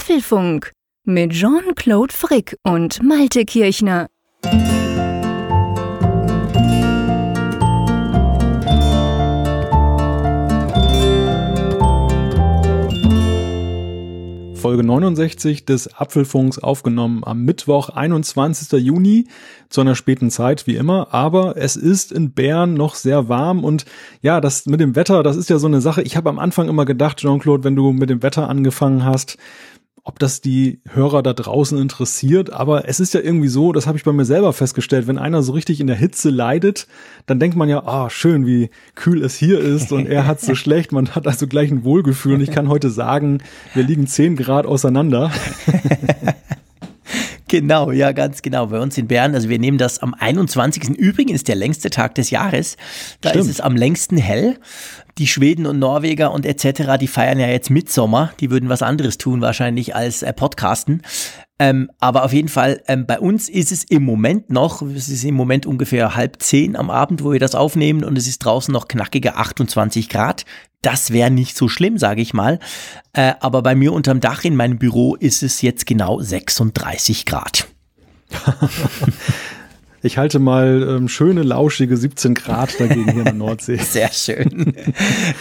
Apfelfunk 0.00 0.72
mit 1.04 1.32
Jean-Claude 1.32 2.14
Frick 2.14 2.56
und 2.62 3.02
Malte 3.02 3.44
Kirchner. 3.44 4.06
Folge 14.54 14.84
69 14.84 15.66
des 15.66 15.94
Apfelfunks 15.94 16.58
aufgenommen 16.58 17.22
am 17.24 17.42
Mittwoch, 17.44 17.90
21. 17.90 18.72
Juni, 18.80 19.26
zu 19.68 19.82
einer 19.82 19.94
späten 19.94 20.30
Zeit 20.30 20.66
wie 20.66 20.76
immer. 20.76 21.12
Aber 21.12 21.58
es 21.58 21.76
ist 21.76 22.10
in 22.10 22.32
Bern 22.32 22.72
noch 22.72 22.94
sehr 22.94 23.28
warm 23.28 23.64
und 23.64 23.84
ja, 24.22 24.40
das 24.40 24.64
mit 24.64 24.80
dem 24.80 24.96
Wetter, 24.96 25.22
das 25.22 25.36
ist 25.36 25.50
ja 25.50 25.58
so 25.58 25.66
eine 25.66 25.82
Sache. 25.82 26.02
Ich 26.02 26.16
habe 26.16 26.30
am 26.30 26.38
Anfang 26.38 26.68
immer 26.68 26.86
gedacht, 26.86 27.18
Jean-Claude, 27.18 27.64
wenn 27.64 27.76
du 27.76 27.92
mit 27.92 28.08
dem 28.08 28.22
Wetter 28.22 28.48
angefangen 28.48 29.04
hast, 29.04 29.36
ob 30.04 30.18
das 30.18 30.40
die 30.40 30.80
Hörer 30.88 31.22
da 31.22 31.32
draußen 31.32 31.78
interessiert, 31.78 32.52
aber 32.52 32.88
es 32.88 33.00
ist 33.00 33.14
ja 33.14 33.20
irgendwie 33.20 33.48
so, 33.48 33.72
das 33.72 33.86
habe 33.86 33.98
ich 33.98 34.04
bei 34.04 34.12
mir 34.12 34.24
selber 34.24 34.52
festgestellt, 34.52 35.06
wenn 35.06 35.18
einer 35.18 35.42
so 35.42 35.52
richtig 35.52 35.80
in 35.80 35.86
der 35.86 35.96
Hitze 35.96 36.30
leidet, 36.30 36.86
dann 37.26 37.38
denkt 37.38 37.56
man 37.56 37.68
ja, 37.68 37.82
ah, 37.84 38.06
oh, 38.06 38.08
schön, 38.08 38.46
wie 38.46 38.70
kühl 38.94 39.22
es 39.22 39.36
hier 39.36 39.60
ist 39.60 39.92
und 39.92 40.06
er 40.06 40.26
hat 40.26 40.40
so 40.40 40.54
schlecht, 40.56 40.92
man 40.92 41.10
hat 41.10 41.26
also 41.26 41.46
gleich 41.46 41.70
ein 41.70 41.84
Wohlgefühl 41.84 42.34
und 42.34 42.40
ich 42.40 42.50
kann 42.50 42.68
heute 42.68 42.90
sagen, 42.90 43.38
wir 43.74 43.82
liegen 43.82 44.06
zehn 44.06 44.36
Grad 44.36 44.66
auseinander. 44.66 45.30
Genau, 47.50 47.90
ja, 47.90 48.12
ganz 48.12 48.42
genau. 48.42 48.66
Bei 48.66 48.78
uns 48.78 48.96
in 48.96 49.08
Bern, 49.08 49.34
also 49.34 49.48
wir 49.48 49.58
nehmen 49.58 49.76
das 49.76 49.98
am 49.98 50.14
21. 50.14 50.90
Übrigens 50.90 51.40
ist 51.40 51.48
der 51.48 51.56
längste 51.56 51.90
Tag 51.90 52.14
des 52.14 52.30
Jahres. 52.30 52.76
Da 53.22 53.30
Stimmt. 53.30 53.44
ist 53.44 53.50
es 53.50 53.60
am 53.60 53.74
längsten 53.74 54.16
hell. 54.16 54.60
Die 55.18 55.26
Schweden 55.26 55.66
und 55.66 55.80
Norweger 55.80 56.30
und 56.30 56.46
etc., 56.46 56.96
die 57.00 57.08
feiern 57.08 57.40
ja 57.40 57.48
jetzt 57.48 57.68
Mitsommer. 57.68 58.32
Die 58.38 58.52
würden 58.52 58.68
was 58.68 58.82
anderes 58.82 59.18
tun 59.18 59.40
wahrscheinlich 59.40 59.96
als 59.96 60.22
äh, 60.22 60.32
Podcasten. 60.32 61.02
Ähm, 61.60 61.90
aber 62.00 62.24
auf 62.24 62.32
jeden 62.32 62.48
Fall, 62.48 62.82
ähm, 62.88 63.04
bei 63.04 63.20
uns 63.20 63.50
ist 63.50 63.70
es 63.70 63.84
im 63.84 64.02
Moment 64.02 64.48
noch, 64.48 64.80
es 64.80 65.10
ist 65.10 65.24
im 65.24 65.34
Moment 65.34 65.66
ungefähr 65.66 66.16
halb 66.16 66.40
zehn 66.40 66.74
am 66.74 66.88
Abend, 66.88 67.22
wo 67.22 67.32
wir 67.32 67.38
das 67.38 67.54
aufnehmen 67.54 68.02
und 68.02 68.16
es 68.16 68.26
ist 68.26 68.38
draußen 68.38 68.72
noch 68.72 68.88
knackige 68.88 69.36
28 69.36 70.08
Grad. 70.08 70.46
Das 70.80 71.10
wäre 71.10 71.30
nicht 71.30 71.58
so 71.58 71.68
schlimm, 71.68 71.98
sage 71.98 72.22
ich 72.22 72.32
mal. 72.32 72.60
Äh, 73.12 73.34
aber 73.40 73.62
bei 73.62 73.74
mir 73.74 73.92
unterm 73.92 74.20
Dach 74.20 74.42
in 74.44 74.56
meinem 74.56 74.78
Büro 74.78 75.16
ist 75.16 75.42
es 75.42 75.60
jetzt 75.60 75.84
genau 75.84 76.18
36 76.18 77.26
Grad. 77.26 77.68
Ich 80.02 80.16
halte 80.16 80.38
mal 80.38 80.86
ähm, 80.88 81.08
schöne, 81.08 81.42
lauschige 81.42 81.96
17 81.96 82.34
Grad 82.34 82.80
dagegen 82.80 83.04
hier 83.04 83.18
in 83.18 83.24
der 83.24 83.32
Nordsee. 83.34 83.76
Sehr 83.82 84.10
schön. 84.12 84.72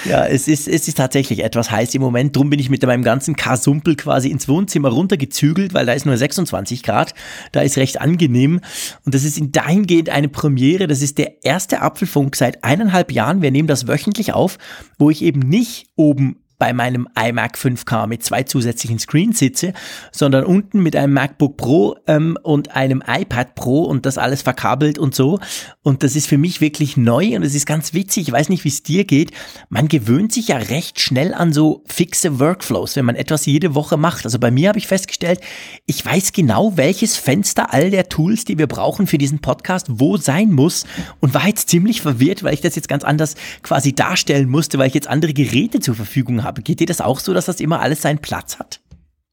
Ja, 0.04 0.26
es 0.26 0.50
ist, 0.50 0.68
es 0.68 0.88
ist 0.88 0.98
tatsächlich 0.98 1.44
etwas 1.44 1.72
heiß 1.72 1.96
im 1.96 2.02
Moment. 2.02 2.36
Drum 2.36 2.50
bin 2.50 2.60
ich 2.60 2.70
mit 2.70 2.86
meinem 2.86 3.04
ganzen 3.04 3.38
Kasumpel 3.38 3.96
quasi 3.96 4.30
ins 4.30 4.50
Wohnzimmer 4.50 4.90
runtergezügelt, 4.90 5.74
weil 5.74 5.86
da 5.86 5.94
ist 5.94 6.06
nur 6.06 6.18
26 6.18 6.84
Grad. 6.84 7.14
Da 7.54 7.62
ist 7.62 7.78
recht 7.78 8.02
angenehm. 8.02 8.60
Und 9.06 9.16
das 9.16 9.24
ist 9.24 9.38
in 9.38 9.54
dahingehend 9.54 10.10
eine 10.10 10.28
Premiere. 10.28 10.88
Das 10.88 11.02
ist 11.02 11.18
der 11.18 11.46
erste 11.46 11.82
Apfelfunk 11.82 12.36
seit 12.36 12.64
eineinhalb 12.64 13.14
Jahren. 13.14 13.42
Wir 13.42 13.52
nehmen 13.52 13.68
das 13.68 13.88
wöchentlich 13.88 14.34
auf, 14.34 14.58
wo 14.98 15.10
ich 15.10 15.22
eben 15.22 15.40
nicht 15.40 15.88
oben 15.96 16.36
bei 16.60 16.74
meinem 16.74 17.08
iMac 17.18 17.58
5K 17.58 18.06
mit 18.06 18.22
zwei 18.22 18.44
zusätzlichen 18.44 19.00
Screens 19.00 19.40
sitze, 19.40 19.74
sondern 20.12 20.44
unten 20.44 20.84
mit 20.84 20.96
einem 20.96 21.14
MacBook 21.14 21.56
Pro 21.58 21.96
ähm, 22.06 22.38
und 22.44 22.76
einem 22.76 23.02
iPad 23.08 23.56
Pro 23.56 23.84
und 23.84 24.06
das 24.06 24.18
alles 24.18 24.42
verkabelt 24.42 25.00
und 25.00 25.16
so. 25.16 25.40
Und 25.82 26.04
das 26.04 26.18
ist 26.18 26.28
für 26.28 26.38
mich 26.38 26.60
wirklich 26.60 26.98
neu 26.98 27.36
und 27.36 27.44
es 27.44 27.56
ist 27.56 27.66
ganz 27.66 27.94
witzig. 27.94 28.28
Ich 28.28 28.32
weiß 28.34 28.50
nicht, 28.50 28.66
wie 28.66 28.70
es 28.70 28.84
dir 28.84 29.06
geht. 29.06 29.32
Man 29.70 29.88
gewöhnt 29.88 30.34
sich 30.34 30.50
ja 30.50 30.58
recht 30.58 31.00
schnell 31.00 31.34
an 31.34 31.54
so 31.54 31.84
fixe 31.88 32.40
Workflows, 32.40 32.98
wenn 32.98 33.06
man 33.06 33.16
etwas 33.16 33.46
jede 33.46 33.74
Woche 33.74 33.96
macht. 33.96 34.26
Also 34.26 34.38
bei 34.38 34.52
mir 34.52 34.70
habe 34.70 34.80
ich 34.80 34.88
festgestellt, 34.88 35.40
ich 35.86 36.06
weiß 36.06 36.34
genau, 36.34 36.76
welches 36.76 37.16
Fenster 37.16 37.74
all 37.74 37.90
der 37.90 38.10
Tools, 38.10 38.44
die 38.44 38.58
wir 38.58 38.68
brauchen 38.68 39.08
für 39.08 39.18
diesen 39.18 39.40
Podcast, 39.40 39.88
wo 39.90 40.18
sein 40.18 40.52
muss 40.52 40.86
und 41.22 41.34
war 41.34 41.48
jetzt 41.48 41.70
ziemlich 41.70 42.02
verwirrt, 42.02 42.44
weil 42.44 42.54
ich 42.54 42.62
das 42.62 42.76
jetzt 42.76 42.90
ganz 42.90 43.06
anders 43.06 43.36
quasi 43.64 43.94
darstellen 43.94 44.50
musste, 44.50 44.78
weil 44.78 44.88
ich 44.88 44.94
jetzt 44.94 45.08
andere 45.08 45.34
Geräte 45.34 45.80
zur 45.80 45.96
Verfügung 45.96 46.44
habe 46.44 46.49
habe. 46.50 46.62
Geht 46.62 46.82
dir 46.82 46.88
das 46.88 47.00
auch 47.00 47.20
so, 47.20 47.34
dass 47.34 47.46
das 47.46 47.62
immer 47.62 47.80
alles 47.80 48.02
seinen 48.02 48.20
Platz 48.20 48.60
hat? 48.60 48.82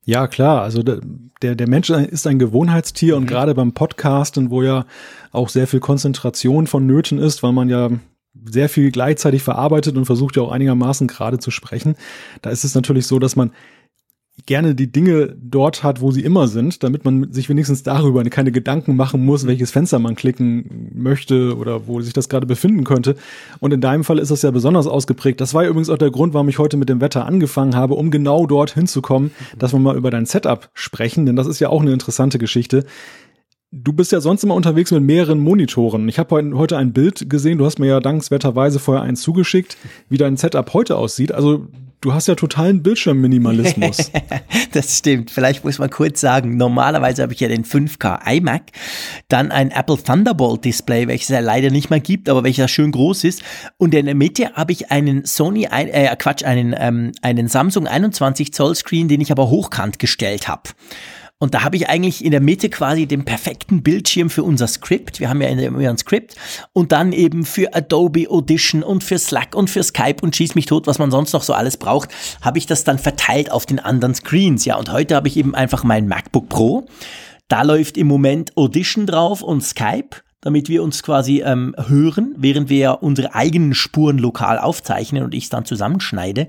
Ja, 0.05 0.29
klar. 0.29 0.63
Also 0.63 0.85
der, 0.85 1.01
der 1.57 1.69
Mensch 1.69 1.91
ist 1.91 2.27
ein 2.29 2.39
Gewohnheitstier 2.39 3.17
mhm. 3.17 3.23
und 3.23 3.27
gerade 3.27 3.55
beim 3.55 3.73
Podcasten, 3.73 4.51
wo 4.51 4.63
ja 4.63 4.87
auch 5.33 5.49
sehr 5.49 5.67
viel 5.67 5.81
Konzentration 5.81 6.69
vonnöten 6.69 7.19
ist, 7.19 7.43
weil 7.43 7.53
man 7.53 7.69
ja 7.69 7.91
sehr 8.45 8.69
viel 8.69 8.93
gleichzeitig 8.93 9.43
verarbeitet 9.43 9.97
und 9.97 10.05
versucht 10.05 10.37
ja 10.37 10.43
auch 10.43 10.53
einigermaßen 10.53 11.09
gerade 11.09 11.39
zu 11.39 11.51
sprechen. 11.51 11.97
Da 12.43 12.51
ist 12.51 12.65
es 12.65 12.75
natürlich 12.75 13.07
so, 13.07 13.19
dass 13.19 13.35
man 13.35 13.51
gerne 14.45 14.75
die 14.75 14.93
Dinge 14.93 15.35
dort 15.41 15.83
hat, 15.83 16.03
wo 16.03 16.11
sie 16.11 16.21
immer 16.21 16.47
sind, 16.47 16.83
damit 16.83 17.05
man 17.07 17.33
sich 17.33 17.49
wenigstens 17.49 17.83
darüber 17.83 18.23
keine 18.25 18.53
Gedanken 18.53 18.95
machen 18.95 19.25
muss, 19.25 19.47
welches 19.47 19.71
Fenster 19.71 19.99
man 19.99 20.15
klicken 20.15 20.91
möchte 20.95 21.57
oder 21.57 21.87
wo 21.87 22.03
sich 22.03 22.13
das 22.13 22.29
gerade 22.29 22.47
befinden 22.47 22.85
könnte. 22.85 23.17
Und 23.61 23.73
in 23.73 23.81
deinem 23.81 24.05
Fall 24.05 24.19
ist 24.19 24.31
das 24.31 24.43
ja 24.43 24.51
besonders 24.51 24.87
ausgeprägt. 24.87 25.41
Das 25.41 25.55
war 25.55 25.65
ja 25.65 25.71
übrigens 25.71 25.89
auch 25.89 25.99
der 25.99 26.11
Grund, 26.11 26.35
warum 26.35 26.51
ich 26.51 26.59
heute 26.59 26.77
mit 26.77 26.91
dem 26.91 27.01
Wetter 27.01 27.25
angefangen 27.25 27.75
habe, 27.75 27.95
um 27.95 28.11
genau 28.11 28.47
dort 28.47 28.75
hinzukommen, 28.75 29.31
dass 29.59 29.73
wir 29.73 29.81
mal 29.81 29.97
über 29.97 30.11
dein 30.11 30.27
Setup 30.27 30.69
sprechen, 30.75 31.25
denn 31.25 31.37
das 31.37 31.47
ist 31.47 31.59
ja 31.59 31.71
auch 31.71 31.81
eine 31.81 31.93
interessante 31.93 32.39
Geschichte. 32.39 32.85
Du 33.73 33.93
bist 33.93 34.13
ja 34.13 34.21
sonst 34.21 34.45
immer 34.45 34.55
unterwegs 34.55 34.91
mit 34.93 35.03
mehreren 35.03 35.41
Monitoren. 35.41 36.09
Ich 36.09 36.19
habe 36.19 36.37
heute 36.55 36.77
ein 36.77 36.93
Bild 36.93 37.29
gesehen, 37.29 37.59
du 37.59 37.65
hast 37.65 37.79
mir 37.79 37.87
ja 37.87 38.01
dankenswerterweise 38.01 38.79
vorher 38.79 39.03
eins 39.03 39.23
zugeschickt, 39.23 39.77
wie 40.09 40.19
dein 40.19 40.37
Setup 40.37 40.73
heute 40.73 40.97
aussieht. 40.97 41.33
Also 41.33 41.67
du 42.01 42.15
hast 42.15 42.29
ja 42.29 42.35
totalen 42.35 42.83
Bildschirmminimalismus. 42.83 44.11
das 44.73 44.99
stimmt. 44.99 45.31
Vielleicht 45.31 45.65
muss 45.65 45.79
man 45.79 45.91
kurz 45.91 46.21
sagen, 46.21 46.57
normalerweise 46.57 47.23
habe 47.23 47.33
ich 47.33 47.41
ja 47.41 47.49
den 47.49 47.65
5K 47.65 48.21
iMac, 48.37 48.63
dann 49.29 49.51
ein 49.51 49.71
Apple 49.71 50.03
Thunderbolt 50.03 50.65
Display, 50.65 51.09
welches 51.09 51.29
ja 51.29 51.41
leider 51.41 51.71
nicht 51.71 51.91
mehr 51.91 52.01
gibt, 52.01 52.29
aber 52.29 52.45
welches 52.45 52.71
schön 52.71 52.93
groß 52.93 53.25
ist. 53.25 53.43
Und 53.77 53.95
in 53.95 54.07
der 54.07 54.15
Mitte 54.15 54.53
habe 54.55 54.73
ich 54.73 54.91
einen 54.91 55.25
Sony, 55.25 55.69
äh, 55.71 56.15
Quatsch, 56.17 56.45
einen, 56.45 56.75
ähm, 56.79 57.13
einen 57.23 57.49
Samsung 57.49 57.87
21 57.87 58.53
Zoll 58.53 58.75
Screen, 58.75 59.09
den 59.09 59.21
ich 59.21 59.31
aber 59.31 59.49
hochkant 59.49 59.99
gestellt 59.99 60.49
habe. 60.49 60.63
Und 61.39 61.53
da 61.53 61.63
habe 61.63 61.77
ich 61.77 61.89
eigentlich 61.89 62.25
in 62.25 62.31
der 62.31 62.41
Mitte 62.41 62.71
quasi 62.71 63.07
den 63.07 63.27
perfekten 63.27 63.83
Bildschirm 63.83 64.31
für 64.31 64.43
unser 64.43 64.67
Skript. 64.67 65.21
Wir 65.21 65.29
haben 65.29 65.43
ja 65.43 65.49
immer 65.49 65.87
ein 65.87 65.99
Skript. 65.99 66.35
Und 66.73 66.93
dann 66.93 67.13
eben 67.13 67.45
für 67.45 67.75
Adobe 67.75 68.31
Audition 68.31 68.83
und 68.83 69.05
für 69.05 69.19
Slack 69.19 69.55
und 69.55 69.69
für 69.69 69.83
Skype 69.83 70.23
und 70.23 70.35
schieß 70.35 70.55
mich 70.55 70.65
tot, 70.65 70.87
was 70.87 70.99
man 70.99 71.11
sonst 71.11 71.35
noch 71.35 71.43
so 71.43 71.53
alles 71.53 71.77
braucht, 71.77 72.09
habe 72.41 72.57
ich 72.57 72.65
das 72.65 72.85
dann 72.85 72.99
verteilt 72.99 73.53
auf 73.53 73.67
den 73.67 73.79
anderen 73.79 74.15
Screens. 74.15 74.65
Ja, 74.65 74.77
und 74.77 74.91
heute 74.91 75.15
habe 75.15 75.29
ich 75.29 75.37
eben 75.37 75.55
einfach 75.55 75.85
mein 75.85 76.09
MacBook 76.09 76.49
Pro. 76.49 76.87
Da 77.49 77.63
läuft 77.63 77.99
im 77.99 78.07
Moment 78.07 78.57
Audition 78.57 79.07
drauf 79.07 79.43
und 79.43 79.63
Skype 79.63 80.23
damit 80.43 80.69
wir 80.69 80.85
uns 80.85 81.03
quasi 81.03 81.43
ähm, 81.45 81.75
hören, 81.89 82.33
während 82.39 82.69
wir 82.69 83.03
unsere 83.03 83.35
eigenen 83.35 83.75
Spuren 83.75 84.17
lokal 84.17 84.61
aufzeichnen 84.61 85.25
und 85.25 85.35
ich 85.35 85.45
es 85.45 85.51
dann 85.51 85.65
zusammenschneide. 85.65 86.47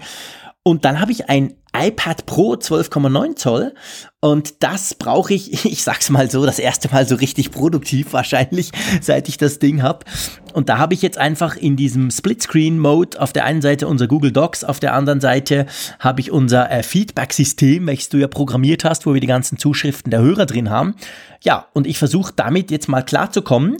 Und 0.67 0.83
dann 0.83 0.99
habe 0.99 1.13
ich 1.13 1.29
ein 1.29 1.53
iPad 1.73 2.25
Pro 2.25 2.55
12,9 2.55 3.37
Zoll 3.37 3.73
und 4.19 4.61
das 4.61 4.95
brauche 4.95 5.33
ich, 5.33 5.65
ich 5.71 5.81
sag's 5.81 6.09
mal 6.09 6.29
so, 6.29 6.45
das 6.45 6.59
erste 6.59 6.89
Mal 6.89 7.07
so 7.07 7.15
richtig 7.15 7.51
produktiv 7.51 8.11
wahrscheinlich, 8.11 8.71
seit 9.01 9.29
ich 9.29 9.37
das 9.37 9.59
Ding 9.59 9.81
habe. 9.81 9.99
Und 10.51 10.67
da 10.67 10.77
habe 10.77 10.93
ich 10.93 11.01
jetzt 11.01 11.17
einfach 11.19 11.55
in 11.55 11.77
diesem 11.77 12.11
Splitscreen-Mode 12.11 13.21
auf 13.21 13.31
der 13.31 13.45
einen 13.45 13.61
Seite 13.61 13.87
unser 13.87 14.07
Google 14.07 14.33
Docs, 14.33 14.65
auf 14.65 14.81
der 14.81 14.93
anderen 14.93 15.21
Seite 15.21 15.67
habe 15.99 16.19
ich 16.19 16.31
unser 16.31 16.69
äh, 16.69 16.83
Feedback-System, 16.83 17.87
welches 17.87 18.09
du 18.09 18.17
ja 18.17 18.27
programmiert 18.27 18.83
hast, 18.83 19.05
wo 19.05 19.13
wir 19.13 19.21
die 19.21 19.27
ganzen 19.27 19.57
Zuschriften 19.57 20.11
der 20.11 20.19
Hörer 20.19 20.47
drin 20.47 20.69
haben. 20.69 20.95
Ja, 21.43 21.67
und 21.71 21.87
ich 21.87 21.97
versuche 21.97 22.33
damit 22.35 22.71
jetzt 22.71 22.89
mal 22.89 23.03
klarzukommen 23.03 23.77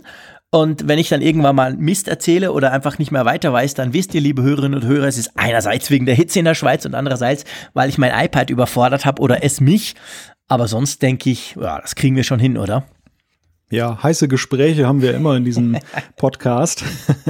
und 0.50 0.88
wenn 0.88 0.98
ich 0.98 1.10
dann 1.10 1.20
irgendwann 1.20 1.56
mal 1.56 1.74
Mist 1.74 2.08
erzähle 2.08 2.52
oder 2.52 2.72
einfach 2.72 2.98
nicht 2.98 3.10
mehr 3.10 3.26
weiter 3.26 3.52
weiß, 3.52 3.74
dann 3.74 3.92
wisst 3.92 4.14
ihr, 4.14 4.22
liebe 4.22 4.42
Hörerinnen 4.42 4.80
und 4.80 4.88
Hörer, 4.88 5.06
es 5.06 5.18
ist 5.18 5.32
einerseits 5.34 5.90
wegen 5.90 6.06
der 6.06 6.14
Hitze 6.14 6.38
in 6.38 6.46
der 6.46 6.54
Schweiz 6.54 6.86
und 6.86 6.94
andererseits, 6.94 7.44
weil 7.74 7.90
ich 7.90 7.98
mein 7.98 8.12
iPad 8.18 8.48
überfordert 8.48 9.04
habe 9.04 9.20
oder 9.20 9.44
es 9.44 9.60
mich. 9.60 9.94
Aber 10.48 10.66
sonst 10.66 11.02
denke 11.02 11.28
ich, 11.28 11.54
ja, 11.60 11.78
das 11.78 11.94
kriegen 11.94 12.16
wir 12.16 12.24
schon 12.24 12.40
hin, 12.40 12.56
oder? 12.56 12.84
Ja, 13.70 14.02
heiße 14.02 14.28
Gespräche 14.28 14.86
haben 14.86 15.02
wir 15.02 15.14
immer 15.14 15.36
in 15.36 15.44
diesem 15.44 15.76
Podcast. 16.16 16.84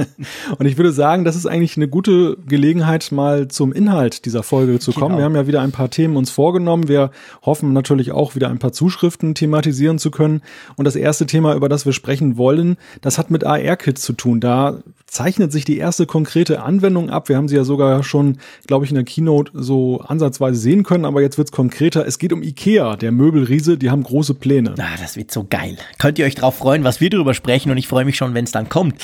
Und 0.57 0.65
ich 0.65 0.77
würde 0.77 0.93
sagen, 0.93 1.25
das 1.25 1.35
ist 1.35 1.45
eigentlich 1.45 1.75
eine 1.75 1.89
gute 1.89 2.37
Gelegenheit, 2.47 3.11
mal 3.11 3.49
zum 3.49 3.73
Inhalt 3.73 4.23
dieser 4.25 4.41
Folge 4.41 4.79
zu 4.79 4.93
kommen. 4.93 5.09
Genau. 5.09 5.17
Wir 5.17 5.25
haben 5.25 5.35
ja 5.35 5.47
wieder 5.47 5.61
ein 5.61 5.73
paar 5.73 5.89
Themen 5.89 6.15
uns 6.15 6.31
vorgenommen. 6.31 6.87
Wir 6.87 7.11
hoffen 7.41 7.73
natürlich 7.73 8.13
auch 8.13 8.35
wieder 8.35 8.49
ein 8.49 8.59
paar 8.59 8.71
Zuschriften 8.71 9.35
thematisieren 9.35 9.99
zu 9.99 10.11
können. 10.11 10.41
Und 10.77 10.85
das 10.85 10.95
erste 10.95 11.25
Thema, 11.25 11.55
über 11.55 11.67
das 11.67 11.85
wir 11.85 11.91
sprechen 11.91 12.37
wollen, 12.37 12.77
das 13.01 13.17
hat 13.17 13.31
mit 13.31 13.43
AR-Kits 13.43 14.01
zu 14.01 14.13
tun. 14.13 14.39
Da 14.39 14.79
zeichnet 15.07 15.51
sich 15.51 15.65
die 15.65 15.77
erste 15.77 16.05
konkrete 16.05 16.61
Anwendung 16.61 17.09
ab. 17.09 17.29
Wir 17.29 17.35
haben 17.35 17.47
sie 17.47 17.55
ja 17.55 17.63
sogar 17.63 18.03
schon, 18.03 18.37
glaube 18.67 18.85
ich, 18.85 18.91
in 18.91 18.95
der 18.95 19.03
Keynote 19.03 19.51
so 19.55 20.01
ansatzweise 20.01 20.59
sehen 20.59 20.83
können, 20.83 21.05
aber 21.05 21.21
jetzt 21.21 21.37
wird's 21.37 21.51
konkreter. 21.51 22.05
Es 22.05 22.19
geht 22.19 22.31
um 22.31 22.43
Ikea, 22.43 22.95
der 22.95 23.11
Möbelriese, 23.11 23.77
die 23.77 23.89
haben 23.89 24.03
große 24.03 24.35
Pläne. 24.35 24.75
Ah, 24.77 24.97
das 24.99 25.17
wird 25.17 25.31
so 25.31 25.45
geil. 25.49 25.77
Könnt 25.97 26.19
ihr 26.19 26.25
euch 26.25 26.28
drauf 26.35 26.57
freuen, 26.57 26.83
was 26.83 27.01
wir 27.01 27.09
darüber 27.09 27.33
sprechen 27.33 27.71
und 27.71 27.77
ich 27.77 27.87
freue 27.87 28.05
mich 28.05 28.17
schon, 28.17 28.33
wenn 28.33 28.45
es 28.45 28.51
dann 28.51 28.69
kommt. 28.69 28.95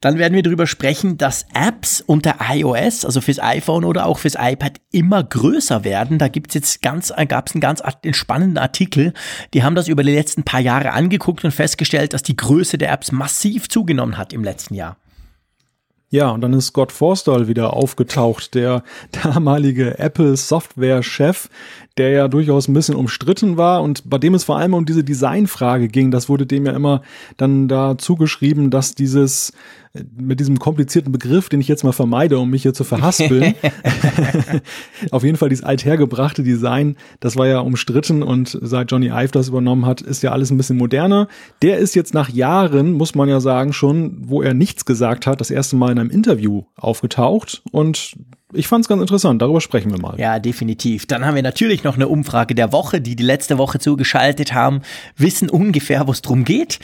Dann 0.00 0.18
werden 0.18 0.34
wir 0.34 0.42
darüber 0.42 0.66
sprechen, 0.66 1.18
dass 1.18 1.46
Apps 1.54 2.00
unter 2.00 2.36
iOS, 2.50 3.04
also 3.04 3.20
fürs 3.20 3.40
iPhone 3.40 3.84
oder 3.84 4.06
auch 4.06 4.18
fürs 4.18 4.36
iPad, 4.38 4.80
immer 4.90 5.22
größer 5.22 5.84
werden. 5.84 6.18
Da 6.18 6.28
gibt's 6.28 6.54
jetzt 6.54 6.82
ganz, 6.82 7.12
äh, 7.16 7.26
gab's 7.26 7.52
einen 7.52 7.60
ganz 7.60 7.82
spannenden 8.12 8.58
Artikel. 8.58 9.12
Die 9.52 9.62
haben 9.62 9.74
das 9.74 9.88
über 9.88 10.02
die 10.02 10.12
letzten 10.12 10.42
paar 10.44 10.60
Jahre 10.60 10.92
angeguckt 10.92 11.44
und 11.44 11.50
festgestellt, 11.50 12.12
dass 12.12 12.22
die 12.22 12.36
Größe 12.36 12.78
der 12.78 12.92
Apps 12.92 13.12
massiv 13.12 13.68
zugenommen 13.68 14.18
hat 14.18 14.32
im 14.32 14.44
letzten 14.44 14.74
Jahr. 14.74 14.96
Ja, 16.14 16.30
und 16.30 16.42
dann 16.42 16.52
ist 16.52 16.66
Scott 16.66 16.92
Forstall 16.92 17.48
wieder 17.48 17.74
aufgetaucht, 17.74 18.54
der 18.54 18.84
damalige 19.24 19.98
Apple 19.98 20.36
Software-Chef, 20.36 21.48
der 21.96 22.10
ja 22.10 22.28
durchaus 22.28 22.66
ein 22.68 22.74
bisschen 22.74 22.96
umstritten 22.96 23.56
war 23.56 23.82
und 23.82 24.08
bei 24.08 24.18
dem 24.18 24.34
es 24.34 24.44
vor 24.44 24.58
allem 24.58 24.74
um 24.74 24.84
diese 24.84 25.04
Designfrage 25.04 25.88
ging. 25.88 26.10
Das 26.10 26.28
wurde 26.28 26.46
dem 26.46 26.66
ja 26.66 26.72
immer 26.72 27.02
dann 27.36 27.68
da 27.68 27.96
zugeschrieben, 27.96 28.70
dass 28.70 28.94
dieses 28.94 29.52
mit 30.16 30.40
diesem 30.40 30.58
komplizierten 30.58 31.12
Begriff, 31.12 31.48
den 31.48 31.60
ich 31.60 31.68
jetzt 31.68 31.84
mal 31.84 31.92
vermeide, 31.92 32.38
um 32.40 32.50
mich 32.50 32.62
hier 32.62 32.74
zu 32.74 32.82
verhaspeln. 32.82 33.54
Auf 35.12 35.22
jeden 35.22 35.36
Fall 35.36 35.50
dieses 35.50 35.64
althergebrachte 35.64 36.42
Design, 36.42 36.96
das 37.20 37.36
war 37.36 37.46
ja 37.46 37.60
umstritten 37.60 38.24
und 38.24 38.58
seit 38.60 38.90
Johnny 38.90 39.06
Ive 39.06 39.30
das 39.30 39.48
übernommen 39.48 39.86
hat, 39.86 40.00
ist 40.00 40.24
ja 40.24 40.32
alles 40.32 40.50
ein 40.50 40.56
bisschen 40.56 40.78
moderner. 40.78 41.28
Der 41.62 41.78
ist 41.78 41.94
jetzt 41.94 42.12
nach 42.12 42.28
Jahren, 42.28 42.92
muss 42.92 43.14
man 43.14 43.28
ja 43.28 43.38
sagen, 43.38 43.72
schon, 43.72 44.16
wo 44.28 44.42
er 44.42 44.52
nichts 44.52 44.84
gesagt 44.84 45.28
hat, 45.28 45.40
das 45.40 45.52
erste 45.52 45.76
Mal 45.76 45.92
in 45.92 46.00
einem 46.00 46.10
Interview 46.10 46.64
aufgetaucht 46.74 47.62
und 47.70 48.16
ich 48.54 48.68
fand 48.68 48.84
es 48.84 48.88
ganz 48.88 49.00
interessant, 49.00 49.42
darüber 49.42 49.60
sprechen 49.60 49.90
wir 49.90 50.00
mal. 50.00 50.18
Ja, 50.18 50.38
definitiv. 50.38 51.06
Dann 51.06 51.24
haben 51.24 51.34
wir 51.34 51.42
natürlich 51.42 51.84
noch 51.84 51.96
eine 51.96 52.08
Umfrage 52.08 52.54
der 52.54 52.72
Woche, 52.72 53.00
die 53.00 53.16
die 53.16 53.22
letzte 53.22 53.58
Woche 53.58 53.78
zugeschaltet 53.78 54.54
haben, 54.54 54.82
wissen 55.16 55.50
ungefähr, 55.50 56.06
wo 56.06 56.12
es 56.12 56.22
drum 56.22 56.44
geht. 56.44 56.78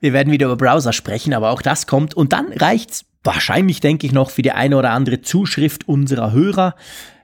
Wir 0.00 0.12
werden 0.12 0.32
wieder 0.32 0.46
über 0.46 0.56
Browser 0.56 0.92
sprechen, 0.92 1.34
aber 1.34 1.50
auch 1.50 1.62
das 1.62 1.86
kommt. 1.86 2.14
Und 2.14 2.32
dann 2.32 2.52
reicht's 2.52 3.04
wahrscheinlich, 3.24 3.80
denke 3.80 4.06
ich, 4.06 4.12
noch 4.12 4.30
für 4.30 4.42
die 4.42 4.52
eine 4.52 4.76
oder 4.76 4.90
andere 4.90 5.20
Zuschrift 5.20 5.88
unserer 5.88 6.32
Hörer. 6.32 6.74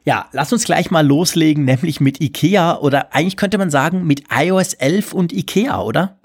Ja, 0.05 0.27
lass 0.33 0.53
uns 0.53 0.65
gleich 0.65 0.91
mal 0.91 1.07
loslegen, 1.07 1.65
nämlich 1.65 2.01
mit 2.01 2.21
IKEA 2.21 2.79
oder 2.79 3.15
eigentlich 3.15 3.37
könnte 3.37 3.59
man 3.59 3.71
sagen 3.71 4.05
mit 4.05 4.25
iOS 4.35 4.75
11 4.75 5.13
und 5.13 5.33
IKEA, 5.33 5.81
oder? 5.81 6.19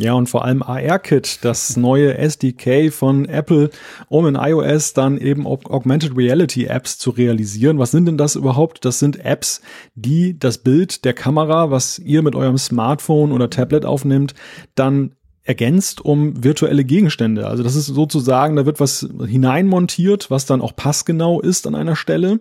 Ja, 0.00 0.14
und 0.14 0.28
vor 0.28 0.44
allem 0.44 0.62
AR-Kit, 0.62 1.40
das 1.42 1.76
neue 1.76 2.16
SDK 2.16 2.90
von 2.90 3.26
Apple, 3.26 3.70
um 4.08 4.26
in 4.26 4.36
iOS 4.36 4.94
dann 4.94 5.18
eben 5.18 5.46
Augmented 5.46 6.16
Reality 6.16 6.64
Apps 6.64 6.98
zu 6.98 7.10
realisieren. 7.10 7.78
Was 7.78 7.90
sind 7.90 8.06
denn 8.06 8.16
das 8.16 8.34
überhaupt? 8.34 8.84
Das 8.86 8.98
sind 8.98 9.22
Apps, 9.24 9.60
die 9.94 10.38
das 10.38 10.58
Bild 10.58 11.04
der 11.04 11.12
Kamera, 11.12 11.70
was 11.70 11.98
ihr 11.98 12.22
mit 12.22 12.34
eurem 12.34 12.56
Smartphone 12.56 13.32
oder 13.32 13.50
Tablet 13.50 13.84
aufnimmt, 13.84 14.34
dann 14.74 15.12
ergänzt 15.44 16.00
um 16.00 16.42
virtuelle 16.42 16.84
Gegenstände. 16.84 17.46
Also 17.46 17.62
das 17.62 17.74
ist 17.74 17.86
sozusagen, 17.86 18.56
da 18.56 18.64
wird 18.64 18.80
was 18.80 19.08
hineinmontiert, 19.26 20.30
was 20.30 20.46
dann 20.46 20.62
auch 20.62 20.74
passgenau 20.74 21.40
ist 21.40 21.66
an 21.66 21.74
einer 21.74 21.96
Stelle. 21.96 22.40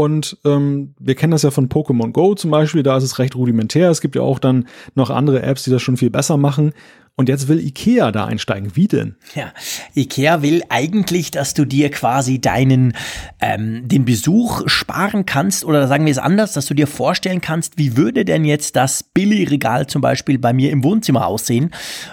Und 0.00 0.38
ähm, 0.46 0.94
wir 0.98 1.14
kennen 1.14 1.32
das 1.32 1.42
ja 1.42 1.50
von 1.50 1.68
Pokémon 1.68 2.12
Go 2.12 2.34
zum 2.34 2.50
Beispiel, 2.50 2.82
da 2.82 2.96
ist 2.96 3.04
es 3.04 3.18
recht 3.18 3.36
rudimentär. 3.36 3.90
Es 3.90 4.00
gibt 4.00 4.16
ja 4.16 4.22
auch 4.22 4.38
dann 4.38 4.66
noch 4.94 5.10
andere 5.10 5.42
Apps, 5.42 5.64
die 5.64 5.70
das 5.70 5.82
schon 5.82 5.98
viel 5.98 6.08
besser 6.08 6.38
machen. 6.38 6.72
Und 7.20 7.28
jetzt 7.28 7.48
will 7.48 7.60
Ikea 7.60 8.12
da 8.12 8.24
einsteigen. 8.24 8.76
Wie 8.76 8.88
denn? 8.88 9.14
Ja, 9.34 9.52
Ikea 9.94 10.40
will 10.40 10.62
eigentlich, 10.70 11.30
dass 11.30 11.52
du 11.52 11.66
dir 11.66 11.90
quasi 11.90 12.40
deinen 12.40 12.94
ähm, 13.42 13.86
den 13.86 14.06
Besuch 14.06 14.62
sparen 14.64 15.26
kannst 15.26 15.66
oder 15.66 15.86
sagen 15.86 16.06
wir 16.06 16.12
es 16.12 16.16
anders, 16.16 16.54
dass 16.54 16.64
du 16.64 16.72
dir 16.72 16.86
vorstellen 16.86 17.42
kannst, 17.42 17.76
wie 17.76 17.98
würde 17.98 18.24
denn 18.24 18.46
jetzt 18.46 18.74
das 18.74 19.02
Billigregal 19.02 19.86
zum 19.86 20.00
Beispiel 20.00 20.38
bei 20.38 20.54
mir 20.54 20.70
im 20.70 20.82
Wohnzimmer 20.82 21.26
aussehen? 21.26 21.72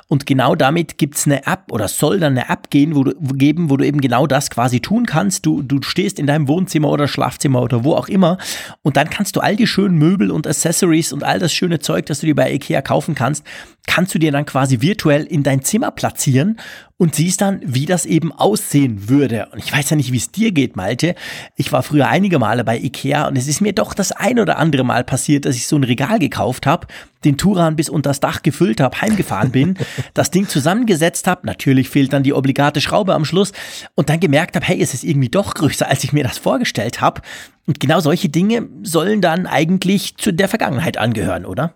Und 0.10 0.26
genau 0.26 0.56
damit 0.56 0.98
gibt's 0.98 1.26
eine 1.26 1.48
App 1.48 1.72
oder 1.72 1.88
soll 1.88 2.20
dann 2.20 2.38
eine 2.38 2.50
App 2.50 2.70
gehen, 2.70 2.94
wo 2.94 3.06
du 3.06 3.14
geben, 3.34 3.70
wo 3.70 3.78
du 3.78 3.86
eben 3.86 4.02
genau 4.02 4.28
das 4.28 4.50
quasi 4.50 4.82
tun 4.82 5.06
kannst. 5.06 5.46
Du 5.46 5.62
du 5.62 5.82
stehst 5.84 6.20
in 6.20 6.28
deinem 6.28 6.50
Wohnzimmer 6.50 6.90
oder 6.90 7.08
Schlafzimmer 7.08 7.62
oder 7.62 7.86
wo 7.86 7.94
auch 7.94 8.10
immer 8.10 8.40
und 8.82 8.98
dann 8.98 9.10
kannst 9.10 9.38
du 9.38 9.40
all 9.40 9.56
die 9.56 9.68
schönen 9.68 9.98
Möbel 9.98 10.32
und 10.32 10.46
Accessories 10.46 11.14
und 11.14 11.24
all 11.24 11.40
das 11.40 11.54
schöne 11.54 11.80
Zeug, 11.80 12.08
das 12.08 12.20
du 12.20 12.26
dir 12.26 12.36
bei 12.36 12.52
Ikea 12.52 12.82
kaufen 12.82 13.16
kannst, 13.16 13.46
kannst 13.88 14.14
du 14.14 14.20
dir 14.20 14.32
dann 14.32 14.46
quasi 14.46 14.82
virtuell 14.82 15.24
in 15.24 15.42
dein 15.42 15.64
Zimmer 15.64 15.90
platzieren 15.90 16.60
und 16.98 17.16
siehst 17.16 17.42
dann, 17.42 17.62
wie 17.64 17.86
das 17.86 18.06
eben 18.06 18.32
aussehen 18.32 19.10
würde. 19.10 19.48
Und 19.52 19.60
ich 19.60 19.72
weiß 19.72 19.90
ja 19.90 19.96
nicht, 19.96 20.12
wie 20.12 20.18
es 20.18 20.32
dir 20.32 20.52
geht, 20.52 20.76
Malte. 20.76 21.16
Ich 21.56 21.72
war 21.72 21.84
früher 21.84 22.08
einige 22.08 22.38
Male 22.38 22.64
bei 22.64 22.78
Ikea 22.78 23.28
und 23.28 23.38
es 23.38 23.48
ist 23.48 23.62
mir 23.62 23.74
doch 23.74 23.94
das 23.94 24.12
ein 24.12 24.40
oder 24.40 24.58
andere 24.58 24.84
Mal 24.84 25.04
passiert, 25.04 25.46
dass 25.46 25.56
ich 25.56 25.68
so 25.68 25.78
ein 25.78 25.84
Regal 25.84 26.20
gekauft 26.20 26.66
habe, 26.66 26.88
den 27.24 27.38
Turan 27.38 27.76
bis 27.76 27.90
unter 27.90 28.10
das 28.10 28.20
Dach 28.20 28.44
gefüllt 28.44 28.82
habe, 28.82 29.00
heimgefahren 29.00 29.52
bin, 29.52 29.78
das 30.14 30.32
Ding 30.32 30.48
zusammengesetzt 30.48 31.28
habe. 31.28 31.46
Natürlich 31.46 31.90
fehlt 31.90 32.14
dann 32.14 32.24
die 32.24 32.34
obligate 32.34 32.82
Schraube 32.82 33.16
am 33.16 33.26
Schluss 33.26 33.54
und 33.96 34.10
dann 34.10 34.20
gemerkt 34.20 34.56
habe, 34.56 34.66
hey, 34.66 34.82
es 34.82 34.94
ist 34.94 35.04
irgendwie 35.04 35.30
doch 35.30 35.54
größer, 35.54 35.88
als 35.88 36.04
ich 36.04 36.14
mir 36.14 36.24
das 36.24 36.38
vorgestellt 36.38 37.00
habe. 37.00 37.22
Und 37.68 37.80
genau 37.80 38.00
solche 38.00 38.30
Dinge 38.30 38.68
sollen 38.84 39.22
dann 39.22 39.46
eigentlich 39.48 40.18
zu 40.18 40.32
der 40.32 40.50
Vergangenheit 40.50 40.98
angehören, 40.98 41.46
oder? 41.46 41.74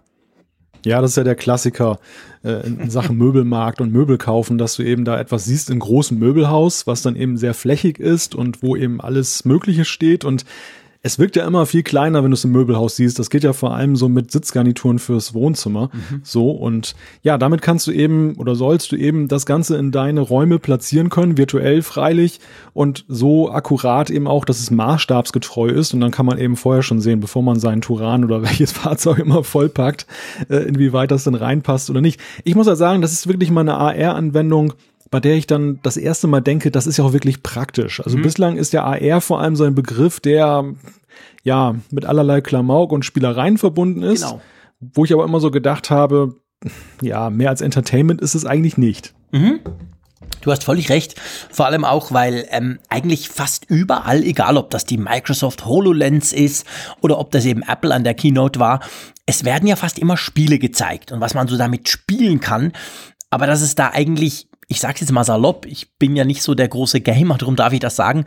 Ja, 0.86 1.02
das 1.02 1.12
ist 1.12 1.18
ja 1.18 1.24
der 1.24 1.36
Klassiker 1.36 2.00
äh, 2.44 2.66
in 2.66 2.90
Sachen 2.90 3.18
Möbelmarkt 3.20 3.82
und 3.82 3.92
Möbel 3.92 4.18
kaufen, 4.18 4.58
dass 4.58 4.76
du 4.76 4.84
eben 4.84 5.06
da 5.06 5.20
etwas 5.20 5.46
siehst 5.46 5.70
in 5.70 5.80
großem 5.80 6.18
Möbelhaus, 6.18 6.88
was 6.88 7.02
dann 7.02 7.16
eben 7.16 7.38
sehr 7.38 7.54
flächig 7.54 8.00
ist 8.00 8.36
und 8.36 8.64
wo 8.64 8.76
eben 8.76 9.00
alles 9.00 9.46
Mögliche 9.46 9.86
steht. 9.86 10.26
Und 10.26 10.46
es 11.04 11.18
wirkt 11.18 11.36
ja 11.36 11.48
immer 11.48 11.66
viel 11.66 11.82
kleiner, 11.82 12.24
wenn 12.24 12.30
du 12.30 12.36
es 12.36 12.44
im 12.44 12.52
Möbelhaus 12.52 12.96
siehst. 12.96 13.18
Das 13.18 13.32
geht 13.32 13.44
ja 13.44 13.54
vor 13.54 13.74
allem 13.74 13.96
so 13.96 14.08
mit 14.08 14.32
Sitzgarnituren 14.32 15.00
fürs 15.00 15.34
Wohnzimmer. 15.34 15.90
Mhm. 15.94 16.22
So 16.24 16.52
und 16.52 16.96
ja, 17.24 17.40
damit 17.40 17.64
kannst 17.64 17.88
du 17.88 17.92
eben 17.92 18.36
oder 18.36 18.56
sollst 18.56 18.92
du 18.92 18.96
eben 18.96 19.28
das 19.28 19.48
Ganze 19.48 19.78
in 19.78 19.92
deine 19.92 20.22
Räume 20.22 20.60
platzieren 20.60 21.10
können, 21.10 21.38
virtuell 21.38 21.82
freilich 21.82 22.40
und 22.74 23.04
so 23.08 23.52
akkurat 23.52 24.12
eben 24.12 24.28
auch, 24.28 24.46
dass 24.46 24.60
es 24.60 24.70
maßstabsgetreu 24.70 25.70
ist. 25.70 25.94
Und 25.94 26.02
dann 26.02 26.12
kann 26.12 26.28
man 26.28 26.38
eben 26.38 26.56
vorher 26.56 26.84
schon 26.84 27.02
sehen, 27.02 27.20
bevor 27.20 27.42
man 27.42 27.60
seinen 27.60 27.82
Turan 27.82 28.24
oder 28.24 28.42
welches 28.44 28.72
Fahrzeug 28.72 29.18
immer 29.20 29.44
vollpackt, 29.44 30.06
äh, 30.50 30.58
inwieweit 30.58 31.10
das 31.10 31.24
denn 31.24 31.36
reinpasst 31.36 31.90
oder 31.90 32.02
nicht. 32.02 32.20
Ich 32.44 32.54
muss 32.54 32.68
ja 32.68 32.76
sagen, 32.76 33.02
das 33.02 33.12
ist 33.12 33.28
wirklich 33.28 33.50
mal 33.50 33.62
eine 33.62 33.76
AR-Anwendung, 33.76 34.74
bei 35.12 35.20
der 35.20 35.36
ich 35.36 35.46
dann 35.46 35.80
das 35.84 35.98
erste 35.98 36.28
Mal 36.28 36.40
denke, 36.40 36.72
das 36.72 36.88
ist 36.88 36.98
ja 36.98 37.04
auch 37.04 37.14
wirklich 37.14 37.44
praktisch. 37.44 38.00
Also 38.00 38.18
mhm. 38.18 38.22
bislang 38.24 38.58
ist 38.58 38.74
ja 38.74 38.86
AR 38.86 39.22
vor 39.22 39.42
allem 39.42 39.58
so 39.58 39.66
ein 39.66 39.76
Begriff, 39.76 40.22
der 40.22 40.74
ja 41.44 41.76
mit 41.92 42.06
allerlei 42.06 42.40
Klamauk 42.42 42.94
und 42.94 43.04
Spielereien 43.04 43.58
verbunden 43.58 44.02
ist. 44.02 44.24
Genau. 44.24 44.42
Wo 44.80 45.06
ich 45.06 45.14
aber 45.14 45.26
immer 45.26 45.42
so 45.42 45.52
gedacht 45.52 45.90
habe, 45.92 46.36
ja, 47.02 47.30
mehr 47.30 47.50
als 47.50 47.62
Entertainment 47.62 48.22
ist 48.22 48.36
es 48.36 48.46
eigentlich 48.46 48.78
nicht. 48.78 49.14
Mhm. 49.32 49.60
Du 50.40 50.50
hast 50.52 50.64
völlig 50.64 50.90
recht. 50.90 51.20
Vor 51.52 51.66
allem 51.66 51.86
auch, 51.86 52.12
weil 52.12 52.48
ähm, 52.50 52.80
eigentlich 52.90 53.30
fast 53.30 53.66
überall, 53.70 54.24
egal 54.24 54.58
ob 54.58 54.70
das 54.70 54.86
die 54.86 54.98
Microsoft 54.98 55.66
HoloLens 55.66 56.32
ist 56.32 56.66
oder 57.02 57.20
ob 57.20 57.32
das 57.32 57.46
eben 57.46 57.64
Apple 57.64 57.94
an 57.94 58.04
der 58.04 58.14
Keynote 58.14 58.60
war, 58.60 58.80
es 59.26 59.44
werden 59.44 59.68
ja 59.68 59.76
fast 59.76 60.00
immer 60.00 60.18
Spiele 60.18 60.58
gezeigt 60.58 61.12
und 61.12 61.20
was 61.20 61.34
man 61.34 61.48
so 61.48 61.58
damit 61.58 61.90
spielen 61.90 62.40
kann. 62.40 62.72
Aber 63.30 63.46
dass 63.46 63.62
es 63.62 63.76
da 63.76 63.90
eigentlich 63.90 64.48
ich 64.72 64.80
sag's 64.80 65.02
jetzt 65.02 65.12
mal 65.12 65.26
salopp, 65.26 65.66
ich 65.66 65.98
bin 66.00 66.16
ja 66.16 66.24
nicht 66.24 66.42
so 66.42 66.56
der 66.56 66.70
große 66.70 67.02
Gamer, 67.02 67.38
darum 67.38 67.58
darf 67.58 67.74
ich 67.74 67.82
das 67.82 67.98
sagen, 67.98 68.24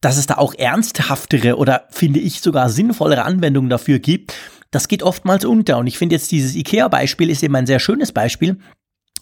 dass 0.00 0.16
es 0.16 0.26
da 0.26 0.38
auch 0.38 0.54
ernsthaftere 0.54 1.56
oder 1.56 1.86
finde 1.90 2.20
ich 2.20 2.40
sogar 2.40 2.70
sinnvollere 2.70 3.24
Anwendungen 3.24 3.68
dafür 3.68 3.98
gibt. 3.98 4.32
Das 4.70 4.86
geht 4.86 5.02
oftmals 5.02 5.44
unter. 5.44 5.78
Und 5.78 5.88
ich 5.88 5.98
finde 5.98 6.14
jetzt 6.14 6.30
dieses 6.30 6.54
IKEA-Beispiel 6.54 7.30
ist 7.30 7.42
eben 7.42 7.56
ein 7.56 7.66
sehr 7.66 7.80
schönes 7.80 8.12
Beispiel, 8.12 8.58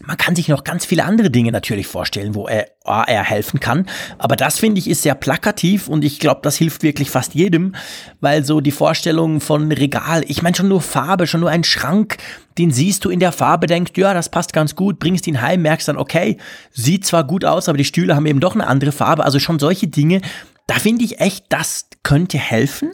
man 0.05 0.17
kann 0.17 0.37
sich 0.37 0.49
noch 0.49 0.65
ganz 0.65 0.85
viele 0.85 1.05
andere 1.05 1.31
Dinge 1.31 1.53
natürlich 1.53 1.87
vorstellen, 1.87 2.35
wo 2.35 2.47
er 2.47 2.67
AR 2.85 3.25
helfen 3.25 3.61
kann. 3.61 3.87
Aber 4.19 4.37
das 4.37 4.59
finde 4.59 4.79
ich 4.79 4.88
ist 4.88 5.03
sehr 5.03 5.15
plakativ 5.15 5.88
und 5.88 6.05
ich 6.05 6.21
glaube, 6.21 6.41
das 6.43 6.57
hilft 6.57 6.83
wirklich 6.83 7.11
fast 7.11 7.35
jedem, 7.35 7.75
weil 8.21 8.45
so 8.45 8.61
die 8.61 8.73
Vorstellung 8.73 9.41
von 9.41 9.73
Regal, 9.73 10.23
ich 10.29 10.43
meine 10.43 10.57
schon 10.57 10.69
nur 10.69 10.83
Farbe, 10.83 11.26
schon 11.26 11.41
nur 11.41 11.50
ein 11.50 11.65
Schrank, 11.65 12.19
den 12.59 12.71
siehst 12.71 13.05
du 13.05 13.11
in 13.11 13.21
der 13.21 13.33
Farbe, 13.33 13.67
denkst, 13.67 13.93
ja, 13.97 14.15
das 14.15 14.29
passt 14.29 14.53
ganz 14.53 14.76
gut, 14.76 14.99
bringst 14.99 15.26
ihn 15.26 15.41
heim, 15.41 15.62
merkst 15.62 15.88
dann, 15.88 15.97
okay, 15.97 16.37
sieht 16.73 17.07
zwar 17.07 17.25
gut 17.25 17.45
aus, 17.45 17.69
aber 17.69 17.79
die 17.79 17.85
Stühle 17.85 18.15
haben 18.15 18.26
eben 18.26 18.41
doch 18.41 18.55
eine 18.55 18.67
andere 18.67 18.93
Farbe. 18.93 19.25
Also 19.25 19.38
schon 19.38 19.59
solche 19.59 19.88
Dinge, 19.88 20.21
da 20.67 20.75
finde 20.75 21.05
ich 21.05 21.21
echt, 21.21 21.47
das 21.49 21.87
könnte 22.03 22.38
helfen. 22.38 22.93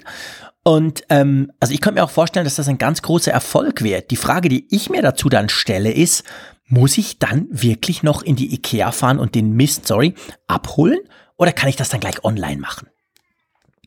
Und 0.64 1.02
ähm, 1.08 1.50
also 1.58 1.74
ich 1.74 1.80
könnte 1.80 2.00
mir 2.00 2.04
auch 2.04 2.10
vorstellen, 2.10 2.44
dass 2.44 2.54
das 2.54 2.68
ein 2.68 2.78
ganz 2.78 3.02
großer 3.02 3.32
Erfolg 3.32 3.82
wäre. 3.82 4.02
Die 4.02 4.16
Frage, 4.16 4.48
die 4.48 4.66
ich 4.70 4.90
mir 4.90 5.02
dazu 5.02 5.28
dann 5.28 5.48
stelle, 5.48 5.90
ist, 5.90 6.22
muss 6.72 6.96
ich 6.96 7.18
dann 7.18 7.48
wirklich 7.50 8.02
noch 8.02 8.22
in 8.22 8.34
die 8.34 8.54
Ikea 8.54 8.92
fahren 8.92 9.18
und 9.18 9.34
den 9.34 9.52
Mist, 9.52 9.86
sorry, 9.86 10.14
abholen? 10.46 11.00
Oder 11.36 11.52
kann 11.52 11.68
ich 11.68 11.76
das 11.76 11.90
dann 11.90 12.00
gleich 12.00 12.24
online 12.24 12.62
machen? 12.62 12.88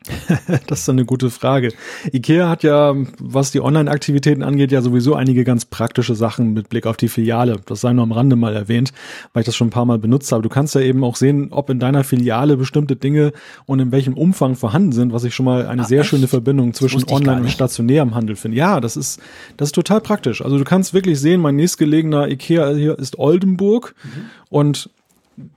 das 0.68 0.82
ist 0.82 0.90
eine 0.90 1.06
gute 1.06 1.30
Frage. 1.30 1.74
IKEA 2.12 2.50
hat 2.50 2.64
ja, 2.64 2.96
was 3.20 3.52
die 3.52 3.62
Online-Aktivitäten 3.62 4.44
angeht, 4.44 4.72
ja 4.72 4.82
sowieso 4.82 5.16
einige 5.16 5.44
ganz 5.44 5.66
praktische 5.66 6.16
Sachen 6.16 6.54
mit 6.54 6.70
Blick 6.70 6.86
auf 6.86 6.98
die 6.98 7.08
Filiale. 7.08 7.60
Das 7.66 7.82
sei 7.82 7.94
nur 7.94 8.04
am 8.04 8.12
Rande 8.12 8.36
mal 8.36 8.56
erwähnt, 8.56 8.94
weil 9.34 9.42
ich 9.42 9.46
das 9.46 9.56
schon 9.56 9.68
ein 9.68 9.72
paar 9.72 9.86
Mal 9.86 9.98
benutzt 9.98 10.32
habe. 10.32 10.44
Du 10.44 10.50
kannst 10.50 10.76
ja 10.76 10.82
eben 10.82 11.04
auch 11.04 11.16
sehen, 11.16 11.48
ob 11.52 11.70
in 11.70 11.80
deiner 11.80 12.04
Filiale 12.04 12.58
bestimmte 12.58 12.96
Dinge 12.96 13.34
und 13.66 13.80
in 13.80 13.92
welchem 13.92 14.14
Umfang 14.14 14.56
vorhanden 14.56 14.92
sind, 14.92 15.14
was 15.14 15.24
ich 15.24 15.34
schon 15.34 15.46
mal 15.46 15.66
eine 15.66 15.84
ah, 15.84 15.86
sehr 15.86 16.02
echt? 16.02 16.10
schöne 16.10 16.28
Verbindung 16.28 16.74
zwischen 16.74 17.04
Online 17.10 17.42
und 17.42 17.52
stationärem 17.52 18.16
Handel 18.16 18.36
finde. 18.36 18.58
Ja, 18.58 18.80
das 18.80 18.98
ist, 18.98 19.20
das 19.58 19.70
ist 19.70 19.76
total 19.76 20.02
praktisch. 20.02 20.44
Also 20.44 20.58
du 20.58 20.64
kannst 20.64 20.94
wirklich 20.94 21.20
sehen, 21.20 21.42
mein 21.42 21.56
nächstgelegener 21.56 22.28
IKEA 22.30 22.74
hier 22.74 23.00
ist 23.00 23.18
Oldenburg 23.18 23.96
mhm. 24.04 24.10
und 24.50 24.90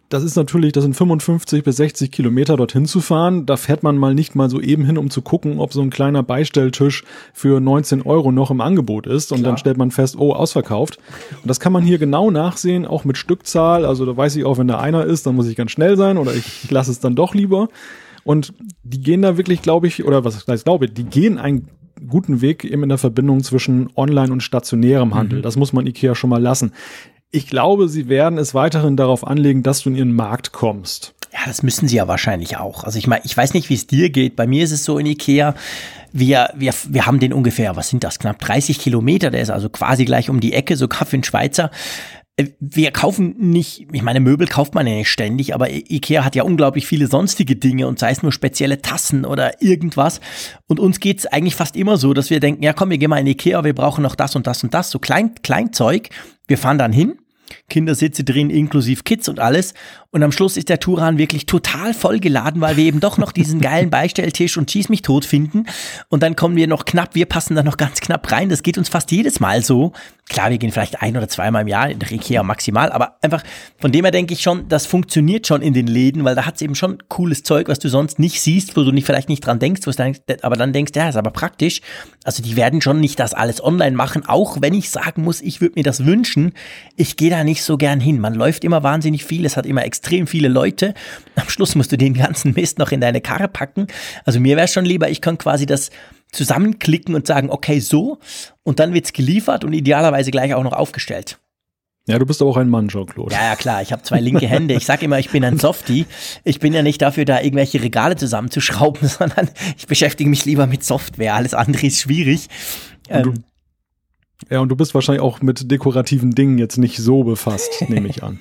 das 0.08 0.24
ist 0.24 0.36
natürlich, 0.36 0.72
das 0.72 0.82
sind 0.82 0.94
55 0.94 1.62
bis 1.62 1.76
60 1.76 2.10
Kilometer 2.10 2.56
dorthin 2.56 2.86
zu 2.86 3.00
fahren. 3.00 3.46
Da 3.46 3.56
fährt 3.56 3.82
man 3.82 3.96
mal 3.96 4.14
nicht 4.14 4.34
mal 4.34 4.50
so 4.50 4.60
eben 4.60 4.84
hin, 4.84 4.98
um 4.98 5.10
zu 5.10 5.22
gucken, 5.22 5.60
ob 5.60 5.72
so 5.72 5.82
ein 5.82 5.90
kleiner 5.90 6.22
Beistelltisch 6.22 7.04
für 7.32 7.60
19 7.60 8.02
Euro 8.02 8.32
noch 8.32 8.50
im 8.50 8.60
Angebot 8.60 9.06
ist. 9.06 9.30
Und 9.30 9.40
Klar. 9.40 9.52
dann 9.52 9.58
stellt 9.58 9.76
man 9.76 9.90
fest, 9.90 10.16
oh, 10.18 10.32
ausverkauft. 10.32 10.98
Und 11.42 11.48
das 11.48 11.60
kann 11.60 11.72
man 11.72 11.84
hier 11.84 11.98
genau 11.98 12.30
nachsehen, 12.30 12.86
auch 12.86 13.04
mit 13.04 13.18
Stückzahl. 13.18 13.84
Also 13.84 14.04
da 14.06 14.16
weiß 14.16 14.34
ich 14.36 14.44
auch, 14.44 14.58
wenn 14.58 14.68
da 14.68 14.80
einer 14.80 15.04
ist, 15.04 15.26
dann 15.26 15.36
muss 15.36 15.46
ich 15.46 15.56
ganz 15.56 15.70
schnell 15.70 15.96
sein 15.96 16.16
oder 16.16 16.34
ich, 16.34 16.64
ich 16.64 16.70
lasse 16.70 16.90
es 16.90 17.00
dann 17.00 17.14
doch 17.14 17.34
lieber. 17.34 17.68
Und 18.24 18.54
die 18.82 19.00
gehen 19.00 19.22
da 19.22 19.36
wirklich, 19.36 19.62
glaube 19.62 19.86
ich, 19.86 20.04
oder 20.04 20.24
was 20.24 20.46
heißt 20.46 20.64
glaube, 20.64 20.88
die 20.88 21.04
gehen 21.04 21.38
einen 21.38 21.68
guten 22.06 22.40
Weg 22.40 22.64
eben 22.64 22.82
in 22.82 22.88
der 22.88 22.98
Verbindung 22.98 23.42
zwischen 23.42 23.90
Online 23.96 24.32
und 24.32 24.42
stationärem 24.42 25.14
Handel. 25.14 25.40
Mhm. 25.40 25.42
Das 25.42 25.56
muss 25.56 25.72
man 25.72 25.86
Ikea 25.86 26.14
schon 26.14 26.30
mal 26.30 26.40
lassen. 26.40 26.72
Ich 27.30 27.46
glaube, 27.46 27.88
sie 27.88 28.08
werden 28.08 28.38
es 28.38 28.54
weiterhin 28.54 28.96
darauf 28.96 29.26
anlegen, 29.26 29.62
dass 29.62 29.82
du 29.82 29.90
in 29.90 29.96
ihren 29.96 30.12
Markt 30.14 30.52
kommst. 30.52 31.14
Ja, 31.30 31.40
das 31.46 31.62
müssen 31.62 31.86
sie 31.86 31.96
ja 31.96 32.08
wahrscheinlich 32.08 32.56
auch. 32.56 32.84
Also 32.84 32.98
ich 32.98 33.06
meine, 33.06 33.22
ich 33.26 33.36
weiß 33.36 33.52
nicht, 33.52 33.68
wie 33.68 33.74
es 33.74 33.86
dir 33.86 34.08
geht. 34.08 34.34
Bei 34.34 34.46
mir 34.46 34.64
ist 34.64 34.72
es 34.72 34.84
so 34.84 34.98
in 34.98 35.04
Ikea, 35.04 35.54
wir, 36.10 36.50
wir, 36.54 36.72
wir 36.88 37.04
haben 37.04 37.20
den 37.20 37.34
ungefähr, 37.34 37.76
was 37.76 37.90
sind 37.90 38.02
das, 38.02 38.18
knapp 38.18 38.38
30 38.38 38.78
Kilometer, 38.78 39.30
der 39.30 39.42
ist 39.42 39.50
also 39.50 39.68
quasi 39.68 40.06
gleich 40.06 40.30
um 40.30 40.40
die 40.40 40.54
Ecke, 40.54 40.74
so 40.76 40.88
Kaffee 40.88 41.16
in 41.16 41.24
Schweizer. 41.24 41.70
Äh, 42.38 42.52
wir 42.60 42.90
kaufen 42.92 43.34
nicht, 43.36 43.86
ich 43.92 44.02
meine, 44.02 44.20
Möbel 44.20 44.46
kauft 44.46 44.74
man 44.74 44.86
ja 44.86 44.94
nicht 44.94 45.10
ständig, 45.10 45.54
aber 45.54 45.70
Ikea 45.70 46.24
hat 46.24 46.34
ja 46.34 46.44
unglaublich 46.44 46.86
viele 46.86 47.08
sonstige 47.08 47.56
Dinge 47.56 47.86
und 47.86 47.98
sei 47.98 48.10
es 48.10 48.22
nur 48.22 48.32
spezielle 48.32 48.80
Tassen 48.80 49.26
oder 49.26 49.60
irgendwas. 49.60 50.20
Und 50.66 50.80
uns 50.80 51.00
geht's 51.00 51.26
eigentlich 51.26 51.56
fast 51.56 51.76
immer 51.76 51.98
so, 51.98 52.14
dass 52.14 52.30
wir 52.30 52.40
denken, 52.40 52.62
ja 52.62 52.72
komm, 52.72 52.90
wir 52.90 52.98
gehen 52.98 53.10
mal 53.10 53.18
in 53.18 53.26
Ikea, 53.26 53.64
wir 53.64 53.74
brauchen 53.74 54.02
noch 54.02 54.14
das 54.14 54.34
und 54.36 54.46
das 54.46 54.64
und 54.64 54.72
das, 54.72 54.90
so 54.90 54.98
klein, 54.98 55.34
Kleinzeug. 55.42 56.08
Wir 56.46 56.56
fahren 56.56 56.78
dann 56.78 56.92
hin, 56.92 57.18
Kindersitze 57.68 58.24
drin, 58.24 58.48
inklusive 58.48 59.02
Kids 59.02 59.28
und 59.28 59.40
alles. 59.40 59.74
Und 60.10 60.22
am 60.22 60.32
Schluss 60.32 60.56
ist 60.56 60.70
der 60.70 60.80
Turan 60.80 61.18
wirklich 61.18 61.44
total 61.44 61.92
vollgeladen, 61.92 62.62
weil 62.62 62.78
wir 62.78 62.84
eben 62.84 62.98
doch 62.98 63.18
noch 63.18 63.30
diesen 63.30 63.60
geilen 63.60 63.90
Beistelltisch 63.90 64.56
und 64.56 64.70
Schieß 64.70 64.88
mich 64.88 65.02
tot 65.02 65.26
finden. 65.26 65.66
Und 66.08 66.22
dann 66.22 66.34
kommen 66.34 66.56
wir 66.56 66.66
noch 66.66 66.86
knapp, 66.86 67.14
wir 67.14 67.26
passen 67.26 67.54
da 67.54 67.62
noch 67.62 67.76
ganz 67.76 68.00
knapp 68.00 68.32
rein. 68.32 68.48
Das 68.48 68.62
geht 68.62 68.78
uns 68.78 68.88
fast 68.88 69.10
jedes 69.10 69.38
Mal 69.38 69.62
so. 69.62 69.92
Klar, 70.30 70.50
wir 70.50 70.58
gehen 70.58 70.72
vielleicht 70.72 71.02
ein 71.02 71.16
oder 71.16 71.28
zweimal 71.28 71.62
im 71.62 71.68
Jahr 71.68 71.90
in 71.90 71.98
der 71.98 72.10
Ikea 72.10 72.42
maximal, 72.42 72.92
aber 72.92 73.16
einfach 73.22 73.42
von 73.78 73.92
dem 73.92 74.04
her 74.04 74.12
denke 74.12 74.34
ich 74.34 74.42
schon, 74.42 74.68
das 74.68 74.84
funktioniert 74.84 75.46
schon 75.46 75.62
in 75.62 75.72
den 75.72 75.86
Läden, 75.86 76.24
weil 76.24 76.34
da 76.34 76.44
hat 76.44 76.56
es 76.56 76.62
eben 76.62 76.74
schon 76.74 76.98
cooles 77.08 77.42
Zeug, 77.42 77.68
was 77.68 77.78
du 77.78 77.88
sonst 77.88 78.18
nicht 78.18 78.40
siehst, 78.40 78.76
wo 78.76 78.84
du 78.84 78.92
nicht 78.92 79.06
vielleicht 79.06 79.30
nicht 79.30 79.46
dran 79.46 79.58
denkst, 79.58 79.86
wo 79.86 79.92
aber 80.42 80.56
dann 80.56 80.74
denkst, 80.74 80.92
ja, 80.94 81.08
ist 81.08 81.16
aber 81.16 81.30
praktisch. 81.30 81.80
Also 82.24 82.42
die 82.42 82.56
werden 82.56 82.82
schon 82.82 83.00
nicht 83.00 83.18
das 83.18 83.32
alles 83.32 83.62
online 83.62 83.96
machen, 83.96 84.26
auch 84.26 84.58
wenn 84.60 84.74
ich 84.74 84.90
sagen 84.90 85.22
muss, 85.22 85.40
ich 85.40 85.62
würde 85.62 85.76
mir 85.76 85.84
das 85.84 86.04
wünschen. 86.04 86.52
Ich 86.96 87.16
gehe 87.16 87.30
da 87.30 87.42
nicht 87.42 87.62
so 87.62 87.78
gern 87.78 88.00
hin. 88.00 88.20
Man 88.20 88.34
läuft 88.34 88.64
immer 88.64 88.82
wahnsinnig 88.82 89.24
viel, 89.24 89.46
es 89.46 89.56
hat 89.56 89.64
immer 89.64 89.84
extrem 89.84 89.97
viele 90.26 90.48
Leute. 90.48 90.94
Am 91.36 91.48
Schluss 91.48 91.74
musst 91.74 91.92
du 91.92 91.98
den 91.98 92.14
ganzen 92.14 92.54
Mist 92.54 92.78
noch 92.78 92.92
in 92.92 93.00
deine 93.00 93.20
Karre 93.20 93.48
packen. 93.48 93.86
Also 94.24 94.40
mir 94.40 94.56
wäre 94.56 94.64
es 94.64 94.72
schon 94.72 94.84
lieber, 94.84 95.08
ich 95.08 95.20
kann 95.20 95.38
quasi 95.38 95.66
das 95.66 95.90
zusammenklicken 96.32 97.14
und 97.14 97.26
sagen, 97.26 97.50
okay, 97.50 97.80
so. 97.80 98.18
Und 98.62 98.80
dann 98.80 98.94
wird's 98.94 99.12
geliefert 99.12 99.64
und 99.64 99.72
idealerweise 99.72 100.30
gleich 100.30 100.54
auch 100.54 100.62
noch 100.62 100.72
aufgestellt. 100.72 101.38
Ja, 102.08 102.18
du 102.18 102.24
bist 102.24 102.40
aber 102.40 102.50
auch 102.50 102.56
ein 102.56 102.70
Mann, 102.70 102.88
Jean-Claude. 102.88 103.34
Ja, 103.34 103.50
ja, 103.50 103.56
klar. 103.56 103.82
Ich 103.82 103.92
habe 103.92 104.02
zwei 104.02 104.18
linke 104.18 104.48
Hände. 104.48 104.72
Ich 104.72 104.86
sag 104.86 105.02
immer, 105.02 105.18
ich 105.18 105.28
bin 105.28 105.44
ein 105.44 105.58
Softie. 105.58 106.06
Ich 106.42 106.58
bin 106.58 106.72
ja 106.72 106.82
nicht 106.82 107.02
dafür, 107.02 107.26
da 107.26 107.40
irgendwelche 107.40 107.82
Regale 107.82 108.16
zusammenzuschrauben, 108.16 109.06
sondern 109.08 109.50
ich 109.76 109.86
beschäftige 109.86 110.30
mich 110.30 110.46
lieber 110.46 110.66
mit 110.66 110.82
Software. 110.82 111.34
Alles 111.34 111.52
andere 111.52 111.86
ist 111.86 112.00
schwierig. 112.00 112.48
Ähm, 113.10 113.44
ja, 114.50 114.60
und 114.60 114.68
du 114.68 114.76
bist 114.76 114.94
wahrscheinlich 114.94 115.20
auch 115.20 115.42
mit 115.42 115.70
dekorativen 115.70 116.30
Dingen 116.30 116.58
jetzt 116.58 116.78
nicht 116.78 116.98
so 116.98 117.24
befasst, 117.24 117.84
nehme 117.88 118.08
ich 118.08 118.22
an. 118.22 118.38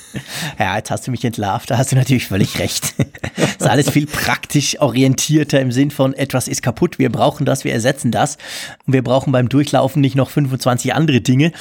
ja, 0.58 0.76
jetzt 0.76 0.90
hast 0.90 1.06
du 1.06 1.10
mich 1.10 1.24
entlarvt, 1.24 1.70
da 1.70 1.78
hast 1.78 1.90
du 1.90 1.96
natürlich 1.96 2.26
völlig 2.26 2.58
recht. 2.58 2.94
das 2.98 3.56
ist 3.58 3.66
alles 3.66 3.90
viel 3.90 4.06
praktisch 4.06 4.78
orientierter 4.78 5.60
im 5.60 5.72
Sinn 5.72 5.90
von 5.90 6.12
etwas 6.12 6.48
ist 6.48 6.62
kaputt, 6.62 6.98
wir 6.98 7.10
brauchen 7.10 7.46
das, 7.46 7.64
wir 7.64 7.72
ersetzen 7.72 8.12
das. 8.12 8.36
Und 8.86 8.92
wir 8.92 9.02
brauchen 9.02 9.32
beim 9.32 9.48
Durchlaufen 9.48 10.02
nicht 10.02 10.16
noch 10.16 10.28
25 10.28 10.94
andere 10.94 11.22
Dinge. 11.22 11.52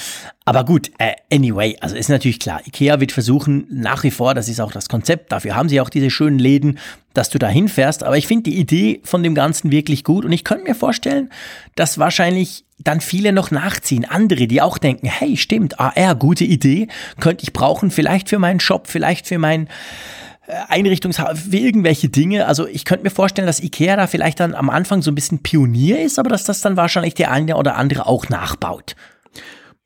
Aber 0.47 0.63
gut, 0.63 0.91
äh, 0.97 1.11
anyway, 1.29 1.75
also 1.81 1.97
ist 1.97 2.07
natürlich 2.07 2.39
klar, 2.39 2.61
IKEA 2.65 3.01
wird 3.01 3.11
versuchen, 3.11 3.67
nach 3.69 4.03
wie 4.03 4.11
vor, 4.11 4.33
das 4.33 4.47
ist 4.47 4.61
auch 4.61 4.71
das 4.71 4.87
Konzept, 4.87 5.33
dafür 5.33 5.57
haben 5.57 5.67
sie 5.67 5.81
auch 5.81 5.89
diese 5.89 6.09
schönen 6.09 6.39
Läden, 6.39 6.79
dass 7.13 7.29
du 7.29 7.37
da 7.37 7.49
hinfährst. 7.49 8.01
Aber 8.01 8.17
ich 8.17 8.27
finde 8.27 8.49
die 8.49 8.57
Idee 8.57 9.01
von 9.03 9.23
dem 9.23 9.35
Ganzen 9.35 9.71
wirklich 9.71 10.05
gut 10.05 10.23
und 10.23 10.31
ich 10.31 10.45
könnte 10.45 10.63
mir 10.63 10.73
vorstellen, 10.73 11.31
dass 11.75 11.97
wahrscheinlich 11.97 12.63
dann 12.77 13.01
viele 13.01 13.33
noch 13.33 13.51
nachziehen. 13.51 14.05
Andere, 14.05 14.47
die 14.47 14.61
auch 14.61 14.77
denken, 14.77 15.07
hey, 15.07 15.35
stimmt, 15.35 15.81
AR, 15.81 16.15
gute 16.15 16.45
Idee, 16.45 16.87
könnte 17.19 17.43
ich 17.43 17.51
brauchen, 17.51 17.91
vielleicht 17.91 18.29
für 18.29 18.39
meinen 18.39 18.61
Shop, 18.61 18.87
vielleicht 18.87 19.27
für 19.27 19.39
mein 19.39 19.67
äh, 20.47 20.53
Einrichtungshaus, 20.69 21.39
für 21.41 21.57
irgendwelche 21.57 22.07
Dinge. 22.07 22.45
Also 22.45 22.67
ich 22.67 22.85
könnte 22.85 23.03
mir 23.03 23.09
vorstellen, 23.09 23.47
dass 23.47 23.59
Ikea 23.61 23.97
da 23.97 24.07
vielleicht 24.07 24.39
dann 24.39 24.55
am 24.55 24.69
Anfang 24.69 25.01
so 25.01 25.11
ein 25.11 25.15
bisschen 25.15 25.43
Pionier 25.43 26.01
ist, 26.01 26.19
aber 26.19 26.29
dass 26.29 26.45
das 26.45 26.61
dann 26.61 26.77
wahrscheinlich 26.77 27.15
der 27.15 27.31
eine 27.31 27.57
oder 27.57 27.75
andere 27.75 28.05
auch 28.05 28.29
nachbaut. 28.29 28.95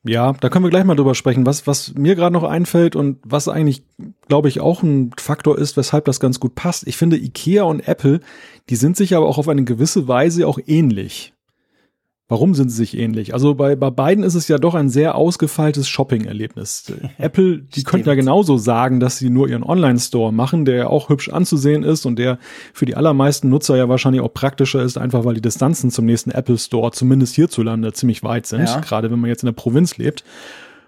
Ja, 0.03 0.33
da 0.33 0.49
können 0.49 0.65
wir 0.65 0.71
gleich 0.71 0.83
mal 0.83 0.95
drüber 0.95 1.13
sprechen. 1.13 1.45
Was, 1.45 1.67
was 1.67 1.93
mir 1.93 2.15
gerade 2.15 2.33
noch 2.33 2.43
einfällt 2.43 2.95
und 2.95 3.19
was 3.23 3.47
eigentlich, 3.47 3.83
glaube 4.27 4.47
ich, 4.47 4.59
auch 4.59 4.81
ein 4.81 5.11
Faktor 5.17 5.59
ist, 5.59 5.77
weshalb 5.77 6.05
das 6.05 6.19
ganz 6.19 6.39
gut 6.39 6.55
passt. 6.55 6.87
Ich 6.87 6.97
finde, 6.97 7.17
Ikea 7.17 7.63
und 7.63 7.87
Apple, 7.87 8.19
die 8.69 8.75
sind 8.75 8.97
sich 8.97 9.15
aber 9.15 9.27
auch 9.27 9.37
auf 9.37 9.47
eine 9.47 9.63
gewisse 9.63 10.07
Weise 10.07 10.47
auch 10.47 10.59
ähnlich. 10.65 11.33
Warum 12.31 12.55
sind 12.55 12.69
sie 12.69 12.77
sich 12.77 12.97
ähnlich? 12.97 13.33
Also 13.33 13.55
bei, 13.55 13.75
bei 13.75 13.89
beiden 13.89 14.23
ist 14.23 14.35
es 14.35 14.47
ja 14.47 14.57
doch 14.57 14.73
ein 14.73 14.87
sehr 14.87 15.15
ausgefeiltes 15.15 15.89
Shopping-Erlebnis. 15.89 16.85
Apple, 17.17 17.57
die 17.57 17.83
könnten 17.83 18.07
ja 18.07 18.15
genauso 18.15 18.55
sagen, 18.55 19.01
dass 19.01 19.17
sie 19.17 19.29
nur 19.29 19.49
ihren 19.49 19.63
Online-Store 19.63 20.31
machen, 20.31 20.63
der 20.63 20.75
ja 20.75 20.87
auch 20.87 21.09
hübsch 21.09 21.27
anzusehen 21.27 21.83
ist 21.83 22.05
und 22.05 22.17
der 22.17 22.39
für 22.71 22.85
die 22.85 22.95
allermeisten 22.95 23.49
Nutzer 23.49 23.75
ja 23.75 23.89
wahrscheinlich 23.89 24.21
auch 24.21 24.33
praktischer 24.33 24.81
ist, 24.81 24.97
einfach 24.97 25.25
weil 25.25 25.33
die 25.33 25.41
Distanzen 25.41 25.91
zum 25.91 26.05
nächsten 26.05 26.31
Apple 26.31 26.57
Store, 26.57 26.91
zumindest 26.91 27.35
hierzulande, 27.35 27.91
ziemlich 27.91 28.23
weit 28.23 28.45
sind, 28.45 28.63
ja. 28.63 28.79
gerade 28.79 29.11
wenn 29.11 29.19
man 29.19 29.29
jetzt 29.29 29.43
in 29.43 29.47
der 29.47 29.53
Provinz 29.53 29.97
lebt. 29.97 30.23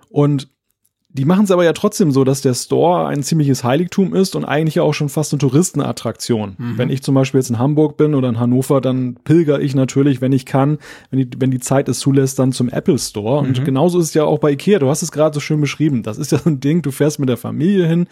Und 0.07 0.47
die 1.15 1.25
machen 1.25 1.45
es 1.45 1.51
aber 1.51 1.63
ja 1.63 1.73
trotzdem 1.73 2.11
so, 2.11 2.23
dass 2.23 2.41
der 2.41 2.55
Store 2.55 3.05
ein 3.05 3.21
ziemliches 3.21 3.63
Heiligtum 3.63 4.15
ist 4.15 4.35
und 4.35 4.45
eigentlich 4.45 4.75
ja 4.75 4.83
auch 4.83 4.95
schon 4.95 5.09
fast 5.09 5.31
eine 5.31 5.37
Touristenattraktion. 5.37 6.55
Mhm. 6.57 6.77
Wenn 6.77 6.89
ich 6.89 7.03
zum 7.03 7.13
Beispiel 7.13 7.39
jetzt 7.39 7.51
in 7.51 7.59
Hamburg 7.59 7.97
bin 7.97 8.15
oder 8.15 8.29
in 8.29 8.39
Hannover, 8.39 8.81
dann 8.81 9.17
pilger 9.23 9.59
ich 9.59 9.75
natürlich, 9.75 10.21
wenn 10.21 10.31
ich 10.31 10.47
kann, 10.47 10.79
wenn 11.11 11.19
die, 11.19 11.29
wenn 11.37 11.51
die 11.51 11.59
Zeit 11.59 11.87
es 11.87 11.99
zulässt, 11.99 12.39
dann 12.39 12.51
zum 12.51 12.67
Apple 12.67 12.97
Store. 12.97 13.43
Mhm. 13.43 13.47
Und 13.47 13.65
genauso 13.65 13.99
ist 13.99 14.07
es 14.07 14.13
ja 14.15 14.23
auch 14.23 14.39
bei 14.39 14.51
Ikea. 14.53 14.79
Du 14.79 14.89
hast 14.89 15.03
es 15.03 15.11
gerade 15.11 15.35
so 15.35 15.39
schön 15.39 15.61
beschrieben. 15.61 16.01
Das 16.01 16.17
ist 16.17 16.31
ja 16.31 16.39
so 16.39 16.49
ein 16.49 16.59
Ding, 16.59 16.81
du 16.81 16.89
fährst 16.89 17.19
mit 17.19 17.29
der 17.29 17.37
Familie 17.37 17.85
hin, 17.85 18.07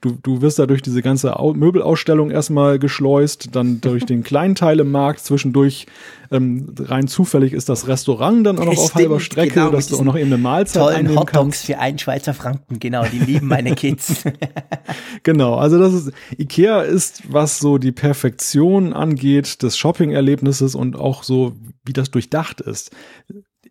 du, 0.00 0.16
du 0.22 0.40
wirst 0.40 0.60
da 0.60 0.66
durch 0.66 0.80
diese 0.80 1.02
ganze 1.02 1.34
Möbelausstellung 1.54 2.30
erstmal 2.30 2.78
geschleust, 2.78 3.48
dann 3.52 3.80
durch 3.80 4.04
den 4.06 4.22
Kleinteil 4.22 4.78
im 4.78 4.92
Markt, 4.92 5.20
zwischendurch 5.24 5.86
ähm, 6.30 6.74
rein 6.78 7.06
zufällig 7.06 7.52
ist 7.52 7.68
das 7.68 7.86
Restaurant 7.86 8.46
dann 8.46 8.58
auch 8.58 8.64
noch 8.64 8.78
auf 8.78 8.94
halber 8.94 9.20
Strecke, 9.20 9.54
genau, 9.54 9.70
dass 9.70 9.88
du 9.88 9.96
auch 9.96 10.04
noch 10.04 10.16
eben 10.16 10.32
eine 10.32 10.38
Mahlzeit 10.38 10.82
tollen 10.82 10.96
einnehmen 10.96 11.18
Hotdogs 11.18 11.32
kannst. 11.32 11.66
für 11.66 11.78
einen 11.78 11.98
Schweizer 11.98 12.34
Franken, 12.44 12.78
genau, 12.78 13.04
die 13.04 13.18
lieben 13.18 13.48
meine 13.48 13.74
Kids. 13.74 14.24
genau, 15.22 15.54
also 15.54 15.78
das 15.78 15.94
ist, 15.94 16.12
Ikea 16.38 16.82
ist, 16.82 17.32
was 17.32 17.58
so 17.58 17.78
die 17.78 17.92
Perfektion 17.92 18.92
angeht 18.92 19.62
des 19.62 19.76
Shopping-Erlebnisses 19.76 20.74
und 20.74 20.96
auch 20.96 21.22
so, 21.22 21.54
wie 21.84 21.92
das 21.92 22.10
durchdacht 22.10 22.60
ist 22.60 22.90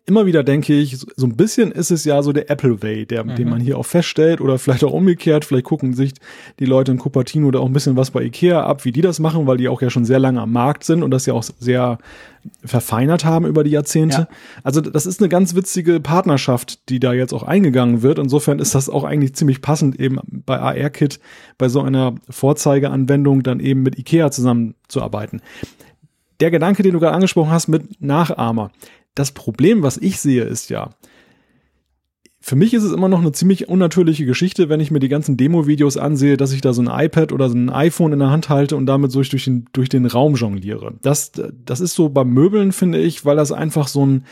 immer 0.06 0.26
wieder 0.26 0.44
denke 0.44 0.74
ich, 0.74 0.98
so 0.98 1.26
ein 1.26 1.36
bisschen 1.36 1.72
ist 1.72 1.90
es 1.90 2.04
ja 2.04 2.22
so 2.22 2.32
der 2.32 2.50
Apple 2.50 2.82
Way, 2.82 3.06
der, 3.06 3.24
mhm. 3.24 3.36
den 3.36 3.48
man 3.48 3.60
hier 3.60 3.78
auch 3.78 3.86
feststellt 3.86 4.40
oder 4.40 4.58
vielleicht 4.58 4.84
auch 4.84 4.92
umgekehrt. 4.92 5.46
Vielleicht 5.46 5.64
gucken 5.64 5.94
sich 5.94 6.12
die 6.58 6.66
Leute 6.66 6.92
in 6.92 6.98
Cupertino 6.98 7.50
da 7.50 7.60
auch 7.60 7.66
ein 7.66 7.72
bisschen 7.72 7.96
was 7.96 8.10
bei 8.10 8.22
Ikea 8.22 8.62
ab, 8.62 8.84
wie 8.84 8.92
die 8.92 9.00
das 9.00 9.18
machen, 9.18 9.46
weil 9.46 9.56
die 9.56 9.68
auch 9.68 9.80
ja 9.80 9.88
schon 9.88 10.04
sehr 10.04 10.18
lange 10.18 10.42
am 10.42 10.52
Markt 10.52 10.84
sind 10.84 11.02
und 11.02 11.10
das 11.10 11.24
ja 11.24 11.32
auch 11.32 11.42
sehr 11.42 11.98
verfeinert 12.62 13.24
haben 13.24 13.46
über 13.46 13.64
die 13.64 13.70
Jahrzehnte. 13.70 14.18
Ja. 14.18 14.28
Also 14.62 14.82
das 14.82 15.06
ist 15.06 15.20
eine 15.20 15.30
ganz 15.30 15.54
witzige 15.54 16.00
Partnerschaft, 16.00 16.90
die 16.90 17.00
da 17.00 17.14
jetzt 17.14 17.32
auch 17.32 17.42
eingegangen 17.42 18.02
wird. 18.02 18.18
Insofern 18.18 18.58
ist 18.58 18.74
das 18.74 18.90
auch 18.90 19.04
eigentlich 19.04 19.34
ziemlich 19.34 19.62
passend, 19.62 19.98
eben 19.98 20.18
bei 20.26 20.58
AR-Kit, 20.58 21.18
bei 21.56 21.70
so 21.70 21.80
einer 21.80 22.14
Vorzeigeanwendung 22.28 23.42
dann 23.42 23.60
eben 23.60 23.82
mit 23.82 23.98
Ikea 23.98 24.30
zusammenzuarbeiten. 24.30 25.40
Der 26.40 26.50
Gedanke, 26.50 26.82
den 26.82 26.92
du 26.92 27.00
gerade 27.00 27.14
angesprochen 27.14 27.50
hast 27.50 27.68
mit 27.68 28.02
Nachahmer, 28.02 28.70
das 29.14 29.32
Problem, 29.32 29.82
was 29.82 29.96
ich 29.96 30.20
sehe, 30.20 30.44
ist 30.44 30.70
ja, 30.70 30.90
für 32.40 32.56
mich 32.56 32.74
ist 32.74 32.82
es 32.82 32.92
immer 32.92 33.08
noch 33.08 33.20
eine 33.20 33.32
ziemlich 33.32 33.68
unnatürliche 33.68 34.26
Geschichte, 34.26 34.68
wenn 34.68 34.78
ich 34.78 34.90
mir 34.90 34.98
die 34.98 35.08
ganzen 35.08 35.38
Demo-Videos 35.38 35.96
ansehe, 35.96 36.36
dass 36.36 36.52
ich 36.52 36.60
da 36.60 36.74
so 36.74 36.82
ein 36.82 37.06
iPad 37.06 37.32
oder 37.32 37.48
so 37.48 37.56
ein 37.56 37.70
iPhone 37.70 38.12
in 38.12 38.18
der 38.18 38.30
Hand 38.30 38.50
halte 38.50 38.76
und 38.76 38.84
damit 38.84 39.12
so 39.12 39.22
durch 39.22 39.44
den, 39.44 39.64
durch 39.72 39.88
den 39.88 40.04
Raum 40.04 40.34
jongliere. 40.34 40.92
Das, 41.00 41.32
das 41.32 41.80
ist 41.80 41.94
so 41.94 42.10
beim 42.10 42.28
Möbeln, 42.28 42.72
finde 42.72 42.98
ich, 42.98 43.24
weil 43.24 43.36
das 43.36 43.50
einfach 43.50 43.88
so 43.88 44.04
ein 44.04 44.24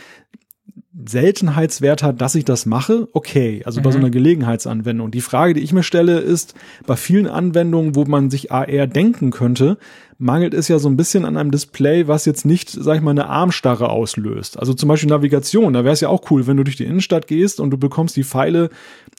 Seltenheitswert 1.06 2.02
hat, 2.02 2.20
dass 2.20 2.34
ich 2.34 2.44
das 2.44 2.66
mache, 2.66 3.08
okay, 3.14 3.62
also 3.64 3.80
mhm. 3.80 3.84
bei 3.84 3.90
so 3.92 3.98
mhm. 3.98 4.04
einer 4.04 4.10
Gelegenheitsanwendung. 4.10 5.10
Die 5.10 5.22
Frage, 5.22 5.54
die 5.54 5.62
ich 5.62 5.72
mir 5.72 5.82
stelle, 5.82 6.18
ist, 6.18 6.54
bei 6.86 6.96
vielen 6.96 7.26
Anwendungen, 7.26 7.94
wo 7.94 8.04
man 8.04 8.28
sich 8.28 8.52
AR 8.52 8.86
denken 8.86 9.30
könnte, 9.30 9.78
mangelt 10.22 10.54
es 10.54 10.68
ja 10.68 10.78
so 10.78 10.88
ein 10.88 10.96
bisschen 10.96 11.24
an 11.24 11.36
einem 11.36 11.50
Display, 11.50 12.06
was 12.06 12.24
jetzt 12.24 12.46
nicht, 12.46 12.70
sag 12.70 12.96
ich 12.96 13.02
mal, 13.02 13.10
eine 13.10 13.28
Armstarre 13.28 13.90
auslöst. 13.90 14.58
Also 14.58 14.72
zum 14.72 14.88
Beispiel 14.88 15.10
Navigation, 15.10 15.72
da 15.72 15.82
wäre 15.84 15.92
es 15.92 16.00
ja 16.00 16.08
auch 16.08 16.30
cool, 16.30 16.46
wenn 16.46 16.56
du 16.56 16.62
durch 16.64 16.76
die 16.76 16.84
Innenstadt 16.84 17.26
gehst 17.26 17.58
und 17.58 17.70
du 17.70 17.76
bekommst 17.76 18.16
die 18.16 18.22
Pfeile 18.22 18.70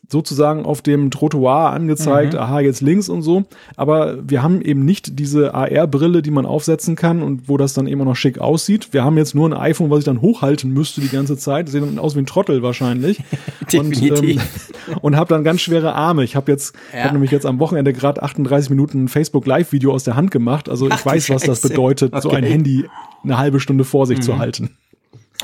sozusagen 0.10 0.66
auf 0.66 0.82
dem 0.82 1.12
Trottoir 1.12 1.72
angezeigt, 1.72 2.34
mhm. 2.34 2.40
aha, 2.40 2.60
jetzt 2.60 2.82
links 2.82 3.10
und 3.10 3.22
so. 3.22 3.46
Aber 3.76 4.18
wir 4.28 4.44
haben 4.44 4.62
eben 4.62 4.86
nicht 4.86 5.20
diese 5.20 5.54
AR-Brille, 5.54 6.22
die 6.22 6.32
man 6.32 6.46
aufsetzen 6.46 6.96
kann 6.96 7.22
und 7.22 7.50
wo 7.50 7.58
das 7.58 7.74
dann 7.74 7.88
immer 7.88 8.06
noch 8.06 8.16
schick 8.16 8.40
aussieht. 8.40 8.90
Wir 8.92 9.04
haben 9.04 9.18
jetzt 9.18 9.34
nur 9.34 9.50
ein 9.50 9.54
iPhone, 9.54 9.90
was 9.90 10.00
ich 10.00 10.06
dann 10.06 10.22
hochhalten 10.22 10.72
müsste 10.72 11.02
die 11.02 11.10
ganze 11.10 11.38
Zeit. 11.38 11.70
Sehen 11.70 11.82
dann 11.86 12.00
aus 12.00 12.16
wie 12.16 12.20
ein 12.20 12.26
Trottel 12.26 12.62
wahrscheinlich. 12.64 13.20
und 13.74 14.02
ähm, 14.02 14.40
und 15.02 15.16
habe 15.16 15.30
dann 15.34 15.44
ganz 15.44 15.62
schwere 15.62 15.94
Arme. 15.94 16.24
Ich 16.24 16.36
habe 16.36 16.52
jetzt, 16.52 16.76
ja. 16.94 17.06
habe 17.06 17.14
nämlich 17.14 17.32
jetzt 17.32 17.46
am 17.46 17.60
Wochenende 17.60 17.94
gerade 17.94 18.22
38 18.24 18.70
Minuten 18.70 19.08
Facebook 19.08 19.46
Live-Video 19.46 19.94
aus 19.94 20.04
der 20.04 20.16
Hand 20.16 20.32
gemacht. 20.32 20.70
Also 20.70 20.90
ich 20.96 21.06
weiß, 21.06 21.30
was 21.30 21.44
das 21.44 21.62
bedeutet, 21.62 22.14
okay. 22.14 22.22
so 22.22 22.30
ein 22.32 22.44
Handy 22.44 22.86
eine 23.24 23.38
halbe 23.38 23.60
Stunde 23.60 23.86
vor 23.86 24.06
sich 24.06 24.18
mhm. 24.20 24.24
zu 24.24 24.38
halten. 24.38 24.78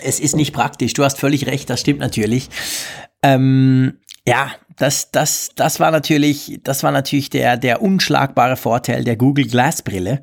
Es 0.01 0.19
ist 0.19 0.35
nicht 0.35 0.53
praktisch. 0.53 0.93
Du 0.93 1.03
hast 1.03 1.17
völlig 1.17 1.45
recht. 1.47 1.69
Das 1.69 1.79
stimmt 1.79 1.99
natürlich. 1.99 2.49
Ähm, 3.21 3.97
ja, 4.25 4.51
das, 4.77 5.11
das, 5.11 5.51
das 5.55 5.79
war 5.79 5.91
natürlich, 5.91 6.59
das 6.63 6.83
war 6.83 6.91
natürlich 6.91 7.29
der, 7.29 7.57
der 7.57 7.81
unschlagbare 7.81 8.55
Vorteil 8.55 9.03
der 9.03 9.17
Google 9.17 9.47
Glass 9.47 9.81
Brille, 9.81 10.21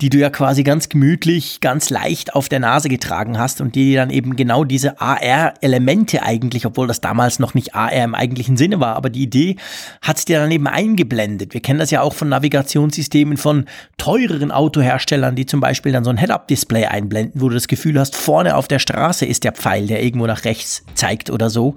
die 0.00 0.08
du 0.08 0.18
ja 0.18 0.30
quasi 0.30 0.62
ganz 0.62 0.88
gemütlich, 0.88 1.60
ganz 1.60 1.90
leicht 1.90 2.34
auf 2.34 2.48
der 2.48 2.60
Nase 2.60 2.88
getragen 2.88 3.38
hast 3.38 3.60
und 3.60 3.74
die 3.74 3.94
dann 3.94 4.10
eben 4.10 4.36
genau 4.36 4.64
diese 4.64 5.00
AR-Elemente 5.00 6.22
eigentlich, 6.22 6.64
obwohl 6.66 6.86
das 6.86 7.00
damals 7.00 7.38
noch 7.38 7.54
nicht 7.54 7.74
AR 7.74 7.92
im 7.92 8.14
eigentlichen 8.14 8.56
Sinne 8.56 8.80
war, 8.80 8.96
aber 8.96 9.10
die 9.10 9.22
Idee 9.22 9.56
hat 10.00 10.26
dir 10.28 10.40
dann 10.40 10.50
eben 10.50 10.66
eingeblendet. 10.66 11.52
Wir 11.54 11.60
kennen 11.60 11.78
das 11.78 11.90
ja 11.90 12.00
auch 12.00 12.14
von 12.14 12.28
Navigationssystemen 12.28 13.36
von 13.36 13.66
teureren 13.98 14.52
Autoherstellern, 14.52 15.36
die 15.36 15.46
zum 15.46 15.60
Beispiel 15.60 15.92
dann 15.92 16.04
so 16.04 16.10
ein 16.10 16.18
Head-Up-Display 16.18 16.86
einblenden, 16.86 17.40
wo 17.40 17.48
du 17.48 17.54
das 17.54 17.68
Gefühl 17.68 17.98
hast, 17.98 18.16
vorne 18.16 18.56
auf 18.56 18.68
der 18.68 18.78
Straße 18.78 19.26
ist 19.26 19.44
der 19.44 19.52
Pfeil, 19.52 19.86
der 19.86 20.02
irgendwo 20.02 20.26
nach 20.26 20.44
rechts 20.44 20.82
zeigt 20.94 21.30
oder 21.30 21.50
so. 21.50 21.74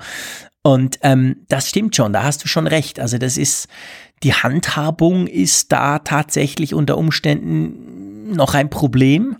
Und 0.63 1.00
ähm, 1.01 1.46
das 1.50 1.70
stimmt 1.70 1.96
schon, 1.96 2.13
da 2.13 2.24
hast 2.24 2.44
du 2.44 2.48
schon 2.48 2.68
recht. 2.68 3.00
Also 3.00 3.18
das 3.18 3.38
ist, 3.38 3.68
die 4.24 4.34
Handhabung 4.34 5.27
ist 5.27 5.74
da 5.74 6.00
tatsächlich 6.00 6.74
unter 6.74 6.98
Umständen 6.98 7.93
noch 8.24 8.53
ein 8.53 8.70
Problem. 8.70 9.38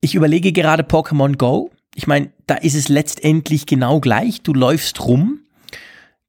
Ich 0.00 0.14
überlege 0.14 0.52
gerade 0.52 0.82
Pokémon 0.82 1.36
Go. 1.36 1.70
Ich 1.94 2.06
meine, 2.06 2.30
da 2.46 2.54
ist 2.54 2.74
es 2.74 2.88
letztendlich 2.88 3.66
genau 3.66 4.00
gleich. 4.00 4.42
Du 4.42 4.54
läufst 4.54 5.04
rum, 5.04 5.40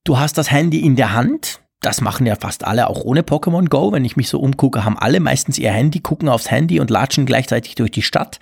du 0.03 0.17
hast 0.17 0.37
das 0.37 0.51
Handy 0.51 0.79
in 0.79 0.95
der 0.95 1.13
Hand. 1.13 1.59
Das 1.81 2.01
machen 2.01 2.25
ja 2.25 2.35
fast 2.35 2.65
alle 2.65 2.89
auch 2.89 3.01
ohne 3.01 3.21
Pokémon 3.21 3.69
Go. 3.69 3.91
Wenn 3.91 4.03
ich 4.03 4.17
mich 4.17 4.29
so 4.29 4.39
umgucke, 4.39 4.83
haben 4.83 4.97
alle 4.97 5.19
meistens 5.19 5.57
ihr 5.57 5.71
Handy, 5.71 5.99
gucken 5.99 6.27
aufs 6.27 6.51
Handy 6.51 6.79
und 6.79 6.89
latschen 6.89 7.25
gleichzeitig 7.25 7.75
durch 7.75 7.91
die 7.91 8.01
Stadt. 8.01 8.39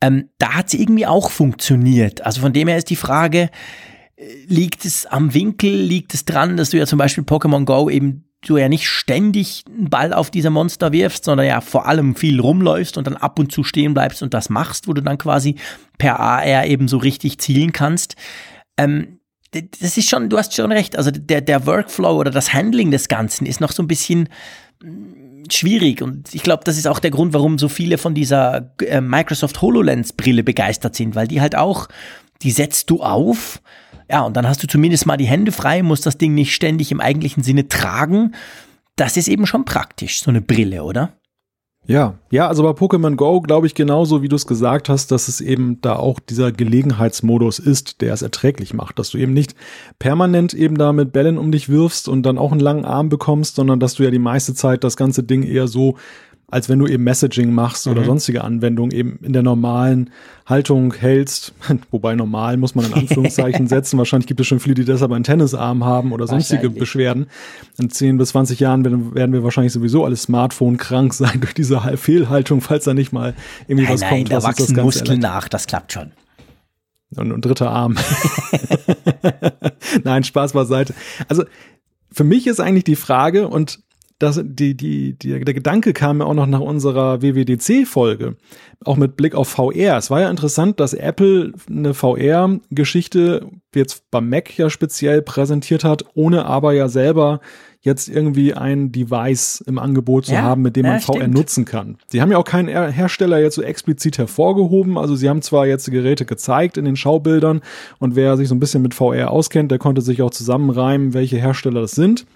Ähm, 0.00 0.28
da 0.38 0.54
hat 0.54 0.68
es 0.68 0.74
irgendwie 0.74 1.06
auch 1.06 1.30
funktioniert. 1.30 2.24
Also 2.24 2.40
von 2.40 2.52
dem 2.52 2.68
her 2.68 2.76
ist 2.76 2.90
die 2.90 2.96
Frage, 2.96 3.50
liegt 4.46 4.84
es 4.84 5.06
am 5.06 5.34
Winkel, 5.34 5.74
liegt 5.74 6.14
es 6.14 6.24
dran, 6.24 6.56
dass 6.56 6.70
du 6.70 6.78
ja 6.78 6.86
zum 6.86 6.98
Beispiel 6.98 7.24
Pokémon 7.24 7.64
Go 7.64 7.88
eben 7.88 8.29
du 8.42 8.56
ja 8.56 8.68
nicht 8.68 8.88
ständig 8.88 9.64
einen 9.68 9.90
Ball 9.90 10.12
auf 10.12 10.30
diese 10.30 10.50
Monster 10.50 10.92
wirfst, 10.92 11.24
sondern 11.24 11.46
ja 11.46 11.60
vor 11.60 11.86
allem 11.86 12.16
viel 12.16 12.40
rumläufst 12.40 12.96
und 12.96 13.06
dann 13.06 13.16
ab 13.16 13.38
und 13.38 13.52
zu 13.52 13.64
stehen 13.64 13.94
bleibst 13.94 14.22
und 14.22 14.32
das 14.32 14.48
machst, 14.48 14.88
wo 14.88 14.94
du 14.94 15.02
dann 15.02 15.18
quasi 15.18 15.56
per 15.98 16.18
AR 16.18 16.66
eben 16.66 16.88
so 16.88 16.96
richtig 16.96 17.38
zielen 17.38 17.72
kannst. 17.72 18.16
Ähm, 18.78 19.20
das 19.52 19.96
ist 19.96 20.08
schon, 20.08 20.28
du 20.28 20.38
hast 20.38 20.54
schon 20.54 20.70
recht, 20.70 20.96
also 20.96 21.10
der, 21.10 21.40
der 21.40 21.66
Workflow 21.66 22.18
oder 22.18 22.30
das 22.30 22.54
Handling 22.54 22.90
des 22.90 23.08
Ganzen 23.08 23.46
ist 23.46 23.60
noch 23.60 23.72
so 23.72 23.82
ein 23.82 23.88
bisschen 23.88 24.28
mm, 24.82 25.50
schwierig 25.50 26.02
und 26.02 26.32
ich 26.34 26.42
glaube, 26.42 26.62
das 26.64 26.78
ist 26.78 26.86
auch 26.86 27.00
der 27.00 27.10
Grund, 27.10 27.32
warum 27.34 27.58
so 27.58 27.68
viele 27.68 27.98
von 27.98 28.14
dieser 28.14 28.72
äh, 28.80 29.00
Microsoft 29.00 29.60
HoloLens 29.60 30.12
Brille 30.12 30.44
begeistert 30.44 30.94
sind, 30.94 31.16
weil 31.16 31.26
die 31.26 31.40
halt 31.40 31.56
auch, 31.56 31.88
die 32.42 32.52
setzt 32.52 32.90
du 32.90 33.02
auf, 33.02 33.60
ja, 34.10 34.22
und 34.22 34.36
dann 34.36 34.46
hast 34.46 34.62
du 34.62 34.66
zumindest 34.66 35.06
mal 35.06 35.16
die 35.16 35.26
Hände 35.26 35.52
frei, 35.52 35.82
musst 35.82 36.04
das 36.04 36.18
Ding 36.18 36.34
nicht 36.34 36.54
ständig 36.54 36.90
im 36.90 37.00
eigentlichen 37.00 37.42
Sinne 37.42 37.68
tragen. 37.68 38.34
Das 38.96 39.16
ist 39.16 39.28
eben 39.28 39.46
schon 39.46 39.64
praktisch, 39.64 40.22
so 40.22 40.30
eine 40.30 40.40
Brille, 40.40 40.82
oder? 40.82 41.12
Ja, 41.86 42.18
ja, 42.30 42.46
also 42.46 42.62
bei 42.62 42.70
Pokémon 42.70 43.16
Go 43.16 43.40
glaube 43.40 43.66
ich 43.66 43.74
genauso, 43.74 44.22
wie 44.22 44.28
du 44.28 44.36
es 44.36 44.46
gesagt 44.46 44.88
hast, 44.88 45.10
dass 45.10 45.28
es 45.28 45.40
eben 45.40 45.80
da 45.80 45.96
auch 45.96 46.20
dieser 46.20 46.52
Gelegenheitsmodus 46.52 47.58
ist, 47.58 48.00
der 48.02 48.12
es 48.12 48.22
erträglich 48.22 48.74
macht, 48.74 48.98
dass 48.98 49.10
du 49.10 49.18
eben 49.18 49.32
nicht 49.32 49.54
permanent 49.98 50.52
eben 50.52 50.76
da 50.76 50.92
mit 50.92 51.12
Bällen 51.12 51.38
um 51.38 51.50
dich 51.50 51.68
wirfst 51.68 52.06
und 52.06 52.22
dann 52.24 52.36
auch 52.36 52.52
einen 52.52 52.60
langen 52.60 52.84
Arm 52.84 53.08
bekommst, 53.08 53.56
sondern 53.56 53.80
dass 53.80 53.94
du 53.94 54.02
ja 54.02 54.10
die 54.10 54.18
meiste 54.18 54.54
Zeit 54.54 54.84
das 54.84 54.96
ganze 54.96 55.22
Ding 55.22 55.42
eher 55.42 55.68
so 55.68 55.96
als 56.50 56.68
wenn 56.68 56.78
du 56.78 56.86
eben 56.86 57.04
Messaging 57.04 57.52
machst 57.52 57.86
oder 57.86 58.02
mhm. 58.02 58.06
sonstige 58.06 58.42
Anwendungen 58.42 58.92
eben 58.92 59.18
in 59.22 59.32
der 59.32 59.42
normalen 59.42 60.10
Haltung 60.46 60.92
hältst. 60.92 61.54
Wobei 61.90 62.14
normal 62.14 62.56
muss 62.56 62.74
man 62.74 62.86
in 62.86 62.94
Anführungszeichen 62.94 63.66
setzen. 63.68 63.98
Wahrscheinlich 63.98 64.26
gibt 64.26 64.40
es 64.40 64.46
schon 64.46 64.60
viele, 64.60 64.74
die 64.74 64.84
deshalb 64.84 65.12
einen 65.12 65.24
Tennisarm 65.24 65.84
haben 65.84 66.12
oder 66.12 66.26
sonstige 66.26 66.70
Beschwerden. 66.70 67.26
In 67.78 67.90
10 67.90 68.18
bis 68.18 68.30
20 68.30 68.58
Jahren 68.60 68.84
werden, 68.84 69.14
werden 69.14 69.32
wir 69.32 69.44
wahrscheinlich 69.44 69.72
sowieso 69.72 70.04
alle 70.04 70.16
Smartphone 70.16 70.76
krank 70.76 71.14
sein 71.14 71.40
durch 71.40 71.54
diese 71.54 71.80
Fehlhaltung, 71.96 72.60
falls 72.60 72.84
da 72.84 72.94
nicht 72.94 73.12
mal 73.12 73.34
irgendwie 73.68 73.84
nein, 73.84 73.94
was 73.94 74.00
nein, 74.00 74.10
kommt. 74.10 74.32
Da 74.32 74.36
was 74.36 74.44
wachsen 74.44 74.74
das 74.74 74.84
Muskeln 74.84 75.20
nach, 75.20 75.48
das 75.48 75.66
klappt 75.66 75.92
schon. 75.92 76.12
Und, 77.16 77.32
und 77.32 77.44
dritter 77.44 77.70
Arm. 77.70 77.96
nein, 80.04 80.22
Spaß 80.22 80.52
beiseite. 80.52 80.94
Also 81.28 81.44
für 82.12 82.24
mich 82.24 82.46
ist 82.46 82.60
eigentlich 82.60 82.84
die 82.84 82.96
Frage, 82.96 83.48
und 83.48 83.80
das, 84.20 84.38
die, 84.44 84.76
die, 84.76 85.14
die, 85.14 85.40
der 85.40 85.54
Gedanke 85.54 85.94
kam 85.94 86.18
mir 86.18 86.26
auch 86.26 86.34
noch 86.34 86.46
nach 86.46 86.60
unserer 86.60 87.22
WWDC-Folge, 87.22 88.36
auch 88.84 88.96
mit 88.96 89.16
Blick 89.16 89.34
auf 89.34 89.48
VR. 89.48 89.96
Es 89.96 90.10
war 90.10 90.20
ja 90.20 90.30
interessant, 90.30 90.78
dass 90.78 90.92
Apple 90.92 91.52
eine 91.68 91.94
VR-Geschichte 91.94 93.48
jetzt 93.74 94.10
beim 94.10 94.28
Mac 94.28 94.56
ja 94.58 94.68
speziell 94.68 95.22
präsentiert 95.22 95.84
hat, 95.84 96.04
ohne 96.14 96.44
aber 96.44 96.74
ja 96.74 96.88
selber 96.88 97.40
jetzt 97.82 98.08
irgendwie 98.08 98.52
ein 98.52 98.92
Device 98.92 99.62
im 99.66 99.78
Angebot 99.78 100.26
zu 100.26 100.32
ja, 100.32 100.42
haben, 100.42 100.62
mit 100.62 100.76
dem 100.76 100.84
man 100.84 100.96
ja, 100.96 101.00
VR 101.00 101.16
stimmt. 101.16 101.34
nutzen 101.34 101.64
kann. 101.64 101.96
Sie 102.06 102.20
haben 102.20 102.30
ja 102.30 102.36
auch 102.36 102.44
keinen 102.44 102.68
Hersteller 102.68 103.38
jetzt 103.38 103.54
so 103.54 103.62
explizit 103.62 104.18
hervorgehoben. 104.18 104.98
Also 104.98 105.16
sie 105.16 105.30
haben 105.30 105.40
zwar 105.40 105.66
jetzt 105.66 105.86
die 105.86 105.90
Geräte 105.90 106.26
gezeigt 106.26 106.76
in 106.76 106.84
den 106.84 106.96
Schaubildern 106.96 107.62
und 107.98 108.16
wer 108.16 108.36
sich 108.36 108.48
so 108.48 108.54
ein 108.54 108.60
bisschen 108.60 108.82
mit 108.82 108.92
VR 108.92 109.30
auskennt, 109.30 109.70
der 109.70 109.78
konnte 109.78 110.02
sich 110.02 110.20
auch 110.20 110.30
zusammenreimen, 110.30 111.14
welche 111.14 111.38
Hersteller 111.38 111.80
das 111.80 111.92
sind. 111.92 112.26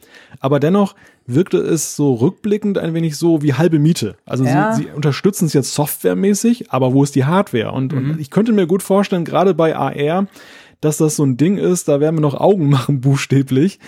Aber 0.41 0.61
dennoch 0.61 0.95
wirkte 1.27 1.59
es 1.59 1.97
so 1.97 2.15
rückblickend 2.15 2.79
ein 2.79 2.95
wenig 2.95 3.17
so 3.17 3.43
wie 3.43 3.55
halbe 3.55 3.79
Miete. 3.79 4.17
Also 4.27 4.45
ja. 4.45 4.75
sie, 4.75 4.85
sie, 4.85 4.89
unterstützen 4.91 5.47
es 5.47 5.53
jetzt 5.53 5.75
softwaremäßig, 5.75 6.71
aber 6.71 6.93
wo 6.93 7.03
ist 7.03 7.15
die 7.15 7.25
Hardware? 7.25 7.73
Und, 7.73 7.93
mhm. 7.93 8.13
und 8.13 8.21
ich 8.21 8.31
könnte 8.31 8.53
mir 8.53 8.67
gut 8.67 8.83
vorstellen, 8.83 9.25
gerade 9.25 9.55
bei 9.55 9.77
AR, 9.77 10.27
dass 10.85 10.99
das 10.99 11.17
so 11.17 11.25
ein 11.25 11.37
Ding 11.37 11.57
ist, 11.57 11.89
da 11.89 12.01
werden 12.01 12.17
wir 12.17 12.21
noch 12.21 12.39
Augen 12.39 12.69
machen, 12.71 13.01
buchstäblich, 13.01 13.79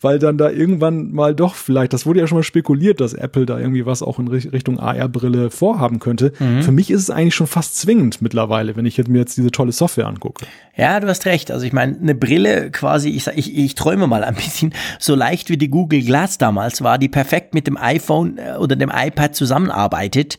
weil 0.00 0.18
dann 0.18 0.38
da 0.38 0.50
irgendwann 0.50 1.12
mal 1.12 1.34
doch 1.34 1.54
vielleicht, 1.54 1.92
das 1.92 2.06
wurde 2.06 2.20
ja 2.20 2.26
schon 2.26 2.38
mal 2.38 2.42
spekuliert, 2.42 3.00
dass 3.00 3.14
Apple 3.14 3.46
da 3.46 3.58
irgendwie 3.58 3.86
was 3.86 4.02
auch 4.02 4.18
in 4.18 4.28
Richtung 4.28 4.78
AR-Brille 4.78 5.50
vorhaben 5.50 5.98
könnte. 5.98 6.32
Mhm. 6.38 6.62
Für 6.62 6.72
mich 6.72 6.90
ist 6.90 7.02
es 7.02 7.10
eigentlich 7.10 7.34
schon 7.34 7.46
fast 7.46 7.76
zwingend 7.76 8.22
mittlerweile, 8.22 8.76
wenn 8.76 8.86
ich 8.86 8.96
jetzt 8.96 9.08
mir 9.08 9.18
jetzt 9.18 9.36
diese 9.36 9.50
tolle 9.50 9.72
Software 9.72 10.06
angucke. 10.06 10.46
Ja, 10.76 11.00
du 11.00 11.08
hast 11.08 11.26
recht. 11.26 11.50
Also 11.50 11.66
ich 11.66 11.72
meine, 11.72 11.98
eine 11.98 12.14
Brille 12.14 12.70
quasi, 12.70 13.10
ich, 13.10 13.26
ich, 13.26 13.56
ich 13.56 13.74
träume 13.74 14.06
mal 14.06 14.22
ein 14.22 14.34
bisschen, 14.34 14.72
so 14.98 15.14
leicht 15.14 15.50
wie 15.50 15.56
die 15.56 15.68
Google 15.68 16.02
Glass 16.02 16.38
damals 16.38 16.82
war, 16.82 16.98
die 16.98 17.08
perfekt 17.08 17.54
mit 17.54 17.66
dem 17.66 17.76
iPhone 17.76 18.38
äh, 18.38 18.56
oder 18.58 18.76
dem 18.76 18.92
iPad 18.94 19.34
zusammenarbeitet, 19.34 20.38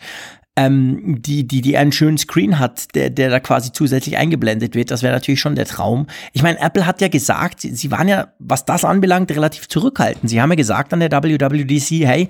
ähm, 0.56 1.22
die, 1.22 1.48
die, 1.48 1.62
die 1.62 1.78
einen 1.78 1.92
schönen 1.92 2.18
Screen 2.18 2.60
hat, 2.60 2.94
der, 2.96 3.10
der 3.10 3.30
da 3.30 3.40
quasi 3.40 3.72
zusätzlich 3.72 4.18
eingeblendet 4.18 4.76
wird. 4.76 4.92
Das 4.92 5.04
wäre 5.04 5.14
natürlich 5.14 5.40
schon 5.40 5.56
der 5.56 5.66
Traum. 5.66 6.08
Ich 6.34 6.44
meine, 6.44 6.60
Apple 6.60 6.86
hat 6.86 7.02
ja 7.02 7.08
gesagt, 7.08 7.62
sie, 7.62 7.74
sie 7.76 7.92
waren 7.92 8.08
ja, 8.08 8.34
was 8.40 8.66
das 8.66 8.84
anbelangt, 8.84 9.32
relativ 9.32 9.70
zurückhaltend. 9.70 10.30
Sie 10.30 10.42
haben 10.42 10.50
ja 10.50 10.56
gesagt 10.56 10.94
an 10.94 11.00
der 11.00 11.12
WWDC, 11.12 12.06
hey, 12.06 12.28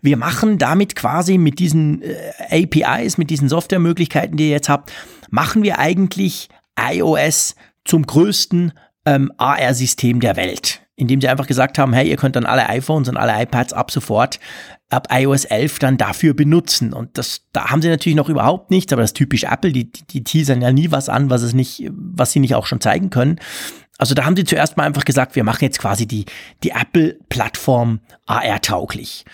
wir 0.00 0.16
machen 0.16 0.58
damit 0.58 0.94
quasi 0.94 1.38
mit 1.38 1.58
diesen 1.58 2.02
äh, 2.02 2.62
APIs, 2.64 3.18
mit 3.18 3.30
diesen 3.30 3.48
Softwaremöglichkeiten, 3.48 4.36
die 4.36 4.44
ihr 4.44 4.50
jetzt 4.50 4.68
habt, 4.68 4.92
machen 5.30 5.62
wir 5.62 5.78
eigentlich 5.78 6.48
iOS 6.78 7.56
zum 7.84 8.06
größten 8.06 8.72
ähm, 9.06 9.32
AR-System 9.38 10.20
der 10.20 10.36
Welt 10.36 10.82
indem 10.94 11.20
sie 11.20 11.28
einfach 11.28 11.48
gesagt 11.48 11.78
haben, 11.78 11.92
hey, 11.92 12.08
ihr 12.08 12.16
könnt 12.16 12.36
dann 12.36 12.46
alle 12.46 12.68
iPhones 12.68 13.08
und 13.08 13.16
alle 13.16 13.42
iPads 13.42 13.72
ab 13.72 13.90
sofort 13.90 14.38
ab 14.92 15.08
iOS 15.10 15.44
11 15.44 15.78
dann 15.78 15.96
dafür 15.96 16.34
benutzen. 16.34 16.92
Und 16.92 17.16
das, 17.18 17.42
da 17.52 17.70
haben 17.70 17.82
sie 17.82 17.88
natürlich 17.88 18.16
noch 18.16 18.28
überhaupt 18.28 18.70
nichts, 18.70 18.92
aber 18.92 19.02
das 19.02 19.10
ist 19.10 19.16
typisch 19.16 19.44
Apple, 19.44 19.72
die, 19.72 19.90
die, 19.90 20.06
die 20.06 20.24
teasern 20.24 20.62
ja 20.62 20.72
nie 20.72 20.90
was 20.90 21.08
an, 21.08 21.30
was 21.30 21.42
es 21.42 21.54
nicht, 21.54 21.90
was 21.90 22.32
sie 22.32 22.40
nicht 22.40 22.54
auch 22.54 22.66
schon 22.66 22.80
zeigen 22.80 23.10
können. 23.10 23.38
Also 23.98 24.14
da 24.14 24.24
haben 24.24 24.36
sie 24.36 24.44
zuerst 24.44 24.76
mal 24.76 24.84
einfach 24.84 25.04
gesagt, 25.04 25.36
wir 25.36 25.44
machen 25.44 25.64
jetzt 25.64 25.78
quasi 25.78 26.06
die, 26.06 26.24
die 26.62 26.70
Apple-Plattform 26.70 28.00
AR-tauglich. 28.26 29.24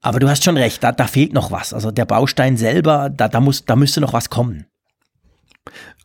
Aber 0.00 0.20
du 0.20 0.28
hast 0.28 0.44
schon 0.44 0.56
recht, 0.56 0.82
da, 0.82 0.92
da 0.92 1.06
fehlt 1.06 1.32
noch 1.32 1.50
was. 1.50 1.72
Also 1.72 1.90
der 1.90 2.04
Baustein 2.04 2.56
selber, 2.56 3.10
da, 3.10 3.28
da, 3.28 3.40
muss, 3.40 3.64
da 3.64 3.74
müsste 3.74 4.00
noch 4.00 4.12
was 4.12 4.30
kommen. 4.30 4.66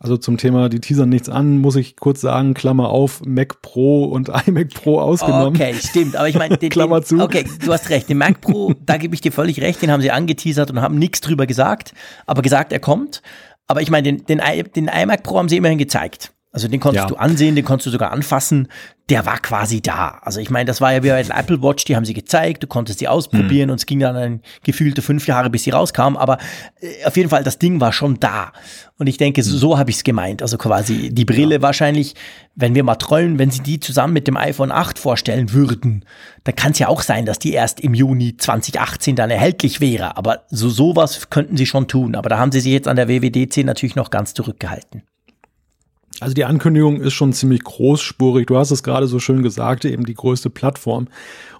Also 0.00 0.16
zum 0.16 0.36
Thema, 0.36 0.68
die 0.68 0.80
teasern 0.80 1.08
nichts 1.08 1.28
an, 1.28 1.58
muss 1.58 1.76
ich 1.76 1.96
kurz 1.96 2.20
sagen, 2.20 2.52
Klammer 2.52 2.90
auf, 2.90 3.22
Mac 3.24 3.62
Pro 3.62 4.04
und 4.04 4.28
iMac 4.46 4.74
Pro 4.74 5.00
ausgenommen. 5.00 5.54
Okay, 5.54 5.74
stimmt. 5.74 6.16
Aber 6.16 6.28
ich 6.28 6.36
meine, 6.36 6.58
Klammer 6.68 7.02
zu. 7.02 7.20
Okay, 7.20 7.46
du 7.64 7.72
hast 7.72 7.88
recht. 7.90 8.08
Den 8.08 8.18
Mac 8.18 8.40
Pro, 8.40 8.74
da 8.86 8.98
gebe 8.98 9.14
ich 9.14 9.20
dir 9.20 9.32
völlig 9.32 9.60
recht, 9.60 9.80
den 9.80 9.90
haben 9.90 10.02
sie 10.02 10.10
angeteasert 10.10 10.70
und 10.70 10.82
haben 10.82 10.98
nichts 10.98 11.20
drüber 11.20 11.46
gesagt, 11.46 11.94
aber 12.26 12.42
gesagt, 12.42 12.72
er 12.72 12.80
kommt. 12.80 13.22
Aber 13.66 13.80
ich 13.80 13.90
meine, 13.90 14.12
den, 14.12 14.26
den, 14.26 14.42
den 14.76 14.88
iMac 14.88 15.22
Pro 15.22 15.38
haben 15.38 15.48
sie 15.48 15.56
immerhin 15.56 15.78
gezeigt. 15.78 16.33
Also 16.54 16.68
den 16.68 16.78
konntest 16.78 17.02
ja. 17.02 17.08
du 17.08 17.16
ansehen, 17.16 17.56
den 17.56 17.64
konntest 17.64 17.88
du 17.88 17.90
sogar 17.90 18.12
anfassen. 18.12 18.68
Der 19.08 19.26
war 19.26 19.38
quasi 19.40 19.82
da. 19.82 20.20
Also 20.22 20.38
ich 20.38 20.50
meine, 20.50 20.66
das 20.66 20.80
war 20.80 20.92
ja 20.92 21.02
wie 21.02 21.08
bei 21.08 21.20
der 21.20 21.36
Apple 21.36 21.60
Watch, 21.60 21.84
die 21.84 21.96
haben 21.96 22.04
sie 22.04 22.14
gezeigt, 22.14 22.62
du 22.62 22.68
konntest 22.68 23.00
sie 23.00 23.08
ausprobieren 23.08 23.66
mhm. 23.66 23.72
und 23.72 23.80
es 23.80 23.86
ging 23.86 23.98
dann 23.98 24.14
ein 24.14 24.40
gefühlte 24.62 25.02
fünf 25.02 25.26
Jahre, 25.26 25.50
bis 25.50 25.64
sie 25.64 25.70
rauskam. 25.70 26.16
Aber 26.16 26.38
äh, 26.80 27.04
auf 27.06 27.16
jeden 27.16 27.28
Fall, 27.28 27.42
das 27.42 27.58
Ding 27.58 27.80
war 27.80 27.92
schon 27.92 28.20
da. 28.20 28.52
Und 28.98 29.08
ich 29.08 29.16
denke, 29.16 29.42
so, 29.42 29.58
so 29.58 29.78
habe 29.78 29.90
ich 29.90 29.96
es 29.96 30.04
gemeint. 30.04 30.42
Also 30.42 30.56
quasi 30.56 31.10
die 31.12 31.24
Brille 31.24 31.56
ja. 31.56 31.62
wahrscheinlich, 31.62 32.14
wenn 32.54 32.76
wir 32.76 32.84
mal 32.84 32.94
träumen, 32.94 33.40
wenn 33.40 33.50
sie 33.50 33.60
die 33.60 33.80
zusammen 33.80 34.12
mit 34.12 34.28
dem 34.28 34.36
iPhone 34.36 34.70
8 34.70 34.96
vorstellen 34.96 35.52
würden, 35.52 36.04
dann 36.44 36.54
kann 36.54 36.70
es 36.70 36.78
ja 36.78 36.86
auch 36.86 37.02
sein, 37.02 37.26
dass 37.26 37.40
die 37.40 37.52
erst 37.52 37.80
im 37.80 37.94
Juni 37.94 38.36
2018 38.36 39.16
dann 39.16 39.30
erhältlich 39.30 39.80
wäre. 39.80 40.16
Aber 40.16 40.44
so 40.50 40.70
sowas 40.70 41.30
könnten 41.30 41.56
sie 41.56 41.66
schon 41.66 41.88
tun. 41.88 42.14
Aber 42.14 42.28
da 42.28 42.38
haben 42.38 42.52
sie 42.52 42.60
sich 42.60 42.72
jetzt 42.72 42.86
an 42.86 42.94
der 42.94 43.08
WWDC 43.08 43.64
natürlich 43.64 43.96
noch 43.96 44.10
ganz 44.10 44.34
zurückgehalten. 44.34 45.02
Also 46.20 46.34
die 46.34 46.44
Ankündigung 46.44 47.00
ist 47.00 47.14
schon 47.14 47.32
ziemlich 47.32 47.64
großspurig. 47.64 48.46
Du 48.46 48.56
hast 48.56 48.70
es 48.70 48.82
gerade 48.82 49.06
so 49.06 49.18
schön 49.18 49.42
gesagt, 49.42 49.84
eben 49.84 50.04
die 50.04 50.14
größte 50.14 50.50
Plattform. 50.50 51.08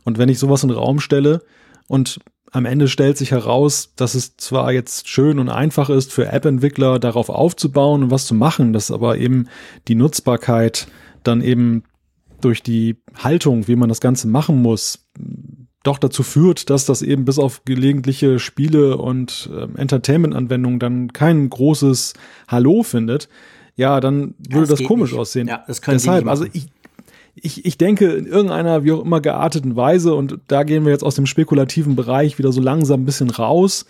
Und 0.05 0.19
wenn 0.19 0.29
ich 0.29 0.38
sowas 0.38 0.62
in 0.62 0.69
den 0.69 0.79
Raum 0.79 1.01
stelle 1.01 1.43
und 1.88 2.21
am 2.53 2.67
Ende 2.67 2.87
stellt 2.87 3.19
sich 3.19 3.33
heraus, 3.33 3.95
dass 3.97 4.14
es 4.14 4.37
zwar 4.37 4.73
jetzt 4.73 5.09
schön 5.09 5.40
und 5.40 5.49
einfach 5.49 5.90
ist 5.90 6.12
für 6.12 6.29
App-Entwickler 6.29 7.01
darauf 7.01 7.29
aufzubauen 7.29 8.05
und 8.05 8.11
was 8.12 8.27
zu 8.27 8.35
machen, 8.35 8.73
dass 8.73 8.93
aber 8.93 9.19
eben 9.19 9.49
die 9.88 9.97
Nutzbarkeit 9.97 10.87
dann 11.25 11.40
eben 11.40 11.83
durch 12.40 12.62
die 12.62 12.97
Haltung, 13.17 13.67
wie 13.67 13.75
man 13.75 13.88
das 13.88 14.01
Ganze 14.01 14.29
machen 14.29 14.62
muss, 14.62 15.09
doch 15.83 15.99
dazu 15.99 16.23
führt, 16.23 16.71
dass 16.71 16.87
das 16.87 17.03
eben 17.03 17.25
bis 17.25 17.38
auf 17.38 17.64
gelegentliche 17.64 18.38
Spiele 18.38 18.99
und 18.99 19.51
äh, 19.53 19.67
Entertainment-Anwendungen 19.79 20.79
dann 20.79 21.12
kein 21.12 21.51
großes 21.51 22.14
Hallo 22.47 22.83
findet, 22.83 23.29
ja, 23.76 24.00
dann 24.00 24.34
würde 24.38 24.66
das, 24.66 24.78
das 24.78 24.87
komisch 24.87 25.12
nicht. 25.12 25.20
aussehen. 25.20 25.48
Ja, 25.48 25.64
das 25.66 25.82
können 25.82 25.98
Deshalb, 25.98 26.26
also 26.26 26.44
ich, 26.52 26.66
ich, 27.34 27.64
ich 27.64 27.78
denke, 27.78 28.12
in 28.12 28.26
irgendeiner 28.26 28.84
wie 28.84 28.92
auch 28.92 29.04
immer 29.04 29.20
gearteten 29.20 29.76
Weise, 29.76 30.14
und 30.14 30.38
da 30.46 30.62
gehen 30.62 30.84
wir 30.84 30.92
jetzt 30.92 31.04
aus 31.04 31.16
dem 31.16 31.26
spekulativen 31.26 31.96
Bereich 31.96 32.38
wieder 32.38 32.52
so 32.52 32.60
langsam 32.60 33.02
ein 33.02 33.04
bisschen 33.04 33.30
raus, 33.30 33.87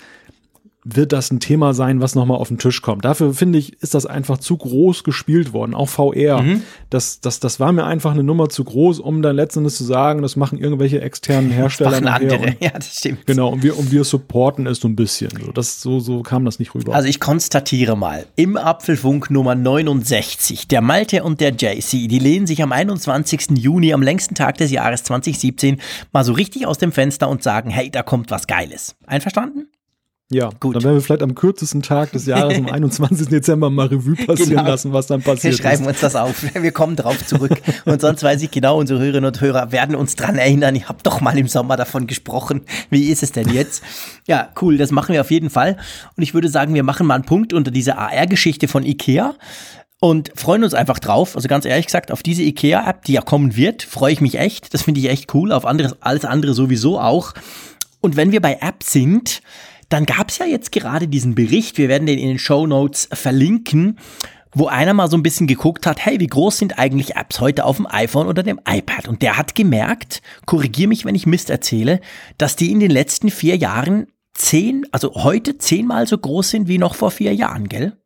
wird 0.84 1.12
das 1.12 1.30
ein 1.30 1.40
Thema 1.40 1.72
sein, 1.72 2.00
was 2.00 2.14
nochmal 2.14 2.36
auf 2.36 2.48
den 2.48 2.58
Tisch 2.58 2.82
kommt. 2.82 3.04
Dafür 3.06 3.32
finde 3.32 3.58
ich, 3.58 3.82
ist 3.82 3.94
das 3.94 4.04
einfach 4.04 4.38
zu 4.38 4.56
groß 4.56 5.02
gespielt 5.02 5.54
worden, 5.54 5.74
auch 5.74 5.88
VR. 5.88 6.42
Mhm. 6.42 6.62
Das, 6.90 7.20
das, 7.20 7.40
das 7.40 7.58
war 7.58 7.72
mir 7.72 7.84
einfach 7.84 8.12
eine 8.12 8.22
Nummer 8.22 8.50
zu 8.50 8.64
groß, 8.64 9.00
um 9.00 9.22
dann 9.22 9.34
letztendlich 9.34 9.74
zu 9.74 9.84
sagen, 9.84 10.20
das 10.20 10.36
machen 10.36 10.58
irgendwelche 10.58 11.00
externen 11.00 11.50
Hersteller 11.50 11.90
das 11.90 12.00
machen 12.02 12.22
andere. 12.30 12.46
Und, 12.48 12.56
ja, 12.60 12.70
das 12.70 12.98
stimmt. 12.98 13.26
Genau, 13.26 13.48
und 13.48 13.62
wir, 13.62 13.78
und 13.78 13.90
wir 13.90 14.04
supporten 14.04 14.66
es 14.66 14.80
so 14.80 14.88
ein 14.88 14.94
bisschen. 14.94 15.30
So, 15.42 15.52
das, 15.52 15.80
so, 15.80 16.00
so 16.00 16.22
kam 16.22 16.44
das 16.44 16.58
nicht 16.58 16.74
rüber. 16.74 16.94
Also 16.94 17.08
ich 17.08 17.18
konstatiere 17.18 17.96
mal, 17.96 18.26
im 18.36 18.58
Apfelfunk 18.58 19.30
Nummer 19.30 19.54
69, 19.54 20.68
der 20.68 20.82
Malte 20.82 21.24
und 21.24 21.40
der 21.40 21.54
JC, 21.54 22.08
die 22.08 22.18
lehnen 22.18 22.46
sich 22.46 22.62
am 22.62 22.72
21. 22.72 23.56
Juni, 23.56 23.94
am 23.94 24.02
längsten 24.02 24.34
Tag 24.34 24.58
des 24.58 24.70
Jahres 24.70 25.02
2017, 25.04 25.80
mal 26.12 26.24
so 26.24 26.34
richtig 26.34 26.66
aus 26.66 26.76
dem 26.76 26.92
Fenster 26.92 27.30
und 27.30 27.42
sagen, 27.42 27.70
hey, 27.70 27.90
da 27.90 28.02
kommt 28.02 28.30
was 28.30 28.46
Geiles. 28.46 28.96
Einverstanden? 29.06 29.68
Ja, 30.34 30.50
gut. 30.58 30.74
Dann 30.74 30.82
werden 30.82 30.96
wir 30.96 31.00
vielleicht 31.00 31.22
am 31.22 31.36
kürzesten 31.36 31.80
Tag 31.80 32.10
des 32.10 32.26
Jahres, 32.26 32.58
am 32.58 32.66
21. 32.72 33.28
Dezember, 33.28 33.70
mal 33.70 33.86
Revue 33.86 34.16
passieren 34.16 34.50
genau. 34.50 34.66
lassen, 34.68 34.92
was 34.92 35.06
dann 35.06 35.22
passiert 35.22 35.54
Wir 35.54 35.62
schreiben 35.62 35.82
ist. 35.82 35.88
uns 35.88 36.00
das 36.00 36.16
auf. 36.16 36.44
Wir 36.54 36.72
kommen 36.72 36.96
drauf 36.96 37.24
zurück. 37.24 37.52
Und 37.84 38.00
sonst 38.00 38.24
weiß 38.24 38.42
ich 38.42 38.50
genau, 38.50 38.78
unsere 38.80 38.98
Hörerinnen 38.98 39.26
und 39.26 39.40
Hörer 39.40 39.70
werden 39.70 39.94
uns 39.94 40.16
dran 40.16 40.36
erinnern. 40.36 40.74
Ich 40.74 40.88
habe 40.88 40.98
doch 41.04 41.20
mal 41.20 41.38
im 41.38 41.46
Sommer 41.46 41.76
davon 41.76 42.08
gesprochen. 42.08 42.62
Wie 42.90 43.10
ist 43.10 43.22
es 43.22 43.30
denn 43.30 43.48
jetzt? 43.48 43.84
Ja, 44.26 44.48
cool, 44.60 44.76
das 44.76 44.90
machen 44.90 45.12
wir 45.12 45.20
auf 45.20 45.30
jeden 45.30 45.50
Fall. 45.50 45.76
Und 46.16 46.22
ich 46.24 46.34
würde 46.34 46.48
sagen, 46.48 46.74
wir 46.74 46.82
machen 46.82 47.06
mal 47.06 47.14
einen 47.14 47.24
Punkt 47.24 47.52
unter 47.52 47.70
diese 47.70 47.96
AR-Geschichte 47.96 48.66
von 48.66 48.84
Ikea 48.84 49.34
und 50.00 50.32
freuen 50.34 50.64
uns 50.64 50.74
einfach 50.74 50.98
drauf. 50.98 51.36
Also 51.36 51.46
ganz 51.46 51.64
ehrlich 51.64 51.86
gesagt, 51.86 52.10
auf 52.10 52.24
diese 52.24 52.42
IKEA-App, 52.42 53.04
die 53.04 53.12
ja 53.12 53.20
kommen 53.20 53.54
wird, 53.54 53.84
freue 53.84 54.12
ich 54.12 54.20
mich 54.20 54.36
echt. 54.38 54.74
Das 54.74 54.82
finde 54.82 55.00
ich 55.00 55.08
echt 55.08 55.32
cool. 55.32 55.52
Auf 55.52 55.64
anderes, 55.64 55.94
alles 56.00 56.24
andere 56.24 56.54
sowieso 56.54 56.98
auch. 56.98 57.34
Und 58.00 58.16
wenn 58.16 58.32
wir 58.32 58.42
bei 58.42 58.58
App 58.60 58.82
sind, 58.82 59.40
dann 59.94 60.06
gab 60.06 60.28
es 60.28 60.38
ja 60.38 60.46
jetzt 60.46 60.72
gerade 60.72 61.06
diesen 61.06 61.36
Bericht, 61.36 61.78
wir 61.78 61.88
werden 61.88 62.06
den 62.06 62.18
in 62.18 62.26
den 62.26 62.40
Show 62.40 62.66
Notes 62.66 63.08
verlinken, 63.12 64.00
wo 64.52 64.66
einer 64.66 64.92
mal 64.92 65.08
so 65.08 65.16
ein 65.16 65.22
bisschen 65.22 65.46
geguckt 65.46 65.86
hat, 65.86 66.04
hey, 66.04 66.18
wie 66.18 66.26
groß 66.26 66.58
sind 66.58 66.80
eigentlich 66.80 67.14
Apps 67.14 67.40
heute 67.40 67.64
auf 67.64 67.76
dem 67.76 67.86
iPhone 67.86 68.26
oder 68.26 68.42
dem 68.42 68.58
iPad? 68.68 69.06
Und 69.06 69.22
der 69.22 69.36
hat 69.36 69.54
gemerkt, 69.54 70.20
korrigier 70.46 70.88
mich, 70.88 71.04
wenn 71.04 71.14
ich 71.14 71.26
Mist 71.26 71.48
erzähle, 71.48 72.00
dass 72.38 72.56
die 72.56 72.72
in 72.72 72.80
den 72.80 72.90
letzten 72.90 73.30
vier 73.30 73.56
Jahren 73.56 74.08
zehn, 74.34 74.84
also 74.90 75.14
heute 75.14 75.58
zehnmal 75.58 76.08
so 76.08 76.18
groß 76.18 76.50
sind 76.50 76.66
wie 76.66 76.78
noch 76.78 76.96
vor 76.96 77.12
vier 77.12 77.32
Jahren, 77.32 77.68
gell? 77.68 77.96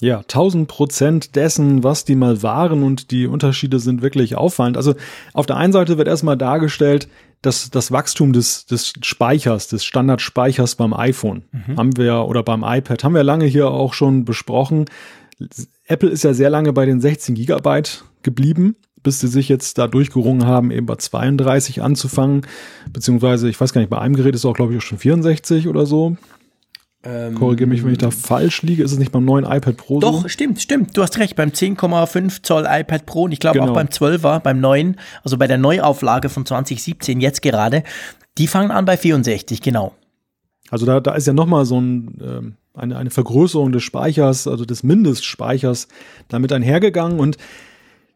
Ja, 0.00 0.18
1000 0.18 0.66
Prozent 0.66 1.36
dessen, 1.36 1.84
was 1.84 2.04
die 2.04 2.16
mal 2.16 2.42
waren 2.42 2.82
und 2.82 3.12
die 3.12 3.28
Unterschiede 3.28 3.78
sind 3.78 4.02
wirklich 4.02 4.34
auffallend. 4.34 4.76
Also 4.76 4.96
auf 5.32 5.46
der 5.46 5.58
einen 5.58 5.72
Seite 5.72 5.96
wird 5.96 6.08
erstmal 6.08 6.36
dargestellt, 6.36 7.08
dass 7.46 7.70
das 7.70 7.92
Wachstum 7.92 8.32
des, 8.32 8.66
des 8.66 8.92
Speichers, 9.02 9.68
des 9.68 9.84
Standardspeichers 9.84 10.76
beim 10.76 10.94
iPhone 10.94 11.44
mhm. 11.52 11.76
haben 11.76 11.96
wir 11.96 12.26
oder 12.26 12.42
beim 12.42 12.64
iPad 12.64 13.04
haben 13.04 13.14
wir 13.14 13.22
lange 13.22 13.46
hier 13.46 13.68
auch 13.68 13.94
schon 13.94 14.24
besprochen. 14.24 14.86
Apple 15.86 16.08
ist 16.08 16.24
ja 16.24 16.32
sehr 16.32 16.50
lange 16.50 16.72
bei 16.72 16.86
den 16.86 17.00
16 17.00 17.34
Gigabyte 17.34 18.04
geblieben, 18.22 18.76
bis 19.02 19.20
sie 19.20 19.28
sich 19.28 19.48
jetzt 19.48 19.78
da 19.78 19.86
durchgerungen 19.86 20.46
haben, 20.46 20.70
eben 20.70 20.86
bei 20.86 20.96
32 20.96 21.82
anzufangen. 21.82 22.46
Beziehungsweise, 22.90 23.48
ich 23.48 23.60
weiß 23.60 23.72
gar 23.72 23.80
nicht, 23.80 23.90
bei 23.90 23.98
einem 23.98 24.16
Gerät 24.16 24.34
ist 24.34 24.44
auch, 24.46 24.54
glaube 24.54 24.72
ich, 24.72 24.78
auch 24.78 24.82
schon 24.82 24.98
64 24.98 25.68
oder 25.68 25.84
so. 25.86 26.16
Ähm, 27.06 27.34
Korrigiere 27.34 27.68
mich, 27.68 27.84
wenn 27.84 27.92
ich 27.92 27.98
da 27.98 28.10
falsch 28.10 28.62
liege. 28.62 28.82
Ist 28.82 28.92
es 28.92 28.98
nicht 28.98 29.12
beim 29.12 29.24
neuen 29.24 29.44
iPad 29.44 29.76
Pro 29.76 30.00
Doch, 30.00 30.22
so? 30.22 30.28
stimmt, 30.28 30.60
stimmt. 30.60 30.96
Du 30.96 31.02
hast 31.02 31.18
recht. 31.18 31.36
Beim 31.36 31.50
10,5 31.50 32.42
Zoll 32.42 32.66
iPad 32.68 33.04
Pro 33.04 33.24
und 33.24 33.32
ich 33.32 33.40
glaube 33.40 33.58
genau. 33.58 33.72
auch 33.72 33.74
beim 33.74 33.88
12er, 33.88 34.40
beim 34.40 34.60
neuen, 34.60 34.96
also 35.22 35.36
bei 35.36 35.46
der 35.46 35.58
Neuauflage 35.58 36.30
von 36.30 36.46
2017 36.46 37.20
jetzt 37.20 37.42
gerade, 37.42 37.82
die 38.38 38.46
fangen 38.46 38.70
an 38.70 38.84
bei 38.84 38.96
64, 38.96 39.60
genau. 39.60 39.92
Also 40.70 40.86
da, 40.86 41.00
da 41.00 41.14
ist 41.14 41.26
ja 41.26 41.34
nochmal 41.34 41.66
so 41.66 41.80
ein, 41.80 42.18
ähm, 42.22 42.56
eine, 42.72 42.96
eine 42.96 43.10
Vergrößerung 43.10 43.70
des 43.70 43.82
Speichers, 43.82 44.48
also 44.48 44.64
des 44.64 44.82
Mindestspeichers 44.82 45.88
damit 46.28 46.52
einhergegangen 46.52 47.20
und 47.20 47.36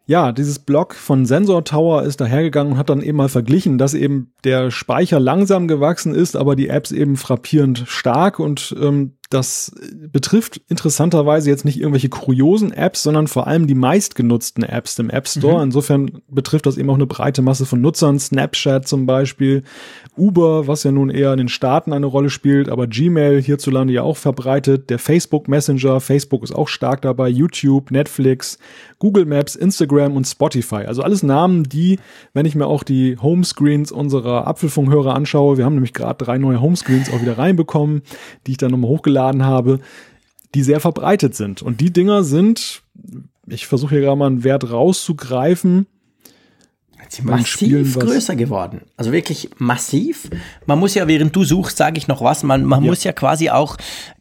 ja, 0.08 0.32
dieses 0.32 0.58
Blog 0.58 0.94
von 0.94 1.26
Sensor 1.26 1.64
Tower 1.64 2.02
ist 2.02 2.22
dahergegangen 2.22 2.72
und 2.72 2.78
hat 2.78 2.88
dann 2.88 3.02
eben 3.02 3.18
mal 3.18 3.28
verglichen, 3.28 3.76
dass 3.76 3.92
eben 3.92 4.32
der 4.42 4.70
Speicher 4.70 5.20
langsam 5.20 5.68
gewachsen 5.68 6.14
ist, 6.14 6.34
aber 6.34 6.56
die 6.56 6.68
Apps 6.68 6.92
eben 6.92 7.18
frappierend 7.18 7.84
stark 7.86 8.38
und 8.38 8.74
ähm, 8.80 9.17
das 9.30 9.72
betrifft 10.10 10.62
interessanterweise 10.68 11.50
jetzt 11.50 11.66
nicht 11.66 11.78
irgendwelche 11.78 12.08
kuriosen 12.08 12.72
Apps, 12.72 13.02
sondern 13.02 13.26
vor 13.26 13.46
allem 13.46 13.66
die 13.66 13.74
meistgenutzten 13.74 14.64
Apps 14.64 14.98
im 14.98 15.10
App 15.10 15.28
Store. 15.28 15.58
Mhm. 15.58 15.64
Insofern 15.64 16.22
betrifft 16.28 16.64
das 16.64 16.78
eben 16.78 16.88
auch 16.88 16.94
eine 16.94 17.06
breite 17.06 17.42
Masse 17.42 17.66
von 17.66 17.82
Nutzern. 17.82 18.18
Snapchat 18.18 18.88
zum 18.88 19.04
Beispiel, 19.04 19.64
Uber, 20.16 20.66
was 20.66 20.82
ja 20.82 20.92
nun 20.92 21.10
eher 21.10 21.32
in 21.32 21.38
den 21.38 21.48
Staaten 21.48 21.92
eine 21.92 22.06
Rolle 22.06 22.30
spielt, 22.30 22.70
aber 22.70 22.86
Gmail 22.86 23.42
hierzulande 23.42 23.92
ja 23.92 24.02
auch 24.02 24.16
verbreitet. 24.16 24.88
Der 24.88 24.98
Facebook 24.98 25.46
Messenger, 25.46 26.00
Facebook 26.00 26.42
ist 26.42 26.54
auch 26.54 26.68
stark 26.68 27.02
dabei, 27.02 27.28
YouTube, 27.28 27.90
Netflix, 27.90 28.58
Google 28.98 29.26
Maps, 29.26 29.56
Instagram 29.56 30.16
und 30.16 30.26
Spotify. 30.26 30.86
Also 30.86 31.02
alles 31.02 31.22
Namen, 31.22 31.64
die, 31.64 31.98
wenn 32.32 32.46
ich 32.46 32.54
mir 32.54 32.66
auch 32.66 32.82
die 32.82 33.18
Homescreens 33.18 33.92
unserer 33.92 34.46
Apfelfunkhörer 34.46 35.14
anschaue, 35.14 35.58
wir 35.58 35.66
haben 35.66 35.74
nämlich 35.74 35.92
gerade 35.92 36.24
drei 36.24 36.38
neue 36.38 36.62
Homescreens 36.62 37.12
auch 37.12 37.20
wieder 37.20 37.36
reinbekommen, 37.36 38.00
die 38.46 38.52
ich 38.52 38.56
dann 38.56 38.70
nochmal 38.70 38.88
hochgeladen 38.88 39.17
hochgeladen 39.18 39.44
habe, 39.44 39.80
die 40.54 40.62
sehr 40.62 40.80
verbreitet 40.80 41.34
sind. 41.34 41.62
Und 41.62 41.80
die 41.80 41.92
Dinger 41.92 42.24
sind, 42.24 42.82
ich 43.46 43.66
versuche 43.66 43.96
hier 43.96 44.00
gerade 44.00 44.16
mal 44.16 44.26
einen 44.26 44.44
Wert 44.44 44.70
rauszugreifen. 44.70 45.86
Sie 47.10 47.22
massiv 47.22 47.98
größer 47.98 48.36
geworden. 48.36 48.82
Also 48.98 49.12
wirklich 49.12 49.48
massiv. 49.56 50.28
Man 50.66 50.78
muss 50.78 50.94
ja, 50.94 51.08
während 51.08 51.34
du 51.34 51.42
suchst, 51.42 51.78
sage 51.78 51.96
ich 51.96 52.06
noch 52.06 52.20
was, 52.20 52.42
man, 52.42 52.64
man 52.64 52.84
ja. 52.84 52.90
muss 52.90 53.02
ja 53.02 53.12
quasi 53.12 53.48
auch 53.48 53.78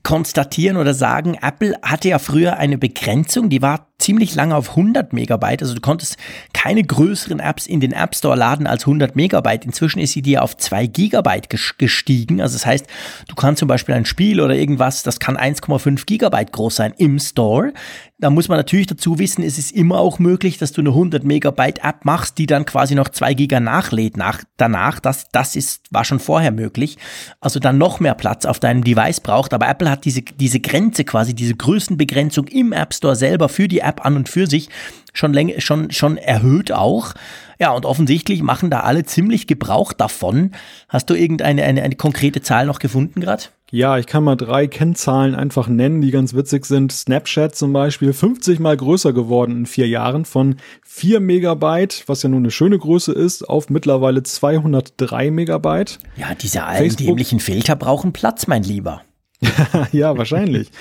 konstatieren 0.08 0.78
oder 0.78 0.94
sagen, 0.94 1.38
Apple 1.42 1.78
hatte 1.82 2.08
ja 2.08 2.18
früher 2.18 2.56
eine 2.56 2.78
Begrenzung, 2.78 3.50
die 3.50 3.62
war 3.62 3.88
ziemlich 4.00 4.36
lange 4.36 4.56
auf 4.56 4.70
100 4.70 5.12
Megabyte. 5.12 5.62
Also 5.62 5.74
du 5.74 5.82
konntest 5.82 6.18
keine 6.54 6.84
größeren 6.84 7.40
Apps 7.40 7.66
in 7.66 7.80
den 7.80 7.92
App 7.92 8.16
Store 8.16 8.38
laden 8.38 8.68
als 8.68 8.84
100 8.84 9.16
Megabyte. 9.16 9.66
Inzwischen 9.66 10.00
ist 10.00 10.14
sie 10.14 10.22
dir 10.22 10.44
auf 10.44 10.56
2 10.56 10.88
Gigabyte 10.88 11.50
gestiegen. 11.78 12.40
Also 12.40 12.56
das 12.56 12.66
heißt, 12.66 12.86
du 13.28 13.36
kannst 13.36 13.60
zum 13.60 13.68
Beispiel 13.68 13.96
ein 13.96 14.06
Spiel 14.06 14.40
oder 14.40 14.56
irgendwas, 14.56 15.04
das 15.04 15.20
kann 15.20 15.36
1,5 15.36 16.06
Gigabyte 16.06 16.54
groß 16.54 16.76
sein 16.76 16.94
im 16.98 17.20
Store. 17.20 17.74
Da 18.20 18.30
muss 18.30 18.48
man 18.48 18.58
natürlich 18.58 18.88
dazu 18.88 19.20
wissen, 19.20 19.44
es 19.44 19.58
ist 19.58 19.72
immer 19.72 20.00
auch 20.00 20.20
möglich, 20.20 20.58
dass 20.58 20.72
du 20.72 20.82
eine 20.82 20.90
100 20.90 21.24
Megabyte 21.24 21.84
App 21.84 22.06
machst, 22.06 22.38
die 22.38 22.46
dann 22.48 22.66
quasi 22.66 22.96
noch 22.96 23.10
2 23.10 23.34
Giga 23.34 23.60
nachlädt 23.60 24.16
nach, 24.18 24.44
danach. 24.58 25.00
Das, 25.00 25.28
das 25.32 25.56
ist, 25.56 25.92
war 25.92 26.06
schon 26.06 26.20
vorher 26.20 26.52
möglich. 26.52 26.98
Also 27.42 27.60
dann 27.60 27.78
noch 27.78 28.00
mehr 28.00 28.16
Platz 28.16 28.46
auf 28.46 28.60
deinem 28.60 28.84
Device 28.84 29.20
braucht. 29.20 29.54
Aber 29.54 29.68
Apple 29.68 29.90
hat 29.90 29.97
diese, 29.98 30.22
diese 30.22 30.60
Grenze 30.60 31.04
quasi, 31.04 31.34
diese 31.34 31.56
Größenbegrenzung 31.56 32.48
im 32.48 32.74
App 32.74 32.94
Store 32.94 33.16
selber 33.16 33.50
für 33.50 33.68
die 33.68 33.80
App 33.80 34.06
an 34.06 34.16
und 34.16 34.30
für 34.30 34.48
sich 34.48 34.70
schon 35.14 35.34
länger, 35.34 35.60
schon, 35.60 35.92
schon 35.92 36.18
erhöht 36.18 36.72
auch. 36.72 37.14
Ja, 37.60 37.72
und 37.72 37.86
offensichtlich 37.86 38.44
machen 38.44 38.70
da 38.70 38.82
alle 38.82 39.04
ziemlich 39.04 39.48
Gebrauch 39.48 39.94
davon. 39.94 40.52
Hast 40.90 41.10
du 41.10 41.16
irgendeine 41.16 41.64
eine, 41.64 41.82
eine 41.82 41.96
konkrete 41.96 42.42
Zahl 42.42 42.66
noch 42.68 42.80
gefunden 42.80 43.22
gerade? 43.22 43.46
Ja, 43.70 43.98
ich 43.98 44.06
kann 44.06 44.24
mal 44.24 44.38
drei 44.38 44.68
Kennzahlen 44.68 45.36
einfach 45.36 45.68
nennen, 45.68 46.00
die 46.00 46.12
ganz 46.12 46.34
witzig 46.34 46.66
sind. 46.66 46.94
Snapchat 46.94 47.54
zum 47.54 47.74
Beispiel 47.74 48.14
50 48.14 48.60
mal 48.60 48.78
größer 48.78 49.12
geworden 49.12 49.58
in 49.58 49.66
vier 49.66 49.90
Jahren 49.90 50.24
von 50.24 50.56
4 50.86 51.20
Megabyte, 51.20 52.04
was 52.08 52.24
ja 52.24 52.30
nun 52.30 52.44
eine 52.44 52.52
schöne 52.52 52.80
Größe 52.80 53.12
ist, 53.12 53.44
auf 53.44 53.70
mittlerweile 53.70 54.24
203 54.24 55.32
Megabyte. 55.32 56.00
Ja, 56.16 56.34
diese 56.34 56.64
allen 56.64 56.96
dämlichen 56.96 57.42
Filter 57.42 57.76
brauchen 57.76 58.14
Platz, 58.14 58.48
mein 58.48 58.64
Lieber. 58.64 59.02
ja, 59.92 60.18
wahrscheinlich. 60.18 60.72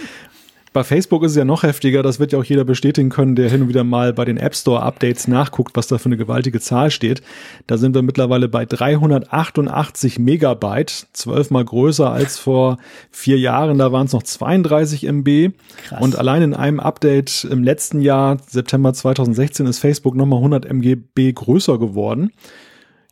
Bei 0.77 0.85
Facebook 0.85 1.23
ist 1.23 1.31
es 1.31 1.39
ja 1.39 1.47
noch 1.47 1.63
heftiger, 1.63 2.03
das 2.03 2.21
wird 2.21 2.33
ja 2.33 2.39
auch 2.39 2.45
jeder 2.45 2.65
bestätigen 2.65 3.09
können, 3.09 3.35
der 3.35 3.49
hin 3.49 3.63
und 3.63 3.69
wieder 3.71 3.83
mal 3.83 4.13
bei 4.13 4.27
den 4.27 4.37
App 4.37 4.55
Store 4.55 4.83
Updates 4.83 5.27
nachguckt, 5.27 5.75
was 5.75 5.87
da 5.87 5.97
für 5.97 6.05
eine 6.05 6.19
gewaltige 6.19 6.61
Zahl 6.61 6.91
steht. 6.91 7.23
Da 7.67 7.79
sind 7.79 7.95
wir 7.95 8.03
mittlerweile 8.03 8.47
bei 8.47 8.67
388 8.67 10.19
Megabyte, 10.19 11.07
zwölfmal 11.15 11.65
größer 11.65 12.13
als 12.13 12.39
vor 12.39 12.77
vier 13.11 13.39
Jahren, 13.39 13.79
da 13.79 13.91
waren 13.91 14.05
es 14.05 14.13
noch 14.13 14.23
32 14.23 15.05
MB. 15.05 15.53
Krass. 15.87 16.03
Und 16.03 16.19
allein 16.19 16.43
in 16.43 16.53
einem 16.53 16.79
Update 16.79 17.49
im 17.51 17.65
letzten 17.65 18.03
Jahr, 18.03 18.37
September 18.47 18.93
2016, 18.93 19.65
ist 19.65 19.79
Facebook 19.79 20.15
nochmal 20.15 20.41
100 20.41 20.67
MB 20.67 21.33
größer 21.35 21.79
geworden. 21.79 22.33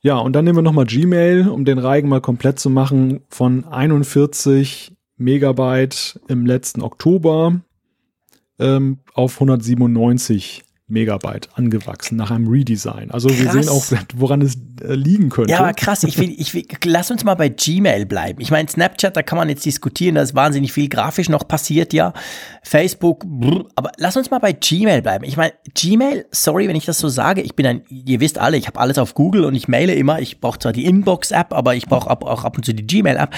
Ja, 0.02 0.18
und 0.18 0.34
dann 0.34 0.44
nehmen 0.44 0.58
wir 0.58 0.62
nochmal 0.62 0.84
Gmail, 0.84 1.48
um 1.48 1.64
den 1.64 1.78
Reigen 1.78 2.10
mal 2.10 2.20
komplett 2.20 2.58
zu 2.58 2.68
machen, 2.68 3.22
von 3.30 3.64
41 3.64 4.92
Megabyte 5.24 6.20
im 6.28 6.46
letzten 6.46 6.82
Oktober 6.82 7.60
ähm, 8.58 8.98
auf 9.14 9.34
197 9.34 10.64
Megabyte 10.86 11.48
angewachsen 11.54 12.16
nach 12.16 12.30
einem 12.30 12.46
Redesign. 12.46 13.10
Also 13.10 13.28
krass. 13.28 13.38
wir 13.40 13.62
sehen 13.62 13.68
auch, 13.70 13.84
woran 14.16 14.42
es 14.42 14.58
äh, 14.82 14.94
liegen 14.94 15.30
könnte. 15.30 15.50
Ja, 15.50 15.60
aber 15.60 15.72
krass. 15.72 16.04
Ich 16.04 16.18
will, 16.18 16.34
ich 16.36 16.52
will, 16.52 16.66
lass 16.84 17.10
uns 17.10 17.24
mal 17.24 17.36
bei 17.36 17.48
Gmail 17.48 18.04
bleiben. 18.04 18.40
Ich 18.42 18.50
meine, 18.50 18.68
Snapchat, 18.68 19.16
da 19.16 19.22
kann 19.22 19.38
man 19.38 19.48
jetzt 19.48 19.64
diskutieren, 19.64 20.16
da 20.16 20.22
ist 20.22 20.34
wahnsinnig 20.34 20.74
viel 20.74 20.90
grafisch 20.90 21.30
noch 21.30 21.48
passiert, 21.48 21.94
ja. 21.94 22.12
Facebook, 22.62 23.24
brr, 23.26 23.66
aber 23.76 23.92
lass 23.96 24.18
uns 24.18 24.30
mal 24.30 24.40
bei 24.40 24.52
Gmail 24.52 25.00
bleiben. 25.00 25.24
Ich 25.24 25.38
meine, 25.38 25.54
Gmail, 25.74 26.26
sorry, 26.30 26.68
wenn 26.68 26.76
ich 26.76 26.84
das 26.84 26.98
so 26.98 27.08
sage, 27.08 27.40
ich 27.40 27.56
bin 27.56 27.66
ein, 27.66 27.82
ihr 27.88 28.20
wisst 28.20 28.38
alle, 28.38 28.58
ich 28.58 28.66
habe 28.66 28.78
alles 28.78 28.98
auf 28.98 29.14
Google 29.14 29.46
und 29.46 29.54
ich 29.54 29.68
maile 29.68 29.94
immer. 29.94 30.20
Ich 30.20 30.40
brauche 30.40 30.58
zwar 30.58 30.74
die 30.74 30.84
Inbox-App, 30.84 31.54
aber 31.54 31.74
ich 31.74 31.86
brauche 31.86 32.10
auch 32.10 32.44
ab 32.44 32.56
und 32.58 32.64
zu 32.66 32.74
die 32.74 32.86
Gmail-App. 32.86 33.34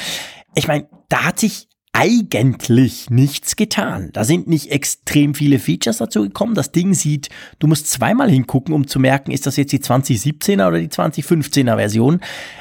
Ich 0.57 0.67
meine, 0.67 0.89
da 1.09 1.27
hat 1.27 1.39
sich 1.39 1.69
eigentlich 1.99 3.09
nichts 3.09 3.57
getan. 3.57 4.11
Da 4.13 4.25
sind 4.25 4.49
nicht 4.49 4.71
extrem 4.71 5.35
viele 5.35 5.59
Features 5.59 5.97
dazu 5.97 6.25
gekommen. 6.25 6.55
Das 6.55 6.71
Ding 6.71 6.93
sieht, 6.93 7.31
du 7.59 7.67
musst 7.67 7.91
zweimal 7.91 8.31
hingucken, 8.31 8.75
um 8.75 8.87
zu 8.87 9.01
merken, 9.01 9.31
ist 9.31 9.47
das 9.47 9.57
jetzt 9.57 9.73
die 9.73 9.79
2017er 9.79 10.69
oder 10.69 10.79
die 10.79 10.89
2015er 10.89 11.77
Version. 11.77 12.21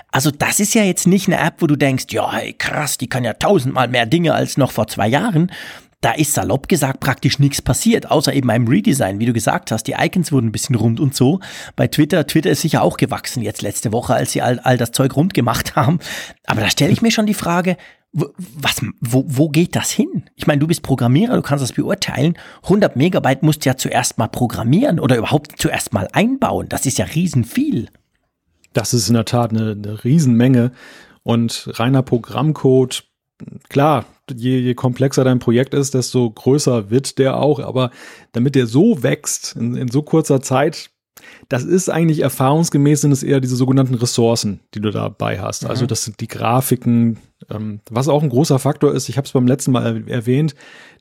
Also 0.10 0.32
das 0.32 0.62
ist 0.62 0.74
ja 0.74 0.84
jetzt 0.84 1.06
nicht 1.06 1.28
eine 1.28 1.38
App, 1.38 1.56
wo 1.60 1.68
du 1.68 1.76
denkst, 1.76 2.06
ja, 2.12 2.32
hey, 2.32 2.54
krass, 2.54 2.98
die 2.98 3.08
kann 3.08 3.26
ja 3.26 3.34
tausendmal 3.34 3.90
mehr 3.90 4.06
Dinge 4.06 4.34
als 4.34 4.56
noch 4.56 4.72
vor 4.72 4.88
zwei 4.88 5.10
Jahren. 5.10 5.52
Da 6.00 6.12
ist 6.12 6.34
salopp 6.34 6.70
gesagt 6.70 7.02
praktisch 7.02 7.40
nichts 7.40 7.62
passiert, 7.62 8.12
außer 8.12 8.32
eben 8.34 8.50
einem 8.50 8.68
Redesign. 8.68 9.20
Wie 9.20 9.26
du 9.26 9.34
gesagt 9.34 9.72
hast, 9.72 9.84
die 9.88 9.96
Icons 10.00 10.32
wurden 10.32 10.48
ein 10.48 10.52
bisschen 10.54 10.76
rund 10.76 11.02
und 11.02 11.14
so. 11.14 11.42
Bei 11.76 11.88
Twitter, 11.88 12.26
Twitter 12.26 12.52
ist 12.52 12.62
sicher 12.62 12.84
auch 12.84 12.96
gewachsen 12.96 13.44
jetzt 13.44 13.64
letzte 13.64 13.92
Woche, 13.92 14.14
als 14.14 14.32
sie 14.32 14.42
all, 14.42 14.60
all 14.60 14.78
das 14.78 14.92
Zeug 14.92 15.16
rund 15.18 15.34
gemacht 15.34 15.76
haben. 15.76 16.00
Aber 16.46 16.62
da 16.62 16.70
stelle 16.70 16.94
ich 16.94 17.02
mir 17.02 17.12
schon 17.12 17.26
die 17.26 17.34
Frage, 17.34 17.76
was, 18.16 18.82
wo, 19.02 19.26
wo 19.28 19.50
geht 19.50 19.76
das 19.76 19.92
hin? 19.92 20.24
Ich 20.36 20.48
meine, 20.48 20.60
du 20.60 20.68
bist 20.68 20.84
Programmierer, 20.84 21.36
du 21.36 21.42
kannst 21.42 21.62
das 21.62 21.74
beurteilen. 21.74 22.38
100 22.64 22.96
Megabyte 22.96 23.44
musst 23.44 23.66
du 23.66 23.70
ja 23.70 23.76
zuerst 23.76 24.18
mal 24.18 24.28
programmieren 24.28 25.00
oder 25.00 25.18
überhaupt 25.18 25.54
zuerst 25.58 25.94
mal 25.94 26.08
einbauen. 26.14 26.70
Das 26.70 26.86
ist 26.86 26.98
ja 26.98 27.06
riesenviel. 27.06 27.90
Das 28.72 28.94
ist 28.94 29.10
in 29.10 29.16
der 29.16 29.26
Tat 29.26 29.52
eine, 29.52 29.72
eine 29.72 30.04
Riesenmenge. 30.04 30.72
Und 31.24 31.70
reiner 31.74 32.04
Programmcode, 32.04 33.04
klar, 33.68 34.06
je, 34.34 34.60
je 34.60 34.76
komplexer 34.76 35.26
dein 35.26 35.40
Projekt 35.40 35.74
ist, 35.74 35.94
desto 35.94 36.30
größer 36.32 36.90
wird 36.90 37.18
der 37.18 37.38
auch. 37.38 37.60
Aber 37.60 37.92
damit 38.32 38.56
der 38.56 38.68
so 38.68 39.04
wächst 39.04 39.56
in, 39.58 39.76
in 39.76 39.90
so 39.90 40.04
kurzer 40.04 40.42
Zeit, 40.42 40.90
das 41.50 41.64
ist 41.64 41.90
eigentlich 41.90 42.22
erfahrungsgemäß 42.22 43.02
sind 43.02 43.12
es 43.12 43.24
eher 43.24 43.40
diese 43.40 43.56
sogenannten 43.56 43.96
Ressourcen, 43.96 44.60
die 44.74 44.82
du 44.82 44.92
dabei 44.92 45.40
hast. 45.40 45.64
Also 45.64 45.66
mhm. 45.66 45.72
Also 45.76 45.86
das 45.88 46.04
sind 46.06 46.20
die 46.22 46.28
Grafiken, 46.28 47.18
ähm, 47.50 47.82
was 47.90 48.08
auch 48.08 48.24
ein 48.24 48.30
großer 48.30 48.60
Faktor 48.60 48.94
ist. 48.94 49.10
Ich 49.10 49.18
habe 49.18 49.26
es 49.26 49.34
beim 49.34 49.48
letzten 49.48 49.72
Mal 49.72 50.08
erwähnt, 50.08 50.56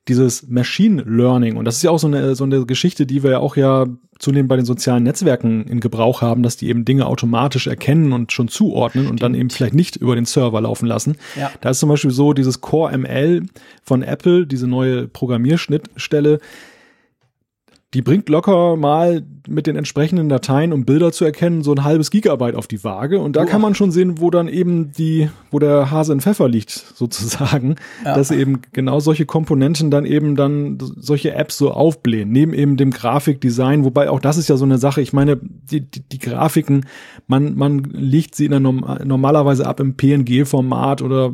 dieses 0.09 0.49
Machine 0.49 1.03
Learning. 1.03 1.57
Und 1.57 1.65
das 1.65 1.77
ist 1.77 1.83
ja 1.83 1.91
auch 1.91 1.99
so 1.99 2.07
eine, 2.07 2.35
so 2.35 2.45
eine 2.45 2.67
Geschichte, 2.67 3.07
die 3.07 3.23
wir 3.23 3.31
ja 3.33 3.39
auch 3.39 3.57
ja 3.57 3.87
zunehmend 4.19 4.49
bei 4.49 4.57
den 4.57 4.65
sozialen 4.65 5.03
Netzwerken 5.03 5.67
in 5.67 5.81
Gebrauch 5.81 6.23
haben, 6.23 6.43
dass 6.43 6.57
die 6.57 6.69
eben 6.69 6.85
Dinge 6.85 7.07
automatisch 7.07 7.67
erkennen 7.67 8.13
und 8.13 8.33
schon 8.33 8.49
zuordnen 8.49 9.09
und 9.09 9.23
dann 9.23 9.35
eben 9.35 9.51
vielleicht 9.51 9.75
nicht 9.75 9.97
über 9.97 10.15
den 10.15 10.25
Server 10.25 10.61
laufen 10.61 10.87
lassen. 10.87 11.17
Ja. 11.37 11.51
Da 11.61 11.71
ist 11.71 11.81
zum 11.81 11.89
Beispiel 11.89 12.11
so 12.11 12.33
dieses 12.33 12.61
Core 12.61 12.97
ML 12.97 13.47
von 13.83 14.03
Apple, 14.03 14.47
diese 14.47 14.67
neue 14.67 15.09
Programmierschnittstelle, 15.09 16.39
die 17.95 18.03
bringt 18.03 18.29
locker 18.29 18.77
mal 18.77 19.23
mit 19.47 19.67
den 19.67 19.77
entsprechenden 19.77 20.29
Dateien, 20.29 20.73
um 20.73 20.85
Bilder 20.85 21.13
zu 21.13 21.25
erkennen, 21.25 21.63
so 21.63 21.73
ein 21.73 21.85
halbes 21.85 22.11
Gigabyte 22.11 22.57
auf 22.57 22.67
die 22.67 22.83
Waage. 22.83 23.21
Und 23.21 23.37
da 23.37 23.43
oh. 23.43 23.47
kann 23.47 23.61
man 23.61 23.75
schon 23.75 23.91
sehen, 23.91 24.21
wo 24.21 24.31
dann 24.31 24.49
eben 24.49 24.93
die, 24.93 25.29
wo 25.51 25.59
der 25.59 25.91
Hase 25.91 26.13
in 26.13 26.21
Pfeffer 26.21 26.49
liegt, 26.49 26.71
sozusagen. 26.95 27.77
Ja. 28.05 28.17
Dass 28.17 28.31
eben 28.31 28.63
genau 28.73 29.01
solche 29.01 29.27
Komponenten 29.27 29.91
dann 29.91 30.07
eben 30.07 30.35
dann 30.35 30.79
solche 30.81 31.35
Apps 31.35 31.59
so 31.59 31.71
aufblähen, 31.71 32.31
neben 32.31 32.53
eben 32.53 32.77
dem 32.77 32.91
Grafikdesign. 32.91 33.85
Wobei 33.85 34.11
auch 34.11 34.21
das 34.21 34.39
ist 34.39 34.49
ja 34.49 34.57
so 34.57 34.65
eine 34.65 34.79
Sache. 34.79 35.01
Ich 35.01 35.13
meine, 35.13 35.39
die, 35.41 35.83
die, 35.83 36.01
die 36.01 36.19
Grafiken, 36.19 36.87
man, 37.29 37.55
man 37.55 37.79
legt 37.85 38.35
sie 38.35 38.47
in 38.47 38.51
der 38.51 38.61
Norm 38.61 38.85
normalerweise 39.05 39.67
ab 39.67 39.79
im 39.79 39.97
PNG-Format 39.97 41.03
oder 41.03 41.33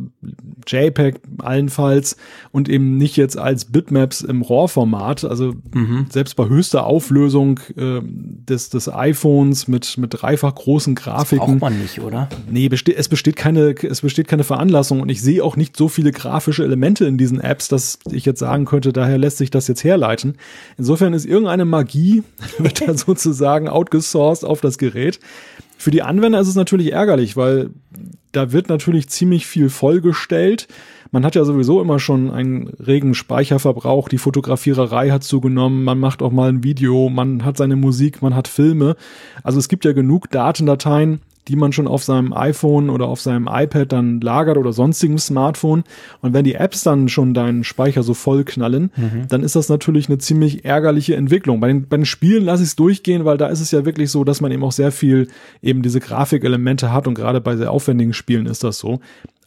JPEG 0.67 1.21
allenfalls 1.39 2.17
und 2.51 2.69
eben 2.69 2.99
nicht 2.99 3.17
jetzt 3.17 3.39
als 3.39 3.67
Bitmaps 3.67 4.21
im 4.21 4.43
RAW-Format. 4.43 5.25
Also 5.25 5.55
mhm. 5.73 6.07
selbst 6.11 6.35
bei 6.35 6.50
höchster 6.51 6.85
Auflösung 6.85 7.61
äh, 7.77 8.01
des, 8.03 8.69
des 8.69 8.93
iPhones 8.93 9.69
mit, 9.69 9.97
mit 9.97 10.21
dreifach 10.21 10.55
großen 10.55 10.95
Grafiken. 10.95 11.39
Das 11.39 11.47
braucht 11.47 11.61
man 11.61 11.81
nicht, 11.81 12.01
oder? 12.01 12.29
Nee, 12.51 12.69
beste 12.69 12.95
es 12.95 13.09
besteht 13.09 13.37
keine, 13.37 13.75
es 13.83 14.03
besteht 14.03 14.29
keine 14.29 14.45
Veranlassung 14.45 15.01
und 15.01 15.09
ich 15.09 15.23
sehe 15.23 15.43
auch 15.43 15.57
nicht 15.57 15.77
so 15.77 15.89
viele 15.89 16.13
grafische 16.13 16.65
Elemente 16.65 17.07
in 17.07 17.17
diesen 17.17 17.41
Apps, 17.41 17.69
dass 17.69 17.99
ich 18.11 18.27
jetzt 18.27 18.41
sagen 18.41 18.67
könnte, 18.67 18.93
daher 18.93 19.17
lässt 19.17 19.39
sich 19.39 19.51
das 19.51 19.69
jetzt 19.69 19.85
herleiten. 19.85 20.37
Insofern 20.77 21.15
ist 21.15 21.25
irgendeine 21.25 21.65
Magie, 21.65 22.23
wird 22.59 22.87
da 22.87 22.95
sozusagen 22.95 23.69
outgesourced 23.69 24.45
auf 24.45 24.61
das 24.61 24.77
Gerät. 24.77 25.21
Für 25.79 25.91
die 25.91 26.03
Anwender 26.03 26.41
ist 26.41 26.49
es 26.49 26.57
natürlich 26.57 26.93
ärgerlich, 26.93 27.39
weil 27.39 27.71
da 28.33 28.53
wird 28.53 28.69
natürlich 28.69 29.09
ziemlich 29.09 29.47
viel 29.47 29.71
vollgestellt. 29.71 30.69
Man 31.13 31.25
hat 31.25 31.35
ja 31.35 31.45
sowieso 31.45 31.81
immer 31.81 31.99
schon 31.99 32.31
einen 32.31 32.69
regen 32.85 33.15
Speicherverbrauch, 33.15 34.09
die 34.09 34.19
Fotografiererei 34.19 35.11
hat 35.11 35.25
zugenommen, 35.25 35.85
man 35.85 35.99
macht 35.99 36.23
auch 36.23 36.31
mal 36.31 36.49
ein 36.49 36.63
Video, 36.63 37.09
man 37.09 37.45
hat 37.45 37.57
seine 37.57 37.77
Musik, 37.77 38.23
man 38.23 38.35
hat 38.35 38.49
Filme. 38.49 38.97
Also 39.43 39.59
es 39.59 39.69
gibt 39.69 39.85
ja 39.85 39.93
genug 39.93 40.31
Datendateien, 40.31 41.21
die 41.49 41.57
man 41.57 41.73
schon 41.73 41.89
auf 41.89 42.05
seinem 42.05 42.33
iPhone 42.33 42.91
oder 42.91 43.09
auf 43.09 43.21
seinem 43.21 43.49
iPad 43.51 43.91
dann 43.91 44.21
lagert 44.21 44.57
oder 44.57 44.73
sonstigem 44.73 45.19
Smartphone. 45.19 45.83
Und 46.21 46.33
wenn 46.33 46.45
die 46.45 46.55
Apps 46.55 46.85
dann 46.85 47.09
schon 47.09 47.35
deinen 47.35 47.65
Speicher 47.65 48.05
so 48.05 48.15
voll 48.15 48.45
knallen, 48.45 48.93
mhm. 48.97 49.27
dann 49.29 49.43
ist 49.43 49.57
das 49.57 49.69
natürlich 49.69 50.09
eine 50.09 50.19
ziemlich 50.19 50.65
ärgerliche 50.65 51.17
Entwicklung. 51.17 51.59
Bei 51.59 51.69
den, 51.69 51.89
bei 51.89 51.97
den 51.97 52.07
Spielen 52.07 52.45
lasse 52.45 52.63
ich 52.63 52.69
es 52.71 52.77
durchgehen, 52.77 53.25
weil 53.25 53.37
da 53.37 53.49
ist 53.49 53.61
es 53.61 53.73
ja 53.73 53.85
wirklich 53.85 54.11
so, 54.11 54.23
dass 54.23 54.41
man 54.41 54.53
eben 54.53 54.63
auch 54.63 54.73
sehr 54.73 54.93
viel 54.93 55.27
eben 55.61 55.83
diese 55.83 55.99
Grafikelemente 55.99 56.93
hat 56.93 57.09
und 57.09 57.15
gerade 57.15 57.41
bei 57.41 57.57
sehr 57.57 57.73
aufwendigen 57.73 58.13
Spielen 58.13 58.47
ist 58.47 58.63
das 58.63 58.79
so. 58.79 59.01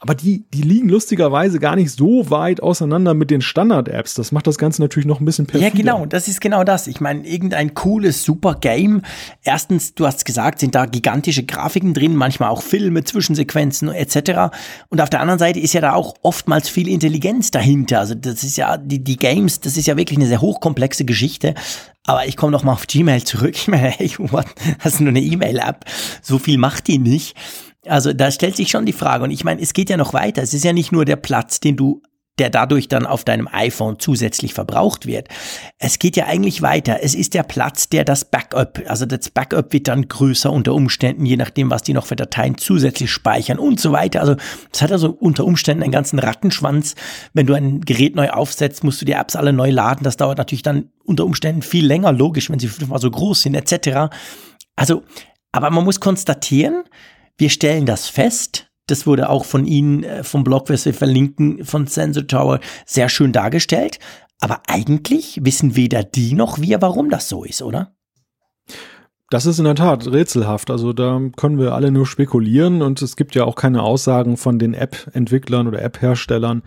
Aber 0.04 0.16
die, 0.16 0.44
die 0.54 0.64
liegen 0.64 0.90
lustigerweise 0.90 1.60
gar 1.60 1.78
nicht 1.78 1.90
so 1.90 2.30
weit 2.30 2.62
auseinander 2.62 3.14
mit 3.14 3.32
den 3.32 3.40
Standard-Apps. 3.40 4.16
Das 4.16 4.34
macht 4.34 4.48
das 4.48 4.58
Ganze 4.58 4.82
natürlich 4.82 5.06
noch 5.06 5.22
ein 5.22 5.26
bisschen 5.26 5.46
perfider. 5.46 5.70
Ja, 5.70 5.74
genau, 5.74 6.06
das 6.06 6.28
ist 6.28 6.42
genau 6.42 6.66
das. 6.66 6.88
Ich 6.88 7.00
meine, 7.00 7.26
irgendein 7.26 7.74
cooles, 7.74 8.22
super 8.22 8.56
Game. 8.56 9.02
Erstens, 9.44 9.96
du 9.96 10.06
hast 10.06 10.26
gesagt, 10.26 10.60
sind 10.60 10.76
da 10.76 10.88
gigantische 10.88 11.44
Grafiken 11.44 11.94
drin, 11.94 12.18
manchmal 12.18 12.50
auch 12.50 12.64
Filme, 12.64 13.06
Zwischensequenzen 13.06 13.94
etc. 13.94 14.54
Und 14.90 15.00
auf 15.00 15.10
der 15.10 15.22
anderen 15.22 15.40
Seite 15.40 15.62
ist 15.62 15.72
ja 15.72 15.80
da 15.80 15.94
auch 15.94 16.16
oftmals 16.22 16.68
viel 16.68 16.90
Intelligenz 16.90 17.52
dahinter. 17.52 18.00
Also 18.02 18.14
das 18.14 18.44
ist 18.44 18.58
ja, 18.58 18.76
die, 18.76 19.02
die 19.02 19.16
Games, 19.16 19.62
das 19.62 19.78
ist 19.78 19.88
ja 19.88 19.96
wirklich 19.96 20.20
eine 20.20 20.28
sehr 20.28 20.42
hochkomplexe 20.42 21.06
Geschichte. 21.06 21.56
Aber 22.06 22.28
ich 22.28 22.36
komme 22.36 22.52
noch 22.52 22.64
mal 22.64 22.74
auf 22.74 22.88
Gmail 22.88 23.24
zurück. 23.24 23.56
Ich 23.56 23.70
meine, 23.70 23.88
hey, 23.88 24.12
what? 24.18 24.48
das 24.84 24.96
ist 24.96 25.00
nur 25.00 25.12
eine 25.12 25.22
E-Mail-App. 25.22 25.86
So 26.22 26.40
viel 26.40 26.58
macht 26.58 26.90
die 26.90 26.98
nicht. 26.98 27.38
Also 27.86 28.14
da 28.14 28.32
stellt 28.32 28.56
sich 28.56 28.70
schon 28.70 28.86
die 28.86 28.94
Frage. 28.94 29.24
Und 29.24 29.32
ich 29.32 29.44
meine, 29.44 29.62
es 29.62 29.74
geht 29.74 29.90
ja 29.90 29.98
noch 29.98 30.14
weiter. 30.14 30.42
Es 30.42 30.54
ist 30.54 30.64
ja 30.64 30.74
nicht 30.74 30.92
nur 30.92 31.06
der 31.06 31.18
Platz, 31.18 31.60
den 31.60 31.76
du 31.76 32.02
der 32.40 32.50
dadurch 32.50 32.88
dann 32.88 33.06
auf 33.06 33.24
deinem 33.24 33.48
iPhone 33.52 34.00
zusätzlich 34.00 34.56
verbraucht 34.56 35.06
wird. 35.06 35.28
Es 35.78 36.00
geht 36.00 36.16
ja 36.16 36.26
eigentlich 36.26 36.64
weiter. 36.64 37.00
Es 37.04 37.14
ist 37.14 37.36
der 37.36 37.44
Platz, 37.44 37.90
der 37.90 38.06
das 38.06 38.26
Backup, 38.26 38.82
also 38.88 39.06
das 39.06 39.30
Backup 39.30 39.72
wird 39.72 39.88
dann 39.88 40.08
größer 40.08 40.52
unter 40.52 40.74
Umständen, 40.74 41.28
je 41.28 41.38
nachdem, 41.38 41.70
was 41.70 41.84
die 41.84 41.94
noch 41.94 42.08
für 42.08 42.16
Dateien 42.16 42.58
zusätzlich 42.58 43.12
speichern 43.12 43.60
und 43.60 43.80
so 43.80 43.92
weiter. 43.92 44.22
Also 44.22 44.36
es 44.72 44.82
hat 44.82 44.92
also 44.92 45.12
unter 45.12 45.46
Umständen 45.46 45.84
einen 45.84 45.92
ganzen 45.92 46.18
Rattenschwanz. 46.18 46.96
Wenn 47.34 47.46
du 47.46 47.54
ein 47.54 47.82
Gerät 47.82 48.16
neu 48.16 48.32
aufsetzt, 48.32 48.84
musst 48.84 49.00
du 49.00 49.06
die 49.06 49.12
Apps 49.12 49.36
alle 49.36 49.54
neu 49.54 49.70
laden. 49.70 50.04
Das 50.04 50.18
dauert 50.18 50.40
natürlich 50.40 50.64
dann 50.64 50.90
unter 51.04 51.26
Umständen 51.26 51.62
viel 51.62 51.86
länger, 51.86 52.12
logisch, 52.12 52.50
wenn 52.50 52.60
sie 52.60 52.68
fünfmal 52.68 53.00
so 53.00 53.12
groß 53.12 53.44
sind, 53.44 53.54
etc. 53.54 54.12
Also, 54.76 55.04
aber 55.52 55.70
man 55.70 55.84
muss 55.84 56.00
konstatieren, 56.00 56.84
wir 57.38 57.50
stellen 57.50 57.86
das 57.86 58.08
fest. 58.08 58.68
Das 58.88 59.08
wurde 59.08 59.30
auch 59.30 59.46
von 59.46 59.66
Ihnen 59.66 60.04
äh, 60.04 60.24
vom 60.24 60.44
Blog, 60.44 60.70
was 60.70 60.86
wir 60.86 60.94
verlinken, 60.94 61.64
von 61.66 61.88
Sensor 61.88 62.28
Tower 62.28 62.60
sehr 62.86 63.10
schön 63.10 63.32
dargestellt. 63.32 64.00
Aber 64.40 64.62
eigentlich 64.68 65.40
wissen 65.44 65.76
weder 65.76 66.04
die 66.04 66.34
noch 66.34 66.60
wir, 66.60 66.82
warum 66.82 67.10
das 67.10 67.30
so 67.30 67.44
ist, 67.46 67.62
oder? 67.62 67.96
Das 69.30 69.46
ist 69.46 69.58
in 69.58 69.66
der 69.66 69.76
Tat 69.76 70.06
rätselhaft. 70.06 70.70
Also 70.70 70.94
da 70.94 71.20
können 71.38 71.58
wir 71.58 71.74
alle 71.74 71.92
nur 71.92 72.06
spekulieren 72.06 72.82
und 72.82 73.02
es 73.02 73.16
gibt 73.16 73.36
ja 73.36 73.46
auch 73.46 73.56
keine 73.56 73.82
Aussagen 73.82 74.38
von 74.38 74.60
den 74.60 74.74
App-Entwicklern 74.74 75.68
oder 75.68 75.82
App-Herstellern, 75.82 76.62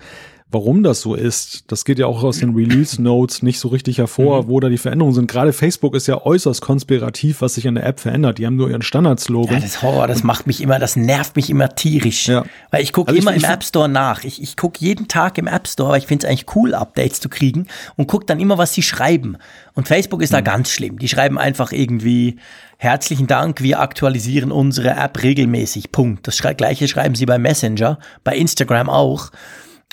Warum 0.48 0.85
das 0.85 1.00
so 1.00 1.16
ist, 1.16 1.64
das 1.66 1.85
geht 1.85 1.98
ja 1.98 2.06
auch 2.06 2.22
aus 2.22 2.38
den 2.38 2.54
Release 2.54 3.02
Notes 3.02 3.42
nicht 3.42 3.59
so 3.59 3.66
richtig 3.66 3.98
hervor, 3.98 4.44
mhm. 4.44 4.48
wo 4.48 4.61
da 4.61 4.68
die 4.68 4.78
Veränderungen 4.78 5.14
sind. 5.14 5.28
Gerade 5.28 5.52
Facebook 5.52 5.96
ist 5.96 6.06
ja 6.06 6.24
äußerst 6.24 6.61
konspirativ, 6.61 7.40
was 7.40 7.54
sich 7.54 7.66
an 7.66 7.74
der 7.74 7.85
App 7.85 7.98
verändert. 7.98 8.38
Die 8.38 8.46
haben 8.46 8.54
nur 8.54 8.70
ihren 8.70 8.82
Standardslogan. 8.82 9.56
Ja, 9.56 9.61
das 9.61 9.82
Horror, 9.82 10.06
das 10.06 10.22
macht 10.22 10.46
mich 10.46 10.61
immer, 10.61 10.78
das 10.78 10.94
nervt 10.94 11.35
mich 11.35 11.50
immer 11.50 11.74
tierisch. 11.74 12.28
Ja. 12.28 12.44
Weil 12.70 12.85
ich 12.85 12.92
gucke 12.92 13.09
also 13.09 13.20
immer 13.20 13.35
ich, 13.35 13.42
im 13.42 13.50
App 13.50 13.64
Store 13.64 13.88
nach. 13.88 14.22
Ich, 14.22 14.40
ich 14.40 14.56
gucke 14.56 14.78
jeden 14.78 15.09
Tag 15.09 15.37
im 15.38 15.48
App 15.48 15.66
Store, 15.66 15.90
weil 15.90 15.98
ich 15.98 16.06
finde 16.06 16.26
es 16.26 16.30
eigentlich 16.30 16.54
cool, 16.54 16.74
Updates 16.74 17.18
zu 17.18 17.28
kriegen 17.28 17.66
und 17.96 18.06
gucke 18.06 18.26
dann 18.26 18.38
immer, 18.38 18.56
was 18.56 18.72
sie 18.72 18.82
schreiben. 18.82 19.38
Und 19.74 19.88
Facebook 19.88 20.22
ist 20.22 20.30
mhm. 20.30 20.37
da 20.37 20.40
ganz 20.42 20.70
schlimm. 20.70 21.00
Die 21.00 21.09
schreiben 21.09 21.38
einfach 21.38 21.72
irgendwie, 21.72 22.37
Herzlichen 22.78 23.26
Dank, 23.26 23.62
wir 23.62 23.80
aktualisieren 23.80 24.52
unsere 24.52 24.90
App 24.90 25.22
regelmäßig. 25.22 25.92
Punkt. 25.92 26.28
Das 26.28 26.37
gleiche 26.37 26.88
schreiben 26.88 27.14
sie 27.14 27.24
bei 27.24 27.38
Messenger, 27.38 27.98
bei 28.22 28.37
Instagram 28.37 28.90
auch. 28.90 29.30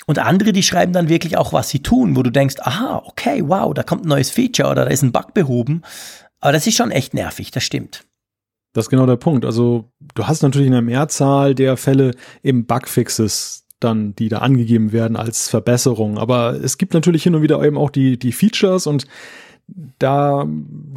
Und 0.06 0.18
andere, 0.18 0.52
die 0.52 0.62
schreiben 0.62 0.92
dann 0.92 1.08
wirklich 1.08 1.36
auch, 1.36 1.52
was 1.52 1.70
sie 1.70 1.80
tun, 1.80 2.16
wo 2.16 2.22
du 2.22 2.30
denkst, 2.30 2.56
aha, 2.60 3.02
okay, 3.06 3.42
wow, 3.46 3.72
da 3.72 3.82
kommt 3.82 4.04
ein 4.04 4.08
neues 4.08 4.30
Feature 4.30 4.70
oder 4.70 4.84
da 4.84 4.90
ist 4.90 5.02
ein 5.02 5.12
Bug 5.12 5.34
behoben. 5.34 5.82
Aber 6.40 6.52
das 6.52 6.66
ist 6.66 6.76
schon 6.76 6.90
echt 6.90 7.14
nervig, 7.14 7.50
das 7.50 7.64
stimmt. 7.64 8.04
Das 8.74 8.86
ist 8.86 8.90
genau 8.90 9.06
der 9.06 9.16
Punkt. 9.16 9.44
Also 9.44 9.90
du 10.14 10.26
hast 10.26 10.42
natürlich 10.42 10.66
eine 10.66 10.82
Mehrzahl 10.82 11.54
der 11.54 11.76
Fälle 11.76 12.10
eben 12.42 12.66
Bugfixes 12.66 13.64
dann, 13.80 14.14
die 14.16 14.28
da 14.28 14.38
angegeben 14.38 14.92
werden 14.92 15.16
als 15.16 15.48
Verbesserung. 15.48 16.18
Aber 16.18 16.54
es 16.54 16.76
gibt 16.76 16.92
natürlich 16.92 17.22
hin 17.22 17.34
und 17.34 17.42
wieder 17.42 17.62
eben 17.62 17.78
auch 17.78 17.90
die, 17.90 18.18
die 18.18 18.32
Features 18.32 18.86
und 18.86 19.06
da 19.98 20.46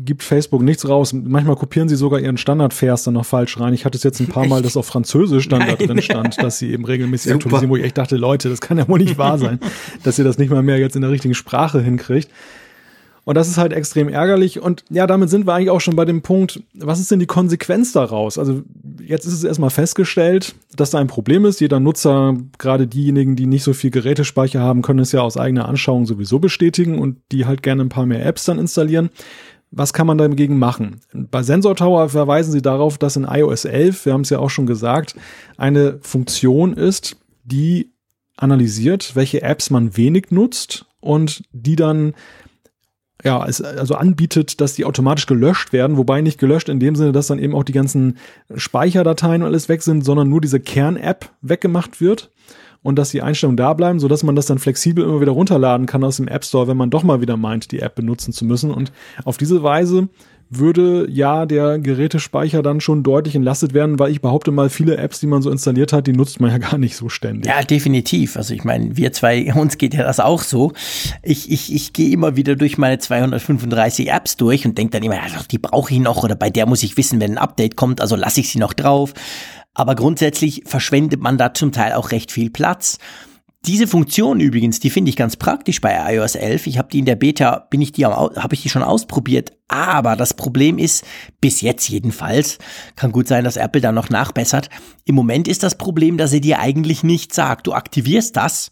gibt 0.03 0.23
Facebook 0.23 0.61
nichts 0.61 0.87
raus. 0.87 1.13
Manchmal 1.13 1.55
kopieren 1.55 1.87
sie 1.87 1.95
sogar 1.95 2.19
ihren 2.19 2.37
Standardvers 2.37 3.03
dann 3.03 3.13
noch 3.13 3.25
falsch 3.25 3.59
rein. 3.59 3.73
Ich 3.73 3.85
hatte 3.85 3.97
es 3.97 4.03
jetzt 4.03 4.19
ein 4.19 4.27
paar 4.27 4.45
Mal, 4.45 4.61
dass 4.61 4.75
auf 4.75 4.85
Französisch 4.85 5.47
dann 5.47 5.59
Nein. 5.59 5.75
da 5.79 5.85
drin 5.85 6.01
stand, 6.01 6.41
dass 6.41 6.59
sie 6.59 6.71
eben 6.71 6.83
regelmäßig 6.83 7.33
aktualisieren, 7.33 7.69
wo 7.69 7.77
ich 7.77 7.83
echt 7.83 7.97
dachte, 7.97 8.17
Leute, 8.17 8.49
das 8.49 8.59
kann 8.59 8.77
ja 8.77 8.87
wohl 8.87 8.99
nicht 8.99 9.17
wahr 9.17 9.37
sein, 9.37 9.59
dass 10.03 10.19
ihr 10.19 10.25
das 10.25 10.37
nicht 10.37 10.49
mal 10.49 10.63
mehr 10.63 10.79
jetzt 10.79 10.95
in 10.95 11.01
der 11.01 11.11
richtigen 11.11 11.33
Sprache 11.33 11.81
hinkriegt. 11.81 12.29
Und 13.27 13.35
das 13.35 13.49
ist 13.49 13.57
halt 13.57 13.73
extrem 13.73 14.07
ärgerlich. 14.07 14.61
Und 14.61 14.85
ja, 14.89 15.05
damit 15.05 15.29
sind 15.29 15.45
wir 15.45 15.53
eigentlich 15.53 15.69
auch 15.69 15.81
schon 15.81 15.97
bei 15.97 16.05
dem 16.05 16.21
Punkt, 16.21 16.63
was 16.73 17.01
ist 17.01 17.11
denn 17.11 17.19
die 17.19 17.25
Konsequenz 17.25 17.91
daraus? 17.91 18.37
Also 18.37 18.61
jetzt 19.01 19.25
ist 19.25 19.33
es 19.33 19.43
erstmal 19.43 19.69
festgestellt, 19.69 20.55
dass 20.77 20.91
da 20.91 20.99
ein 20.99 21.07
Problem 21.07 21.43
ist. 21.43 21.59
Jeder 21.59 21.81
Nutzer, 21.81 22.37
gerade 22.57 22.87
diejenigen, 22.87 23.35
die 23.35 23.45
nicht 23.45 23.63
so 23.63 23.73
viel 23.73 23.91
Gerätespeicher 23.91 24.61
haben, 24.61 24.81
können 24.81 24.99
es 24.99 25.11
ja 25.11 25.19
aus 25.19 25.35
eigener 25.35 25.67
Anschauung 25.67 26.05
sowieso 26.05 26.39
bestätigen 26.39 26.99
und 26.99 27.17
die 27.33 27.45
halt 27.45 27.63
gerne 27.63 27.81
ein 27.81 27.89
paar 27.89 28.05
mehr 28.05 28.25
Apps 28.25 28.45
dann 28.45 28.59
installieren. 28.59 29.09
Was 29.71 29.91
kann 29.91 30.07
man 30.07 30.17
dagegen 30.17 30.57
machen? 30.57 31.01
Bei 31.11 31.43
Sensor 31.43 31.75
Tower 31.75 32.07
verweisen 32.07 32.53
sie 32.53 32.61
darauf, 32.61 32.97
dass 32.97 33.17
in 33.17 33.25
iOS 33.25 33.65
11, 33.65 34.05
wir 34.05 34.13
haben 34.13 34.21
es 34.21 34.29
ja 34.29 34.39
auch 34.39 34.49
schon 34.49 34.67
gesagt, 34.67 35.15
eine 35.57 35.99
Funktion 35.99 36.71
ist, 36.71 37.17
die 37.43 37.91
analysiert, 38.37 39.17
welche 39.17 39.41
Apps 39.41 39.69
man 39.69 39.97
wenig 39.97 40.31
nutzt 40.31 40.85
und 41.01 41.43
die 41.51 41.75
dann 41.75 42.13
ja, 43.23 43.39
also 43.39 43.95
anbietet, 43.95 44.61
dass 44.61 44.75
die 44.75 44.85
automatisch 44.85 45.25
gelöscht 45.25 45.73
werden, 45.73 45.97
wobei 45.97 46.21
nicht 46.21 46.39
gelöscht 46.39 46.69
in 46.69 46.79
dem 46.79 46.95
Sinne, 46.95 47.11
dass 47.11 47.27
dann 47.27 47.39
eben 47.39 47.55
auch 47.55 47.63
die 47.63 47.73
ganzen 47.73 48.17
Speicherdateien 48.55 49.41
und 49.41 49.47
alles 49.47 49.69
weg 49.69 49.81
sind, 49.81 50.05
sondern 50.05 50.29
nur 50.29 50.41
diese 50.41 50.59
Kern-App 50.59 51.29
weggemacht 51.41 51.99
wird 51.99 52.29
und 52.83 52.97
dass 52.97 53.09
die 53.09 53.21
Einstellungen 53.21 53.57
da 53.57 53.73
bleiben, 53.73 53.99
sodass 53.99 54.23
man 54.23 54.35
das 54.35 54.45
dann 54.45 54.59
flexibel 54.59 55.03
immer 55.03 55.19
wieder 55.19 55.31
runterladen 55.31 55.87
kann 55.87 56.03
aus 56.03 56.17
dem 56.17 56.27
App 56.27 56.45
Store, 56.45 56.67
wenn 56.67 56.77
man 56.77 56.89
doch 56.89 57.03
mal 57.03 57.19
wieder 57.21 57.37
meint, 57.37 57.71
die 57.71 57.79
App 57.79 57.95
benutzen 57.95 58.33
zu 58.33 58.45
müssen. 58.45 58.71
Und 58.71 58.91
auf 59.25 59.37
diese 59.37 59.63
Weise 59.63 60.09
würde 60.49 61.07
ja 61.09 61.45
der 61.45 61.79
Gerätespeicher 61.79 62.61
dann 62.61 62.79
schon 62.79 63.03
deutlich 63.03 63.35
entlastet 63.35 63.73
werden, 63.73 63.99
weil 63.99 64.11
ich 64.11 64.21
behaupte 64.21 64.51
mal, 64.51 64.69
viele 64.69 64.97
Apps, 64.97 65.19
die 65.19 65.27
man 65.27 65.41
so 65.41 65.51
installiert 65.51 65.93
hat, 65.93 66.07
die 66.07 66.13
nutzt 66.13 66.39
man 66.39 66.49
ja 66.51 66.57
gar 66.69 66.77
nicht 66.77 66.95
so 66.95 67.09
ständig. 67.09 67.45
Ja, 67.45 67.61
definitiv. 67.61 68.37
Also 68.37 68.53
ich 68.53 68.63
meine, 68.63 68.95
wir 68.95 69.11
zwei, 69.11 69.53
uns 69.55 69.77
geht 69.77 69.93
ja 69.93 70.03
das 70.03 70.19
auch 70.19 70.41
so. 70.41 70.73
Ich, 71.23 71.51
ich, 71.51 71.73
ich 71.73 71.93
gehe 71.93 72.11
immer 72.11 72.35
wieder 72.35 72.55
durch 72.55 72.77
meine 72.77 72.99
235 72.99 74.09
Apps 74.09 74.37
durch 74.37 74.65
und 74.65 74.77
denke 74.77 74.91
dann 74.91 75.03
immer, 75.03 75.15
ja, 75.15 75.23
die 75.51 75.59
brauche 75.59 75.93
ich 75.93 75.99
noch 75.99 76.23
oder 76.23 76.35
bei 76.35 76.49
der 76.49 76.65
muss 76.65 76.83
ich 76.83 76.97
wissen, 76.97 77.19
wenn 77.19 77.33
ein 77.33 77.37
Update 77.37 77.75
kommt, 77.75 78.01
also 78.01 78.15
lasse 78.15 78.39
ich 78.39 78.49
sie 78.49 78.59
noch 78.59 78.73
drauf. 78.73 79.13
Aber 79.73 79.93
grundsätzlich 79.93 80.63
verschwendet 80.65 81.21
man 81.21 81.37
da 81.37 81.53
zum 81.53 81.71
Teil 81.71 81.93
auch 81.93 82.11
recht 82.11 82.31
viel 82.31 82.49
Platz. 82.49 82.97
Diese 83.67 83.85
Funktion 83.85 84.39
übrigens, 84.39 84.79
die 84.79 84.89
finde 84.89 85.09
ich 85.09 85.17
ganz 85.17 85.35
praktisch 85.35 85.81
bei 85.81 86.15
iOS 86.15 86.35
11. 86.35 86.67
Ich 86.67 86.77
habe 86.77 86.87
die 86.89 86.99
in 86.99 87.05
der 87.05 87.17
Beta, 87.17 87.67
bin 87.69 87.81
ich 87.81 87.91
die 87.91 88.05
habe 88.05 88.53
ich 88.53 88.61
die 88.61 88.69
schon 88.69 88.81
ausprobiert. 88.81 89.51
Aber 89.67 90.15
das 90.15 90.33
Problem 90.33 90.77
ist, 90.77 91.03
bis 91.41 91.59
jetzt 91.59 91.89
jedenfalls, 91.89 92.59
kann 92.95 93.11
gut 93.11 93.27
sein, 93.27 93.43
dass 93.43 93.57
Apple 93.57 93.81
da 93.81 93.91
noch 93.91 94.09
nachbessert. 94.09 94.69
Im 95.03 95.15
Moment 95.15 95.49
ist 95.49 95.63
das 95.63 95.77
Problem, 95.77 96.17
dass 96.17 96.31
er 96.31 96.39
dir 96.39 96.59
eigentlich 96.59 97.03
nicht 97.03 97.33
sagt. 97.33 97.67
Du 97.67 97.73
aktivierst 97.73 98.37
das 98.37 98.71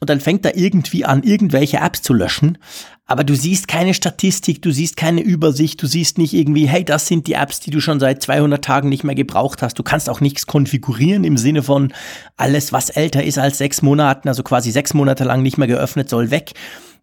und 0.00 0.08
dann 0.08 0.20
fängt 0.20 0.44
er 0.46 0.56
irgendwie 0.56 1.04
an, 1.04 1.22
irgendwelche 1.22 1.76
Apps 1.76 2.02
zu 2.02 2.14
löschen. 2.14 2.58
Aber 3.06 3.22
du 3.22 3.34
siehst 3.34 3.68
keine 3.68 3.92
Statistik, 3.92 4.62
du 4.62 4.70
siehst 4.70 4.96
keine 4.96 5.20
Übersicht, 5.20 5.82
du 5.82 5.86
siehst 5.86 6.16
nicht 6.16 6.32
irgendwie, 6.32 6.66
hey, 6.66 6.84
das 6.84 7.06
sind 7.06 7.26
die 7.26 7.34
Apps, 7.34 7.60
die 7.60 7.70
du 7.70 7.80
schon 7.80 8.00
seit 8.00 8.22
200 8.22 8.64
Tagen 8.64 8.88
nicht 8.88 9.04
mehr 9.04 9.14
gebraucht 9.14 9.62
hast. 9.62 9.78
Du 9.78 9.82
kannst 9.82 10.08
auch 10.08 10.20
nichts 10.20 10.46
konfigurieren 10.46 11.24
im 11.24 11.36
Sinne 11.36 11.62
von 11.62 11.92
alles, 12.36 12.72
was 12.72 12.88
älter 12.88 13.22
ist 13.22 13.38
als 13.38 13.58
sechs 13.58 13.82
Monaten, 13.82 14.28
also 14.28 14.42
quasi 14.42 14.70
sechs 14.70 14.94
Monate 14.94 15.24
lang 15.24 15.42
nicht 15.42 15.58
mehr 15.58 15.68
geöffnet, 15.68 16.08
soll 16.08 16.30
weg. 16.30 16.52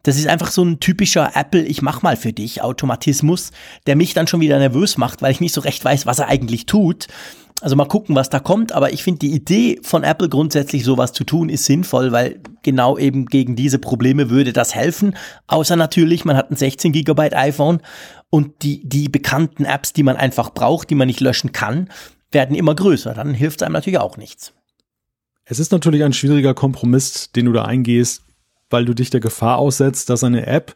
Das 0.04 0.18
ist 0.18 0.28
einfach 0.28 0.50
so 0.50 0.64
ein 0.64 0.80
typischer 0.80 1.32
Apple, 1.36 1.64
ich 1.64 1.82
mach 1.82 2.02
mal 2.02 2.16
für 2.16 2.32
dich 2.32 2.62
Automatismus, 2.62 3.52
der 3.86 3.98
mich 3.98 4.14
dann 4.14 4.28
schon 4.28 4.40
wieder 4.40 4.58
nervös 4.58 4.98
macht, 4.98 5.22
weil 5.22 5.34
ich 5.34 5.42
nicht 5.42 5.54
so 5.54 5.62
recht 5.62 5.84
weiß, 5.84 6.06
was 6.06 6.20
er 6.20 6.30
eigentlich 6.30 6.66
tut. 6.66 7.08
Also 7.62 7.76
mal 7.76 7.86
gucken, 7.86 8.16
was 8.16 8.30
da 8.30 8.40
kommt. 8.40 8.72
Aber 8.72 8.94
ich 8.94 9.04
finde 9.04 9.20
die 9.20 9.34
Idee 9.34 9.80
von 9.82 10.04
Apple 10.04 10.30
grundsätzlich 10.30 10.84
sowas 10.84 11.14
zu 11.14 11.24
tun 11.24 11.50
ist 11.50 11.66
sinnvoll, 11.66 12.12
weil 12.12 12.40
genau 12.62 12.98
eben 12.98 13.26
gegen 13.26 13.56
diese 13.56 13.80
Probleme 13.80 14.30
würde 14.30 14.54
das 14.54 14.76
helfen. 14.76 15.16
Außer 15.48 15.76
natürlich, 15.76 16.24
man 16.24 16.38
hat 16.38 16.52
ein 16.52 16.56
16 16.56 16.92
Gigabyte 16.92 17.36
iPhone 17.36 17.82
und 18.30 18.62
die, 18.62 18.88
die 18.88 19.10
bekannten 19.10 19.66
Apps, 19.66 19.94
die 19.94 20.04
man 20.04 20.18
einfach 20.18 20.52
braucht, 20.52 20.90
die 20.90 20.96
man 20.96 21.08
nicht 21.08 21.20
löschen 21.20 21.52
kann, 21.52 21.90
werden 22.32 22.56
immer 22.56 22.76
größer. 22.76 23.14
Dann 23.14 23.34
hilft 23.34 23.62
es 23.62 23.66
einem 23.66 23.74
natürlich 23.74 24.00
auch 24.00 24.18
nichts. 24.18 24.54
Es 25.46 25.60
ist 25.60 25.72
natürlich 25.72 26.04
ein 26.04 26.14
schwieriger 26.14 26.54
Kompromiss, 26.54 27.32
den 27.32 27.46
du 27.46 27.54
da 27.54 27.64
eingehst, 27.64 28.22
weil 28.70 28.86
du 28.86 28.94
dich 28.94 29.10
der 29.10 29.22
Gefahr 29.22 29.58
aussetzt, 29.58 30.10
dass 30.10 30.24
eine 30.24 30.46
App 30.46 30.76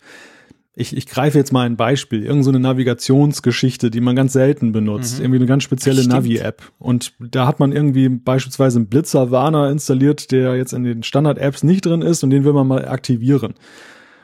ich, 0.81 0.97
ich 0.97 1.05
greife 1.05 1.37
jetzt 1.37 1.53
mal 1.53 1.65
ein 1.65 1.77
Beispiel, 1.77 2.23
irgendeine 2.23 2.57
so 2.57 2.59
Navigationsgeschichte, 2.59 3.91
die 3.91 4.01
man 4.01 4.15
ganz 4.15 4.33
selten 4.33 4.71
benutzt, 4.71 5.17
mhm. 5.17 5.25
irgendwie 5.25 5.37
eine 5.37 5.45
ganz 5.45 5.63
spezielle 5.63 6.05
Navi-App. 6.05 6.63
Und 6.79 7.13
da 7.19 7.47
hat 7.47 7.59
man 7.59 7.71
irgendwie 7.71 8.09
beispielsweise 8.09 8.79
einen 8.79 8.87
Blitzerwarner 8.87 9.69
installiert, 9.69 10.31
der 10.31 10.55
jetzt 10.55 10.73
in 10.73 10.83
den 10.83 11.03
Standard-Apps 11.03 11.63
nicht 11.63 11.85
drin 11.85 12.01
ist 12.01 12.23
und 12.23 12.31
den 12.31 12.43
will 12.43 12.53
man 12.53 12.67
mal 12.67 12.87
aktivieren. 12.87 13.53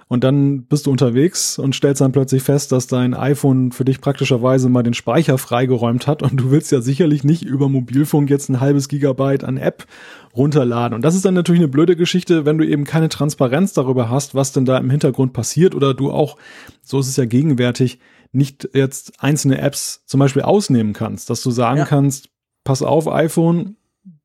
Und 0.10 0.24
dann 0.24 0.64
bist 0.64 0.86
du 0.86 0.92
unterwegs 0.92 1.60
und 1.60 1.76
stellst 1.76 2.00
dann 2.00 2.14
plötzlich 2.14 2.42
fest, 2.42 2.72
dass 2.72 2.88
dein 2.88 3.14
iPhone 3.14 3.74
für 3.74 3.84
dich 3.84 4.00
praktischerweise 4.00 4.70
mal 4.70 4.84
den 4.84 4.94
Speicher 4.94 5.38
freigeräumt 5.38 6.08
hat 6.08 6.24
und 6.24 6.38
du 6.38 6.52
willst 6.52 6.72
ja 6.72 6.80
sicherlich 6.80 7.26
nicht 7.26 7.44
über 7.44 7.68
Mobilfunk 7.68 8.30
jetzt 8.30 8.48
ein 8.50 8.62
halbes 8.62 8.88
Gigabyte 8.88 9.44
an 9.44 9.58
App 9.58 9.86
runterladen. 10.36 10.96
Und 10.96 11.02
das 11.04 11.16
ist 11.16 11.26
dann 11.26 11.34
natürlich 11.34 11.62
eine 11.62 11.68
blöde 11.68 11.98
Geschichte, 11.98 12.46
wenn 12.46 12.58
du 12.58 12.66
eben 12.66 12.86
keine 12.86 13.10
Transparenz 13.10 13.74
darüber 13.74 14.10
hast, 14.10 14.34
was 14.34 14.54
denn 14.54 14.64
da 14.64 14.78
im 14.78 14.90
Hintergrund 14.90 15.34
passiert 15.34 15.76
oder 15.76 15.94
du 15.94 16.10
auch, 16.10 16.38
so 16.84 17.00
ist 17.00 17.10
es 17.10 17.18
ja 17.18 17.26
gegenwärtig, 17.26 18.00
nicht 18.32 18.70
jetzt 18.74 19.22
einzelne 19.22 19.60
Apps 19.60 20.04
zum 20.06 20.20
Beispiel 20.20 20.44
ausnehmen 20.44 20.94
kannst, 20.94 21.30
dass 21.30 21.42
du 21.42 21.52
sagen 21.52 21.80
ja. 21.80 21.86
kannst, 21.86 22.30
pass 22.64 22.82
auf 22.82 23.10
iPhone, 23.10 23.76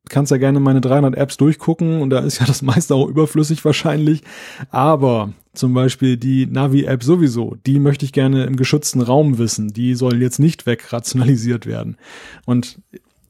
kannst 0.09 0.31
ja 0.31 0.37
gerne 0.37 0.59
meine 0.59 0.81
300 0.81 1.15
Apps 1.15 1.37
durchgucken 1.37 2.01
und 2.01 2.09
da 2.09 2.19
ist 2.19 2.39
ja 2.39 2.45
das 2.45 2.61
meiste 2.61 2.95
auch 2.95 3.07
überflüssig 3.07 3.63
wahrscheinlich. 3.63 4.21
Aber 4.69 5.33
zum 5.53 5.73
Beispiel 5.73 6.17
die 6.17 6.45
Navi-App 6.45 7.03
sowieso, 7.03 7.55
die 7.65 7.79
möchte 7.79 8.05
ich 8.05 8.13
gerne 8.13 8.45
im 8.45 8.55
geschützten 8.55 9.01
Raum 9.01 9.37
wissen. 9.37 9.69
Die 9.69 9.95
soll 9.95 10.21
jetzt 10.21 10.39
nicht 10.39 10.65
wegrationalisiert 10.65 11.65
werden. 11.65 11.97
Und 12.45 12.79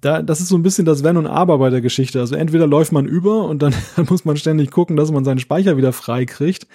da, 0.03 0.21
das 0.21 0.41
ist 0.41 0.49
so 0.49 0.57
ein 0.57 0.63
bisschen 0.63 0.86
das 0.86 1.03
Wenn 1.03 1.15
und 1.15 1.27
Aber 1.27 1.57
bei 1.59 1.69
der 1.69 1.79
Geschichte. 1.79 2.19
Also 2.19 2.36
entweder 2.36 2.67
läuft 2.67 2.91
man 2.91 3.05
über 3.05 3.45
und 3.45 3.62
dann, 3.62 3.73
muss 4.09 4.25
man 4.25 4.36
ständig 4.36 4.71
gucken, 4.71 4.95
dass 4.95 5.12
man 5.12 5.23
seinen 5.23 5.39
Speicher 5.39 5.77
wieder 5.77 5.93
frei 5.93 6.25
kriegt. 6.25 6.67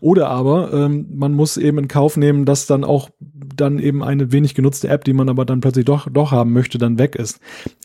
Oder 0.00 0.28
aber 0.28 0.72
ähm, 0.72 1.06
man 1.12 1.34
muss 1.34 1.56
eben 1.56 1.78
in 1.78 1.88
Kauf 1.88 2.16
nehmen, 2.16 2.44
dass 2.44 2.66
dann 2.66 2.84
auch 2.84 3.10
dann 3.20 3.78
eben 3.78 4.04
eine 4.04 4.30
wenig 4.32 4.54
genutzte 4.54 4.88
App, 4.88 5.04
die 5.04 5.14
man 5.14 5.28
aber 5.28 5.44
dann 5.44 5.60
plötzlich 5.60 5.84
doch, 5.84 6.08
doch 6.10 6.30
haben 6.30 6.52
möchte, 6.52 6.78
dann 6.78 6.98
weg 6.98 7.16
ist. 7.16 7.40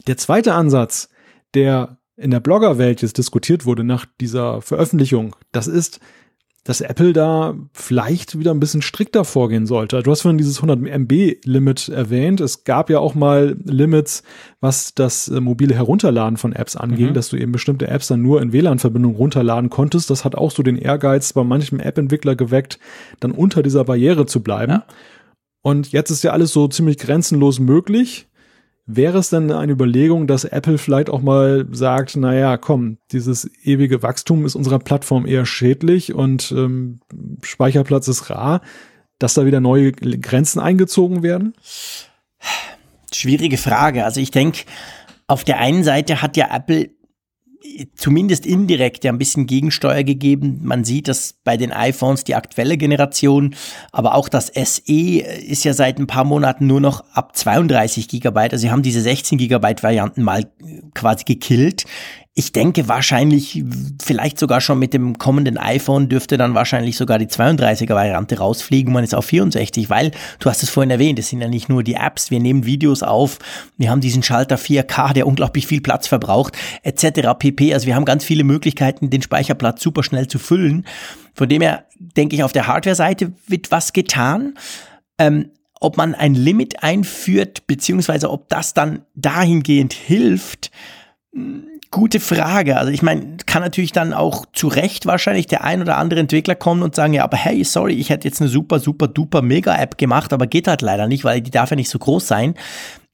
Der 0.08 0.18
zweite 0.18 0.54
Ansatz, 0.54 1.10
der 1.54 1.98
in 2.18 2.32
der 2.32 2.40
Bloggerwelt 2.40 3.02
jetzt 3.02 3.18
diskutiert 3.18 3.66
wurde 3.66 3.84
nach 3.84 4.06
dieser 4.20 4.62
Veröffentlichung, 4.62 5.36
das 5.52 5.68
ist, 5.68 6.00
dass 6.64 6.82
Apple 6.82 7.14
da 7.14 7.56
vielleicht 7.74 8.38
wieder 8.38 8.52
ein 8.52 8.60
bisschen 8.60 8.84
strikter 8.84 9.26
vorgehen 9.26 9.66
sollte. 9.66 10.04
Du 10.04 10.12
hast 10.12 10.22
vorhin 10.22 10.38
dieses 10.38 10.62
100 10.62 10.80
MB 10.80 11.38
Limit 11.44 11.90
erwähnt. 11.90 12.40
Es 12.40 12.64
gab 12.66 12.92
ja 12.92 13.00
auch 13.00 13.16
mal 13.16 13.58
Limits, 13.64 14.22
was 14.60 14.94
das 14.94 15.28
äh, 15.28 15.40
mobile 15.40 15.74
Herunterladen 15.74 16.38
von 16.38 16.54
Apps 16.54 16.76
anging, 16.76 17.10
mhm. 17.10 17.14
dass 17.16 17.30
du 17.30 17.38
eben 17.38 17.52
bestimmte 17.52 17.88
Apps 17.88 18.08
dann 18.08 18.22
nur 18.22 18.44
in 18.44 18.54
WLAN-Verbindung 18.54 19.16
runterladen 19.16 19.72
konntest. 19.72 20.12
Das 20.12 20.24
hat 20.24 20.36
auch 20.36 20.52
so 20.52 20.62
den 20.62 20.78
Ehrgeiz 20.78 21.34
bei 21.34 21.44
manchem 21.44 21.80
App-Entwickler 21.80 22.36
geweckt, 22.36 22.78
dann 23.20 23.32
unter 23.32 23.64
dieser 23.64 23.84
Barriere 23.84 24.28
zu 24.28 24.44
bleiben. 24.44 24.72
Ja. 24.72 24.86
Und 25.64 25.92
jetzt 25.92 26.12
ist 26.12 26.24
ja 26.24 26.32
alles 26.32 26.54
so 26.54 26.68
ziemlich 26.68 27.00
grenzenlos 27.00 27.60
möglich. 27.60 28.28
Wäre 28.86 29.20
es 29.20 29.30
denn 29.30 29.52
eine 29.52 29.72
Überlegung, 29.72 30.28
dass 30.28 30.44
Apple 30.44 30.78
vielleicht 30.78 31.10
auch 31.10 31.22
mal 31.22 31.68
sagt, 31.72 32.18
naja, 32.18 32.58
komm, 32.58 32.98
dieses 33.12 33.50
ewige 33.64 34.02
Wachstum 34.02 34.46
ist 34.46 34.56
unserer 34.56 34.80
Plattform 34.80 35.26
eher 35.26 35.46
schädlich 35.46 36.14
und 36.14 36.52
ähm, 36.52 37.00
Speicherplatz 37.44 38.08
ist 38.08 38.30
rar, 38.30 38.62
dass 39.20 39.36
da 39.36 39.46
wieder 39.46 39.60
neue 39.60 39.92
Grenzen 39.92 40.60
eingezogen 40.60 41.22
werden? 41.22 41.54
Schwierige 43.14 43.58
Frage. 43.58 44.04
Also 44.04 44.20
ich 44.20 44.32
denke, 44.32 44.64
auf 45.28 45.44
der 45.44 45.60
einen 45.60 45.84
Seite 45.84 46.22
hat 46.22 46.36
ja 46.36 46.48
Apple 46.52 46.90
zumindest 47.96 48.46
indirekt 48.46 49.04
ja 49.04 49.12
ein 49.12 49.18
bisschen 49.18 49.46
Gegensteuer 49.46 50.04
gegeben. 50.04 50.60
Man 50.64 50.84
sieht, 50.84 51.08
dass 51.08 51.36
bei 51.44 51.58
den 51.58 51.72
iPhones 51.72 52.24
die 52.24 52.36
aktuelle 52.36 52.78
Generation, 52.78 53.56
aber 53.92 54.16
auch 54.16 54.30
das 54.30 54.48
SE 54.48 54.92
ist 54.92 55.64
ja 55.64 55.74
seit 55.74 56.00
ein 56.00 56.08
paar 56.08 56.24
Monaten 56.24 56.68
nur 56.68 56.82
noch 56.82 57.04
ab 57.14 57.36
32 57.36 58.08
Gigabyte. 58.08 58.54
Also 58.54 58.64
sie 58.64 58.72
haben 58.72 58.82
diese 58.82 59.02
16 59.02 59.38
Gigabyte 59.38 59.84
Varianten 59.84 60.24
mal 60.24 60.52
quasi 60.94 61.24
gekillt. 61.24 61.86
Ich 62.34 62.54
denke 62.54 62.88
wahrscheinlich, 62.88 63.62
vielleicht 64.02 64.40
sogar 64.40 64.62
schon 64.62 64.80
mit 64.80 64.94
dem 64.94 65.18
kommenden 65.18 65.58
iPhone 65.58 66.08
dürfte 66.08 66.38
dann 66.38 66.54
wahrscheinlich 66.54 66.96
sogar 66.96 67.20
die 67.20 67.28
32er 67.28 67.94
Variante 67.94 68.38
rausfliegen. 68.38 68.94
Man 68.94 69.04
ist 69.04 69.14
auf 69.14 69.26
64, 69.26 69.90
weil 69.90 70.12
du 70.40 70.50
hast 70.50 70.64
es 70.64 70.70
vorhin 70.70 70.92
erwähnt, 70.92 71.20
es 71.20 71.28
sind 71.28 71.42
ja 71.42 71.50
nicht 71.50 71.68
nur 71.68 71.84
die 71.84 71.96
Apps. 71.96 72.32
Wir 72.32 72.40
nehmen 72.40 72.66
Videos 72.66 73.04
auf, 73.04 73.40
wir 73.78 73.92
haben 73.92 74.00
diesen 74.00 74.24
Schalter 74.24 74.56
4K, 74.56 75.12
der 75.12 75.28
unglaublich 75.28 75.68
viel 75.68 75.82
Platz 75.82 76.08
verbraucht, 76.08 76.58
etc. 76.84 77.38
pp. 77.38 77.74
Also 77.74 77.86
wir 77.86 77.96
haben 77.96 78.06
ganz 78.06 78.24
viele 78.24 78.46
Möglichkeiten, 78.46 79.10
den 79.10 79.22
Speicherplatz 79.22 79.84
super 79.84 80.02
schnell 80.02 80.28
zu 80.28 80.40
füllen. 80.40 80.86
Von 81.34 81.50
dem 81.50 81.62
her 81.62 81.84
denke 81.98 82.38
ich, 82.38 82.44
auf 82.44 82.54
der 82.54 82.68
Hardware-Seite 82.68 83.34
wird 83.48 83.72
was 83.72 83.92
getan. 83.92 84.54
Ähm, 85.18 85.52
ob 85.82 85.98
man 85.98 86.16
ein 86.16 86.36
Limit 86.36 86.82
einführt, 86.82 87.68
beziehungsweise 87.68 88.30
ob 88.30 88.48
das 88.48 88.74
dann 88.74 89.02
dahingehend 89.16 89.92
hilft, 89.92 90.72
Gute 91.92 92.22
Frage. 92.22 92.78
Also 92.78 92.92
ich 92.92 93.02
meine, 93.02 93.36
kann 93.46 93.62
natürlich 93.62 93.92
dann 93.92 94.14
auch 94.14 94.46
zu 94.54 94.70
Recht 94.70 95.06
wahrscheinlich 95.06 95.48
der 95.48 95.66
ein 95.66 95.82
oder 95.82 95.98
andere 95.98 96.22
Entwickler 96.22 96.56
kommen 96.56 96.84
und 96.84 96.96
sagen, 96.96 97.14
ja, 97.14 97.24
aber 97.24 97.36
hey, 97.36 97.64
sorry, 97.66 97.96
ich 97.96 98.10
hätte 98.10 98.28
jetzt 98.28 98.40
eine 98.40 98.50
super, 98.50 98.80
super, 98.80 99.10
duper 99.10 99.42
Mega-App 99.42 99.98
gemacht, 99.98 100.32
aber 100.32 100.48
geht 100.48 100.70
halt 100.70 100.82
leider 100.82 101.08
nicht, 101.08 101.26
weil 101.26 101.42
die 101.42 101.52
darf 101.52 101.70
ja 101.70 101.76
nicht 101.76 101.90
so 101.90 102.00
groß 102.00 102.26
sein. 102.26 102.56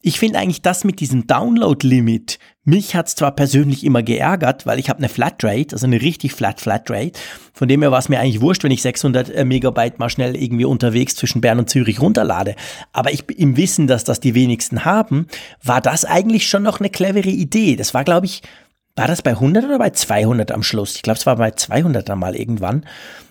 Ich 0.03 0.19
finde 0.19 0.37
eigentlich 0.37 0.61
das 0.61 0.83
mit 0.83 0.99
diesem 0.99 1.25
Download-Limit, 1.25 2.37
mich 2.69 2.95
hat's 2.95 3.15
zwar 3.15 3.31
persönlich 3.31 3.85
immer 3.85 4.03
geärgert, 4.03 4.65
weil 4.65 4.77
ich 4.77 4.89
habe 4.89 4.99
eine 4.99 5.07
Flatrate, 5.07 5.73
also 5.73 5.87
eine 5.87 6.01
richtig 6.01 6.33
flat 6.33 6.59
Flatrate. 6.59 7.13
Von 7.53 7.69
dem 7.69 7.81
her 7.81 7.91
war 7.91 7.99
es 7.99 8.09
mir 8.09 8.19
eigentlich 8.19 8.41
wurscht, 8.41 8.65
wenn 8.65 8.71
ich 8.71 8.81
600 8.81 9.29
äh, 9.29 9.45
Megabyte 9.45 9.99
mal 9.99 10.09
schnell 10.09 10.35
irgendwie 10.35 10.65
unterwegs 10.65 11.15
zwischen 11.15 11.39
Bern 11.39 11.59
und 11.59 11.69
Zürich 11.69 12.01
runterlade. 12.01 12.55
Aber 12.91 13.13
ich 13.13 13.23
im 13.37 13.55
Wissen, 13.55 13.87
dass 13.87 14.03
das 14.03 14.19
die 14.19 14.35
wenigsten 14.35 14.83
haben, 14.83 15.27
war 15.63 15.79
das 15.79 16.03
eigentlich 16.03 16.49
schon 16.49 16.63
noch 16.63 16.81
eine 16.81 16.89
clevere 16.89 17.29
Idee. 17.29 17.77
Das 17.77 17.93
war, 17.93 18.03
glaube 18.03 18.25
ich, 18.25 18.41
war 18.97 19.07
das 19.07 19.21
bei 19.21 19.31
100 19.31 19.65
oder 19.65 19.77
bei 19.77 19.91
200 19.91 20.51
am 20.51 20.63
Schluss? 20.63 20.95
Ich 20.95 21.01
glaube, 21.01 21.19
es 21.19 21.25
war 21.25 21.37
bei 21.37 21.51
200 21.51 22.09
dann 22.09 22.19
mal 22.19 22.35
irgendwann 22.35 22.83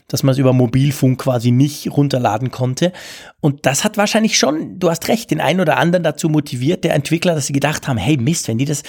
dass 0.08 0.22
man 0.22 0.32
es 0.32 0.38
über 0.38 0.52
Mobilfunk 0.52 1.20
quasi 1.20 1.50
nicht 1.50 1.90
runterladen 1.90 2.50
konnte. 2.50 2.92
Und 3.40 3.66
das 3.66 3.82
hat 3.82 3.96
wahrscheinlich 3.96 4.38
schon, 4.38 4.78
du 4.78 4.88
hast 4.88 5.08
recht, 5.08 5.30
den 5.30 5.40
einen 5.40 5.60
oder 5.60 5.78
anderen 5.78 6.04
dazu 6.04 6.28
motiviert, 6.28 6.84
der 6.84 6.94
Entwickler, 6.94 7.34
dass 7.34 7.46
sie 7.46 7.52
gedacht 7.52 7.88
haben, 7.88 7.96
hey 7.96 8.16
Mist, 8.16 8.46
wenn 8.48 8.58
die 8.58 8.64
das 8.64 8.82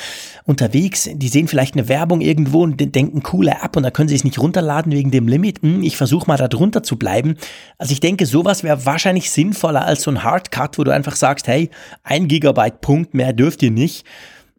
unterwegs, 0.46 1.10
die 1.12 1.28
sehen 1.28 1.48
vielleicht 1.48 1.74
eine 1.74 1.90
Werbung 1.90 2.22
irgendwo 2.22 2.64
und 2.64 2.96
denken, 2.96 3.24
coole 3.24 3.52
App 3.64 3.76
und 3.76 3.84
dann 3.84 3.94
können 3.94 4.10
sie 4.10 4.16
es 4.16 4.24
nicht 4.24 4.40
runterladen 4.40 4.92
wegen 4.92 5.12
dem 5.12 5.28
Limit. 5.28 5.62
Hm, 5.62 5.82
ich 5.82 5.98
versuche 5.98 6.28
mal 6.28 6.38
da 6.38 6.48
drunter 6.48 6.84
zu 6.84 6.98
bleiben. 6.98 7.36
Also 7.78 7.94
ich 7.94 8.00
denke, 8.00 8.26
sowas 8.26 8.64
wäre 8.64 8.86
wahrscheinlich 8.86 9.32
sinnvoller 9.32 9.86
als 9.86 10.04
so 10.04 10.12
ein 10.12 10.24
Hardcut, 10.24 10.78
wo 10.78 10.84
du 10.84 10.94
einfach 10.94 11.16
sagst, 11.16 11.48
hey, 11.48 11.70
ein 12.04 12.28
Gigabyte 12.28 12.82
Punkt, 12.82 13.14
mehr 13.16 13.34
dürft 13.34 13.64
ihr 13.64 13.72
nicht 13.72 14.06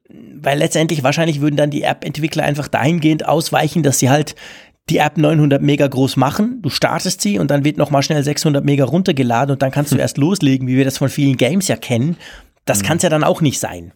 weil 0.09 0.59
letztendlich 0.59 1.03
wahrscheinlich 1.03 1.41
würden 1.41 1.57
dann 1.57 1.71
die 1.71 1.83
App-Entwickler 1.83 2.45
einfach 2.45 2.69
dahingehend 2.69 3.27
ausweichen, 3.27 3.83
dass 3.83 3.99
sie 3.99 4.11
halt 4.11 4.35
die 4.89 4.99
App 4.99 5.19
900 5.19 5.61
Mega 5.61 5.87
groß 5.87 6.17
machen, 6.17 6.63
du 6.63 6.71
startest 6.71 7.21
sie 7.21 7.39
und 7.39 7.51
dann 7.51 7.65
wird 7.65 7.77
nochmal 7.77 8.03
schnell 8.03 8.23
600 8.23 8.65
Mega 8.65 8.85
runtergeladen 8.85 9.53
und 9.53 9.63
dann 9.63 9.71
kannst 9.71 9.93
du 9.93 9.97
hm. 9.97 10.01
erst 10.01 10.17
loslegen, 10.17 10.67
wie 10.67 10.77
wir 10.77 10.85
das 10.85 10.99
von 10.99 11.11
vielen 11.11 11.37
Games 11.37 11.69
ja 11.69 11.77
kennen. 11.77 12.17
Das 12.65 12.79
hm. 12.79 12.87
kann 12.87 12.97
es 12.97 13.03
ja 13.03 13.11
dann 13.11 13.25
auch 13.25 13.41
nicht 13.41 13.59
sein. 13.59 13.93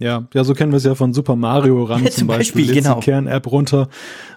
Ja, 0.00 0.28
ja, 0.32 0.44
so 0.44 0.54
kennen 0.54 0.70
wir 0.70 0.76
es 0.76 0.84
ja 0.84 0.94
von 0.94 1.12
Super 1.12 1.34
Mario 1.34 1.82
ran 1.82 2.02
zum, 2.04 2.12
zum 2.12 2.26
Beispiel. 2.28 2.66
Beispiel 2.66 2.82
genau. 2.82 3.00
die 3.00 3.04
Kern-App 3.06 3.50
runter 3.50 3.88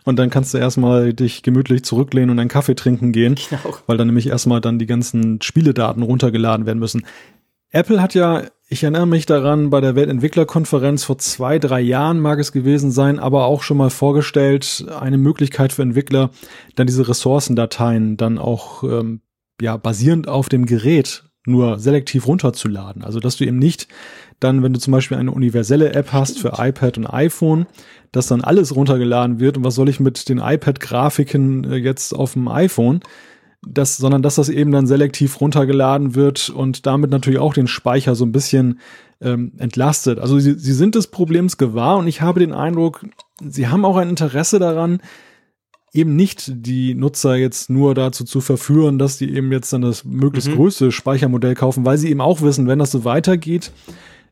und 0.04 0.18
dann 0.18 0.32
kannst 0.32 0.56
du 0.56 0.58
erstmal 0.58 1.14
dich 1.14 1.44
gemütlich 1.44 1.84
zurücklehnen 1.84 2.32
und 2.32 2.40
einen 2.40 2.50
Kaffee 2.50 2.74
trinken 2.74 3.12
gehen, 3.12 3.36
genau. 3.36 3.76
weil 3.86 3.98
dann 3.98 4.08
nämlich 4.08 4.28
erstmal 4.28 4.62
dann 4.62 4.80
die 4.80 4.88
ganzen 4.88 5.40
Spieledaten 5.42 6.02
runtergeladen 6.02 6.66
werden 6.66 6.80
müssen. 6.80 7.06
Apple 7.72 8.02
hat 8.02 8.14
ja 8.14 8.44
ich 8.74 8.84
erinnere 8.84 9.06
mich 9.06 9.26
daran, 9.26 9.70
bei 9.70 9.82
der 9.82 9.96
Weltentwicklerkonferenz 9.96 11.04
vor 11.04 11.18
zwei, 11.18 11.60
drei 11.60 11.82
Jahren 11.82 12.22
mag 12.22 12.40
es 12.40 12.54
gewesen 12.54 12.90
sein, 12.90 13.20
aber 13.20 13.44
auch 13.44 13.64
schon 13.64 13.76
mal 13.76 13.90
vorgestellt, 13.90 14.86
eine 14.98 15.18
Möglichkeit 15.18 15.74
für 15.74 15.82
Entwickler, 15.82 16.30
dann 16.76 16.88
diese 16.88 17.06
Ressourcendateien 17.06 18.16
dann 18.16 18.38
auch 18.38 18.84
ähm, 18.84 19.20
ja 19.60 19.76
basierend 19.76 20.30
auf 20.30 20.48
dem 20.48 20.66
Gerät 20.66 21.26
nur 21.46 21.80
selektiv 21.80 22.28
runterzuladen. 22.28 23.04
Also 23.04 23.20
dass 23.20 23.36
du 23.36 23.44
eben 23.44 23.60
nicht 23.60 23.90
dann, 24.40 24.64
wenn 24.64 24.72
du 24.72 24.80
zum 24.80 24.94
Beispiel 24.94 25.18
eine 25.18 25.32
universelle 25.32 25.92
App 25.92 26.14
hast 26.14 26.40
für 26.40 26.54
iPad 26.58 26.98
und 26.98 27.08
iPhone, 27.08 27.66
dass 28.14 28.28
dann 28.28 28.40
alles 28.40 28.74
runtergeladen 28.74 29.42
wird 29.42 29.58
und 29.58 29.66
was 29.66 29.76
soll 29.76 29.90
ich 29.90 30.00
mit 30.00 30.30
den 30.30 30.38
iPad-Grafiken 30.38 31.66
äh, 31.66 31.76
jetzt 31.76 32.14
auf 32.14 32.34
dem 32.34 32.48
iPhone? 32.48 33.02
Das, 33.68 33.98
sondern 33.98 34.22
dass 34.22 34.36
das 34.36 34.50
eben 34.50 34.72
dann 34.72 34.88
selektiv 34.88 35.40
runtergeladen 35.40 36.16
wird 36.16 36.50
und 36.50 36.86
damit 36.86 37.12
natürlich 37.12 37.40
auch 37.40 37.54
den 37.54 37.68
Speicher 37.68 38.16
so 38.16 38.26
ein 38.26 38.32
bisschen 38.32 38.80
ähm, 39.22 39.54
entlastet. 39.58 40.20
Also 40.20 40.40
sie, 40.40 40.58
sie 40.58 40.74
sind 40.74 40.96
des 40.96 41.08
Problems 41.08 41.58
gewahr 41.58 41.98
und 41.98 42.08
ich 42.08 42.22
habe 42.22 42.40
den 42.40 42.54
Eindruck, 42.54 43.06
sie 43.48 43.68
haben 43.68 43.86
auch 43.86 43.98
ein 43.98 44.10
Interesse 44.10 44.58
daran, 44.58 45.00
eben 45.94 46.16
nicht 46.16 46.52
die 46.54 46.96
Nutzer 46.96 47.36
jetzt 47.36 47.70
nur 47.70 47.94
dazu 47.94 48.24
zu 48.24 48.42
verführen, 48.42 48.98
dass 48.98 49.18
die 49.18 49.34
eben 49.36 49.52
jetzt 49.52 49.72
dann 49.74 49.82
das 49.82 50.06
möglichst 50.06 50.50
mhm. 50.50 50.56
größte 50.56 50.92
Speichermodell 50.92 51.54
kaufen, 51.54 51.86
weil 51.86 51.98
sie 51.98 52.10
eben 52.10 52.22
auch 52.22 52.42
wissen, 52.42 52.68
wenn 52.68 52.80
das 52.80 52.92
so 52.92 53.04
weitergeht, 53.04 53.72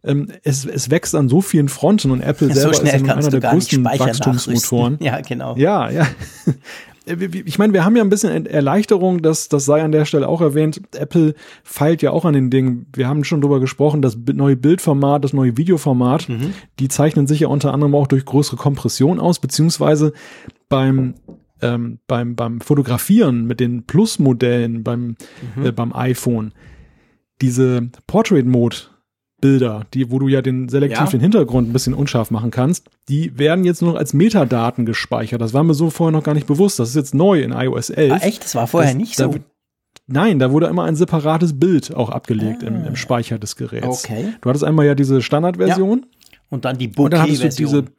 ähm, 0.04 0.32
es, 0.44 0.66
es 0.66 0.90
wächst 0.90 1.14
an 1.14 1.28
so 1.28 1.42
vielen 1.42 1.68
Fronten 1.68 2.12
und 2.12 2.22
Apple 2.22 2.48
selber 2.54 2.74
so 2.74 2.84
ist 2.84 2.94
ja 2.94 3.16
einer 3.16 3.30
der 3.30 3.42
größten 3.42 3.84
Wachstumsmotoren. 3.84 4.98
Ja, 5.02 5.20
genau. 5.22 5.56
Ja, 5.58 5.90
ja. 5.90 6.08
Äh, 7.10 7.30
ich 7.46 7.60
meine, 7.60 7.74
wir 7.74 7.84
haben 7.84 7.96
ja 7.96 8.04
ein 8.04 8.10
bisschen 8.10 8.46
Erleichterung, 8.46 9.22
das, 9.22 9.50
das 9.50 9.66
sei 9.66 9.84
an 9.84 9.92
der 9.92 10.06
Stelle 10.06 10.28
auch 10.28 10.42
erwähnt. 10.42 10.82
Apple 10.96 11.34
feilt 11.64 12.02
ja 12.02 12.12
auch 12.12 12.26
an 12.26 12.34
den 12.34 12.50
Dingen. 12.50 12.88
Wir 12.94 13.08
haben 13.08 13.24
schon 13.24 13.42
drüber 13.42 13.60
gesprochen, 13.60 14.02
das 14.02 14.18
neue 14.34 14.56
Bildformat, 14.56 15.24
das 15.24 15.34
neue 15.34 15.58
Videoformat, 15.58 16.30
mhm. 16.30 16.54
die 16.80 16.88
zeichnen 16.88 17.28
sich 17.28 17.42
ja 17.42 17.48
unter 17.48 17.74
anderem 17.74 17.96
auch 17.96 18.08
durch 18.08 18.26
größere 18.26 18.58
Kompression 18.58 19.20
aus, 19.20 19.40
beziehungsweise 19.40 20.14
beim 20.70 21.16
ähm, 21.62 22.00
beim, 22.08 22.36
beim 22.38 22.62
Fotografieren 22.62 23.46
mit 23.46 23.60
den 23.60 23.86
Plus-Modellen 23.86 24.84
beim, 24.84 25.18
mhm. 25.56 25.66
äh, 25.66 25.72
beim 25.74 25.94
iPhone 25.94 26.54
diese 27.42 27.90
Portrait-Mode 28.08 28.78
Bilder, 29.42 29.86
die, 29.94 30.12
wo 30.12 30.20
du 30.20 30.28
ja 30.28 30.42
den 30.42 30.70
selektiv 30.70 31.00
ja. 31.00 31.06
den 31.08 31.22
Hintergrund 31.22 31.70
ein 31.70 31.74
bisschen 31.74 31.94
unscharf 31.94 32.32
machen 32.32 32.52
kannst, 32.52 32.90
die 33.08 33.38
werden 33.38 33.64
jetzt 33.66 33.82
nur 33.82 33.94
noch 33.94 34.00
als 34.00 34.14
Metadaten 34.14 34.86
gespeichert. 34.86 35.42
Das 35.42 35.54
war 35.54 35.64
mir 35.64 35.74
so 35.74 35.90
vorher 35.90 36.12
noch 36.12 36.24
gar 36.24 36.34
nicht 36.34 36.48
bewusst. 36.48 36.80
Das 36.80 36.90
ist 36.90 36.96
jetzt 36.96 37.14
neu 37.14 37.42
in 37.42 37.52
iOS 37.52 37.90
11. 37.90 38.14
Ah, 38.14 38.26
echt? 38.26 38.44
Das 38.44 38.56
war 38.56 38.68
vorher 38.68 38.92
das, 38.92 38.98
nicht 38.98 39.16
so. 39.16 39.28
Da, 39.28 39.40
nein, 40.08 40.40
da 40.40 40.52
wurde 40.52 40.68
immer 40.68 40.84
ein 40.84 40.96
separates 40.96 41.60
Bild 41.60 41.96
auch 41.96 42.10
abgelegt 42.10 42.64
ah. 42.64 42.68
im, 42.68 42.86
im, 42.86 42.96
Speicher 42.96 43.40
des 43.40 43.56
Geräts. 43.56 44.06
Okay. 44.06 44.34
Du 44.42 44.50
hattest 44.50 44.64
einmal 44.64 44.86
ja 44.86 44.96
diese 44.96 45.22
Standardversion. 45.22 46.00
Ja. 46.00 46.38
Und 46.50 46.66
dann 46.66 46.78
die 46.78 46.88
Bokeh-Version. 46.88 47.90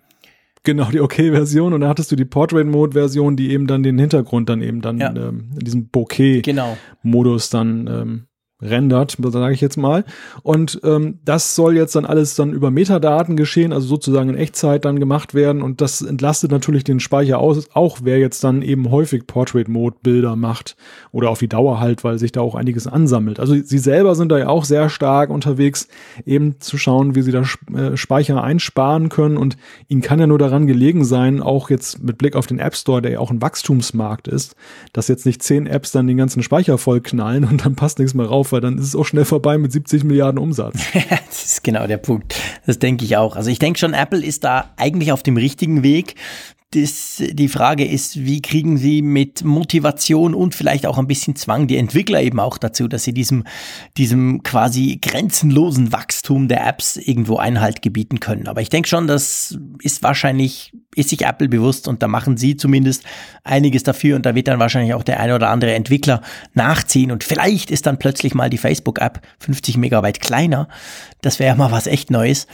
Genau, 0.62 0.91
die 0.91 1.01
Okay-Version 1.01 1.72
und 1.72 1.80
dann 1.80 1.88
hattest 1.88 2.12
du 2.12 2.16
die 2.16 2.26
Portrait-Mode-Version, 2.26 3.34
die 3.36 3.51
eben 3.51 3.66
dann 3.66 3.82
den 3.82 3.99
Hintergrund 3.99 4.51
dann 4.51 4.61
eben 4.61 4.82
dann 4.82 4.99
ja. 4.99 5.09
ähm, 5.09 5.53
in 5.55 5.61
diesem 5.61 5.88
Bokeh-Modus 5.88 7.51
genau. 7.51 7.64
dann 7.64 7.86
ähm, 7.86 8.26
rendert, 8.62 9.16
sage 9.20 9.54
ich 9.54 9.61
jetzt 9.61 9.76
mal. 9.76 10.04
Und 10.42 10.80
ähm, 10.84 11.18
das 11.24 11.54
soll 11.54 11.76
jetzt 11.76 11.96
dann 11.96 12.04
alles 12.04 12.34
dann 12.34 12.52
über 12.52 12.70
Metadaten 12.70 13.36
geschehen, 13.36 13.72
also 13.72 13.86
sozusagen 13.86 14.30
in 14.30 14.36
Echtzeit 14.36 14.84
dann 14.84 15.00
gemacht 15.00 15.34
werden. 15.34 15.62
Und 15.62 15.80
das 15.80 16.02
entlastet 16.02 16.50
natürlich 16.50 16.84
den 16.84 17.00
Speicher 17.00 17.38
aus, 17.38 17.68
auch 17.74 17.98
wer 18.02 18.18
jetzt 18.18 18.44
dann 18.44 18.62
eben 18.62 18.90
häufig 18.90 19.26
Portrait-Mode-Bilder 19.26 20.36
macht 20.36 20.76
oder 21.12 21.30
auf 21.30 21.38
die 21.38 21.48
Dauer 21.48 21.80
halt, 21.80 22.04
weil 22.04 22.18
sich 22.18 22.32
da 22.32 22.40
auch 22.40 22.54
einiges 22.54 22.86
ansammelt. 22.86 23.40
Also 23.40 23.54
sie 23.54 23.78
selber 23.78 24.14
sind 24.14 24.30
da 24.30 24.38
ja 24.38 24.48
auch 24.48 24.64
sehr 24.64 24.88
stark 24.88 25.30
unterwegs, 25.30 25.88
eben 26.26 26.61
zu 26.61 26.78
schauen, 26.78 27.14
wie 27.14 27.22
sie 27.22 27.32
da 27.32 27.42
äh, 27.74 27.96
Speicher 27.96 28.42
einsparen 28.42 29.08
können. 29.08 29.36
Und 29.36 29.56
ihnen 29.88 30.02
kann 30.02 30.20
ja 30.20 30.26
nur 30.26 30.38
daran 30.38 30.66
gelegen 30.66 31.04
sein, 31.04 31.42
auch 31.42 31.70
jetzt 31.70 32.02
mit 32.02 32.18
Blick 32.18 32.36
auf 32.36 32.46
den 32.46 32.58
App 32.58 32.76
Store, 32.76 33.02
der 33.02 33.12
ja 33.12 33.18
auch 33.18 33.30
ein 33.30 33.42
Wachstumsmarkt 33.42 34.28
ist, 34.28 34.54
dass 34.92 35.08
jetzt 35.08 35.26
nicht 35.26 35.42
zehn 35.42 35.66
Apps 35.66 35.92
dann 35.92 36.06
den 36.06 36.16
ganzen 36.16 36.42
Speicher 36.42 36.78
voll 36.78 37.00
knallen 37.00 37.44
und 37.44 37.64
dann 37.64 37.74
passt 37.74 37.98
nichts 37.98 38.14
mehr 38.14 38.26
rauf 38.26 38.49
weil 38.53 38.61
dann 38.61 38.78
ist 38.78 38.86
es 38.86 38.96
auch 38.96 39.05
schnell 39.05 39.24
vorbei 39.24 39.59
mit 39.59 39.72
70 39.72 40.05
Milliarden 40.05 40.38
Umsatz. 40.38 40.80
das 41.26 41.44
ist 41.44 41.64
genau 41.64 41.86
der 41.86 41.98
Punkt. 41.98 42.34
Das 42.66 42.78
denke 42.78 43.05
ich 43.05 43.16
auch. 43.16 43.36
Also 43.36 43.51
ich 43.51 43.59
denke 43.59 43.78
schon, 43.78 43.94
Apple 43.94 44.24
ist 44.24 44.44
da 44.44 44.70
eigentlich 44.76 45.12
auf 45.12 45.22
dem 45.22 45.36
richtigen 45.36 45.82
Weg 45.82 46.16
das, 46.72 47.20
die 47.20 47.48
Frage 47.48 47.84
ist, 47.84 48.24
wie 48.24 48.40
kriegen 48.40 48.76
Sie 48.76 49.03
mit 49.03 49.42
Motivation 49.42 50.34
und 50.34 50.55
vielleicht 50.55 50.86
auch 50.86 50.98
ein 50.98 51.09
bisschen 51.09 51.34
Zwang 51.34 51.66
die 51.66 51.76
Entwickler 51.76 52.22
eben 52.22 52.38
auch 52.38 52.59
dazu, 52.59 52.86
dass 52.86 53.03
sie 53.03 53.12
diesem, 53.12 53.44
diesem 53.96 54.44
quasi 54.44 54.98
grenzenlosen 55.03 55.92
Wachstum 55.92 56.46
der 56.46 56.64
Apps 56.64 56.96
irgendwo 56.96 57.38
Einhalt 57.38 57.82
gebieten 57.82 58.20
können. 58.20 58.46
Aber 58.46 58.61
ich 58.61 58.68
denke 58.68 58.88
schon, 58.88 59.09
das 59.09 59.59
ist 59.82 60.05
wahrscheinlich, 60.05 60.72
ist 61.01 61.11
sich 61.11 61.22
Apple 61.24 61.48
bewusst 61.48 61.88
und 61.88 62.03
da 62.03 62.09
machen 62.09 62.36
sie 62.36 62.57
zumindest 62.57 63.05
einiges 63.44 63.82
dafür 63.82 64.16
und 64.16 64.26
da 64.26 64.34
wird 64.34 64.48
dann 64.48 64.59
wahrscheinlich 64.59 64.94
auch 64.94 65.03
der 65.03 65.20
eine 65.20 65.34
oder 65.34 65.51
andere 65.51 65.74
Entwickler 65.74 66.22
nachziehen 66.55 67.11
und 67.11 67.24
vielleicht 67.24 67.70
ist 67.70 67.86
dann 67.86 67.98
plötzlich 67.98 68.34
mal 68.34 68.51
die 68.51 68.59
Facebook-App 68.59 69.20
50 69.40 69.76
Megabyte 69.76 70.20
kleiner. 70.20 70.68
Das 71.22 71.38
wäre 71.38 71.51
ja 71.51 71.55
mal 71.55 71.72
was 71.72 71.86
echt 71.86 72.11
Neues. 72.11 72.46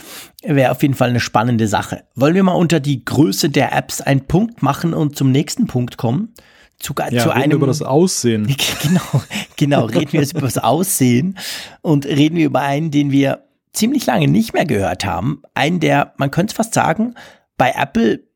Wäre 0.43 0.71
auf 0.71 0.81
jeden 0.81 0.93
Fall 0.93 1.09
eine 1.09 1.19
spannende 1.19 1.67
Sache. 1.67 2.03
Wollen 2.15 2.35
wir 2.35 2.43
mal 2.43 2.53
unter 2.53 2.79
die 2.79 3.03
Größe 3.03 3.49
der 3.49 3.75
Apps 3.75 4.01
einen 4.01 4.21
Punkt 4.21 4.61
machen 4.61 4.93
und 4.93 5.15
zum 5.15 5.31
nächsten 5.31 5.67
Punkt 5.67 5.97
kommen? 5.97 6.33
Zu, 6.79 6.93
ja, 7.09 7.23
zu 7.23 7.31
einem 7.31 7.53
über 7.53 7.67
das 7.67 7.81
Aussehen. 7.81 8.55
Genau, 8.83 9.23
genau. 9.55 9.85
Reden 9.85 10.13
wir 10.13 10.21
jetzt 10.21 10.33
über 10.33 10.41
das 10.41 10.59
Aussehen 10.59 11.37
und 11.81 12.05
reden 12.05 12.35
wir 12.35 12.45
über 12.45 12.61
einen, 12.61 12.91
den 12.91 13.11
wir 13.11 13.43
ziemlich 13.73 14.05
lange 14.05 14.27
nicht 14.27 14.53
mehr 14.53 14.65
gehört 14.65 15.03
haben. 15.03 15.41
Einen, 15.55 15.79
der, 15.79 16.13
man 16.17 16.31
könnte 16.31 16.51
es 16.51 16.55
fast 16.55 16.73
sagen, 16.73 17.15
bei 17.57 17.73
Apple, 17.75 18.26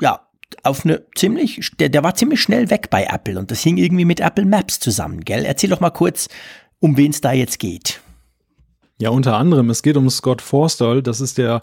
ja, 0.00 0.20
auf 0.62 0.84
eine 0.84 1.04
ziemlich, 1.14 1.72
der, 1.78 1.88
der 1.88 2.04
war 2.04 2.14
ziemlich 2.14 2.40
schnell 2.40 2.70
weg 2.70 2.90
bei 2.90 3.04
Apple 3.04 3.38
und 3.38 3.50
das 3.50 3.60
hing 3.60 3.76
irgendwie 3.76 4.04
mit 4.04 4.20
Apple 4.20 4.44
Maps 4.44 4.78
zusammen, 4.78 5.20
gell? 5.20 5.44
Erzähl 5.44 5.70
doch 5.70 5.80
mal 5.80 5.90
kurz, 5.90 6.28
um 6.80 6.96
wen 6.96 7.10
es 7.10 7.20
da 7.20 7.32
jetzt 7.32 7.58
geht. 7.58 8.00
Ja, 8.98 9.10
unter 9.10 9.36
anderem, 9.36 9.70
es 9.70 9.82
geht 9.82 9.96
um 9.96 10.08
Scott 10.08 10.40
Forstall, 10.40 11.02
das 11.02 11.20
ist 11.20 11.38
der 11.38 11.62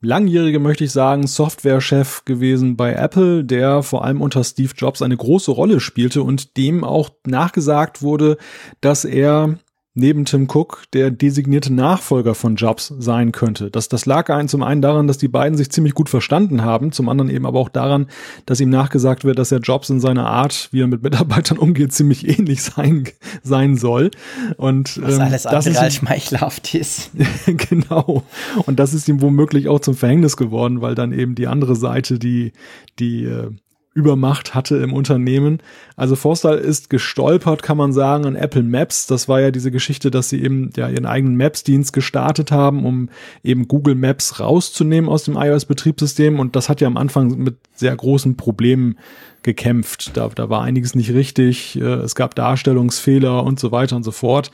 langjährige, 0.00 0.58
möchte 0.58 0.84
ich 0.84 0.92
sagen, 0.92 1.26
Softwarechef 1.26 2.24
gewesen 2.24 2.76
bei 2.76 2.92
Apple, 2.92 3.44
der 3.44 3.82
vor 3.82 4.04
allem 4.04 4.20
unter 4.20 4.44
Steve 4.44 4.72
Jobs 4.76 5.02
eine 5.02 5.16
große 5.16 5.50
Rolle 5.50 5.80
spielte 5.80 6.22
und 6.22 6.56
dem 6.56 6.84
auch 6.84 7.10
nachgesagt 7.26 8.02
wurde, 8.02 8.36
dass 8.80 9.04
er 9.04 9.58
neben 9.94 10.24
Tim 10.24 10.48
Cook 10.48 10.82
der 10.92 11.12
designierte 11.12 11.72
Nachfolger 11.72 12.34
von 12.34 12.56
Jobs 12.56 12.92
sein 12.98 13.30
könnte. 13.30 13.70
Das, 13.70 13.88
das 13.88 14.06
lag 14.06 14.28
einen 14.28 14.48
zum 14.48 14.62
einen 14.62 14.82
daran, 14.82 15.06
dass 15.06 15.18
die 15.18 15.28
beiden 15.28 15.56
sich 15.56 15.70
ziemlich 15.70 15.94
gut 15.94 16.08
verstanden 16.08 16.62
haben, 16.62 16.90
zum 16.90 17.08
anderen 17.08 17.30
eben 17.30 17.46
aber 17.46 17.60
auch 17.60 17.68
daran, 17.68 18.08
dass 18.44 18.60
ihm 18.60 18.70
nachgesagt 18.70 19.24
wird, 19.24 19.38
dass 19.38 19.52
er 19.52 19.60
Jobs 19.60 19.90
in 19.90 20.00
seiner 20.00 20.26
Art, 20.26 20.68
wie 20.72 20.80
er 20.80 20.88
mit 20.88 21.02
Mitarbeitern 21.02 21.58
umgeht, 21.64 21.92
ziemlich 21.92 22.28
ähnlich 22.28 22.62
sein, 22.62 23.04
sein 23.42 23.76
soll. 23.76 24.10
Und 24.56 25.00
Was 25.00 25.14
ähm, 25.14 25.20
alles 25.20 25.42
das 25.44 25.66
ist 25.66 25.78
als 25.78 25.94
schmeichelhaft 25.94 26.74
ist. 26.74 27.10
genau. 27.46 28.24
Und 28.66 28.80
das 28.80 28.94
ist 28.94 29.08
ihm 29.08 29.22
womöglich 29.22 29.68
auch 29.68 29.80
zum 29.80 29.94
Verhängnis 29.94 30.36
geworden, 30.36 30.80
weil 30.80 30.96
dann 30.96 31.12
eben 31.12 31.36
die 31.36 31.46
andere 31.46 31.76
Seite, 31.76 32.18
die, 32.18 32.52
die 32.98 33.24
äh, 33.24 33.50
Übermacht 33.94 34.56
hatte 34.56 34.76
im 34.78 34.92
Unternehmen. 34.92 35.60
Also 35.96 36.16
Forstall 36.16 36.58
ist 36.58 36.90
gestolpert, 36.90 37.62
kann 37.62 37.76
man 37.76 37.92
sagen, 37.92 38.26
an 38.26 38.34
Apple 38.34 38.64
Maps. 38.64 39.06
Das 39.06 39.28
war 39.28 39.40
ja 39.40 39.52
diese 39.52 39.70
Geschichte, 39.70 40.10
dass 40.10 40.28
sie 40.28 40.42
eben 40.42 40.70
ja 40.76 40.88
ihren 40.88 41.06
eigenen 41.06 41.36
Maps-Dienst 41.36 41.92
gestartet 41.92 42.50
haben, 42.50 42.84
um 42.84 43.08
eben 43.44 43.68
Google 43.68 43.94
Maps 43.94 44.40
rauszunehmen 44.40 45.08
aus 45.08 45.22
dem 45.22 45.36
iOS-Betriebssystem. 45.36 46.40
Und 46.40 46.56
das 46.56 46.68
hat 46.68 46.80
ja 46.80 46.88
am 46.88 46.96
Anfang 46.96 47.38
mit 47.38 47.56
sehr 47.74 47.94
großen 47.94 48.36
Problemen 48.36 48.98
gekämpft. 49.44 50.16
Da, 50.16 50.28
da 50.28 50.50
war 50.50 50.62
einiges 50.62 50.96
nicht 50.96 51.12
richtig. 51.12 51.76
Äh, 51.80 51.84
es 51.84 52.16
gab 52.16 52.34
Darstellungsfehler 52.34 53.44
und 53.44 53.60
so 53.60 53.70
weiter 53.70 53.94
und 53.94 54.02
so 54.02 54.10
fort. 54.10 54.50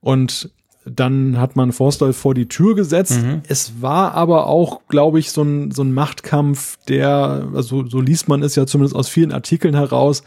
Und 0.00 0.50
dann 0.94 1.38
hat 1.38 1.56
man 1.56 1.72
Forstall 1.72 2.12
vor 2.12 2.34
die 2.34 2.48
Tür 2.48 2.74
gesetzt. 2.74 3.22
Mhm. 3.22 3.42
Es 3.48 3.80
war 3.80 4.14
aber 4.14 4.46
auch, 4.46 4.82
glaube 4.88 5.18
ich, 5.18 5.30
so 5.30 5.42
ein, 5.42 5.70
so 5.70 5.82
ein 5.82 5.92
Machtkampf, 5.92 6.78
der, 6.88 7.48
also 7.54 7.86
so 7.86 8.00
liest 8.00 8.28
man 8.28 8.42
es 8.42 8.54
ja 8.56 8.66
zumindest 8.66 8.96
aus 8.96 9.08
vielen 9.08 9.32
Artikeln 9.32 9.74
heraus, 9.74 10.22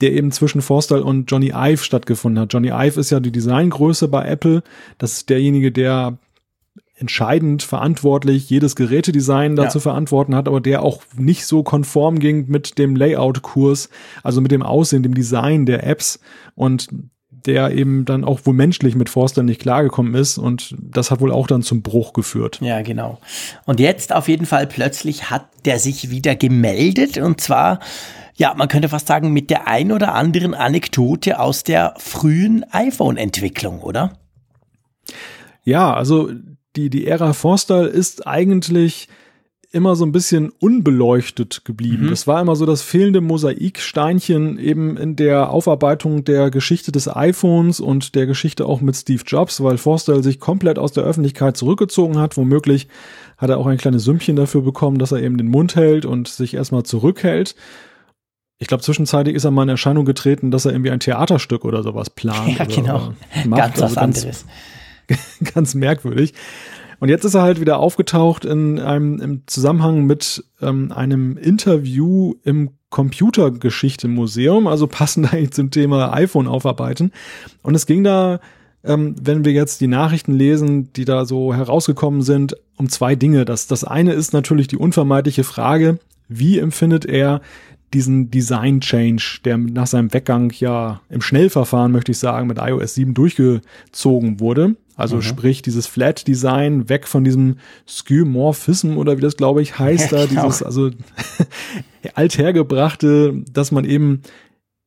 der 0.00 0.12
eben 0.12 0.32
zwischen 0.32 0.62
Forstall 0.62 1.02
und 1.02 1.30
Johnny 1.30 1.52
Ive 1.54 1.82
stattgefunden 1.82 2.40
hat. 2.40 2.52
Johnny 2.52 2.68
Ive 2.68 3.00
ist 3.00 3.10
ja 3.10 3.20
die 3.20 3.32
Designgröße 3.32 4.08
bei 4.08 4.26
Apple. 4.26 4.62
Das 4.98 5.12
ist 5.12 5.30
derjenige, 5.30 5.72
der 5.72 6.18
entscheidend 7.02 7.64
verantwortlich 7.64 8.48
jedes 8.48 8.76
Gerätedesign 8.76 9.56
dazu 9.56 9.78
ja. 9.78 9.82
verantworten 9.82 10.36
hat, 10.36 10.46
aber 10.46 10.60
der 10.60 10.82
auch 10.82 11.02
nicht 11.16 11.46
so 11.46 11.64
konform 11.64 12.20
ging 12.20 12.46
mit 12.48 12.78
dem 12.78 12.94
Layout-Kurs, 12.94 13.88
also 14.22 14.40
mit 14.40 14.52
dem 14.52 14.62
Aussehen, 14.62 15.02
dem 15.02 15.14
Design 15.14 15.66
der 15.66 15.84
Apps. 15.84 16.20
Und 16.54 16.88
der 17.46 17.72
eben 17.72 18.04
dann 18.04 18.24
auch 18.24 18.40
wohl 18.44 18.54
menschlich 18.54 18.94
mit 18.94 19.08
Forster 19.08 19.42
nicht 19.42 19.60
klargekommen 19.60 20.14
ist 20.14 20.38
und 20.38 20.74
das 20.78 21.10
hat 21.10 21.20
wohl 21.20 21.32
auch 21.32 21.46
dann 21.46 21.62
zum 21.62 21.82
Bruch 21.82 22.12
geführt. 22.12 22.58
Ja, 22.60 22.82
genau. 22.82 23.18
Und 23.64 23.80
jetzt 23.80 24.12
auf 24.12 24.28
jeden 24.28 24.46
Fall 24.46 24.66
plötzlich 24.66 25.30
hat 25.30 25.46
der 25.64 25.78
sich 25.78 26.10
wieder 26.10 26.34
gemeldet 26.36 27.18
und 27.18 27.40
zwar 27.40 27.80
ja, 28.34 28.54
man 28.54 28.68
könnte 28.68 28.88
fast 28.88 29.06
sagen, 29.06 29.32
mit 29.32 29.50
der 29.50 29.68
ein 29.68 29.92
oder 29.92 30.14
anderen 30.14 30.54
Anekdote 30.54 31.38
aus 31.38 31.64
der 31.64 31.94
frühen 31.98 32.64
iPhone-Entwicklung, 32.72 33.82
oder? 33.82 34.14
Ja, 35.64 35.94
also 35.94 36.30
die, 36.74 36.90
die 36.90 37.06
Ära 37.06 37.34
Forster 37.34 37.88
ist 37.88 38.26
eigentlich 38.26 39.08
immer 39.72 39.96
so 39.96 40.04
ein 40.04 40.12
bisschen 40.12 40.52
unbeleuchtet 40.60 41.64
geblieben. 41.64 42.04
Mhm. 42.04 42.10
Das 42.10 42.26
war 42.26 42.40
immer 42.40 42.54
so 42.56 42.66
das 42.66 42.82
fehlende 42.82 43.22
Mosaiksteinchen 43.22 44.58
eben 44.58 44.98
in 44.98 45.16
der 45.16 45.50
Aufarbeitung 45.50 46.24
der 46.24 46.50
Geschichte 46.50 46.92
des 46.92 47.08
iPhones 47.08 47.80
und 47.80 48.14
der 48.14 48.26
Geschichte 48.26 48.66
auch 48.66 48.82
mit 48.82 48.94
Steve 48.96 49.22
Jobs, 49.26 49.62
weil 49.62 49.78
Forstall 49.78 50.22
sich 50.22 50.38
komplett 50.38 50.78
aus 50.78 50.92
der 50.92 51.04
Öffentlichkeit 51.04 51.56
zurückgezogen 51.56 52.18
hat. 52.18 52.36
Womöglich 52.36 52.88
hat 53.38 53.48
er 53.48 53.58
auch 53.58 53.66
ein 53.66 53.78
kleines 53.78 54.04
Sümmchen 54.04 54.36
dafür 54.36 54.60
bekommen, 54.60 54.98
dass 54.98 55.10
er 55.10 55.22
eben 55.22 55.38
den 55.38 55.48
Mund 55.48 55.74
hält 55.74 56.04
und 56.04 56.28
sich 56.28 56.54
erstmal 56.54 56.82
zurückhält. 56.82 57.54
Ich 58.58 58.68
glaube, 58.68 58.82
zwischenzeitlich 58.82 59.34
ist 59.34 59.44
er 59.44 59.50
mal 59.50 59.64
in 59.64 59.70
Erscheinung 59.70 60.04
getreten, 60.04 60.50
dass 60.50 60.66
er 60.66 60.72
irgendwie 60.72 60.90
ein 60.90 61.00
Theaterstück 61.00 61.64
oder 61.64 61.82
sowas 61.82 62.10
plant. 62.10 62.58
Ja, 62.58 62.64
genau. 62.66 63.14
Macht. 63.46 63.58
Ganz 63.58 63.76
was 63.76 63.82
also 63.82 63.94
ganz, 63.96 64.18
anderes. 64.18 64.46
ganz 65.54 65.74
merkwürdig. 65.74 66.34
Und 67.02 67.08
jetzt 67.08 67.24
ist 67.24 67.34
er 67.34 67.42
halt 67.42 67.60
wieder 67.60 67.80
aufgetaucht 67.80 68.44
in 68.44 68.78
einem 68.78 69.18
im 69.18 69.42
Zusammenhang 69.48 70.04
mit 70.04 70.44
ähm, 70.60 70.92
einem 70.92 71.36
Interview 71.36 72.34
im 72.44 72.70
Computergeschichte-Museum, 72.90 74.68
also 74.68 74.86
passend 74.86 75.32
eigentlich 75.32 75.50
zum 75.50 75.72
Thema 75.72 76.14
iPhone 76.14 76.46
aufarbeiten. 76.46 77.10
Und 77.64 77.74
es 77.74 77.86
ging 77.86 78.04
da, 78.04 78.38
ähm, 78.84 79.16
wenn 79.20 79.44
wir 79.44 79.50
jetzt 79.50 79.80
die 79.80 79.88
Nachrichten 79.88 80.32
lesen, 80.32 80.92
die 80.92 81.04
da 81.04 81.24
so 81.24 81.52
herausgekommen 81.52 82.22
sind, 82.22 82.54
um 82.76 82.88
zwei 82.88 83.16
Dinge. 83.16 83.44
Das, 83.44 83.66
das 83.66 83.82
eine 83.82 84.12
ist 84.12 84.32
natürlich 84.32 84.68
die 84.68 84.76
unvermeidliche 84.76 85.42
Frage, 85.42 85.98
wie 86.28 86.60
empfindet 86.60 87.04
er 87.04 87.40
diesen 87.94 88.30
Design 88.30 88.80
Change, 88.80 89.40
der 89.44 89.58
nach 89.58 89.86
seinem 89.86 90.12
Weggang 90.12 90.52
ja 90.56 91.00
im 91.08 91.20
Schnellverfahren, 91.20 91.92
möchte 91.92 92.12
ich 92.12 92.18
sagen, 92.18 92.46
mit 92.46 92.58
iOS 92.58 92.94
7 92.94 93.14
durchgezogen 93.14 94.40
wurde. 94.40 94.76
Also 94.96 95.16
mhm. 95.16 95.22
sprich 95.22 95.62
dieses 95.62 95.86
Flat 95.86 96.26
Design 96.26 96.88
weg 96.88 97.08
von 97.08 97.24
diesem 97.24 97.56
Skeuomorphism 97.86 98.96
oder 98.96 99.16
wie 99.16 99.22
das 99.22 99.36
glaube 99.36 99.62
ich 99.62 99.78
heißt 99.78 100.12
ja, 100.12 100.18
da, 100.18 100.26
genau. 100.26 100.46
dieses 100.46 100.62
also 100.62 100.90
althergebrachte, 102.14 103.42
dass 103.50 103.72
man 103.72 103.84
eben 103.84 104.22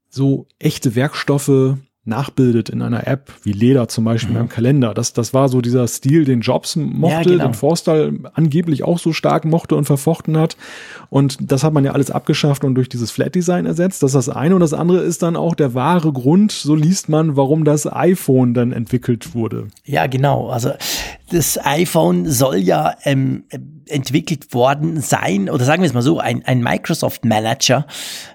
so 0.10 0.48
echte 0.60 0.96
Werkstoffe 0.96 1.78
nachbildet 2.06 2.70
in 2.70 2.82
einer 2.82 3.08
App, 3.08 3.32
wie 3.44 3.52
Leder 3.52 3.88
zum 3.88 4.06
Beispiel 4.06 4.36
mhm. 4.36 4.40
beim 4.40 4.50
Kalender. 4.50 4.94
Das, 4.94 5.14
das 5.14 5.34
war 5.34 5.50
so 5.50 5.60
dieser 5.60 5.88
Stil, 5.88 6.24
den 6.24 6.42
Jobs 6.42 6.76
mochte, 6.76 7.16
ja, 7.16 7.24
genau. 7.24 7.46
den 7.46 7.54
Forstall 7.54 8.14
angeblich 8.34 8.84
auch 8.84 9.00
so 9.00 9.12
stark 9.12 9.44
mochte 9.46 9.76
und 9.76 9.86
verfochten 9.86 10.38
hat. 10.38 10.56
Und 11.10 11.52
das 11.52 11.64
hat 11.64 11.74
man 11.74 11.84
ja 11.84 11.92
alles 11.92 12.12
abgeschafft 12.12 12.64
und 12.64 12.76
durch 12.76 12.90
dieses 12.90 13.10
Flat 13.10 13.34
Design 13.34 13.66
ersetzt. 13.66 14.04
Das 14.04 14.14
ist 14.14 14.28
das 14.28 14.30
eine. 14.30 14.56
Und 14.56 14.62
das 14.62 14.74
andere 14.74 15.00
ist 15.00 15.24
dann 15.24 15.36
auch 15.36 15.56
der 15.56 15.74
wahre 15.74 16.14
Grund, 16.14 16.52
so 16.52 16.76
liest 16.76 17.10
man, 17.10 17.36
warum 17.36 17.64
das 17.64 17.92
iPhone 17.92 18.54
dann 18.54 18.72
entwickelt 18.72 19.34
wurde. 19.34 19.68
Ja, 19.84 20.06
genau. 20.06 20.50
Also 20.50 20.72
das 21.32 21.58
iPhone 21.66 22.30
soll 22.30 22.58
ja 22.58 22.96
ähm, 23.04 23.46
entwickelt 23.88 24.54
worden 24.54 25.02
sein, 25.02 25.50
oder 25.50 25.66
sagen 25.66 25.82
wir 25.82 25.88
es 25.88 25.94
mal 25.94 26.02
so, 26.02 26.20
ein, 26.20 26.44
ein 26.46 26.62
Microsoft 26.62 27.26
Manager 27.26 27.88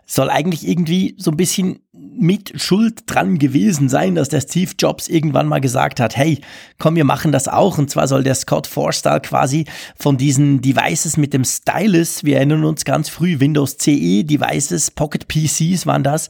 soll 0.06 0.28
eigentlich 0.28 0.66
irgendwie 0.66 1.14
so 1.18 1.30
ein 1.30 1.36
bisschen 1.36 1.80
mit 2.20 2.60
Schuld 2.60 3.02
dran 3.06 3.38
gewesen 3.38 3.88
sein, 3.88 4.14
dass 4.14 4.28
der 4.28 4.40
Steve 4.40 4.72
Jobs 4.78 5.08
irgendwann 5.08 5.48
mal 5.48 5.60
gesagt 5.60 6.00
hat, 6.00 6.16
hey, 6.16 6.40
komm, 6.78 6.96
wir 6.96 7.04
machen 7.04 7.32
das 7.32 7.48
auch. 7.48 7.78
Und 7.78 7.90
zwar 7.90 8.08
soll 8.08 8.22
der 8.22 8.34
Scott 8.34 8.66
Forstall 8.66 9.20
quasi 9.20 9.64
von 9.96 10.16
diesen 10.16 10.60
Devices 10.60 11.16
mit 11.16 11.32
dem 11.32 11.44
Stylus, 11.44 12.24
wir 12.24 12.36
erinnern 12.36 12.64
uns 12.64 12.84
ganz 12.84 13.08
früh, 13.08 13.40
Windows 13.40 13.76
CE 13.78 14.24
Devices, 14.24 14.90
Pocket 14.90 15.26
PCs 15.28 15.86
waren 15.86 16.02
das, 16.02 16.28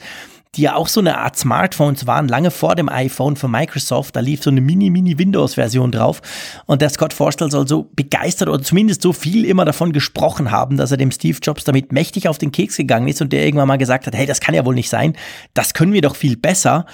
die 0.56 0.62
ja 0.62 0.74
auch 0.74 0.88
so 0.88 1.00
eine 1.00 1.18
Art 1.18 1.36
Smartphones 1.36 2.06
waren, 2.06 2.26
lange 2.26 2.50
vor 2.50 2.74
dem 2.74 2.88
iPhone 2.88 3.36
von 3.36 3.50
Microsoft. 3.50 4.16
Da 4.16 4.20
lief 4.20 4.42
so 4.42 4.50
eine 4.50 4.60
Mini-Mini-Windows-Version 4.60 5.92
drauf. 5.92 6.20
Und 6.66 6.82
der 6.82 6.90
Scott 6.90 7.12
Forstall 7.12 7.50
soll 7.52 7.68
so 7.68 7.88
begeistert 7.94 8.48
oder 8.48 8.60
zumindest 8.60 9.02
so 9.02 9.12
viel 9.12 9.44
immer 9.44 9.64
davon 9.64 9.92
gesprochen 9.92 10.50
haben, 10.50 10.76
dass 10.76 10.90
er 10.90 10.96
dem 10.96 11.12
Steve 11.12 11.38
Jobs 11.40 11.62
damit 11.64 11.92
mächtig 11.92 12.28
auf 12.28 12.38
den 12.38 12.50
Keks 12.50 12.76
gegangen 12.76 13.06
ist 13.06 13.22
und 13.22 13.32
der 13.32 13.44
irgendwann 13.44 13.68
mal 13.68 13.76
gesagt 13.76 14.08
hat, 14.08 14.14
hey, 14.16 14.26
das 14.26 14.40
kann 14.40 14.54
ja 14.54 14.64
wohl 14.64 14.74
nicht 14.74 14.90
sein. 14.90 15.16
Das 15.54 15.72
können 15.72 15.92
wir 15.92 16.02
doch 16.02 16.16
viel 16.16 16.36
besser. 16.36 16.84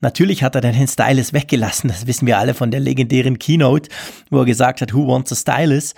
Natürlich 0.00 0.42
hat 0.42 0.54
er 0.54 0.60
dann 0.60 0.74
den 0.74 0.86
Stylus 0.86 1.32
weggelassen. 1.32 1.88
Das 1.88 2.06
wissen 2.06 2.26
wir 2.26 2.38
alle 2.38 2.52
von 2.52 2.70
der 2.70 2.80
legendären 2.80 3.38
Keynote, 3.38 3.88
wo 4.30 4.40
er 4.40 4.44
gesagt 4.44 4.82
hat, 4.82 4.92
who 4.92 5.08
wants 5.08 5.32
a 5.32 5.36
stylus? 5.36 5.94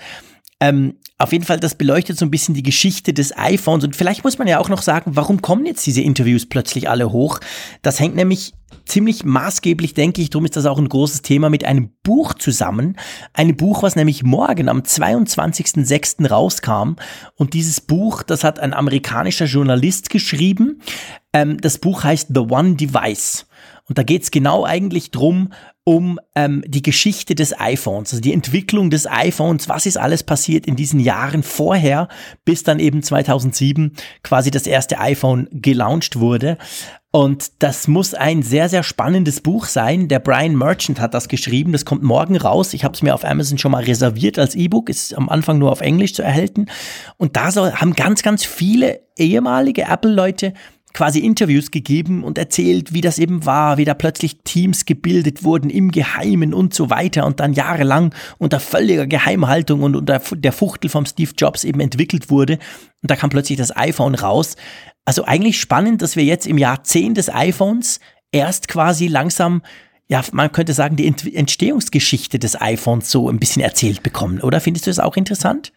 Ähm, 0.60 0.94
auf 1.18 1.32
jeden 1.32 1.44
Fall, 1.44 1.58
das 1.58 1.74
beleuchtet 1.74 2.16
so 2.16 2.24
ein 2.24 2.30
bisschen 2.30 2.54
die 2.54 2.62
Geschichte 2.62 3.12
des 3.12 3.36
iPhones. 3.36 3.84
Und 3.84 3.96
vielleicht 3.96 4.22
muss 4.22 4.38
man 4.38 4.46
ja 4.46 4.60
auch 4.60 4.68
noch 4.68 4.82
sagen, 4.82 5.16
warum 5.16 5.42
kommen 5.42 5.66
jetzt 5.66 5.84
diese 5.84 6.00
Interviews 6.00 6.46
plötzlich 6.46 6.88
alle 6.88 7.10
hoch? 7.10 7.40
Das 7.82 7.98
hängt 7.98 8.14
nämlich 8.14 8.54
ziemlich 8.84 9.24
maßgeblich, 9.24 9.94
denke 9.94 10.22
ich, 10.22 10.30
darum 10.30 10.44
ist 10.44 10.56
das 10.56 10.66
auch 10.66 10.78
ein 10.78 10.88
großes 10.88 11.22
Thema, 11.22 11.50
mit 11.50 11.64
einem 11.64 11.90
Buch 12.04 12.34
zusammen. 12.34 12.96
Ein 13.32 13.56
Buch, 13.56 13.82
was 13.82 13.96
nämlich 13.96 14.22
morgen 14.22 14.68
am 14.68 14.80
22.06. 14.80 16.28
rauskam. 16.28 16.94
Und 17.34 17.52
dieses 17.52 17.80
Buch, 17.80 18.22
das 18.22 18.44
hat 18.44 18.60
ein 18.60 18.72
amerikanischer 18.72 19.46
Journalist 19.46 20.10
geschrieben. 20.10 20.80
Ähm, 21.32 21.60
das 21.60 21.78
Buch 21.78 22.04
heißt 22.04 22.28
The 22.32 22.40
One 22.40 22.76
Device. 22.76 23.47
Und 23.88 23.96
da 23.96 24.02
geht 24.02 24.22
es 24.22 24.30
genau 24.30 24.64
eigentlich 24.64 25.10
drum, 25.10 25.52
um 25.84 26.20
ähm, 26.34 26.62
die 26.66 26.82
Geschichte 26.82 27.34
des 27.34 27.58
iPhones, 27.58 28.12
also 28.12 28.20
die 28.20 28.34
Entwicklung 28.34 28.90
des 28.90 29.06
iPhones, 29.06 29.70
was 29.70 29.86
ist 29.86 29.96
alles 29.96 30.22
passiert 30.22 30.66
in 30.66 30.76
diesen 30.76 31.00
Jahren 31.00 31.42
vorher, 31.42 32.08
bis 32.44 32.62
dann 32.62 32.78
eben 32.78 33.02
2007 33.02 33.94
quasi 34.22 34.50
das 34.50 34.66
erste 34.66 35.00
iPhone 35.00 35.48
gelauncht 35.50 36.20
wurde. 36.20 36.58
Und 37.10 37.62
das 37.62 37.88
muss 37.88 38.12
ein 38.12 38.42
sehr, 38.42 38.68
sehr 38.68 38.82
spannendes 38.82 39.40
Buch 39.40 39.64
sein. 39.64 40.08
Der 40.08 40.18
Brian 40.18 40.54
Merchant 40.54 41.00
hat 41.00 41.14
das 41.14 41.28
geschrieben. 41.28 41.72
Das 41.72 41.86
kommt 41.86 42.02
morgen 42.02 42.36
raus. 42.36 42.74
Ich 42.74 42.84
habe 42.84 42.92
es 42.92 43.00
mir 43.00 43.14
auf 43.14 43.24
Amazon 43.24 43.56
schon 43.56 43.72
mal 43.72 43.84
reserviert 43.84 44.38
als 44.38 44.54
E-Book. 44.54 44.90
Ist 44.90 45.16
am 45.16 45.30
Anfang 45.30 45.58
nur 45.58 45.72
auf 45.72 45.80
Englisch 45.80 46.12
zu 46.12 46.22
erhalten. 46.22 46.66
Und 47.16 47.36
da 47.36 47.50
soll, 47.50 47.72
haben 47.72 47.94
ganz, 47.94 48.22
ganz 48.22 48.44
viele 48.44 49.00
ehemalige 49.16 49.84
Apple-Leute 49.84 50.52
quasi 50.98 51.20
Interviews 51.20 51.70
gegeben 51.70 52.24
und 52.24 52.38
erzählt, 52.38 52.92
wie 52.92 53.00
das 53.00 53.20
eben 53.20 53.46
war, 53.46 53.78
wie 53.78 53.84
da 53.84 53.94
plötzlich 53.94 54.38
Teams 54.42 54.84
gebildet 54.84 55.44
wurden 55.44 55.70
im 55.70 55.92
Geheimen 55.92 56.52
und 56.52 56.74
so 56.74 56.90
weiter 56.90 57.24
und 57.24 57.38
dann 57.38 57.52
jahrelang 57.52 58.12
unter 58.38 58.58
völliger 58.58 59.06
Geheimhaltung 59.06 59.84
und 59.84 59.94
unter 59.94 60.18
der 60.18 60.50
Fuchtel 60.50 60.90
vom 60.90 61.06
Steve 61.06 61.30
Jobs 61.38 61.62
eben 61.62 61.78
entwickelt 61.78 62.30
wurde. 62.30 62.54
Und 63.00 63.12
da 63.12 63.14
kam 63.14 63.30
plötzlich 63.30 63.56
das 63.56 63.76
iPhone 63.76 64.16
raus. 64.16 64.56
Also 65.04 65.24
eigentlich 65.24 65.60
spannend, 65.60 66.02
dass 66.02 66.16
wir 66.16 66.24
jetzt 66.24 66.48
im 66.48 66.58
Jahr 66.58 66.82
10 66.82 67.14
des 67.14 67.32
iPhones 67.32 68.00
erst 68.32 68.66
quasi 68.66 69.06
langsam 69.06 69.62
ja, 70.08 70.24
man 70.32 70.50
könnte 70.50 70.72
sagen, 70.72 70.96
die 70.96 71.06
Entstehungsgeschichte 71.06 72.40
des 72.40 72.60
iPhones 72.60 73.08
so 73.08 73.28
ein 73.28 73.38
bisschen 73.38 73.62
erzählt 73.62 74.02
bekommen, 74.02 74.40
oder? 74.40 74.60
Findest 74.60 74.86
du 74.86 74.90
das 74.90 74.98
auch 74.98 75.16
interessant? 75.16 75.70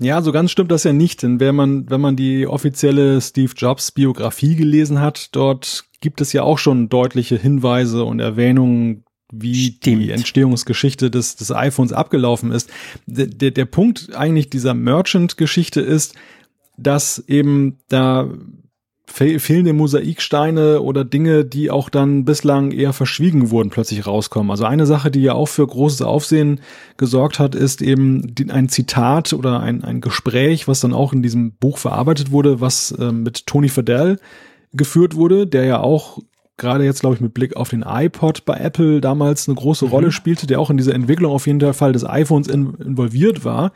Ja, 0.00 0.22
so 0.22 0.32
ganz 0.32 0.50
stimmt 0.50 0.70
das 0.70 0.84
ja 0.84 0.94
nicht, 0.94 1.22
denn 1.22 1.40
wenn 1.40 1.54
man, 1.54 1.90
wenn 1.90 2.00
man 2.00 2.16
die 2.16 2.46
offizielle 2.46 3.20
Steve 3.20 3.52
Jobs 3.54 3.92
Biografie 3.92 4.56
gelesen 4.56 5.00
hat, 5.00 5.28
dort 5.32 5.84
gibt 6.00 6.22
es 6.22 6.32
ja 6.32 6.42
auch 6.42 6.58
schon 6.58 6.88
deutliche 6.88 7.36
Hinweise 7.36 8.04
und 8.04 8.18
Erwähnungen, 8.18 9.04
wie 9.30 9.72
Stimmt. 9.72 10.02
die 10.02 10.10
Entstehungsgeschichte 10.10 11.10
des, 11.10 11.36
des 11.36 11.52
iPhones 11.52 11.92
abgelaufen 11.92 12.50
ist. 12.50 12.70
Der, 13.06 13.26
der, 13.26 13.50
der 13.50 13.66
Punkt 13.66 14.14
eigentlich 14.16 14.48
dieser 14.48 14.72
Merchant-Geschichte 14.72 15.82
ist, 15.82 16.14
dass 16.78 17.22
eben 17.28 17.78
da 17.88 18.28
fehlende 19.12 19.72
Mosaiksteine 19.72 20.80
oder 20.80 21.04
Dinge, 21.04 21.44
die 21.44 21.70
auch 21.70 21.88
dann 21.88 22.24
bislang 22.24 22.70
eher 22.70 22.92
verschwiegen 22.92 23.50
wurden, 23.50 23.70
plötzlich 23.70 24.06
rauskommen. 24.06 24.50
Also 24.50 24.64
eine 24.64 24.86
Sache, 24.86 25.10
die 25.10 25.22
ja 25.22 25.34
auch 25.34 25.48
für 25.48 25.66
großes 25.66 26.02
Aufsehen 26.02 26.60
gesorgt 26.96 27.38
hat, 27.38 27.54
ist 27.54 27.82
eben 27.82 28.34
ein 28.50 28.68
Zitat 28.68 29.32
oder 29.32 29.60
ein, 29.60 29.84
ein 29.84 30.00
Gespräch, 30.00 30.68
was 30.68 30.80
dann 30.80 30.92
auch 30.92 31.12
in 31.12 31.22
diesem 31.22 31.52
Buch 31.52 31.78
verarbeitet 31.78 32.30
wurde, 32.30 32.60
was 32.60 32.92
äh, 32.92 33.12
mit 33.12 33.46
Tony 33.46 33.68
Fadell 33.68 34.18
geführt 34.72 35.16
wurde, 35.16 35.46
der 35.46 35.64
ja 35.64 35.80
auch 35.80 36.18
gerade 36.56 36.84
jetzt, 36.84 37.00
glaube 37.00 37.16
ich, 37.16 37.20
mit 37.20 37.34
Blick 37.34 37.56
auf 37.56 37.70
den 37.70 37.82
iPod 37.86 38.44
bei 38.44 38.54
Apple 38.54 39.00
damals 39.00 39.48
eine 39.48 39.56
große 39.56 39.86
mhm. 39.86 39.90
Rolle 39.90 40.12
spielte, 40.12 40.46
der 40.46 40.60
auch 40.60 40.70
in 40.70 40.76
dieser 40.76 40.94
Entwicklung 40.94 41.32
auf 41.32 41.46
jeden 41.46 41.74
Fall 41.74 41.92
des 41.92 42.04
iPhones 42.04 42.46
in, 42.48 42.74
involviert 42.74 43.44
war 43.44 43.72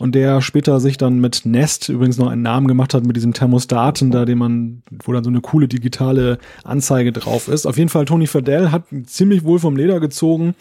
und 0.00 0.14
der 0.14 0.40
später 0.40 0.80
sich 0.80 0.96
dann 0.96 1.20
mit 1.20 1.42
Nest 1.44 1.90
übrigens 1.90 2.18
noch 2.18 2.30
einen 2.30 2.42
Namen 2.42 2.66
gemacht 2.66 2.94
hat 2.94 3.04
mit 3.04 3.16
diesem 3.16 3.34
Thermostaten 3.34 4.10
da, 4.10 4.24
den 4.24 4.38
man, 4.38 4.82
wo 5.04 5.12
dann 5.12 5.22
so 5.22 5.30
eine 5.30 5.42
coole 5.42 5.68
digitale 5.68 6.38
Anzeige 6.64 7.12
drauf 7.12 7.48
ist. 7.48 7.66
Auf 7.66 7.76
jeden 7.76 7.90
Fall 7.90 8.06
Tony 8.06 8.26
Fadell 8.26 8.70
hat 8.70 8.84
ziemlich 9.04 9.44
wohl 9.44 9.58
vom 9.58 9.76
Leder 9.76 10.00
gezogen 10.00 10.54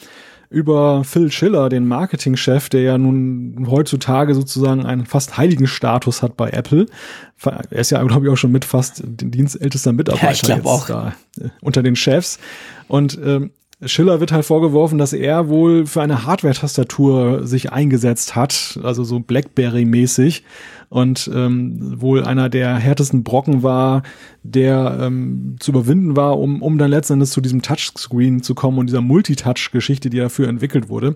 über 0.49 1.03
Phil 1.03 1.31
Schiller, 1.31 1.69
den 1.69 1.87
Marketingchef, 1.87 2.69
der 2.69 2.81
ja 2.81 2.97
nun 2.97 3.67
heutzutage 3.69 4.33
sozusagen 4.33 4.85
einen 4.85 5.05
fast 5.05 5.37
heiligen 5.37 5.67
Status 5.67 6.23
hat 6.23 6.35
bei 6.35 6.49
Apple. 6.49 6.87
Er 7.43 7.79
ist 7.79 7.91
ja, 7.91 8.03
glaube 8.03 8.25
ich, 8.25 8.31
auch 8.31 8.37
schon 8.37 8.51
mit 8.51 8.65
fast 8.65 9.03
dienstältester 9.05 9.93
Mitarbeiter 9.93 10.25
ja, 10.25 10.31
ich 10.31 10.41
jetzt 10.41 10.65
auch. 10.65 10.87
da 10.87 11.13
unter 11.61 11.83
den 11.83 11.95
Chefs. 11.95 12.39
Und 12.87 13.19
ähm, 13.23 13.51
Schiller 13.85 14.19
wird 14.19 14.33
halt 14.33 14.43
vorgeworfen, 14.43 14.97
dass 14.97 15.13
er 15.13 15.47
wohl 15.47 15.85
für 15.85 16.01
eine 16.01 16.25
Hardware-Tastatur 16.25 17.47
sich 17.47 17.71
eingesetzt 17.71 18.35
hat, 18.35 18.77
also 18.83 19.05
so 19.05 19.21
Blackberry-mäßig 19.21 20.43
und 20.89 21.31
ähm, 21.33 22.01
wohl 22.01 22.25
einer 22.25 22.49
der 22.49 22.75
härtesten 22.75 23.23
Brocken 23.23 23.63
war, 23.63 24.03
der 24.43 24.97
ähm, 25.01 25.55
zu 25.59 25.71
überwinden 25.71 26.17
war, 26.17 26.37
um, 26.39 26.61
um 26.61 26.77
dann 26.77 26.91
letzten 26.91 27.13
Endes 27.13 27.31
zu 27.31 27.39
diesem 27.39 27.61
Touchscreen 27.61 28.43
zu 28.43 28.53
kommen 28.53 28.79
und 28.79 28.87
dieser 28.87 29.01
Multitouch-Geschichte, 29.01 30.09
die 30.09 30.17
dafür 30.17 30.49
entwickelt 30.49 30.89
wurde. 30.89 31.15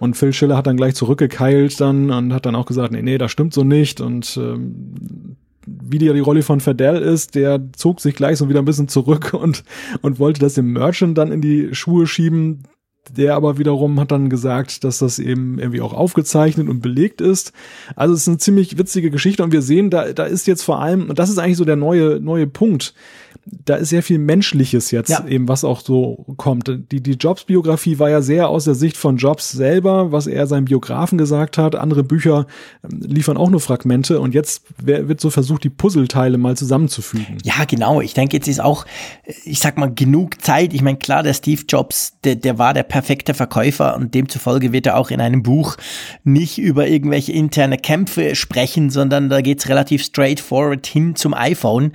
Und 0.00 0.16
Phil 0.16 0.32
Schiller 0.32 0.56
hat 0.56 0.66
dann 0.66 0.76
gleich 0.76 0.96
zurückgekeilt 0.96 1.80
dann 1.80 2.10
und 2.10 2.32
hat 2.32 2.44
dann 2.44 2.56
auch 2.56 2.66
gesagt, 2.66 2.92
nee, 2.92 3.02
nee, 3.02 3.18
das 3.18 3.30
stimmt 3.30 3.54
so 3.54 3.62
nicht 3.62 4.00
und 4.00 4.36
ähm, 4.36 5.36
wie 5.82 5.98
die, 5.98 6.12
die 6.12 6.20
Rolle 6.20 6.42
von 6.42 6.60
Fadell 6.60 7.02
ist, 7.02 7.34
der 7.34 7.60
zog 7.76 8.00
sich 8.00 8.14
gleich 8.14 8.38
so 8.38 8.48
wieder 8.48 8.60
ein 8.60 8.64
bisschen 8.64 8.88
zurück 8.88 9.34
und, 9.40 9.64
und 10.02 10.18
wollte 10.18 10.40
das 10.40 10.54
dem 10.54 10.72
Merchant 10.72 11.16
dann 11.18 11.32
in 11.32 11.40
die 11.40 11.74
Schuhe 11.74 12.06
schieben. 12.06 12.64
Der 13.16 13.34
aber 13.34 13.56
wiederum 13.56 13.98
hat 13.98 14.12
dann 14.12 14.28
gesagt, 14.28 14.84
dass 14.84 14.98
das 14.98 15.18
eben 15.18 15.58
irgendwie 15.58 15.80
auch 15.80 15.94
aufgezeichnet 15.94 16.68
und 16.68 16.82
belegt 16.82 17.22
ist. 17.22 17.52
Also 17.96 18.14
es 18.14 18.20
ist 18.20 18.28
eine 18.28 18.38
ziemlich 18.38 18.76
witzige 18.76 19.10
Geschichte 19.10 19.42
und 19.42 19.52
wir 19.52 19.62
sehen, 19.62 19.88
da, 19.88 20.12
da 20.12 20.24
ist 20.24 20.46
jetzt 20.46 20.62
vor 20.62 20.80
allem, 20.80 21.08
und 21.08 21.18
das 21.18 21.30
ist 21.30 21.38
eigentlich 21.38 21.56
so 21.56 21.64
der 21.64 21.76
neue, 21.76 22.20
neue 22.20 22.46
Punkt, 22.46 22.94
da 23.44 23.76
ist 23.76 23.88
sehr 23.88 24.02
viel 24.02 24.18
Menschliches 24.18 24.90
jetzt 24.90 25.10
ja. 25.10 25.24
eben, 25.26 25.48
was 25.48 25.64
auch 25.64 25.80
so 25.80 26.24
kommt. 26.36 26.70
Die, 26.90 27.02
die 27.02 27.12
Jobs-Biografie 27.12 27.98
war 27.98 28.10
ja 28.10 28.22
sehr 28.22 28.48
aus 28.48 28.64
der 28.64 28.74
Sicht 28.74 28.96
von 28.96 29.16
Jobs 29.16 29.50
selber, 29.50 30.12
was 30.12 30.26
er 30.26 30.46
seinem 30.46 30.66
Biografen 30.66 31.18
gesagt 31.18 31.58
hat. 31.58 31.74
Andere 31.74 32.04
Bücher 32.04 32.46
ähm, 32.84 33.00
liefern 33.00 33.36
auch 33.36 33.50
nur 33.50 33.60
Fragmente 33.60 34.20
und 34.20 34.34
jetzt 34.34 34.62
wird 34.78 35.20
so 35.20 35.30
versucht, 35.30 35.64
die 35.64 35.70
Puzzleteile 35.70 36.38
mal 36.38 36.56
zusammenzufügen. 36.56 37.38
Ja, 37.42 37.64
genau. 37.66 38.00
Ich 38.00 38.14
denke, 38.14 38.36
jetzt 38.36 38.48
ist 38.48 38.60
auch, 38.60 38.86
ich 39.44 39.60
sag 39.60 39.78
mal, 39.78 39.92
genug 39.92 40.42
Zeit. 40.42 40.72
Ich 40.74 40.82
meine, 40.82 40.98
klar, 40.98 41.22
der 41.22 41.34
Steve 41.34 41.62
Jobs, 41.68 42.14
der, 42.24 42.36
der 42.36 42.58
war 42.58 42.74
der 42.74 42.82
perfekter 42.82 43.34
Verkäufer 43.34 43.96
und 43.96 44.14
demzufolge 44.14 44.72
wird 44.72 44.86
er 44.86 44.96
auch 44.96 45.10
in 45.10 45.20
einem 45.20 45.42
Buch 45.42 45.76
nicht 46.24 46.58
über 46.58 46.88
irgendwelche 46.88 47.32
interne 47.32 47.78
Kämpfe 47.78 48.34
sprechen, 48.34 48.90
sondern 48.90 49.28
da 49.28 49.40
geht's 49.40 49.68
relativ 49.68 50.02
straightforward 50.02 50.86
hin 50.86 51.16
zum 51.16 51.34
iPhone. 51.34 51.92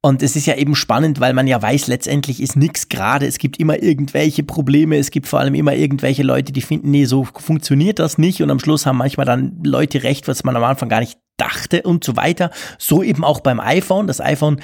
Und 0.00 0.22
es 0.22 0.36
ist 0.36 0.46
ja 0.46 0.54
eben 0.54 0.76
spannend, 0.76 1.18
weil 1.18 1.32
man 1.32 1.48
ja 1.48 1.60
weiß, 1.60 1.88
letztendlich 1.88 2.40
ist 2.40 2.54
nichts 2.54 2.88
gerade. 2.88 3.26
Es 3.26 3.38
gibt 3.38 3.58
immer 3.58 3.82
irgendwelche 3.82 4.44
Probleme. 4.44 4.96
Es 4.96 5.10
gibt 5.10 5.26
vor 5.26 5.40
allem 5.40 5.54
immer 5.54 5.74
irgendwelche 5.74 6.22
Leute, 6.22 6.52
die 6.52 6.60
finden, 6.60 6.92
nee, 6.92 7.04
so 7.04 7.24
funktioniert 7.24 7.98
das 7.98 8.16
nicht. 8.16 8.40
Und 8.40 8.50
am 8.50 8.60
Schluss 8.60 8.86
haben 8.86 8.98
manchmal 8.98 9.26
dann 9.26 9.58
Leute 9.64 10.04
recht, 10.04 10.28
was 10.28 10.44
man 10.44 10.54
am 10.54 10.62
Anfang 10.62 10.88
gar 10.88 11.00
nicht 11.00 11.18
dachte 11.36 11.82
und 11.82 12.04
so 12.04 12.16
weiter. 12.16 12.50
So 12.78 13.02
eben 13.02 13.24
auch 13.24 13.40
beim 13.40 13.58
iPhone. 13.58 14.06
Das 14.06 14.20
iPhone 14.20 14.60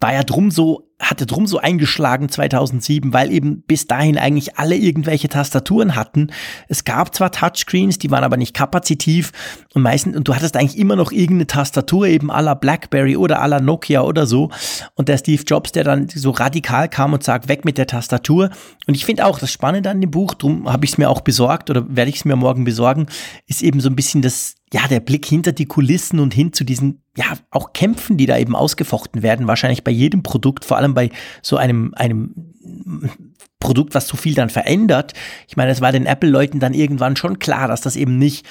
war 0.00 0.12
ja 0.12 0.22
drum 0.22 0.50
so, 0.50 0.90
hatte 1.00 1.26
drum 1.26 1.46
so 1.46 1.58
eingeschlagen 1.58 2.28
2007, 2.28 3.12
weil 3.12 3.32
eben 3.32 3.62
bis 3.62 3.86
dahin 3.86 4.16
eigentlich 4.16 4.58
alle 4.58 4.76
irgendwelche 4.76 5.28
Tastaturen 5.28 5.96
hatten. 5.96 6.28
Es 6.68 6.84
gab 6.84 7.14
zwar 7.14 7.32
Touchscreens, 7.32 7.98
die 7.98 8.10
waren 8.10 8.24
aber 8.24 8.36
nicht 8.36 8.54
kapazitiv 8.54 9.32
und 9.74 9.82
meistens, 9.82 10.16
und 10.16 10.28
du 10.28 10.34
hattest 10.34 10.56
eigentlich 10.56 10.78
immer 10.78 10.94
noch 10.94 11.10
irgendeine 11.10 11.48
Tastatur 11.48 12.06
eben 12.06 12.30
aller 12.30 12.54
Blackberry 12.54 13.16
oder 13.16 13.42
aller 13.42 13.60
Nokia 13.60 14.02
oder 14.02 14.26
so. 14.26 14.50
Und 14.94 15.08
der 15.08 15.18
Steve 15.18 15.42
Jobs, 15.42 15.72
der 15.72 15.82
dann 15.82 16.08
so 16.08 16.30
radikal 16.30 16.88
kam 16.88 17.12
und 17.12 17.24
sagt, 17.24 17.48
weg 17.48 17.64
mit 17.64 17.76
der 17.76 17.88
Tastatur. 17.88 18.50
Und 18.86 18.94
ich 18.94 19.04
finde 19.04 19.26
auch 19.26 19.38
das 19.38 19.50
Spannende 19.50 19.90
an 19.90 20.00
dem 20.00 20.10
Buch, 20.10 20.34
drum 20.34 20.72
habe 20.72 20.84
ich 20.84 20.92
es 20.92 20.98
mir 20.98 21.10
auch 21.10 21.22
besorgt 21.22 21.70
oder 21.70 21.84
werde 21.88 22.10
ich 22.10 22.16
es 22.16 22.24
mir 22.24 22.36
morgen 22.36 22.64
besorgen, 22.64 23.06
ist 23.46 23.62
eben 23.62 23.80
so 23.80 23.88
ein 23.88 23.96
bisschen 23.96 24.22
das, 24.22 24.54
ja, 24.72 24.86
der 24.86 25.00
Blick 25.00 25.26
hinter 25.26 25.52
die 25.52 25.66
Kulissen 25.66 26.20
und 26.20 26.34
hin 26.34 26.52
zu 26.52 26.64
diesen, 26.64 27.02
ja, 27.16 27.24
auch 27.50 27.72
Kämpfen, 27.72 28.16
die 28.16 28.26
da 28.26 28.38
eben 28.38 28.54
ausgefochten 28.54 29.22
werden, 29.22 29.48
wahrscheinlich 29.48 29.82
bei 29.82 29.90
jedem 29.90 30.22
Produkt, 30.22 30.64
vor 30.64 30.76
allem 30.76 30.83
bei 30.92 31.10
so 31.40 31.56
einem, 31.56 31.94
einem 31.96 32.52
Produkt, 33.60 33.94
was 33.94 34.06
so 34.06 34.18
viel 34.18 34.34
dann 34.34 34.50
verändert. 34.50 35.14
Ich 35.48 35.56
meine, 35.56 35.70
es 35.70 35.80
war 35.80 35.92
den 35.92 36.04
Apple-Leuten 36.04 36.60
dann 36.60 36.74
irgendwann 36.74 37.16
schon 37.16 37.38
klar, 37.38 37.68
dass 37.68 37.80
das 37.80 37.96
eben 37.96 38.18
nicht 38.18 38.44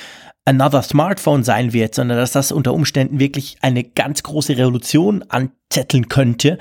another 0.46 0.82
Smartphone 0.82 1.44
sein 1.44 1.74
wird, 1.74 1.94
sondern 1.94 2.18
dass 2.18 2.32
das 2.32 2.52
unter 2.52 2.74
Umständen 2.74 3.20
wirklich 3.20 3.58
eine 3.62 3.84
ganz 3.84 4.24
große 4.24 4.58
Revolution 4.58 5.24
anzetteln 5.30 6.10
könnte 6.10 6.58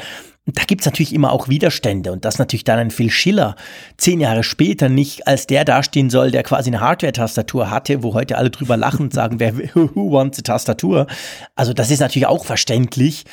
da 0.46 0.64
gibt's 0.64 0.86
natürlich 0.86 1.14
immer 1.14 1.30
auch 1.30 1.48
Widerstände 1.48 2.10
und 2.10 2.24
dass 2.24 2.38
natürlich 2.38 2.64
dann 2.64 2.78
ein 2.78 2.90
Phil 2.90 3.10
Schiller 3.10 3.54
zehn 3.96 4.20
Jahre 4.20 4.42
später 4.42 4.88
nicht 4.88 5.28
als 5.28 5.46
der 5.46 5.64
dastehen 5.64 6.10
soll, 6.10 6.32
der 6.32 6.42
quasi 6.42 6.70
eine 6.70 6.80
Hardware-Tastatur 6.80 7.70
hatte, 7.70 8.02
wo 8.02 8.14
heute 8.14 8.36
alle 8.36 8.50
drüber 8.50 8.76
lachen 8.76 9.02
und 9.02 9.14
sagen, 9.14 9.38
wer 9.38 9.56
who 9.74 10.10
wants 10.10 10.40
a 10.40 10.42
Tastatur? 10.42 11.06
Also 11.54 11.72
das 11.72 11.90
ist 11.90 12.00
natürlich 12.00 12.26
auch 12.26 12.44
verständlich. 12.44 13.24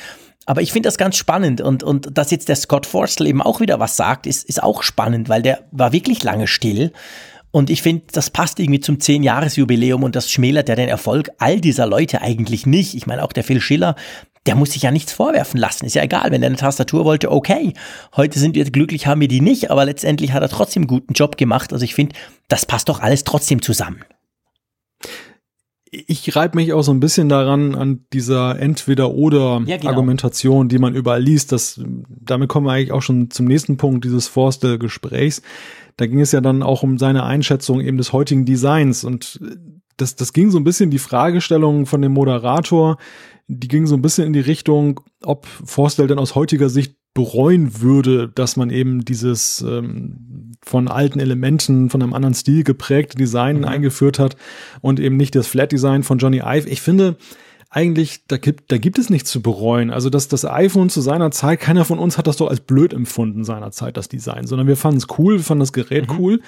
Aber 0.50 0.62
ich 0.62 0.72
finde 0.72 0.88
das 0.88 0.98
ganz 0.98 1.14
spannend 1.14 1.60
und, 1.60 1.84
und 1.84 2.18
dass 2.18 2.32
jetzt 2.32 2.48
der 2.48 2.56
Scott 2.56 2.84
Forstall 2.84 3.28
eben 3.28 3.40
auch 3.40 3.60
wieder 3.60 3.78
was 3.78 3.94
sagt, 3.94 4.26
ist, 4.26 4.42
ist 4.48 4.60
auch 4.60 4.82
spannend, 4.82 5.28
weil 5.28 5.42
der 5.42 5.68
war 5.70 5.92
wirklich 5.92 6.24
lange 6.24 6.48
still. 6.48 6.90
Und 7.52 7.70
ich 7.70 7.82
finde, 7.82 8.02
das 8.10 8.30
passt 8.30 8.58
irgendwie 8.58 8.80
zum 8.80 8.96
10-Jahres-Jubiläum 8.96 10.02
und 10.02 10.16
das 10.16 10.28
schmälert 10.28 10.68
ja 10.68 10.74
den 10.74 10.88
Erfolg 10.88 11.30
all 11.38 11.60
dieser 11.60 11.86
Leute 11.86 12.20
eigentlich 12.20 12.66
nicht. 12.66 12.96
Ich 12.96 13.06
meine, 13.06 13.22
auch 13.22 13.32
der 13.32 13.44
Phil 13.44 13.60
Schiller, 13.60 13.94
der 14.44 14.56
muss 14.56 14.72
sich 14.72 14.82
ja 14.82 14.90
nichts 14.90 15.12
vorwerfen 15.12 15.60
lassen. 15.60 15.86
Ist 15.86 15.94
ja 15.94 16.02
egal, 16.02 16.32
wenn 16.32 16.42
er 16.42 16.48
eine 16.48 16.56
Tastatur 16.56 17.04
wollte, 17.04 17.30
okay. 17.30 17.72
Heute 18.16 18.40
sind 18.40 18.56
wir 18.56 18.64
glücklich, 18.64 19.06
haben 19.06 19.20
wir 19.20 19.28
die 19.28 19.40
nicht, 19.40 19.70
aber 19.70 19.84
letztendlich 19.84 20.32
hat 20.32 20.42
er 20.42 20.48
trotzdem 20.48 20.82
einen 20.82 20.88
guten 20.88 21.12
Job 21.12 21.36
gemacht. 21.36 21.72
Also 21.72 21.84
ich 21.84 21.94
finde, 21.94 22.16
das 22.48 22.66
passt 22.66 22.88
doch 22.88 22.98
alles 22.98 23.22
trotzdem 23.22 23.62
zusammen. 23.62 24.04
Ich 25.90 26.36
reibe 26.36 26.56
mich 26.56 26.72
auch 26.72 26.82
so 26.82 26.92
ein 26.92 27.00
bisschen 27.00 27.28
daran 27.28 27.74
an 27.74 28.04
dieser 28.12 28.58
Entweder-oder-Argumentation, 28.58 30.56
ja, 30.56 30.60
genau. 30.60 30.68
die 30.68 30.78
man 30.78 30.94
überall 30.94 31.22
liest. 31.22 31.50
Das, 31.52 31.80
damit 32.08 32.48
kommen 32.48 32.66
wir 32.66 32.72
eigentlich 32.72 32.92
auch 32.92 33.02
schon 33.02 33.30
zum 33.30 33.46
nächsten 33.46 33.76
Punkt 33.76 34.04
dieses 34.04 34.28
Forster-Gesprächs. 34.28 35.42
Da 35.96 36.06
ging 36.06 36.20
es 36.20 36.32
ja 36.32 36.40
dann 36.40 36.62
auch 36.62 36.84
um 36.84 36.96
seine 36.96 37.24
Einschätzung 37.24 37.80
eben 37.80 37.96
des 37.96 38.12
heutigen 38.12 38.44
Designs 38.44 39.04
und 39.04 39.40
das, 40.00 40.16
das 40.16 40.32
ging 40.32 40.50
so 40.50 40.58
ein 40.58 40.64
bisschen 40.64 40.90
die 40.90 40.98
Fragestellung 40.98 41.86
von 41.86 42.00
dem 42.00 42.12
Moderator, 42.12 42.96
die 43.48 43.68
ging 43.68 43.86
so 43.86 43.96
ein 43.96 44.02
bisschen 44.02 44.26
in 44.26 44.32
die 44.32 44.40
Richtung, 44.40 45.00
ob 45.22 45.46
Forstel 45.46 46.06
denn 46.06 46.18
aus 46.18 46.34
heutiger 46.34 46.70
Sicht 46.70 46.96
bereuen 47.14 47.80
würde, 47.80 48.28
dass 48.28 48.56
man 48.56 48.70
eben 48.70 49.04
dieses 49.04 49.60
ähm, 49.60 50.49
von 50.62 50.88
alten 50.88 51.20
Elementen, 51.20 51.90
von 51.90 52.02
einem 52.02 52.12
anderen 52.12 52.34
Stil 52.34 52.64
geprägte 52.64 53.16
Design 53.16 53.58
mhm. 53.58 53.64
eingeführt 53.64 54.18
hat 54.18 54.36
und 54.80 55.00
eben 55.00 55.16
nicht 55.16 55.34
das 55.34 55.46
Flat 55.46 55.72
Design 55.72 56.02
von 56.02 56.18
Johnny 56.18 56.42
Ive. 56.44 56.68
Ich 56.68 56.80
finde, 56.80 57.16
eigentlich, 57.70 58.26
da 58.26 58.36
gibt, 58.36 58.72
da 58.72 58.78
gibt 58.78 58.98
es 58.98 59.10
nichts 59.10 59.30
zu 59.30 59.40
bereuen. 59.40 59.90
Also 59.90 60.10
dass 60.10 60.26
das 60.26 60.44
iPhone 60.44 60.90
zu 60.90 61.00
seiner 61.00 61.30
Zeit, 61.30 61.60
keiner 61.60 61.84
von 61.84 62.00
uns 62.00 62.18
hat 62.18 62.26
das 62.26 62.36
doch 62.36 62.48
als 62.48 62.60
blöd 62.60 62.92
empfunden 62.92 63.44
seiner 63.44 63.70
Zeit, 63.70 63.96
das 63.96 64.08
Design, 64.08 64.46
sondern 64.46 64.66
wir 64.66 64.76
fanden 64.76 64.98
es 64.98 65.06
cool, 65.18 65.36
wir 65.36 65.44
fanden 65.44 65.60
das 65.60 65.72
Gerät 65.72 66.10
mhm. 66.10 66.18
cool, 66.18 66.40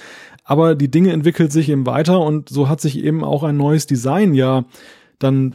aber 0.45 0.75
die 0.75 0.91
Dinge 0.91 1.13
entwickelt 1.13 1.53
sich 1.53 1.69
eben 1.69 1.87
weiter 1.87 2.21
und 2.21 2.49
so 2.49 2.69
hat 2.69 2.81
sich 2.81 2.99
eben 2.99 3.23
auch 3.23 3.45
ein 3.45 3.57
neues 3.57 3.87
Design 3.87 4.35
ja 4.35 4.65
dann 5.21 5.55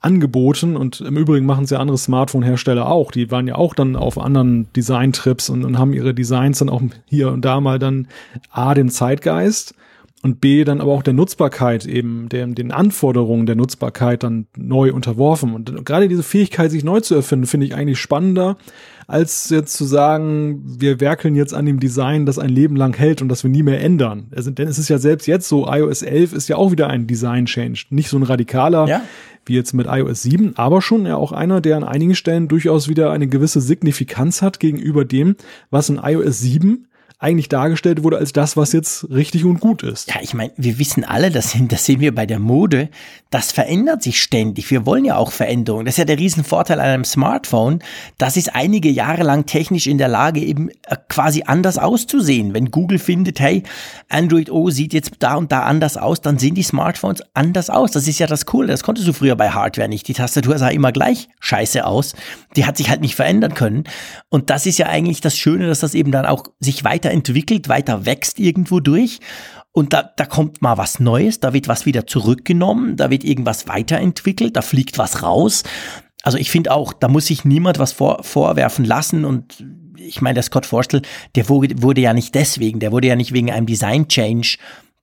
angeboten 0.00 0.76
und 0.76 1.00
im 1.00 1.16
Übrigen 1.16 1.46
machen 1.46 1.64
es 1.64 1.70
ja 1.70 1.78
andere 1.78 1.98
Smartphone-Hersteller 1.98 2.88
auch. 2.88 3.10
Die 3.10 3.30
waren 3.30 3.48
ja 3.48 3.56
auch 3.56 3.74
dann 3.74 3.96
auf 3.96 4.18
anderen 4.18 4.72
Design-Trips 4.74 5.50
und, 5.50 5.64
und 5.64 5.78
haben 5.78 5.92
ihre 5.92 6.14
Designs 6.14 6.58
dann 6.58 6.68
auch 6.68 6.82
hier 7.06 7.32
und 7.32 7.44
da 7.44 7.60
mal 7.60 7.78
dann 7.78 8.06
A, 8.50 8.74
den 8.74 8.90
Zeitgeist 8.90 9.74
und 10.22 10.40
B, 10.40 10.64
dann 10.64 10.80
aber 10.80 10.92
auch 10.92 11.02
der 11.02 11.14
Nutzbarkeit 11.14 11.86
eben, 11.86 12.28
der, 12.28 12.46
den 12.46 12.72
Anforderungen 12.72 13.46
der 13.46 13.54
Nutzbarkeit 13.54 14.22
dann 14.22 14.46
neu 14.56 14.92
unterworfen. 14.92 15.54
Und 15.54 15.84
gerade 15.84 16.08
diese 16.08 16.24
Fähigkeit, 16.24 16.70
sich 16.70 16.84
neu 16.84 17.00
zu 17.00 17.14
erfinden, 17.14 17.46
finde 17.46 17.66
ich 17.66 17.74
eigentlich 17.74 18.00
spannender, 18.00 18.56
als 19.06 19.48
jetzt 19.48 19.74
zu 19.74 19.84
sagen, 19.84 20.62
wir 20.64 21.00
werkeln 21.00 21.34
jetzt 21.34 21.54
an 21.54 21.66
dem 21.66 21.80
Design, 21.80 22.26
das 22.26 22.38
ein 22.38 22.50
Leben 22.50 22.76
lang 22.76 22.96
hält 22.96 23.22
und 23.22 23.28
das 23.28 23.42
wir 23.42 23.50
nie 23.50 23.62
mehr 23.62 23.80
ändern. 23.80 24.26
Also, 24.34 24.50
denn 24.50 24.68
es 24.68 24.78
ist 24.78 24.88
ja 24.88 24.98
selbst 24.98 25.26
jetzt 25.26 25.48
so, 25.48 25.66
iOS 25.66 26.02
11 26.02 26.32
ist 26.34 26.48
ja 26.48 26.56
auch 26.56 26.72
wieder 26.72 26.88
ein 26.88 27.06
Design-Change. 27.06 27.86
Nicht 27.90 28.10
so 28.10 28.18
ein 28.18 28.22
radikaler, 28.24 28.86
ja 28.86 29.02
wie 29.48 29.54
jetzt 29.54 29.72
mit 29.74 29.86
iOS 29.86 30.22
7, 30.22 30.56
aber 30.56 30.82
schon 30.82 31.06
ja 31.06 31.16
auch 31.16 31.32
einer, 31.32 31.60
der 31.60 31.76
an 31.76 31.84
einigen 31.84 32.14
Stellen 32.14 32.48
durchaus 32.48 32.88
wieder 32.88 33.10
eine 33.10 33.28
gewisse 33.28 33.60
Signifikanz 33.60 34.42
hat 34.42 34.60
gegenüber 34.60 35.04
dem, 35.04 35.36
was 35.70 35.88
in 35.88 36.00
iOS 36.02 36.40
7 36.40 36.87
eigentlich 37.20 37.48
dargestellt 37.48 38.04
wurde 38.04 38.18
als 38.18 38.32
das, 38.32 38.56
was 38.56 38.72
jetzt 38.72 39.10
richtig 39.10 39.44
und 39.44 39.58
gut 39.58 39.82
ist. 39.82 40.08
Ja, 40.08 40.20
ich 40.22 40.34
meine, 40.34 40.52
wir 40.56 40.78
wissen 40.78 41.04
alle, 41.04 41.30
das, 41.30 41.56
das 41.68 41.84
sehen 41.84 41.98
wir 41.98 42.14
bei 42.14 42.26
der 42.26 42.38
Mode, 42.38 42.90
das 43.30 43.50
verändert 43.50 44.04
sich 44.04 44.22
ständig. 44.22 44.70
Wir 44.70 44.86
wollen 44.86 45.04
ja 45.04 45.16
auch 45.16 45.32
Veränderungen. 45.32 45.84
Das 45.84 45.94
ist 45.94 45.98
ja 45.98 46.04
der 46.04 46.18
Riesenvorteil 46.18 46.78
an 46.78 46.86
einem 46.86 47.04
Smartphone. 47.04 47.80
Das 48.18 48.36
ist 48.36 48.54
einige 48.54 48.88
Jahre 48.88 49.24
lang 49.24 49.46
technisch 49.46 49.88
in 49.88 49.98
der 49.98 50.06
Lage, 50.06 50.40
eben 50.40 50.68
äh, 50.68 50.96
quasi 51.08 51.42
anders 51.44 51.76
auszusehen. 51.76 52.54
Wenn 52.54 52.70
Google 52.70 53.00
findet, 53.00 53.40
hey, 53.40 53.64
Android 54.08 54.48
O 54.50 54.70
sieht 54.70 54.94
jetzt 54.94 55.14
da 55.18 55.34
und 55.34 55.50
da 55.50 55.64
anders 55.64 55.96
aus, 55.96 56.20
dann 56.20 56.38
sehen 56.38 56.54
die 56.54 56.62
Smartphones 56.62 57.22
anders 57.34 57.68
aus. 57.68 57.90
Das 57.90 58.06
ist 58.06 58.20
ja 58.20 58.28
das 58.28 58.46
Coole. 58.46 58.68
Das 58.68 58.84
konntest 58.84 59.08
du 59.08 59.12
früher 59.12 59.34
bei 59.34 59.50
Hardware 59.50 59.88
nicht. 59.88 60.06
Die 60.06 60.14
Tastatur 60.14 60.56
sah 60.56 60.68
immer 60.68 60.92
gleich 60.92 61.28
scheiße 61.40 61.84
aus. 61.84 62.14
Die 62.56 62.64
hat 62.64 62.76
sich 62.76 62.88
halt 62.88 63.00
nicht 63.00 63.16
verändern 63.16 63.54
können. 63.54 63.84
Und 64.30 64.50
das 64.50 64.66
ist 64.66 64.78
ja 64.78 64.86
eigentlich 64.86 65.20
das 65.20 65.36
Schöne, 65.36 65.66
dass 65.66 65.80
das 65.80 65.94
eben 65.94 66.12
dann 66.12 66.24
auch 66.24 66.44
sich 66.60 66.84
weiter 66.84 67.07
weiterentwickelt, 67.08 67.68
weiter 67.68 68.06
wächst 68.06 68.38
irgendwo 68.38 68.80
durch. 68.80 69.20
Und 69.72 69.92
da, 69.92 70.02
da 70.02 70.26
kommt 70.26 70.60
mal 70.60 70.76
was 70.76 70.98
Neues, 70.98 71.40
da 71.40 71.52
wird 71.52 71.68
was 71.68 71.86
wieder 71.86 72.06
zurückgenommen, 72.06 72.96
da 72.96 73.10
wird 73.10 73.24
irgendwas 73.24 73.68
weiterentwickelt, 73.68 74.56
da 74.56 74.62
fliegt 74.62 74.98
was 74.98 75.22
raus. 75.22 75.62
Also 76.22 76.36
ich 76.36 76.50
finde 76.50 76.72
auch, 76.72 76.92
da 76.92 77.08
muss 77.08 77.26
sich 77.26 77.44
niemand 77.44 77.78
was 77.78 77.92
vor, 77.92 78.24
vorwerfen 78.24 78.84
lassen 78.84 79.24
und 79.24 79.64
ich 79.96 80.20
meine, 80.20 80.34
der 80.34 80.42
Scott 80.42 80.64
Forstel, 80.64 81.02
der 81.34 81.48
wurde, 81.48 82.00
ja 82.00 82.14
nicht 82.14 82.34
deswegen, 82.34 82.80
der 82.80 82.92
wurde 82.92 83.08
ja 83.08 83.16
nicht 83.16 83.32
wegen 83.32 83.50
einem 83.50 83.66
Design-Change 83.66 84.56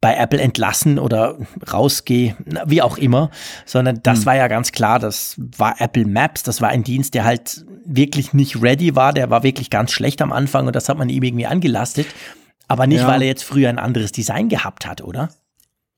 bei 0.06 0.18
Apple 0.18 0.39
entlassen 0.39 0.99
oder 0.99 1.36
rausgehe, 1.74 2.36
wie 2.68 2.84
auch 2.84 2.99
immer, 2.99 3.32
sondern 3.66 4.01
das 4.03 4.20
hm. 4.20 4.26
war 4.28 4.36
ja 4.36 4.47
ganz 4.47 4.72
klar, 4.72 4.99
das 4.99 5.34
war 5.58 5.82
Apple 5.82 6.06
Maps, 6.06 6.43
das 6.43 6.62
war 6.62 6.70
ein 6.70 6.84
Dienst, 6.84 7.16
der 7.16 7.24
halt 7.24 7.66
wirklich 7.86 8.32
nicht 8.32 8.62
ready 8.62 8.95
war, 8.95 9.14
der 9.14 9.32
war 9.32 9.41
wirklich 9.41 9.72
ganz 9.72 9.91
schlecht 9.91 10.22
am 10.22 10.32
Anfang 10.32 10.68
und 10.68 10.76
das 10.76 10.89
hat 10.89 10.99
man 10.99 11.10
ihm 11.10 11.24
irgendwie 11.24 11.47
angelastet, 11.47 12.06
aber 12.68 12.86
nicht, 12.86 12.99
ja. 12.99 13.08
weil 13.08 13.24
er 13.24 13.28
jetzt 13.28 13.45
früher 13.45 13.68
ein 13.68 13.80
anderes 13.80 14.12
Design 14.12 14.47
gehabt 14.47 14.86
hat, 14.86 15.01
oder? 15.01 15.30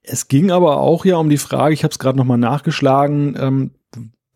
Es 0.03 0.29
ging 0.29 0.51
aber 0.51 0.77
auch 0.77 1.03
ja 1.03 1.17
um 1.17 1.29
die 1.29 1.37
Frage, 1.37 1.73
ich 1.73 1.83
habe 1.83 1.91
es 1.91 1.99
gerade 1.99 2.17
nochmal 2.17 2.37
nachgeschlagen, 2.37 3.35
ähm, 3.37 3.71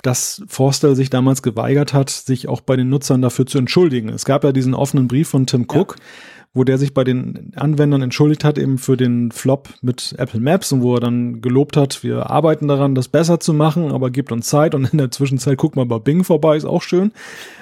dass 0.02 0.44
Forster 0.48 0.96
sich 0.96 1.10
damals 1.10 1.44
geweigert 1.44 1.94
hat, 1.94 2.10
sich 2.10 2.50
auch 2.50 2.60
bei 2.60 2.76
den 2.76 2.90
Nutzern 2.90 3.22
dafür 3.22 3.46
zu 3.46 3.58
entschuldigen. 3.58 4.10
Es 4.10 4.26
gab 4.26 4.44
ja 4.44 4.52
diesen 4.52 4.74
offenen 4.74 5.08
Brief 5.08 5.30
von 5.30 5.48
Tim 5.48 5.66
Cook, 5.70 5.96
ja 5.98 6.06
wo 6.54 6.66
der 6.66 6.78
sich 6.78 6.94
bei 6.94 7.06
den 7.06 7.54
Anwendern 7.56 8.02
entschuldigt 8.02 8.44
hat, 8.44 8.58
eben 8.58 8.78
für 8.78 8.98
den 8.98 9.32
Flop 9.32 9.70
mit 9.82 10.14
Apple 10.18 10.42
Maps 10.42 10.74
und 10.74 10.82
wo 10.82 10.96
er 10.96 11.00
dann 11.00 11.42
gelobt 11.42 11.78
hat, 11.78 12.04
wir 12.04 12.30
arbeiten 12.30 12.68
daran, 12.68 12.94
das 12.94 13.08
besser 13.08 13.40
zu 13.40 13.54
machen, 13.54 13.92
aber 13.92 14.12
gibt 14.12 14.34
uns 14.34 14.48
Zeit 14.48 14.76
und 14.76 14.92
in 14.92 14.98
der 14.98 15.12
Zwischenzeit 15.12 15.58
guck 15.58 15.78
mal 15.78 15.86
bei 15.86 16.00
Bing 16.00 16.26
vorbei, 16.26 16.58
ist 16.58 16.66
auch 16.66 16.82
schön. 16.82 17.14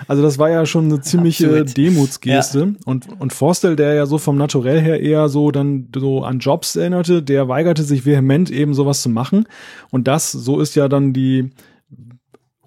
Also 0.08 0.24
das 0.24 0.40
war 0.40 0.50
ja 0.50 0.66
schon 0.66 0.86
eine 0.86 1.02
ziemliche 1.02 1.46
Absolut. 1.46 1.78
Demutsgeste. 1.78 2.60
Ja. 2.60 2.74
Und, 2.86 3.08
und 3.20 3.32
Forstel, 3.32 3.76
der 3.76 3.94
ja 3.94 4.08
so 4.08 4.18
vom 4.18 4.38
Naturell 4.38 4.82
her 4.82 5.00
eher 5.00 5.30
so 5.30 5.52
dann 5.52 5.90
so 5.94 6.24
an 6.24 6.40
Jobs 6.40 6.76
erinnerte, 6.76 7.22
der 7.22 7.48
weigerte 7.48 7.84
sich 7.84 8.08
vehement 8.08 8.50
eben 8.50 8.74
sowas 8.74 9.04
zu 9.04 9.10
machen. 9.10 9.46
Und 9.92 10.08
das, 10.08 10.32
so 10.32 10.60
ist 10.60 10.76
ja 10.76 10.88
dann 10.88 11.14
die, 11.14 11.52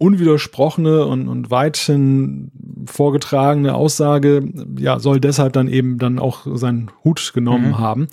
unwidersprochene 0.03 1.07
und, 1.07 1.28
und 1.28 1.50
weithin 1.50 2.50
vorgetragene 2.86 3.74
Aussage, 3.74 4.42
ja, 4.76 4.98
soll 4.98 5.20
deshalb 5.20 5.53
dann 5.53 5.68
eben 5.68 5.98
dann 5.98 6.18
auch 6.18 6.46
seinen 6.55 6.90
Hut 7.05 7.32
genommen 7.34 7.68
mhm. 7.68 7.78
haben. 7.78 8.09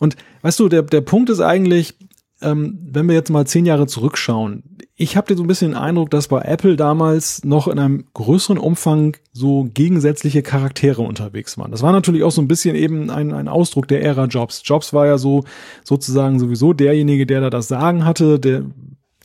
Und 0.00 0.16
weißt 0.42 0.58
du, 0.58 0.68
der, 0.68 0.82
der 0.82 1.02
Punkt 1.02 1.30
ist 1.30 1.40
eigentlich, 1.40 1.94
ähm, 2.42 2.78
wenn 2.82 3.06
wir 3.06 3.14
jetzt 3.14 3.30
mal 3.30 3.46
zehn 3.46 3.64
Jahre 3.64 3.86
zurückschauen, 3.86 4.64
ich 4.96 5.16
habe 5.16 5.34
so 5.34 5.42
ein 5.42 5.46
bisschen 5.46 5.70
den 5.70 5.76
Eindruck, 5.78 6.10
dass 6.10 6.28
bei 6.28 6.42
Apple 6.42 6.76
damals 6.76 7.44
noch 7.44 7.68
in 7.68 7.78
einem 7.78 8.04
größeren 8.12 8.58
Umfang 8.58 9.16
so 9.32 9.70
gegensätzliche 9.72 10.42
Charaktere 10.42 11.02
unterwegs 11.02 11.56
waren. 11.56 11.70
Das 11.70 11.82
war 11.82 11.92
natürlich 11.92 12.22
auch 12.22 12.32
so 12.32 12.42
ein 12.42 12.48
bisschen 12.48 12.74
eben 12.74 13.08
ein, 13.08 13.32
ein 13.32 13.48
Ausdruck 13.48 13.88
der 13.88 14.02
Ära 14.02 14.26
Jobs. 14.26 14.62
Jobs 14.64 14.92
war 14.92 15.06
ja 15.06 15.16
so 15.16 15.44
sozusagen 15.84 16.38
sowieso 16.38 16.72
derjenige, 16.72 17.24
der 17.24 17.40
da 17.40 17.50
das 17.50 17.68
Sagen 17.68 18.04
hatte, 18.04 18.38
der 18.38 18.64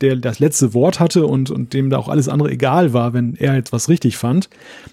der 0.01 0.15
das 0.17 0.39
letzte 0.39 0.73
Wort 0.73 0.99
hatte 0.99 1.25
und, 1.25 1.49
und 1.51 1.73
dem 1.73 1.89
da 1.89 1.97
auch 1.97 2.09
alles 2.09 2.27
andere 2.27 2.51
egal 2.51 2.93
war, 2.93 3.13
wenn 3.13 3.35
er 3.35 3.55
etwas 3.55 3.89
richtig 3.89 4.17
fand. 4.17 4.49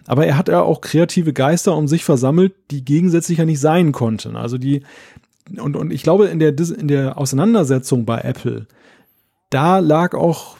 Aber 0.06 0.26
er 0.26 0.36
hat 0.36 0.48
ja 0.48 0.62
auch 0.62 0.80
kreative 0.80 1.32
Geister 1.32 1.76
um 1.76 1.88
sich 1.88 2.04
versammelt, 2.04 2.52
die 2.70 2.84
gegensätzlicher 2.84 3.44
nicht 3.44 3.60
sein 3.60 3.92
konnten. 3.92 4.36
Also 4.36 4.58
die, 4.58 4.82
und, 5.58 5.76
und 5.76 5.92
ich 5.92 6.02
glaube, 6.02 6.26
in 6.26 6.38
der, 6.38 6.54
in 6.58 6.88
der 6.88 7.18
Auseinandersetzung 7.18 8.04
bei 8.04 8.20
Apple, 8.20 8.66
da 9.50 9.80
lag 9.80 10.14
auch 10.14 10.58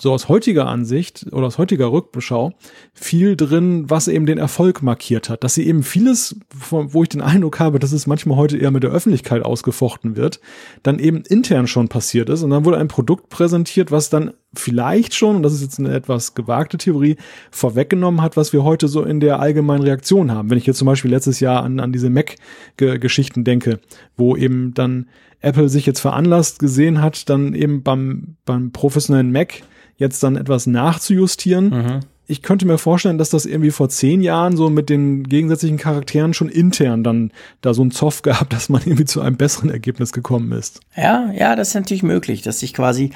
so 0.00 0.12
aus 0.12 0.28
heutiger 0.28 0.66
Ansicht 0.66 1.26
oder 1.32 1.46
aus 1.46 1.58
heutiger 1.58 1.92
Rückbeschau 1.92 2.52
viel 2.94 3.36
drin, 3.36 3.88
was 3.88 4.08
eben 4.08 4.26
den 4.26 4.38
Erfolg 4.38 4.82
markiert 4.82 5.28
hat. 5.28 5.44
Dass 5.44 5.54
sie 5.54 5.66
eben 5.66 5.82
vieles, 5.82 6.36
wo 6.70 7.02
ich 7.02 7.08
den 7.10 7.20
Eindruck 7.20 7.60
habe, 7.60 7.78
dass 7.78 7.92
es 7.92 8.06
manchmal 8.06 8.36
heute 8.36 8.56
eher 8.56 8.70
mit 8.70 8.82
der 8.82 8.90
Öffentlichkeit 8.90 9.44
ausgefochten 9.44 10.16
wird, 10.16 10.40
dann 10.82 10.98
eben 10.98 11.22
intern 11.22 11.66
schon 11.66 11.88
passiert 11.88 12.30
ist. 12.30 12.42
Und 12.42 12.50
dann 12.50 12.64
wurde 12.64 12.78
ein 12.78 12.88
Produkt 12.88 13.28
präsentiert, 13.28 13.90
was 13.90 14.10
dann 14.10 14.32
vielleicht 14.54 15.14
schon, 15.14 15.36
und 15.36 15.42
das 15.42 15.52
ist 15.52 15.62
jetzt 15.62 15.78
eine 15.78 15.94
etwas 15.94 16.34
gewagte 16.34 16.78
Theorie, 16.78 17.16
vorweggenommen 17.50 18.20
hat, 18.20 18.36
was 18.36 18.52
wir 18.52 18.64
heute 18.64 18.88
so 18.88 19.02
in 19.02 19.20
der 19.20 19.40
allgemeinen 19.40 19.82
Reaktion 19.82 20.30
haben. 20.30 20.50
Wenn 20.50 20.58
ich 20.58 20.66
jetzt 20.66 20.78
zum 20.78 20.86
Beispiel 20.86 21.10
letztes 21.10 21.40
Jahr 21.40 21.62
an, 21.62 21.80
an 21.80 21.92
diese 21.92 22.10
Mac-Geschichten 22.10 23.44
denke, 23.44 23.80
wo 24.16 24.36
eben 24.36 24.74
dann 24.74 25.06
Apple 25.40 25.68
sich 25.68 25.86
jetzt 25.86 26.00
veranlasst 26.00 26.58
gesehen 26.58 27.02
hat, 27.02 27.28
dann 27.28 27.54
eben 27.54 27.82
beim, 27.82 28.36
beim 28.44 28.72
professionellen 28.72 29.32
Mac 29.32 29.62
jetzt 29.96 30.22
dann 30.22 30.36
etwas 30.36 30.66
nachzujustieren. 30.66 31.70
Mhm. 31.70 32.00
Ich 32.32 32.40
könnte 32.40 32.64
mir 32.64 32.78
vorstellen, 32.78 33.18
dass 33.18 33.28
das 33.28 33.44
irgendwie 33.44 33.70
vor 33.70 33.90
zehn 33.90 34.22
Jahren 34.22 34.56
so 34.56 34.70
mit 34.70 34.88
den 34.88 35.24
gegensätzlichen 35.24 35.76
Charakteren 35.76 36.32
schon 36.32 36.48
intern 36.48 37.04
dann 37.04 37.30
da 37.60 37.74
so 37.74 37.84
ein 37.84 37.90
Zoff 37.90 38.22
gab, 38.22 38.48
dass 38.50 38.70
man 38.70 38.80
irgendwie 38.80 39.04
zu 39.04 39.20
einem 39.20 39.36
besseren 39.36 39.68
Ergebnis 39.68 40.12
gekommen 40.12 40.50
ist. 40.52 40.80
Ja, 40.96 41.30
ja, 41.32 41.54
das 41.56 41.68
ist 41.68 41.74
natürlich 41.74 42.02
möglich, 42.02 42.40
dass 42.40 42.60
sich 42.60 42.72
quasi 42.72 43.10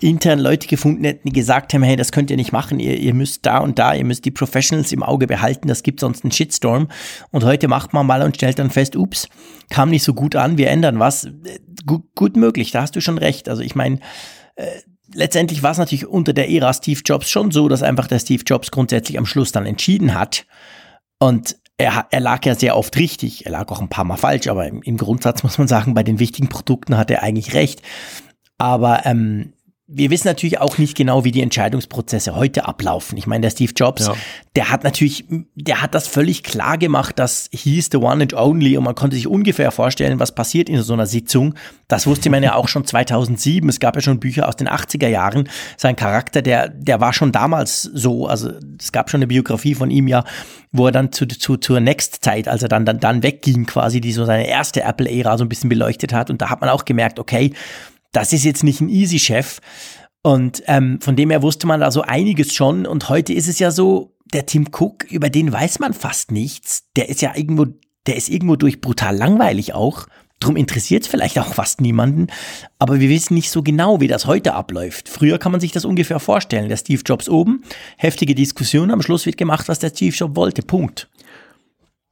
intern 0.00 0.38
Leute 0.38 0.66
gefunden 0.66 1.02
hätten, 1.04 1.30
die 1.30 1.32
gesagt 1.32 1.72
haben, 1.72 1.82
hey, 1.82 1.96
das 1.96 2.12
könnt 2.12 2.30
ihr 2.30 2.36
nicht 2.36 2.52
machen, 2.52 2.78
ihr, 2.78 2.98
ihr 2.98 3.14
müsst 3.14 3.46
da 3.46 3.56
und 3.56 3.78
da, 3.78 3.94
ihr 3.94 4.04
müsst 4.04 4.26
die 4.26 4.30
Professionals 4.30 4.92
im 4.92 5.02
Auge 5.02 5.26
behalten, 5.26 5.66
das 5.66 5.82
gibt 5.82 6.00
sonst 6.00 6.22
einen 6.22 6.32
Shitstorm. 6.32 6.88
Und 7.30 7.44
heute 7.44 7.68
macht 7.68 7.94
man 7.94 8.06
mal 8.06 8.20
und 8.20 8.36
stellt 8.36 8.58
dann 8.58 8.68
fest, 8.68 8.96
ups, 8.96 9.30
kam 9.70 9.88
nicht 9.88 10.02
so 10.02 10.12
gut 10.12 10.36
an, 10.36 10.58
wir 10.58 10.68
ändern 10.68 10.98
was. 10.98 11.26
Gut, 11.86 12.04
gut 12.14 12.36
möglich, 12.36 12.70
da 12.70 12.82
hast 12.82 12.94
du 12.96 13.00
schon 13.00 13.16
recht. 13.16 13.48
Also 13.48 13.62
ich 13.62 13.74
meine, 13.74 14.00
äh, 14.56 14.66
letztendlich 15.18 15.62
war 15.62 15.72
es 15.72 15.78
natürlich 15.78 16.06
unter 16.06 16.32
der 16.32 16.48
Ära 16.48 16.72
Steve 16.72 17.00
Jobs 17.04 17.28
schon 17.28 17.50
so, 17.50 17.68
dass 17.68 17.82
einfach 17.82 18.06
der 18.06 18.20
Steve 18.20 18.42
Jobs 18.46 18.70
grundsätzlich 18.70 19.18
am 19.18 19.26
Schluss 19.26 19.52
dann 19.52 19.66
entschieden 19.66 20.14
hat. 20.14 20.46
Und 21.18 21.56
er, 21.76 22.06
er 22.10 22.20
lag 22.20 22.44
ja 22.44 22.54
sehr 22.54 22.76
oft 22.76 22.96
richtig. 22.96 23.44
Er 23.44 23.52
lag 23.52 23.68
auch 23.68 23.80
ein 23.80 23.88
paar 23.88 24.04
Mal 24.04 24.16
falsch, 24.16 24.46
aber 24.46 24.66
im, 24.66 24.80
im 24.82 24.96
Grundsatz 24.96 25.42
muss 25.42 25.58
man 25.58 25.68
sagen, 25.68 25.94
bei 25.94 26.04
den 26.04 26.20
wichtigen 26.20 26.48
Produkten 26.48 26.96
hat 26.96 27.10
er 27.10 27.22
eigentlich 27.22 27.52
recht. 27.52 27.82
Aber 28.58 29.04
ähm, 29.06 29.52
wir 29.90 30.10
wissen 30.10 30.28
natürlich 30.28 30.60
auch 30.60 30.76
nicht 30.76 30.94
genau, 30.98 31.24
wie 31.24 31.30
die 31.30 31.40
Entscheidungsprozesse 31.40 32.36
heute 32.36 32.68
ablaufen. 32.68 33.16
Ich 33.16 33.26
meine, 33.26 33.40
der 33.40 33.50
Steve 33.50 33.72
Jobs, 33.74 34.06
ja. 34.06 34.14
der 34.54 34.70
hat 34.70 34.84
natürlich, 34.84 35.24
der 35.54 35.80
hat 35.80 35.94
das 35.94 36.06
völlig 36.06 36.42
klar 36.42 36.76
gemacht, 36.76 37.18
dass 37.18 37.48
he's 37.52 37.88
the 37.90 37.96
one 37.96 38.22
and 38.22 38.34
only 38.34 38.76
und 38.76 38.84
man 38.84 38.94
konnte 38.94 39.16
sich 39.16 39.26
ungefähr 39.26 39.70
vorstellen, 39.70 40.20
was 40.20 40.34
passiert 40.34 40.68
in 40.68 40.82
so 40.82 40.92
einer 40.92 41.06
Sitzung. 41.06 41.54
Das 41.88 42.06
wusste 42.06 42.28
man 42.28 42.42
ja 42.42 42.54
auch 42.54 42.68
schon 42.68 42.84
2007. 42.84 43.66
Es 43.70 43.80
gab 43.80 43.96
ja 43.96 44.02
schon 44.02 44.20
Bücher 44.20 44.46
aus 44.46 44.56
den 44.56 44.68
80er 44.68 45.08
Jahren. 45.08 45.48
Sein 45.78 45.96
Charakter, 45.96 46.42
der, 46.42 46.68
der 46.68 47.00
war 47.00 47.14
schon 47.14 47.32
damals 47.32 47.80
so. 47.80 48.26
Also 48.26 48.50
es 48.78 48.92
gab 48.92 49.08
schon 49.08 49.18
eine 49.18 49.26
Biografie 49.26 49.74
von 49.74 49.90
ihm 49.90 50.06
ja, 50.06 50.24
wo 50.70 50.84
er 50.84 50.92
dann 50.92 51.12
zu, 51.12 51.26
zu, 51.26 51.56
zur 51.56 51.80
Next-Zeit, 51.80 52.46
als 52.46 52.62
er 52.62 52.68
dann, 52.68 52.84
dann, 52.84 53.00
dann 53.00 53.22
wegging 53.22 53.64
quasi, 53.64 54.02
die 54.02 54.12
so 54.12 54.26
seine 54.26 54.46
erste 54.46 54.82
Apple-Ära 54.82 55.38
so 55.38 55.46
ein 55.46 55.48
bisschen 55.48 55.70
beleuchtet 55.70 56.12
hat. 56.12 56.28
Und 56.28 56.42
da 56.42 56.50
hat 56.50 56.60
man 56.60 56.68
auch 56.68 56.84
gemerkt, 56.84 57.18
okay, 57.18 57.54
das 58.12 58.32
ist 58.32 58.44
jetzt 58.44 58.64
nicht 58.64 58.80
ein 58.80 58.88
Easy-Chef. 58.88 59.60
Und 60.22 60.62
ähm, 60.66 61.00
von 61.00 61.16
dem 61.16 61.30
her 61.30 61.42
wusste 61.42 61.66
man 61.66 61.80
da 61.80 61.90
so 61.90 62.02
einiges 62.02 62.54
schon. 62.54 62.86
Und 62.86 63.08
heute 63.08 63.32
ist 63.32 63.48
es 63.48 63.58
ja 63.58 63.70
so, 63.70 64.16
der 64.32 64.46
Tim 64.46 64.68
Cook, 64.72 65.04
über 65.10 65.30
den 65.30 65.52
weiß 65.52 65.78
man 65.78 65.94
fast 65.94 66.32
nichts. 66.32 66.84
Der 66.96 67.08
ist 67.08 67.22
ja 67.22 67.34
irgendwo, 67.34 67.66
der 68.06 68.16
ist 68.16 68.28
irgendwo 68.28 68.56
durch 68.56 68.80
brutal 68.80 69.16
langweilig 69.16 69.72
auch. 69.74 70.06
Drum 70.40 70.56
interessiert 70.56 71.02
es 71.02 71.08
vielleicht 71.08 71.38
auch 71.38 71.54
fast 71.54 71.80
niemanden. 71.80 72.28
Aber 72.78 73.00
wir 73.00 73.08
wissen 73.08 73.34
nicht 73.34 73.50
so 73.50 73.62
genau, 73.62 74.00
wie 74.00 74.06
das 74.06 74.26
heute 74.26 74.54
abläuft. 74.54 75.08
Früher 75.08 75.38
kann 75.38 75.52
man 75.52 75.60
sich 75.60 75.72
das 75.72 75.84
ungefähr 75.84 76.20
vorstellen. 76.20 76.68
Der 76.68 76.76
Steve 76.76 77.02
Jobs 77.04 77.28
oben, 77.28 77.62
heftige 77.96 78.34
Diskussion, 78.34 78.90
am 78.90 79.02
Schluss 79.02 79.26
wird 79.26 79.36
gemacht, 79.36 79.68
was 79.68 79.80
der 79.80 79.90
Steve 79.90 80.14
Jobs 80.14 80.36
wollte. 80.36 80.62
Punkt. 80.62 81.08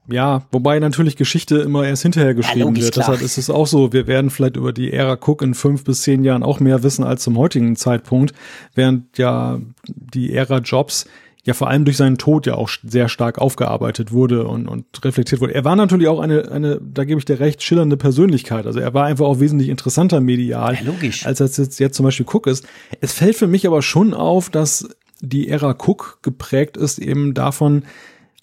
Ja, 0.08 0.42
wobei 0.52 0.78
natürlich 0.78 1.16
Geschichte 1.16 1.56
immer 1.58 1.84
erst 1.84 2.02
hinterher 2.02 2.34
geschrieben 2.34 2.74
ja, 2.76 2.82
wird. 2.82 2.92
Klar. 2.92 3.06
Deshalb 3.06 3.22
ist 3.22 3.38
es 3.38 3.50
auch 3.50 3.66
so, 3.66 3.92
wir 3.92 4.06
werden 4.06 4.30
vielleicht 4.30 4.56
über 4.56 4.72
die 4.72 4.92
Ära 4.92 5.18
Cook 5.20 5.42
in 5.42 5.54
fünf 5.54 5.84
bis 5.84 6.02
zehn 6.02 6.22
Jahren 6.24 6.42
auch 6.42 6.60
mehr 6.60 6.82
wissen 6.82 7.04
als 7.04 7.22
zum 7.22 7.36
heutigen 7.36 7.76
Zeitpunkt, 7.76 8.32
während 8.74 9.18
ja 9.18 9.58
die 9.86 10.32
Ära 10.32 10.58
Jobs 10.58 11.06
ja 11.46 11.54
vor 11.54 11.68
allem 11.68 11.84
durch 11.84 11.96
seinen 11.96 12.18
Tod 12.18 12.46
ja 12.46 12.54
auch 12.54 12.68
sehr 12.82 13.08
stark 13.08 13.38
aufgearbeitet 13.38 14.10
wurde 14.12 14.46
und, 14.46 14.66
und 14.66 14.84
reflektiert 15.04 15.40
wurde. 15.40 15.54
Er 15.54 15.64
war 15.64 15.76
natürlich 15.76 16.08
auch 16.08 16.18
eine, 16.18 16.50
eine, 16.50 16.80
da 16.80 17.04
gebe 17.04 17.18
ich 17.18 17.24
dir 17.24 17.38
recht, 17.38 17.62
schillernde 17.62 17.96
Persönlichkeit. 17.96 18.66
Also 18.66 18.80
er 18.80 18.92
war 18.94 19.06
einfach 19.06 19.26
auch 19.26 19.38
wesentlich 19.38 19.68
interessanter 19.68 20.20
medial, 20.20 20.74
ja, 20.74 20.80
logisch. 20.82 21.24
als 21.24 21.40
er 21.40 21.46
jetzt, 21.46 21.78
jetzt 21.78 21.96
zum 21.96 22.04
Beispiel 22.04 22.26
Cook 22.28 22.48
ist. 22.48 22.66
Es 23.00 23.12
fällt 23.12 23.36
für 23.36 23.46
mich 23.46 23.66
aber 23.66 23.80
schon 23.82 24.12
auf, 24.12 24.50
dass 24.50 24.88
die 25.20 25.48
Ära 25.48 25.70
Cook 25.70 26.18
geprägt 26.22 26.76
ist 26.76 26.98
eben 26.98 27.32
davon, 27.32 27.84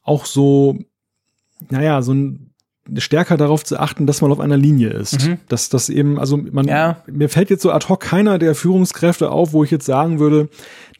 auch 0.03 0.25
so 0.25 0.79
naja, 1.69 2.01
so 2.01 2.13
ein 2.13 2.53
stärker 2.97 3.37
darauf 3.37 3.63
zu 3.63 3.79
achten, 3.79 4.05
dass 4.05 4.21
man 4.21 4.31
auf 4.31 4.39
einer 4.39 4.57
Linie 4.57 4.89
ist. 4.89 5.25
Mhm. 5.25 5.37
Dass 5.47 5.69
das 5.69 5.89
eben, 5.89 6.19
also 6.19 6.37
man, 6.37 6.67
ja. 6.67 6.97
mir 7.07 7.29
fällt 7.29 7.49
jetzt 7.49 7.61
so 7.61 7.71
ad 7.71 7.87
hoc 7.87 8.01
keiner 8.01 8.37
der 8.39 8.55
Führungskräfte 8.55 9.29
auf, 9.29 9.53
wo 9.53 9.63
ich 9.63 9.71
jetzt 9.71 9.85
sagen 9.85 10.19
würde, 10.19 10.49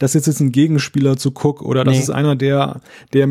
das 0.04 0.16
ist 0.16 0.28
jetzt 0.28 0.42
ein 0.42 0.52
Gegenspieler 0.52 1.16
zu 1.16 1.32
Cook 1.32 1.62
oder 1.62 1.86
das 1.86 1.96
nee. 1.96 2.02
ist 2.02 2.10
einer, 2.10 2.36
der, 2.36 2.82
der 3.14 3.30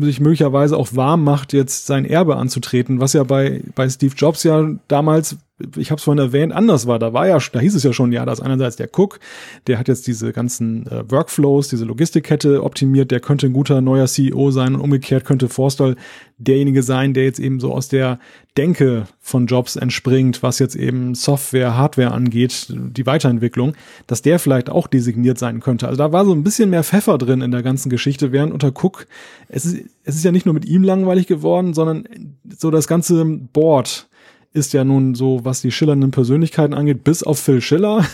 sich 0.00 0.20
möglicherweise 0.20 0.76
auch 0.76 0.96
warm 0.96 1.22
macht, 1.22 1.52
jetzt 1.52 1.86
sein 1.86 2.06
Erbe 2.06 2.36
anzutreten, 2.36 2.98
was 2.98 3.12
ja 3.12 3.24
bei, 3.24 3.62
bei 3.74 3.88
Steve 3.90 4.14
Jobs 4.16 4.42
ja 4.42 4.70
damals 4.88 5.36
ich 5.76 5.92
habe 5.92 5.98
es 5.98 6.04
vorhin 6.04 6.18
erwähnt, 6.18 6.52
anders 6.52 6.88
war. 6.88 6.98
Da 6.98 7.12
war 7.12 7.28
ja, 7.28 7.38
da 7.52 7.60
hieß 7.60 7.76
es 7.76 7.84
ja 7.84 7.92
schon, 7.92 8.10
ja, 8.10 8.24
da 8.26 8.32
ist 8.32 8.40
einerseits 8.40 8.74
der 8.74 8.88
Cook, 8.92 9.20
der 9.68 9.78
hat 9.78 9.86
jetzt 9.86 10.08
diese 10.08 10.32
ganzen 10.32 10.86
äh, 10.88 11.08
Workflows, 11.08 11.68
diese 11.68 11.84
Logistikkette 11.84 12.64
optimiert, 12.64 13.12
der 13.12 13.20
könnte 13.20 13.46
ein 13.46 13.52
guter 13.52 13.80
neuer 13.80 14.06
CEO 14.06 14.50
sein 14.50 14.74
und 14.74 14.80
umgekehrt 14.80 15.24
könnte 15.24 15.48
Forstall 15.48 15.94
derjenige 16.38 16.82
sein, 16.82 17.14
der 17.14 17.24
jetzt 17.24 17.38
eben 17.38 17.60
so 17.60 17.72
aus 17.72 17.88
der 17.88 18.18
Denke 18.56 19.06
von 19.26 19.46
Jobs 19.46 19.76
entspringt, 19.76 20.42
was 20.42 20.58
jetzt 20.58 20.76
eben 20.76 21.14
Software, 21.14 21.78
Hardware 21.78 22.10
angeht, 22.10 22.66
die 22.68 23.06
Weiterentwicklung, 23.06 23.72
dass 24.06 24.20
der 24.20 24.38
vielleicht 24.38 24.68
auch 24.68 24.86
designiert 24.86 25.38
sein 25.38 25.60
könnte. 25.60 25.88
Also 25.88 25.96
da 25.96 26.12
war 26.12 26.26
so 26.26 26.32
ein 26.32 26.44
bisschen 26.44 26.68
mehr 26.68 26.84
Pfeffer 26.84 27.16
drin 27.16 27.40
in 27.40 27.50
der 27.50 27.62
ganzen 27.62 27.88
Geschichte, 27.88 28.32
während 28.32 28.52
unter 28.52 28.68
Cook, 28.68 29.06
es 29.48 29.64
ist, 29.64 29.86
es 30.04 30.16
ist 30.16 30.24
ja 30.24 30.30
nicht 30.30 30.44
nur 30.44 30.52
mit 30.52 30.66
ihm 30.66 30.84
langweilig 30.84 31.26
geworden, 31.26 31.72
sondern 31.72 32.06
so 32.54 32.70
das 32.70 32.86
ganze 32.86 33.24
Board 33.24 34.08
ist 34.52 34.74
ja 34.74 34.84
nun 34.84 35.14
so, 35.14 35.42
was 35.42 35.62
die 35.62 35.72
schillernden 35.72 36.10
Persönlichkeiten 36.10 36.74
angeht, 36.74 37.02
bis 37.02 37.22
auf 37.22 37.38
Phil 37.38 37.62
Schiller, 37.62 38.04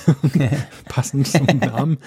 passend 0.89 1.27
zum 1.27 1.45
Namen, 1.59 1.99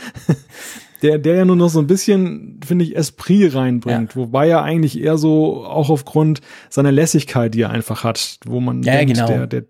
der, 1.03 1.19
der 1.19 1.35
ja 1.35 1.45
nur 1.45 1.57
noch 1.57 1.69
so 1.69 1.79
ein 1.79 1.87
bisschen, 1.87 2.59
finde 2.65 2.85
ich, 2.85 2.95
Esprit 2.95 3.53
reinbringt, 3.53 4.11
ja. 4.11 4.15
wobei 4.15 4.47
er 4.47 4.63
eigentlich 4.63 4.99
eher 4.99 5.17
so 5.17 5.65
auch 5.65 5.89
aufgrund 5.89 6.39
seiner 6.69 6.91
Lässigkeit, 6.91 7.53
die 7.53 7.61
er 7.61 7.69
einfach 7.69 8.03
hat, 8.05 8.37
wo 8.45 8.61
man 8.61 8.81
ja, 8.83 8.93
denkt, 8.93 9.15
genau. 9.15 9.27
der, 9.27 9.47
der, 9.47 9.63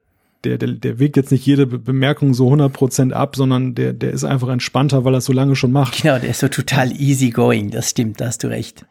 der, 0.44 0.58
der, 0.60 0.70
der 0.74 1.00
wägt 1.00 1.18
jetzt 1.18 1.32
nicht 1.32 1.46
jede 1.46 1.66
Bemerkung 1.66 2.36
so 2.36 2.52
100% 2.54 3.14
ab, 3.14 3.36
sondern 3.36 3.74
der, 3.74 3.94
der 3.94 4.12
ist 4.12 4.24
einfach 4.24 4.50
entspannter, 4.50 5.04
weil 5.06 5.16
er 5.16 5.18
es 5.18 5.26
so 5.26 5.34
lange 5.34 5.56
schon 5.56 5.72
macht. 5.72 6.04
Genau, 6.04 6.20
der 6.20 6.30
ist 6.30 6.40
so 6.40 6.48
total 6.48 6.92
easy 6.92 7.32
going, 7.32 7.72
das 7.72 7.90
stimmt, 7.90 8.22
da 8.22 8.28
hast 8.28 8.44
du 8.44 8.48
recht. 8.48 8.86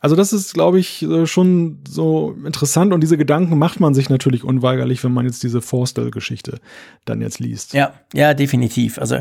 Also 0.00 0.14
das 0.14 0.34
ist, 0.34 0.52
glaube 0.52 0.78
ich, 0.78 1.02
äh, 1.02 1.26
schon 1.26 1.78
so 1.88 2.36
interessant 2.44 2.92
und 2.92 3.00
diese 3.00 3.16
Gedanken 3.16 3.58
macht 3.58 3.80
man 3.80 3.94
sich 3.94 4.10
natürlich 4.10 4.44
unweigerlich, 4.44 5.02
wenn 5.02 5.12
man 5.12 5.24
jetzt 5.24 5.42
diese 5.42 5.62
Forstall-Geschichte 5.62 6.60
dann 7.06 7.22
jetzt 7.22 7.40
liest. 7.40 7.72
Ja, 7.72 7.94
ja, 8.12 8.34
definitiv. 8.34 8.98
Also 8.98 9.18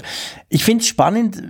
ich 0.50 0.66
finde 0.66 0.82
es 0.82 0.88
spannend 0.88 1.42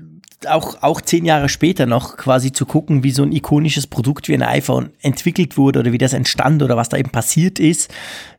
auch, 0.48 0.82
auch 0.82 1.02
zehn 1.02 1.26
Jahre 1.26 1.50
später 1.50 1.86
noch 1.86 2.18
quasi 2.18 2.52
zu 2.52 2.66
gucken, 2.66 3.04
wie 3.04 3.12
so 3.12 3.24
ein 3.24 3.32
ikonisches 3.32 3.88
Produkt 3.88 4.28
wie 4.28 4.34
ein 4.34 4.44
iPhone 4.44 4.92
entwickelt 5.02 5.58
wurde 5.58 5.80
oder 5.80 5.92
wie 5.92 5.98
das 5.98 6.14
entstand 6.14 6.62
oder 6.62 6.78
was 6.78 6.90
da 6.90 6.98
eben 6.98 7.10
passiert 7.10 7.60
ist. 7.60 7.94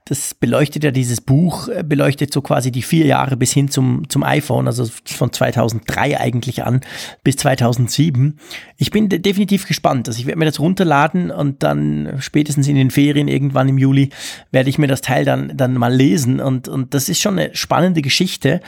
Das 0.09 0.35
beleuchtet 0.35 0.85
ja 0.85 0.93
dieses 0.93 1.21
Buch, 1.21 1.67
äh, 1.69 1.83
beleuchtet 1.83 2.33
so 2.33 2.41
quasi 2.41 2.71
die 2.71 2.83
vier 2.83 3.07
Jahre 3.07 3.37
bis 3.37 3.53
hin 3.53 3.69
zum, 3.69 4.09
zum 4.09 4.23
iPhone, 4.23 4.69
also 4.69 4.89
von 5.05 5.33
2003 5.33 6.21
eigentlich 6.21 6.63
an 6.63 6.81
bis 7.25 7.37
2007. 7.39 8.39
Ich 8.77 8.93
bin 8.93 9.09
de 9.09 9.19
definitiv 9.19 9.67
gespannt. 9.67 10.07
Also 10.07 10.21
ich 10.21 10.27
werde 10.27 10.39
mir 10.39 10.45
das 10.45 10.61
runterladen 10.61 11.33
und 11.33 11.65
dann 11.65 12.19
spätestens 12.21 12.69
in 12.69 12.77
den 12.77 12.93
Ferien 12.93 13.27
irgendwann 13.27 13.69
im 13.69 13.79
Juli 13.79 14.11
werde 14.53 14.71
ich 14.71 14.79
mir 14.79 14.87
das 14.87 15.01
Teil 15.01 15.25
dann, 15.25 15.57
dann 15.57 15.75
mal 15.75 15.93
lesen 15.93 16.41
und, 16.41 16.69
und 16.69 16.95
das 16.95 17.09
ist 17.09 17.21
schon 17.21 17.39
eine 17.39 17.57
spannende 17.57 18.01
Geschichte. 18.01 18.61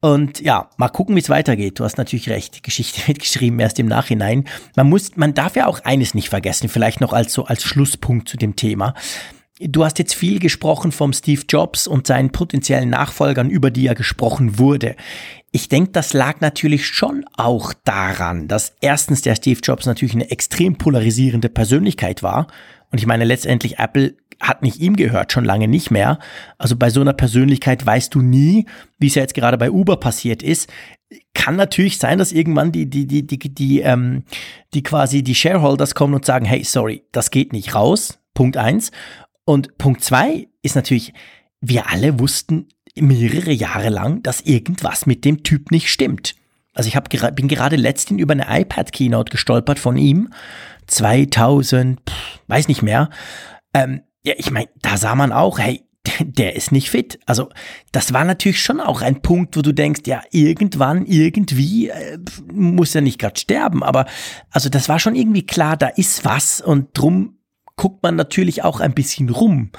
Und 0.00 0.40
ja, 0.40 0.70
mal 0.76 0.88
gucken, 0.88 1.16
wie 1.16 1.20
es 1.20 1.30
weitergeht. 1.30 1.80
Du 1.80 1.84
hast 1.84 1.98
natürlich 1.98 2.28
recht. 2.28 2.56
Die 2.56 2.62
Geschichte 2.62 3.00
wird 3.06 3.18
geschrieben 3.18 3.58
erst 3.58 3.78
im 3.78 3.86
Nachhinein. 3.86 4.44
Man 4.76 4.88
muss, 4.88 5.16
man 5.16 5.34
darf 5.34 5.56
ja 5.56 5.66
auch 5.66 5.80
eines 5.84 6.14
nicht 6.14 6.28
vergessen, 6.28 6.68
vielleicht 6.68 7.00
noch 7.00 7.12
als 7.12 7.32
so 7.32 7.44
als 7.44 7.62
Schlusspunkt 7.64 8.28
zu 8.28 8.36
dem 8.36 8.56
Thema. 8.56 8.94
Du 9.58 9.86
hast 9.86 9.98
jetzt 9.98 10.14
viel 10.14 10.38
gesprochen 10.38 10.92
vom 10.92 11.14
Steve 11.14 11.42
Jobs 11.48 11.86
und 11.86 12.06
seinen 12.06 12.30
potenziellen 12.30 12.90
Nachfolgern, 12.90 13.48
über 13.48 13.70
die 13.70 13.86
er 13.86 13.94
gesprochen 13.94 14.58
wurde. 14.58 14.96
Ich 15.50 15.70
denke, 15.70 15.92
das 15.92 16.12
lag 16.12 16.42
natürlich 16.42 16.86
schon 16.86 17.24
auch 17.38 17.72
daran, 17.84 18.48
dass 18.48 18.74
erstens 18.82 19.22
der 19.22 19.34
Steve 19.34 19.60
Jobs 19.62 19.86
natürlich 19.86 20.14
eine 20.14 20.30
extrem 20.30 20.76
polarisierende 20.76 21.48
Persönlichkeit 21.48 22.22
war. 22.22 22.48
Und 22.92 22.98
ich 22.98 23.06
meine, 23.06 23.24
letztendlich 23.24 23.78
Apple 23.78 24.14
hat 24.40 24.62
nicht 24.62 24.80
ihm 24.80 24.96
gehört, 24.96 25.32
schon 25.32 25.44
lange 25.44 25.68
nicht 25.68 25.90
mehr. 25.90 26.18
Also 26.58 26.76
bei 26.76 26.90
so 26.90 27.00
einer 27.00 27.12
Persönlichkeit 27.12 27.84
weißt 27.84 28.14
du 28.14 28.20
nie, 28.20 28.66
wie 28.98 29.06
es 29.06 29.14
ja 29.14 29.22
jetzt 29.22 29.34
gerade 29.34 29.58
bei 29.58 29.70
Uber 29.70 29.96
passiert 29.96 30.42
ist. 30.42 30.70
Kann 31.34 31.56
natürlich 31.56 31.98
sein, 31.98 32.18
dass 32.18 32.32
irgendwann 32.32 32.72
die, 32.72 32.90
die, 32.90 33.06
die, 33.06 33.26
die, 33.26 33.38
die, 33.38 33.80
ähm, 33.80 34.24
die 34.74 34.82
quasi 34.82 35.22
die 35.22 35.34
Shareholders 35.34 35.94
kommen 35.94 36.14
und 36.14 36.24
sagen, 36.24 36.44
hey, 36.44 36.64
sorry, 36.64 37.04
das 37.12 37.30
geht 37.30 37.52
nicht 37.52 37.74
raus. 37.74 38.18
Punkt 38.34 38.56
eins. 38.56 38.90
Und 39.44 39.78
Punkt 39.78 40.02
zwei 40.02 40.48
ist 40.62 40.74
natürlich, 40.74 41.14
wir 41.60 41.90
alle 41.90 42.18
wussten 42.18 42.68
mehrere 42.96 43.52
Jahre 43.52 43.90
lang, 43.90 44.22
dass 44.22 44.40
irgendwas 44.40 45.06
mit 45.06 45.24
dem 45.24 45.42
Typ 45.42 45.70
nicht 45.70 45.90
stimmt. 45.90 46.34
Also 46.76 46.88
ich 46.88 46.96
hab, 46.96 47.08
bin 47.08 47.48
gerade 47.48 47.76
letztens 47.76 48.20
über 48.20 48.32
eine 48.32 48.46
iPad-Keynote 48.48 49.30
gestolpert 49.30 49.78
von 49.78 49.96
ihm. 49.96 50.28
2000, 50.86 52.00
pff, 52.08 52.40
weiß 52.48 52.68
nicht 52.68 52.82
mehr. 52.82 53.10
Ähm, 53.72 54.02
ja, 54.26 54.34
ich 54.36 54.50
meine, 54.50 54.68
da 54.82 54.96
sah 54.96 55.14
man 55.14 55.32
auch, 55.32 55.60
hey, 55.60 55.84
der 56.20 56.56
ist 56.56 56.72
nicht 56.72 56.90
fit. 56.90 57.20
Also 57.26 57.48
das 57.92 58.12
war 58.12 58.24
natürlich 58.24 58.60
schon 58.60 58.80
auch 58.80 59.00
ein 59.00 59.22
Punkt, 59.22 59.56
wo 59.56 59.62
du 59.62 59.72
denkst, 59.72 60.02
ja, 60.06 60.20
irgendwann, 60.32 61.06
irgendwie 61.06 61.88
äh, 61.88 62.18
muss 62.52 62.94
er 62.94 63.02
nicht 63.02 63.20
gerade 63.20 63.38
sterben. 63.38 63.84
Aber 63.84 64.06
also 64.50 64.68
das 64.68 64.88
war 64.88 64.98
schon 64.98 65.14
irgendwie 65.14 65.46
klar, 65.46 65.76
da 65.76 65.86
ist 65.86 66.24
was 66.24 66.60
und 66.60 66.88
drum 66.92 67.38
guckt 67.76 68.02
man 68.02 68.16
natürlich 68.16 68.64
auch 68.64 68.80
ein 68.80 68.94
bisschen 68.94 69.28
rum. 69.28 69.70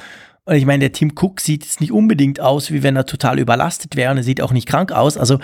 Und 0.45 0.55
ich 0.55 0.65
meine, 0.65 0.79
der 0.79 0.91
Tim 0.93 1.11
Cook 1.13 1.41
sieht 1.41 1.65
jetzt 1.65 1.81
nicht 1.81 1.91
unbedingt 1.91 2.39
aus, 2.39 2.71
wie 2.71 2.83
wenn 2.83 2.95
er 2.95 3.05
total 3.05 3.37
überlastet 3.39 3.97
wäre 3.97 4.11
und 4.11 4.17
er 4.17 4.23
sieht 4.23 4.39
auch 4.39 4.53
nicht 4.53 4.67
krank 4.67 4.93
aus. 4.93 5.17
Also 5.17 5.39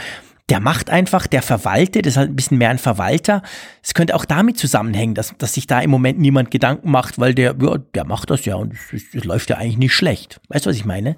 der 0.54 0.60
macht 0.60 0.92
einfach, 0.92 1.26
der 1.26 1.42
verwaltet, 1.42 2.06
ist 2.06 2.16
halt 2.16 2.30
ein 2.30 2.36
bisschen 2.36 2.60
mehr 2.60 2.70
ein 2.70 2.78
Verwalter. 2.78 3.42
Es 3.82 3.96
könnte 3.96 4.14
auch 4.14 4.24
damit 4.24 4.60
zusammenhängen, 4.60 5.16
dass, 5.16 5.34
dass 5.40 5.56
sich 5.56 5.66
da 5.66 5.80
im 5.80 5.90
Moment 5.90 6.20
niemand 6.20 6.52
Gedanken 6.52 6.92
macht, 6.92 7.18
weil 7.18 7.34
der, 7.34 7.56
ja, 7.60 7.80
der 7.96 8.06
macht 8.06 8.30
das 8.30 8.46
ja 8.46 8.54
und 8.54 8.72
es, 8.94 9.16
es 9.16 9.24
läuft 9.24 9.50
ja 9.50 9.58
eigentlich 9.58 9.80
nicht 9.80 9.96
schlecht. 9.96 10.40
Weißt 10.50 10.68
du, 10.68 10.70
was 10.70 10.78
ich 10.78 10.86
meine? 10.86 11.16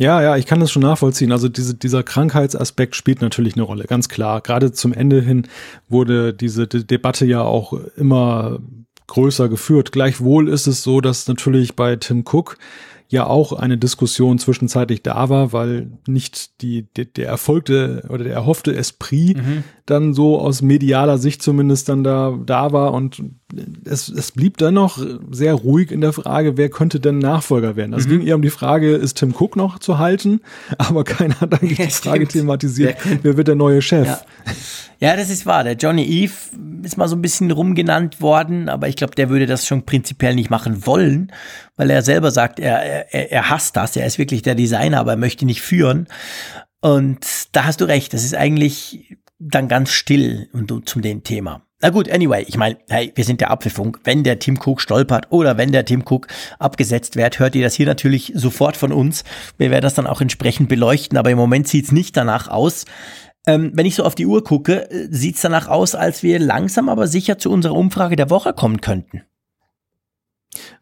Ja, 0.00 0.22
ja, 0.22 0.38
ich 0.38 0.46
kann 0.46 0.58
das 0.60 0.72
schon 0.72 0.80
nachvollziehen. 0.80 1.32
Also 1.32 1.50
diese, 1.50 1.74
dieser 1.74 2.02
Krankheitsaspekt 2.02 2.96
spielt 2.96 3.20
natürlich 3.20 3.56
eine 3.56 3.62
Rolle, 3.62 3.84
ganz 3.84 4.08
klar. 4.08 4.40
Gerade 4.40 4.72
zum 4.72 4.94
Ende 4.94 5.20
hin 5.20 5.46
wurde 5.90 6.32
diese 6.32 6.66
De 6.66 6.82
Debatte 6.82 7.26
ja 7.26 7.42
auch 7.42 7.74
immer 7.98 8.60
größer 9.06 9.50
geführt. 9.50 9.92
Gleichwohl 9.92 10.48
ist 10.48 10.66
es 10.66 10.82
so, 10.82 11.02
dass 11.02 11.28
natürlich 11.28 11.76
bei 11.76 11.96
Tim 11.96 12.24
Cook 12.26 12.56
ja 13.08 13.26
auch 13.26 13.52
eine 13.52 13.78
Diskussion 13.78 14.38
zwischenzeitlich 14.38 15.02
da 15.02 15.28
war, 15.28 15.52
weil 15.52 15.90
nicht 16.06 16.60
die, 16.62 16.88
die 16.96 17.12
der 17.12 17.28
erfolgte 17.28 18.04
oder 18.08 18.24
der 18.24 18.34
erhoffte 18.34 18.74
Esprit 18.74 19.36
mhm. 19.36 19.64
dann 19.86 20.14
so 20.14 20.40
aus 20.40 20.62
medialer 20.62 21.18
Sicht 21.18 21.42
zumindest 21.42 21.88
dann 21.88 22.02
da, 22.02 22.38
da 22.44 22.72
war 22.72 22.92
und 22.92 23.22
es, 23.84 24.08
es 24.08 24.32
blieb 24.32 24.56
dann 24.58 24.74
noch 24.74 24.98
sehr 25.30 25.54
ruhig 25.54 25.92
in 25.92 26.00
der 26.00 26.12
Frage, 26.12 26.56
wer 26.56 26.68
könnte 26.68 26.98
denn 26.98 27.18
Nachfolger 27.18 27.76
werden. 27.76 27.94
Also 27.94 28.08
mhm. 28.08 28.18
ging 28.18 28.26
eher 28.26 28.34
um 28.34 28.42
die 28.42 28.50
Frage, 28.50 28.94
ist 28.94 29.18
Tim 29.18 29.34
Cook 29.38 29.56
noch 29.56 29.78
zu 29.78 29.98
halten? 29.98 30.40
Aber 30.78 31.04
keiner 31.04 31.40
hat 31.40 31.54
eigentlich 31.54 31.78
ja, 31.78 31.86
die 31.86 31.92
Frage 31.92 32.26
thematisiert, 32.26 32.96
wer, 33.04 33.18
wer, 33.22 33.36
wird 33.36 33.48
der 33.48 33.54
neue 33.54 33.82
Chef? 33.82 34.06
Ja. 34.06 34.20
Ja, 34.98 35.14
das 35.14 35.28
ist 35.28 35.44
wahr. 35.44 35.62
Der 35.62 35.74
Johnny 35.74 36.04
Eve 36.04 36.32
ist 36.82 36.96
mal 36.96 37.06
so 37.06 37.16
ein 37.16 37.22
bisschen 37.22 37.50
rumgenannt 37.50 38.22
worden, 38.22 38.70
aber 38.70 38.88
ich 38.88 38.96
glaube, 38.96 39.14
der 39.14 39.28
würde 39.28 39.44
das 39.44 39.66
schon 39.66 39.84
prinzipiell 39.84 40.34
nicht 40.34 40.48
machen 40.48 40.86
wollen, 40.86 41.32
weil 41.76 41.90
er 41.90 42.00
selber 42.00 42.30
sagt, 42.30 42.58
er, 42.58 43.12
er, 43.12 43.30
er 43.30 43.50
hasst 43.50 43.76
das. 43.76 43.94
Er 43.96 44.06
ist 44.06 44.18
wirklich 44.18 44.40
der 44.40 44.54
Designer, 44.54 45.00
aber 45.00 45.12
er 45.12 45.18
möchte 45.18 45.44
nicht 45.44 45.60
führen. 45.60 46.06
Und 46.80 47.26
da 47.52 47.64
hast 47.64 47.82
du 47.82 47.84
recht. 47.84 48.14
Das 48.14 48.24
ist 48.24 48.34
eigentlich 48.34 49.18
dann 49.38 49.68
ganz 49.68 49.90
still 49.90 50.48
und 50.52 50.88
zum 50.88 51.02
dem 51.02 51.22
Thema. 51.22 51.62
Na 51.82 51.90
gut, 51.90 52.10
anyway, 52.10 52.42
ich 52.48 52.56
meine, 52.56 52.78
hey, 52.88 53.12
wir 53.14 53.24
sind 53.24 53.42
der 53.42 53.50
Apfelfunk. 53.50 54.00
Wenn 54.04 54.24
der 54.24 54.38
Tim 54.38 54.58
Cook 54.58 54.80
stolpert 54.80 55.26
oder 55.30 55.58
wenn 55.58 55.72
der 55.72 55.84
Tim 55.84 56.04
Cook 56.08 56.26
abgesetzt 56.58 57.16
wird, 57.16 57.38
hört 57.38 57.54
ihr 57.54 57.62
das 57.62 57.74
hier 57.74 57.84
natürlich 57.84 58.32
sofort 58.34 58.78
von 58.78 58.92
uns. 58.92 59.24
Wir 59.58 59.70
werden 59.70 59.82
das 59.82 59.92
dann 59.92 60.06
auch 60.06 60.22
entsprechend 60.22 60.70
beleuchten, 60.70 61.18
aber 61.18 61.30
im 61.30 61.36
Moment 61.36 61.68
sieht's 61.68 61.92
nicht 61.92 62.16
danach 62.16 62.48
aus. 62.48 62.86
Ähm, 63.46 63.72
wenn 63.74 63.84
ich 63.84 63.94
so 63.94 64.04
auf 64.04 64.14
die 64.14 64.26
Uhr 64.26 64.42
gucke, 64.42 64.90
äh, 64.90 65.08
sieht 65.10 65.36
es 65.36 65.42
danach 65.42 65.68
aus, 65.68 65.94
als 65.94 66.22
wir 66.22 66.38
langsam 66.38 66.88
aber 66.88 67.06
sicher 67.06 67.38
zu 67.38 67.50
unserer 67.50 67.74
Umfrage 67.74 68.16
der 68.16 68.30
Woche 68.30 68.54
kommen 68.54 68.80
könnten. 68.80 69.22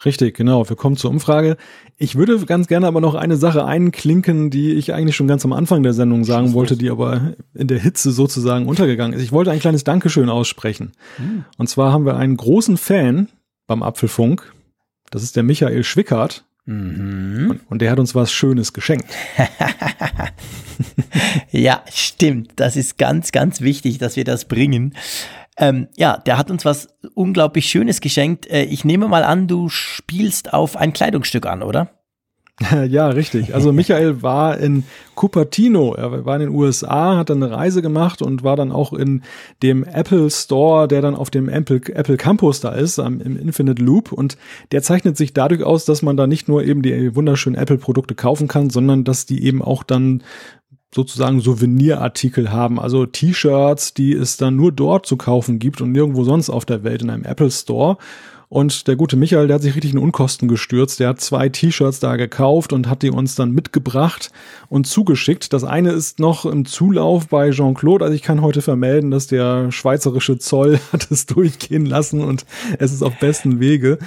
Richtig, 0.05 0.37
genau. 0.37 0.69
Wir 0.69 0.77
kommen 0.77 0.97
zur 0.97 1.11
Umfrage. 1.11 1.57
Ich 1.97 2.17
würde 2.17 2.45
ganz 2.47 2.69
gerne 2.69 2.87
aber 2.87 3.01
noch 3.01 3.15
eine 3.15 3.37
Sache 3.37 3.65
einklinken, 3.65 4.51
die 4.51 4.73
ich 4.73 4.93
eigentlich 4.93 5.17
schon 5.17 5.29
ganz 5.29 5.45
am 5.45 5.53
Anfang 5.53 5.83
der 5.83 5.93
Sendung 5.93 6.25
sagen 6.25 6.53
wollte, 6.53 6.77
die 6.77 6.91
aber 6.91 7.35
in 7.55 7.67
der 7.67 7.79
Hitze 7.79 8.13
sozusagen 8.13 8.67
untergegangen 8.67 9.17
ist. 9.17 9.23
Ich 9.23 9.33
wollte 9.33 9.51
ein 9.51 9.61
kleines 9.61 9.85
Dankeschön 9.85 10.29
aussprechen. 10.29 10.93
Hm. 11.17 11.45
Und 11.57 11.69
zwar 11.69 11.93
haben 11.93 12.07
wir 12.07 12.17
einen 12.17 12.37
großen 12.37 12.77
Fan 12.77 13.29
beim 13.67 13.83
Apfelfunk. 13.83 14.53
Das 15.11 15.23
ist 15.23 15.37
der 15.37 15.43
Michael 15.43 15.85
Schwickert. 15.85 16.45
Mhm. 16.67 17.51
Und, 17.51 17.71
und 17.71 17.83
der 17.83 17.91
hat 17.91 17.99
uns 17.99 18.15
was 18.15 18.33
Schönes 18.33 18.73
geschenkt. 18.73 19.07
ja, 21.51 21.83
stimmt. 21.93 22.53
Das 22.57 22.77
ist 22.77 22.97
ganz, 22.97 23.33
ganz 23.33 23.61
wichtig, 23.61 23.99
dass 23.99 24.17
wir 24.17 24.25
das 24.25 24.47
bringen. 24.47 24.95
Ähm, 25.57 25.89
ja, 25.97 26.19
der 26.19 26.37
hat 26.37 26.51
uns 26.51 26.65
was 26.65 26.89
unglaublich 27.15 27.67
Schönes 27.67 28.01
geschenkt. 28.01 28.51
Äh, 28.51 28.65
ich 28.65 28.85
nehme 28.85 29.09
mal 29.09 29.25
an, 29.25 29.47
du 29.47 29.69
spielst 29.69 30.53
auf 30.53 30.77
ein 30.77 30.93
Kleidungsstück 30.93 31.47
an, 31.47 31.63
oder? 31.63 31.91
Ja, 32.89 33.09
richtig. 33.09 33.55
Also 33.55 33.73
Michael 33.73 34.23
war 34.23 34.59
in 34.59 34.85
Cupertino, 35.15 35.95
er 35.95 36.25
war 36.25 36.37
in 36.37 36.43
den 36.43 36.55
USA, 36.55 37.17
hat 37.17 37.31
dann 37.31 37.43
eine 37.43 37.55
Reise 37.55 37.83
gemacht 37.83 38.23
und 38.23 38.43
war 38.43 38.57
dann 38.57 38.73
auch 38.73 38.93
in 38.93 39.23
dem 39.63 39.85
Apple 39.85 40.31
Store, 40.31 40.89
der 40.89 41.03
dann 41.03 41.15
auf 41.15 41.31
dem 41.31 41.49
Apple, 41.49 41.81
Apple 41.95 42.17
Campus 42.17 42.61
da 42.61 42.71
ist, 42.71 42.99
im 42.99 43.21
Infinite 43.21 43.83
Loop. 43.83 44.13
Und 44.13 44.37
der 44.73 44.83
zeichnet 44.83 45.17
sich 45.17 45.33
dadurch 45.33 45.63
aus, 45.63 45.85
dass 45.85 46.03
man 46.03 46.17
da 46.17 46.27
nicht 46.27 46.49
nur 46.49 46.65
eben 46.65 46.83
die 46.83 47.15
wunderschönen 47.15 47.57
Apple-Produkte 47.57 48.15
kaufen 48.15 48.49
kann, 48.49 48.71
sondern 48.71 49.05
dass 49.05 49.27
die 49.27 49.45
eben 49.45 49.63
auch 49.63 49.83
dann 49.83 50.23
sozusagen 50.95 51.41
Souvenirartikel 51.41 52.53
haben, 52.53 52.79
also 52.79 53.07
T-Shirts, 53.07 53.95
die 53.95 54.13
es 54.13 54.37
dann 54.37 54.57
nur 54.57 54.73
dort 54.73 55.07
zu 55.07 55.17
kaufen 55.17 55.59
gibt 55.59 55.81
und 55.81 55.93
nirgendwo 55.93 56.25
sonst 56.25 56.51
auf 56.51 56.65
der 56.65 56.85
Welt 56.85 57.03
in 57.03 57.11
einem 57.11 57.25
Apple 57.25 57.51
Store. 57.51 57.97
Und 58.49 58.87
der 58.87 58.95
gute 58.95 59.17
Michael, 59.17 59.49
der 59.49 59.57
hat 59.57 59.63
sich 59.63 59.75
richtig 59.75 59.95
in 59.95 59.99
Unkosten 59.99 60.47
gestürzt. 60.47 61.01
Der 61.01 61.09
hat 61.09 61.21
zwei 61.21 61.49
T-Shirts 61.49 61.99
da 61.99 62.15
gekauft 62.15 62.73
und 62.73 62.89
hat 62.89 63.03
die 63.03 63.11
uns 63.11 63.35
dann 63.35 63.51
mitgebracht 63.51 64.31
und 64.69 64.87
zugeschickt. 64.87 65.53
Das 65.53 65.65
eine 65.65 65.91
ist 65.91 66.21
noch 66.21 66.45
im 66.47 66.65
Zulauf 66.65 67.27
bei 67.27 67.51
Jean-Claude. 67.51 68.05
Also 68.05 68.15
ich 68.15 68.23
kann 68.23 68.43
heute 68.43 68.63
vermelden, 68.63 69.11
dass 69.11 69.27
der 69.27 69.73
schweizerische 69.73 70.39
Zoll 70.39 70.79
hat 70.93 71.11
es 71.11 71.27
durchgehen 71.27 71.85
lassen 71.85 72.21
und 72.21 72.47
es 72.79 72.93
ist 72.93 73.03
auf 73.03 73.19
besten 73.19 73.59
Wege. 73.59 73.99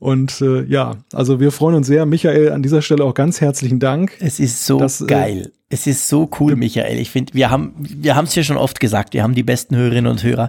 Und 0.00 0.40
äh, 0.40 0.64
ja, 0.64 0.96
also 1.12 1.40
wir 1.40 1.52
freuen 1.52 1.76
uns 1.76 1.86
sehr. 1.86 2.06
Michael, 2.06 2.52
an 2.52 2.62
dieser 2.62 2.80
Stelle 2.80 3.04
auch 3.04 3.12
ganz 3.12 3.42
herzlichen 3.42 3.80
Dank. 3.80 4.16
Es 4.18 4.40
ist 4.40 4.64
so 4.64 4.78
dass, 4.78 5.02
äh, 5.02 5.06
geil. 5.06 5.40
Äh, 5.46 5.50
es 5.72 5.86
ist 5.86 6.08
so 6.08 6.28
cool, 6.40 6.56
Michael. 6.56 6.98
Ich 6.98 7.10
finde, 7.10 7.34
wir 7.34 7.50
haben, 7.50 7.74
wir 7.78 8.16
haben 8.16 8.24
es 8.24 8.34
ja 8.34 8.42
schon 8.42 8.56
oft 8.56 8.80
gesagt, 8.80 9.12
wir 9.12 9.22
haben 9.22 9.36
die 9.36 9.44
besten 9.44 9.76
Hörerinnen 9.76 10.10
und 10.10 10.24
Hörer. 10.24 10.48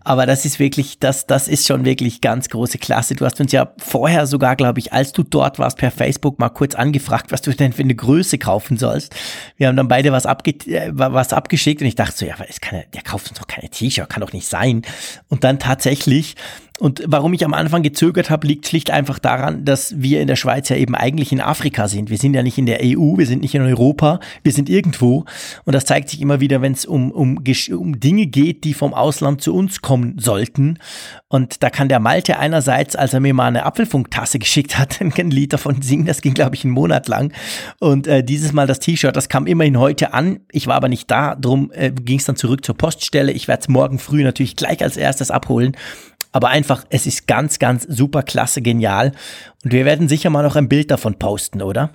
Aber 0.00 0.24
das 0.24 0.46
ist 0.46 0.60
wirklich, 0.60 1.00
das, 1.00 1.26
das 1.26 1.46
ist 1.48 1.66
schon 1.66 1.84
wirklich 1.84 2.20
ganz 2.22 2.48
große 2.48 2.78
Klasse. 2.78 3.16
Du 3.16 3.26
hast 3.26 3.38
uns 3.40 3.50
ja 3.50 3.74
vorher 3.76 4.26
sogar, 4.26 4.54
glaube 4.54 4.78
ich, 4.78 4.92
als 4.92 5.12
du 5.12 5.24
dort 5.24 5.58
warst, 5.58 5.76
per 5.76 5.90
Facebook 5.90 6.38
mal 6.38 6.48
kurz 6.48 6.74
angefragt, 6.74 7.32
was 7.32 7.42
du 7.42 7.50
denn 7.50 7.72
für 7.72 7.82
eine 7.82 7.96
Größe 7.96 8.38
kaufen 8.38 8.78
sollst. 8.78 9.14
Wir 9.56 9.66
haben 9.66 9.76
dann 9.76 9.88
beide 9.88 10.12
was, 10.12 10.26
abge 10.26 10.52
äh, 10.68 10.90
was 10.94 11.32
abgeschickt 11.34 11.82
und 11.82 11.88
ich 11.88 11.96
dachte 11.96 12.16
so, 12.16 12.24
ja, 12.24 12.36
es 12.48 12.60
kann, 12.60 12.82
der 12.94 13.02
kauft 13.02 13.28
uns 13.28 13.40
doch 13.40 13.48
keine 13.48 13.68
T-Shirt, 13.68 14.08
kann 14.08 14.22
doch 14.22 14.32
nicht 14.32 14.46
sein. 14.46 14.82
Und 15.28 15.44
dann 15.44 15.58
tatsächlich 15.58 16.36
Und 16.82 17.00
warum 17.06 17.32
ich 17.32 17.44
am 17.44 17.54
Anfang 17.54 17.84
gezögert 17.84 18.28
habe, 18.28 18.44
liegt 18.44 18.66
schlicht 18.66 18.90
einfach 18.90 19.20
daran, 19.20 19.64
dass 19.64 20.02
wir 20.02 20.20
in 20.20 20.26
der 20.26 20.34
Schweiz 20.34 20.68
ja 20.68 20.74
eben 20.74 20.96
eigentlich 20.96 21.30
in 21.30 21.40
Afrika 21.40 21.86
sind. 21.86 22.10
Wir 22.10 22.18
sind 22.18 22.34
ja 22.34 22.42
nicht 22.42 22.58
in 22.58 22.66
der 22.66 22.80
EU, 22.82 23.18
wir 23.18 23.26
sind 23.26 23.40
nicht 23.40 23.54
in 23.54 23.62
Europa, 23.62 24.18
wir 24.42 24.50
sind 24.50 24.68
irgendwo. 24.68 25.24
Und 25.64 25.76
das 25.76 25.84
zeigt 25.84 26.08
sich 26.08 26.20
immer 26.20 26.40
wieder, 26.40 26.60
wenn 26.60 26.72
es 26.72 26.84
um, 26.84 27.12
um, 27.12 27.40
um 27.70 28.00
Dinge 28.00 28.26
geht, 28.26 28.64
die 28.64 28.74
vom 28.74 28.94
Ausland 28.94 29.42
zu 29.42 29.54
uns 29.54 29.80
kommen 29.80 30.18
sollten. 30.18 30.80
Und 31.28 31.62
da 31.62 31.70
kann 31.70 31.88
der 31.88 32.00
Malte 32.00 32.40
einerseits, 32.40 32.96
als 32.96 33.14
er 33.14 33.20
mir 33.20 33.32
mal 33.32 33.46
eine 33.46 33.64
Apfelfunktasse 33.64 34.40
geschickt 34.40 34.76
hat, 34.76 35.00
ein 35.18 35.30
Lied 35.30 35.52
davon 35.52 35.82
singen, 35.82 36.06
das 36.06 36.20
ging, 36.20 36.34
glaube 36.34 36.56
ich, 36.56 36.64
einen 36.64 36.74
Monat 36.74 37.06
lang. 37.06 37.32
Und 37.78 38.08
äh, 38.08 38.24
dieses 38.24 38.52
Mal 38.52 38.66
das 38.66 38.80
T-Shirt, 38.80 39.14
das 39.14 39.28
kam 39.28 39.46
immerhin 39.46 39.78
heute 39.78 40.14
an. 40.14 40.40
Ich 40.50 40.66
war 40.66 40.74
aber 40.74 40.88
nicht 40.88 41.08
da, 41.08 41.36
drum 41.36 41.70
äh, 41.72 41.92
ging 41.92 42.18
es 42.18 42.24
dann 42.24 42.34
zurück 42.34 42.64
zur 42.64 42.76
Poststelle. 42.76 43.30
Ich 43.30 43.46
werde 43.46 43.60
es 43.60 43.68
morgen 43.68 44.00
früh 44.00 44.24
natürlich 44.24 44.56
gleich 44.56 44.82
als 44.82 44.96
erstes 44.96 45.30
abholen. 45.30 45.76
Aber 46.32 46.48
einfach, 46.48 46.84
es 46.88 47.06
ist 47.06 47.26
ganz, 47.26 47.58
ganz 47.58 47.84
super 47.84 48.22
klasse, 48.22 48.62
genial. 48.62 49.12
Und 49.64 49.72
wir 49.72 49.84
werden 49.84 50.08
sicher 50.08 50.30
mal 50.30 50.42
noch 50.42 50.56
ein 50.56 50.68
Bild 50.68 50.90
davon 50.90 51.18
posten, 51.18 51.62
oder? 51.62 51.90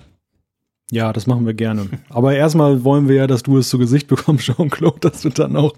Ja, 0.90 1.12
das 1.12 1.26
machen 1.26 1.44
wir 1.44 1.52
gerne. 1.52 1.86
Aber 2.08 2.34
erstmal 2.34 2.82
wollen 2.82 3.08
wir 3.08 3.16
ja, 3.16 3.26
dass 3.26 3.42
du 3.42 3.58
es 3.58 3.68
zu 3.68 3.76
Gesicht 3.76 4.06
bekommst, 4.06 4.46
Jean-Claude, 4.56 5.10
dass 5.10 5.20
du 5.20 5.28
dann 5.28 5.54
auch. 5.54 5.74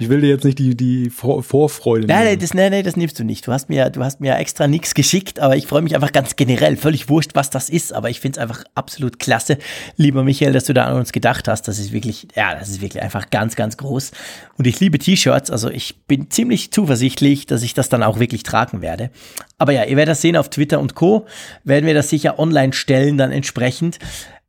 ich 0.00 0.08
will 0.08 0.20
dir 0.20 0.30
jetzt 0.30 0.44
nicht 0.44 0.58
die, 0.58 0.76
die 0.76 1.10
Vor 1.10 1.44
Vorfreude 1.44 2.08
nein, 2.08 2.24
nein, 2.24 2.38
das, 2.40 2.52
nein, 2.52 2.72
nein, 2.72 2.82
das 2.82 2.96
nimmst 2.96 3.20
du 3.20 3.24
nicht. 3.24 3.46
Du 3.46 3.52
hast 3.52 3.68
mir, 3.68 3.88
du 3.90 4.02
hast 4.02 4.20
mir 4.20 4.36
extra 4.36 4.66
nichts 4.66 4.94
geschickt, 4.94 5.38
aber 5.38 5.56
ich 5.56 5.68
freue 5.68 5.82
mich 5.82 5.94
einfach 5.94 6.10
ganz 6.10 6.34
generell. 6.34 6.76
Völlig 6.76 7.08
wurscht, 7.08 7.36
was 7.36 7.50
das 7.50 7.70
ist, 7.70 7.92
aber 7.92 8.10
ich 8.10 8.18
finde 8.18 8.40
es 8.40 8.42
einfach 8.42 8.64
absolut 8.74 9.20
klasse, 9.20 9.58
lieber 9.96 10.24
Michael, 10.24 10.52
dass 10.54 10.64
du 10.64 10.74
da 10.74 10.86
an 10.86 10.96
uns 10.96 11.12
gedacht 11.12 11.46
hast. 11.46 11.68
Das 11.68 11.78
ist 11.78 11.92
wirklich, 11.92 12.26
ja, 12.34 12.56
das 12.56 12.68
ist 12.68 12.80
wirklich 12.80 13.04
einfach 13.04 13.30
ganz, 13.30 13.54
ganz 13.54 13.76
groß. 13.76 14.10
Und 14.58 14.66
ich 14.66 14.80
liebe 14.80 14.98
T-Shirts, 14.98 15.52
also 15.52 15.70
ich 15.70 16.00
bin 16.08 16.30
ziemlich 16.30 16.72
zuversichtlich, 16.72 17.46
dass 17.46 17.62
ich 17.62 17.74
das 17.74 17.88
dann 17.88 18.02
auch 18.02 18.18
wirklich 18.18 18.42
tragen 18.42 18.82
werde. 18.82 19.10
Aber 19.56 19.72
ja, 19.72 19.84
ihr 19.84 19.96
werdet 19.96 20.10
das 20.10 20.22
sehen 20.22 20.36
auf 20.36 20.48
Twitter 20.48 20.80
und 20.80 20.96
Co. 20.96 21.26
Werden 21.62 21.86
wir 21.86 21.94
das 21.94 22.08
sicher 22.08 22.40
online 22.40 22.72
stellen, 22.72 23.18
dann 23.18 23.30
entsprechend. 23.30 23.99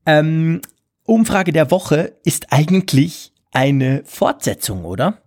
Ähm, 0.05 0.61
Umfrage 1.05 1.51
der 1.51 1.71
Woche 1.71 2.17
ist 2.23 2.51
eigentlich 2.51 3.33
eine 3.51 4.03
Fortsetzung, 4.05 4.85
oder? 4.85 5.21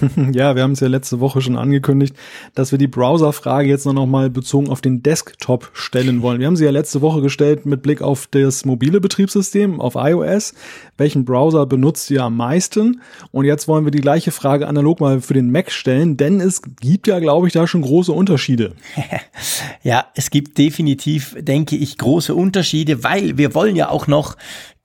Ja, 0.32 0.56
wir 0.56 0.62
haben 0.62 0.72
es 0.72 0.80
ja 0.80 0.88
letzte 0.88 1.20
Woche 1.20 1.40
schon 1.40 1.56
angekündigt, 1.56 2.16
dass 2.54 2.72
wir 2.72 2.78
die 2.78 2.86
Browser-Frage 2.86 3.68
jetzt 3.68 3.86
noch 3.86 4.06
mal 4.06 4.30
bezogen 4.30 4.68
auf 4.68 4.80
den 4.80 5.02
Desktop 5.02 5.70
stellen 5.72 6.22
wollen. 6.22 6.40
Wir 6.40 6.46
haben 6.46 6.56
sie 6.56 6.64
ja 6.64 6.70
letzte 6.70 7.00
Woche 7.00 7.20
gestellt 7.20 7.66
mit 7.66 7.82
Blick 7.82 8.02
auf 8.02 8.26
das 8.26 8.64
mobile 8.64 9.00
Betriebssystem, 9.00 9.80
auf 9.80 9.94
iOS. 9.96 10.54
Welchen 10.96 11.24
Browser 11.24 11.66
benutzt 11.66 12.10
ihr 12.10 12.22
am 12.22 12.36
meisten? 12.36 13.00
Und 13.30 13.44
jetzt 13.44 13.68
wollen 13.68 13.84
wir 13.84 13.90
die 13.90 14.00
gleiche 14.00 14.30
Frage 14.30 14.68
analog 14.68 15.00
mal 15.00 15.20
für 15.20 15.34
den 15.34 15.50
Mac 15.50 15.70
stellen, 15.70 16.16
denn 16.16 16.40
es 16.40 16.62
gibt 16.80 17.06
ja, 17.06 17.18
glaube 17.18 17.46
ich, 17.46 17.52
da 17.52 17.66
schon 17.66 17.82
große 17.82 18.12
Unterschiede. 18.12 18.72
ja, 19.82 20.06
es 20.14 20.30
gibt 20.30 20.58
definitiv, 20.58 21.36
denke 21.38 21.76
ich, 21.76 21.98
große 21.98 22.34
Unterschiede, 22.34 23.04
weil 23.04 23.38
wir 23.38 23.54
wollen 23.54 23.76
ja 23.76 23.88
auch 23.88 24.06
noch 24.06 24.36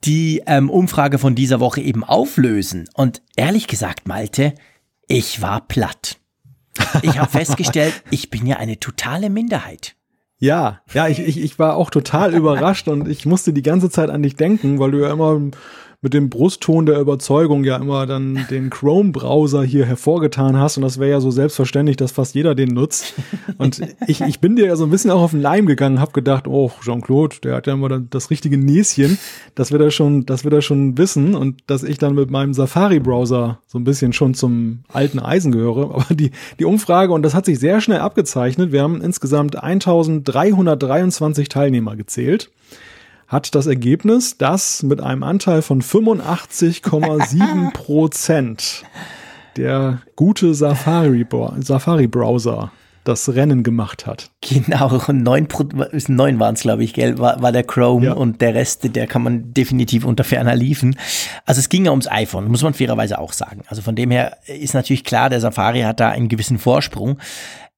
die 0.05 0.43
ähm, 0.45 0.69
Umfrage 0.69 1.17
von 1.17 1.35
dieser 1.35 1.59
Woche 1.59 1.81
eben 1.81 2.03
auflösen. 2.03 2.87
Und 2.93 3.21
ehrlich 3.35 3.67
gesagt, 3.67 4.07
Malte, 4.07 4.53
ich 5.09 5.41
war 5.41 5.67
platt. 5.67 6.17
Ich 7.01 7.19
habe 7.19 7.29
festgestellt, 7.37 8.03
ich 8.09 8.29
bin 8.29 8.45
ja 8.45 8.55
eine 8.55 8.79
totale 8.79 9.29
Minderheit. 9.29 9.95
Ja, 10.37 10.81
ja, 10.93 11.09
ich, 11.09 11.19
ich, 11.19 11.37
ich 11.37 11.59
war 11.59 11.75
auch 11.75 11.89
total 11.89 12.33
überrascht 12.33 12.87
und 12.87 13.09
ich 13.09 13.25
musste 13.25 13.51
die 13.51 13.61
ganze 13.61 13.89
Zeit 13.89 14.09
an 14.09 14.23
dich 14.23 14.37
denken, 14.37 14.79
weil 14.79 14.91
du 14.91 15.01
ja 15.01 15.11
immer 15.11 15.37
mit 16.01 16.13
dem 16.13 16.29
Brustton 16.29 16.85
der 16.85 16.97
Überzeugung 16.99 17.65
ja 17.65 17.75
immer 17.75 18.05
dann 18.05 18.45
den 18.49 18.69
Chrome-Browser 18.69 19.63
hier 19.63 19.85
hervorgetan 19.85 20.55
hast. 20.57 20.77
Und 20.77 20.83
das 20.83 20.97
wäre 20.97 21.11
ja 21.11 21.19
so 21.19 21.29
selbstverständlich, 21.29 21.97
dass 21.97 22.13
fast 22.13 22.35
jeder 22.35 22.55
den 22.55 22.69
nutzt. 22.69 23.15
Und 23.57 23.81
ich, 24.07 24.21
ich 24.21 24.39
bin 24.39 24.55
dir 24.55 24.67
ja 24.67 24.77
so 24.77 24.85
ein 24.85 24.91
bisschen 24.91 25.11
auch 25.11 25.21
auf 25.21 25.31
den 25.31 25.41
Leim 25.41 25.65
gegangen, 25.65 25.99
hab 25.99 26.13
gedacht, 26.13 26.47
oh, 26.47 26.71
Jean-Claude, 26.81 27.37
der 27.43 27.55
hat 27.55 27.67
ja 27.67 27.73
immer 27.73 27.99
das 27.99 28.29
richtige 28.29 28.57
Näschen, 28.57 29.17
dass 29.55 29.73
wir 29.73 29.79
da 29.79 29.91
schon, 29.91 30.25
dass 30.25 30.45
wir 30.45 30.51
da 30.51 30.61
schon 30.61 30.97
wissen. 30.97 31.35
Und 31.35 31.63
dass 31.67 31.83
ich 31.83 31.97
dann 31.97 32.15
mit 32.15 32.31
meinem 32.31 32.53
Safari-Browser 32.53 33.59
so 33.67 33.77
ein 33.77 33.83
bisschen 33.83 34.13
schon 34.13 34.33
zum 34.33 34.83
alten 34.87 35.19
Eisen 35.19 35.51
gehöre. 35.51 35.95
Aber 35.95 36.15
die, 36.15 36.31
die 36.59 36.65
Umfrage, 36.65 37.11
und 37.11 37.23
das 37.23 37.33
hat 37.33 37.45
sich 37.45 37.59
sehr 37.59 37.81
schnell 37.81 37.99
abgezeichnet, 37.99 38.71
wir 38.71 38.83
haben 38.83 39.01
insgesamt 39.01 39.61
1323 39.61 41.49
Teilnehmer 41.49 41.97
gezählt 41.97 42.51
hat 43.29 43.55
das 43.55 43.67
Ergebnis, 43.67 44.37
dass 44.37 44.83
mit 44.83 45.01
einem 45.01 45.23
Anteil 45.23 45.61
von 45.61 45.81
85,7 45.81 47.71
Prozent 47.71 48.83
der 49.55 50.01
gute 50.15 50.53
Safari-Browser 50.53 51.61
Safari 51.61 52.07
das 53.03 53.33
Rennen 53.33 53.63
gemacht 53.63 54.05
hat. 54.05 54.29
Genau, 54.41 55.01
neun, 55.11 55.47
neun 56.07 56.39
waren 56.39 56.55
es, 56.55 56.61
glaube 56.61 56.83
ich, 56.83 56.93
gell, 56.93 57.17
war, 57.17 57.41
war 57.41 57.51
der 57.51 57.63
Chrome 57.63 58.07
ja. 58.07 58.13
und 58.13 58.41
der 58.41 58.53
Rest, 58.53 58.95
der 58.95 59.07
kann 59.07 59.23
man 59.23 59.53
definitiv 59.53 60.05
unter 60.05 60.23
ferner 60.23 60.55
liefen. 60.55 60.97
Also 61.45 61.59
es 61.59 61.69
ging 61.69 61.85
ja 61.85 61.91
ums 61.91 62.07
iPhone, 62.07 62.49
muss 62.49 62.63
man 62.63 62.73
fairerweise 62.73 63.19
auch 63.19 63.33
sagen. 63.33 63.61
Also 63.67 63.81
von 63.81 63.95
dem 63.95 64.11
her 64.11 64.37
ist 64.47 64.73
natürlich 64.73 65.03
klar, 65.03 65.29
der 65.29 65.39
Safari 65.39 65.81
hat 65.81 65.99
da 65.99 66.09
einen 66.09 66.29
gewissen 66.29 66.57
Vorsprung. 66.57 67.17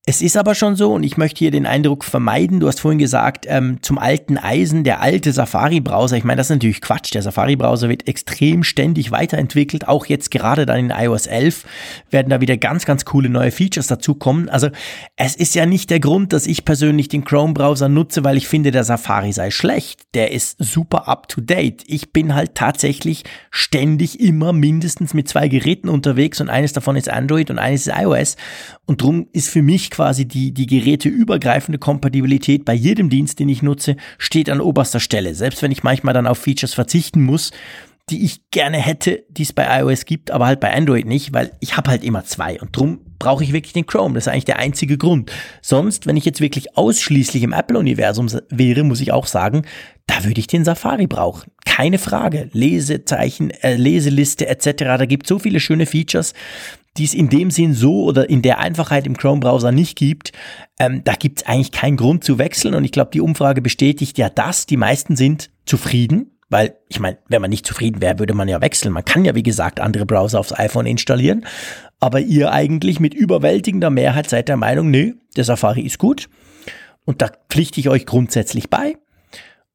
Es 0.03 0.23
ist 0.23 0.35
aber 0.35 0.55
schon 0.55 0.75
so, 0.75 0.95
und 0.95 1.03
ich 1.03 1.17
möchte 1.17 1.37
hier 1.37 1.51
den 1.51 1.67
Eindruck 1.67 2.03
vermeiden, 2.03 2.59
du 2.59 2.67
hast 2.67 2.79
vorhin 2.79 2.97
gesagt, 2.97 3.45
ähm, 3.47 3.77
zum 3.83 3.99
alten 3.99 4.39
Eisen, 4.39 4.83
der 4.83 4.99
alte 4.99 5.31
Safari-Browser, 5.31 6.17
ich 6.17 6.23
meine, 6.23 6.37
das 6.37 6.47
ist 6.47 6.55
natürlich 6.55 6.81
Quatsch, 6.81 7.13
der 7.13 7.21
Safari-Browser 7.21 7.87
wird 7.87 8.07
extrem 8.07 8.63
ständig 8.63 9.11
weiterentwickelt, 9.11 9.87
auch 9.87 10.07
jetzt 10.07 10.31
gerade 10.31 10.65
dann 10.65 10.79
in 10.79 10.89
iOS 10.89 11.27
11 11.27 11.65
werden 12.09 12.29
da 12.29 12.41
wieder 12.41 12.57
ganz, 12.57 12.85
ganz 12.85 13.05
coole 13.05 13.29
neue 13.29 13.51
Features 13.51 13.85
dazukommen. 13.85 14.49
Also 14.49 14.69
es 15.17 15.35
ist 15.35 15.53
ja 15.53 15.67
nicht 15.67 15.91
der 15.91 15.99
Grund, 15.99 16.33
dass 16.33 16.47
ich 16.47 16.65
persönlich 16.65 17.07
den 17.07 17.23
Chrome-Browser 17.23 17.87
nutze, 17.87 18.23
weil 18.23 18.37
ich 18.37 18.47
finde, 18.47 18.71
der 18.71 18.83
Safari 18.83 19.33
sei 19.33 19.51
schlecht. 19.51 20.01
Der 20.15 20.31
ist 20.31 20.55
super 20.57 21.07
up-to-date. 21.07 21.83
Ich 21.85 22.11
bin 22.11 22.33
halt 22.33 22.55
tatsächlich 22.55 23.23
ständig 23.51 24.19
immer 24.19 24.51
mindestens 24.51 25.13
mit 25.13 25.29
zwei 25.29 25.47
Geräten 25.47 25.89
unterwegs 25.89 26.41
und 26.41 26.49
eines 26.49 26.73
davon 26.73 26.95
ist 26.95 27.07
Android 27.07 27.51
und 27.51 27.59
eines 27.59 27.85
ist 27.85 27.93
iOS 27.95 28.35
und 28.87 29.03
drum 29.03 29.27
ist 29.31 29.49
für 29.49 29.61
mich 29.61 29.90
quasi 29.91 30.27
die, 30.27 30.53
die 30.53 30.65
geräteübergreifende 30.65 31.77
Kompatibilität 31.77 32.65
bei 32.65 32.73
jedem 32.73 33.09
Dienst, 33.09 33.39
den 33.39 33.49
ich 33.49 33.61
nutze, 33.61 33.95
steht 34.17 34.49
an 34.49 34.61
oberster 34.61 34.99
Stelle. 34.99 35.35
Selbst 35.35 35.61
wenn 35.61 35.71
ich 35.71 35.83
manchmal 35.83 36.13
dann 36.13 36.27
auf 36.27 36.39
Features 36.39 36.73
verzichten 36.73 37.21
muss, 37.21 37.51
die 38.09 38.25
ich 38.25 38.49
gerne 38.51 38.77
hätte, 38.77 39.23
die 39.29 39.43
es 39.43 39.53
bei 39.53 39.79
iOS 39.79 40.05
gibt, 40.05 40.31
aber 40.31 40.45
halt 40.45 40.59
bei 40.59 40.73
Android 40.73 41.05
nicht, 41.05 41.33
weil 41.33 41.51
ich 41.59 41.77
habe 41.77 41.89
halt 41.89 42.03
immer 42.03 42.25
zwei 42.25 42.59
und 42.59 42.75
drum 42.75 42.99
brauche 43.19 43.43
ich 43.43 43.53
wirklich 43.53 43.73
den 43.73 43.85
Chrome. 43.85 44.15
Das 44.15 44.25
ist 44.25 44.33
eigentlich 44.33 44.45
der 44.45 44.57
einzige 44.57 44.97
Grund. 44.97 45.31
Sonst, 45.61 46.07
wenn 46.07 46.17
ich 46.17 46.25
jetzt 46.25 46.41
wirklich 46.41 46.75
ausschließlich 46.75 47.43
im 47.43 47.53
Apple-Universum 47.53 48.27
wäre, 48.49 48.83
muss 48.83 48.99
ich 48.99 49.11
auch 49.11 49.27
sagen, 49.27 49.61
da 50.07 50.23
würde 50.23 50.39
ich 50.39 50.47
den 50.47 50.65
Safari 50.65 51.07
brauchen. 51.07 51.51
Keine 51.63 51.99
Frage. 51.99 52.49
Lesezeichen, 52.51 53.51
äh, 53.51 53.75
Leseliste 53.75 54.47
etc. 54.47 54.83
Da 54.83 55.05
gibt 55.05 55.27
so 55.27 55.37
viele 55.37 55.59
schöne 55.59 55.85
Features 55.85 56.33
die 56.97 57.05
es 57.05 57.13
in 57.13 57.29
dem 57.29 57.51
Sinn 57.51 57.73
so 57.73 58.03
oder 58.03 58.29
in 58.29 58.41
der 58.41 58.59
Einfachheit 58.59 59.07
im 59.07 59.15
Chrome-Browser 59.15 59.71
nicht 59.71 59.97
gibt, 59.97 60.33
ähm, 60.79 61.03
da 61.03 61.13
gibt 61.13 61.41
es 61.41 61.47
eigentlich 61.47 61.71
keinen 61.71 61.97
Grund 61.97 62.23
zu 62.23 62.37
wechseln. 62.37 62.75
Und 62.75 62.83
ich 62.83 62.91
glaube, 62.91 63.11
die 63.13 63.21
Umfrage 63.21 63.61
bestätigt 63.61 64.17
ja 64.17 64.29
das. 64.29 64.65
Die 64.65 64.77
meisten 64.77 65.15
sind 65.15 65.51
zufrieden, 65.65 66.37
weil 66.49 66.75
ich 66.89 66.99
meine, 66.99 67.17
wenn 67.29 67.41
man 67.41 67.49
nicht 67.49 67.65
zufrieden 67.65 68.01
wäre, 68.01 68.19
würde 68.19 68.33
man 68.33 68.49
ja 68.49 68.59
wechseln. 68.59 68.93
Man 68.93 69.05
kann 69.05 69.23
ja, 69.23 69.35
wie 69.35 69.43
gesagt, 69.43 69.79
andere 69.79 70.05
Browser 70.05 70.39
aufs 70.39 70.57
iPhone 70.57 70.85
installieren. 70.85 71.45
Aber 72.01 72.19
ihr 72.19 72.51
eigentlich 72.51 72.99
mit 72.99 73.13
überwältigender 73.13 73.89
Mehrheit 73.89 74.29
seid 74.29 74.49
der 74.49 74.57
Meinung, 74.57 74.91
nö, 74.91 75.13
der 75.37 75.45
Safari 75.45 75.81
ist 75.81 75.97
gut. 75.97 76.27
Und 77.05 77.21
da 77.21 77.31
pflichte 77.49 77.79
ich 77.79 77.89
euch 77.89 78.05
grundsätzlich 78.05 78.69
bei. 78.69 78.97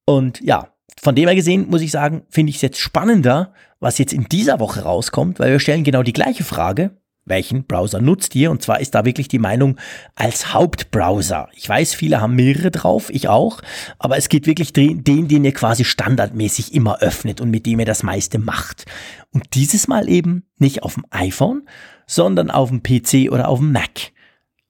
Und 0.05 0.41
ja, 0.43 0.69
von 1.01 1.15
dem 1.15 1.29
her 1.29 1.35
gesehen 1.35 1.69
muss 1.71 1.81
ich 1.81 1.91
sagen, 1.91 2.23
finde 2.29 2.51
ich 2.51 2.57
es 2.57 2.63
jetzt 2.63 2.79
spannender, 2.79 3.55
was 3.81 3.99
jetzt 3.99 4.13
in 4.13 4.25
dieser 4.25 4.61
Woche 4.61 4.83
rauskommt, 4.83 5.39
weil 5.39 5.53
wir 5.53 5.61
stellen 5.61 5.85
genau 5.85 6.03
die 6.03 6.13
gleiche 6.13 6.45
Frage 6.45 6.91
welchen 7.27 7.65
Browser 7.65 8.01
nutzt 8.01 8.35
ihr? 8.35 8.51
Und 8.51 8.63
zwar 8.63 8.81
ist 8.81 8.95
da 8.95 9.05
wirklich 9.05 9.29
die 9.29 9.39
Meinung 9.39 9.77
als 10.15 10.55
Hauptbrowser. 10.55 11.49
Ich 11.53 11.69
weiß, 11.69 11.95
viele 11.95 12.21
haben 12.21 12.35
mehrere 12.35 12.71
drauf, 12.71 13.11
ich 13.11 13.29
auch, 13.29 13.61
aber 13.99 14.17
es 14.17 14.29
geht 14.29 14.47
wirklich 14.47 14.73
den, 14.73 15.05
den, 15.05 15.29
ihr 15.45 15.53
quasi 15.53 15.85
standardmäßig 15.85 16.73
immer 16.73 17.01
öffnet 17.01 17.41
und 17.41 17.51
mit 17.51 17.67
dem 17.67 17.81
ihr 17.81 17.87
das 17.87 18.03
meiste 18.03 18.39
macht. 18.39 18.87
Und 19.33 19.55
dieses 19.55 19.89
Mal 19.89 20.09
eben 20.09 20.45
nicht 20.59 20.83
auf 20.83 20.95
dem 20.95 21.05
iPhone, 21.11 21.69
sondern 22.07 22.51
auf 22.51 22.71
dem 22.71 22.83
PC 22.83 23.31
oder 23.31 23.49
auf 23.49 23.59
dem 23.59 23.73
Mac. 23.73 24.13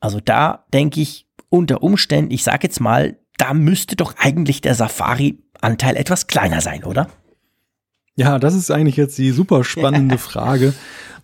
Also 0.00 0.20
da 0.20 0.64
denke 0.72 1.00
ich 1.00 1.28
unter 1.50 1.82
Umständen, 1.82 2.30
ich 2.30 2.42
sage 2.42 2.66
jetzt 2.66 2.80
mal, 2.80 3.18
da 3.36 3.54
müsste 3.54 3.96
doch 3.96 4.14
eigentlich 4.18 4.62
der 4.62 4.74
Safari-Anteil 4.74 5.96
etwas 5.96 6.26
kleiner 6.26 6.61
sein, 6.61 6.84
oder? 6.84 7.09
Ja, 8.16 8.38
das 8.38 8.54
ist 8.54 8.70
eigentlich 8.70 8.96
jetzt 8.96 9.18
die 9.18 9.30
super 9.30 9.62
spannende 9.62 10.18
Frage. 10.18 10.74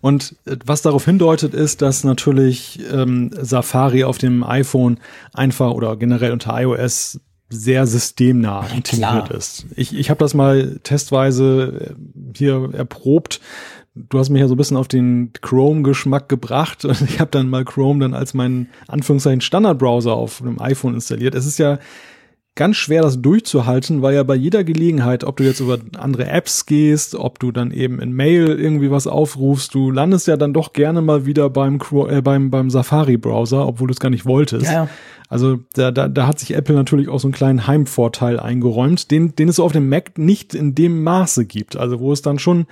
Und 0.01 0.35
äh, 0.45 0.57
was 0.65 0.81
darauf 0.81 1.05
hindeutet, 1.05 1.53
ist, 1.53 1.81
dass 1.81 2.03
natürlich 2.03 2.79
ähm, 2.91 3.31
Safari 3.39 4.03
auf 4.03 4.17
dem 4.17 4.43
iPhone 4.43 4.99
einfach 5.33 5.71
oder 5.71 5.95
generell 5.97 6.31
unter 6.31 6.59
iOS 6.59 7.19
sehr 7.49 7.85
systemnah 7.85 8.67
integriert 8.75 9.29
ist. 9.29 9.65
Ich, 9.75 9.95
ich 9.95 10.09
habe 10.09 10.19
das 10.19 10.33
mal 10.33 10.79
testweise 10.83 11.95
äh, 11.95 12.37
hier 12.37 12.69
erprobt 12.73 13.41
du 13.95 14.19
hast 14.19 14.29
mich 14.29 14.41
ja 14.41 14.47
so 14.47 14.55
ein 14.55 14.57
bisschen 14.57 14.77
auf 14.77 14.87
den 14.87 15.31
Chrome-Geschmack 15.41 16.29
gebracht 16.29 16.85
und 16.85 17.01
ich 17.01 17.19
habe 17.19 17.31
dann 17.31 17.49
mal 17.49 17.65
Chrome 17.65 17.99
dann 17.99 18.13
als 18.13 18.33
meinen 18.33 18.69
Anführungszeichen 18.87 19.41
Standardbrowser 19.41 20.13
auf 20.13 20.41
einem 20.41 20.59
iPhone 20.59 20.95
installiert. 20.95 21.35
Es 21.35 21.45
ist 21.45 21.59
ja 21.59 21.79
ganz 22.55 22.75
schwer, 22.77 23.01
das 23.01 23.21
durchzuhalten, 23.21 24.01
weil 24.01 24.13
ja 24.13 24.23
bei 24.23 24.35
jeder 24.35 24.63
Gelegenheit, 24.63 25.23
ob 25.23 25.37
du 25.37 25.43
jetzt 25.43 25.59
über 25.59 25.79
andere 25.97 26.27
Apps 26.27 26.65
gehst, 26.65 27.15
ob 27.15 27.39
du 27.39 27.51
dann 27.51 27.71
eben 27.71 27.99
in 27.99 28.13
Mail 28.13 28.47
irgendwie 28.47 28.91
was 28.91 29.07
aufrufst, 29.07 29.73
du 29.73 29.89
landest 29.89 30.27
ja 30.27 30.37
dann 30.37 30.53
doch 30.53 30.73
gerne 30.73 31.01
mal 31.01 31.25
wieder 31.25 31.49
beim, 31.49 31.79
äh, 32.09 32.21
beim, 32.21 32.51
beim 32.51 32.69
Safari-Browser, 32.69 33.67
obwohl 33.67 33.87
du 33.87 33.93
es 33.93 33.99
gar 33.99 34.09
nicht 34.09 34.25
wolltest. 34.25 34.71
Ja. 34.71 34.87
Also 35.29 35.59
da, 35.73 35.91
da, 35.91 36.07
da 36.07 36.27
hat 36.27 36.39
sich 36.39 36.53
Apple 36.53 36.75
natürlich 36.75 37.09
auch 37.09 37.19
so 37.19 37.27
einen 37.27 37.33
kleinen 37.33 37.67
Heimvorteil 37.67 38.39
eingeräumt, 38.39 39.11
den, 39.11 39.35
den 39.35 39.49
es 39.49 39.59
auf 39.59 39.71
dem 39.71 39.89
Mac 39.89 40.17
nicht 40.17 40.53
in 40.53 40.75
dem 40.75 41.03
Maße 41.03 41.45
gibt. 41.45 41.77
Also 41.77 41.99
wo 41.99 42.11
es 42.11 42.21
dann 42.21 42.39
schon 42.39 42.65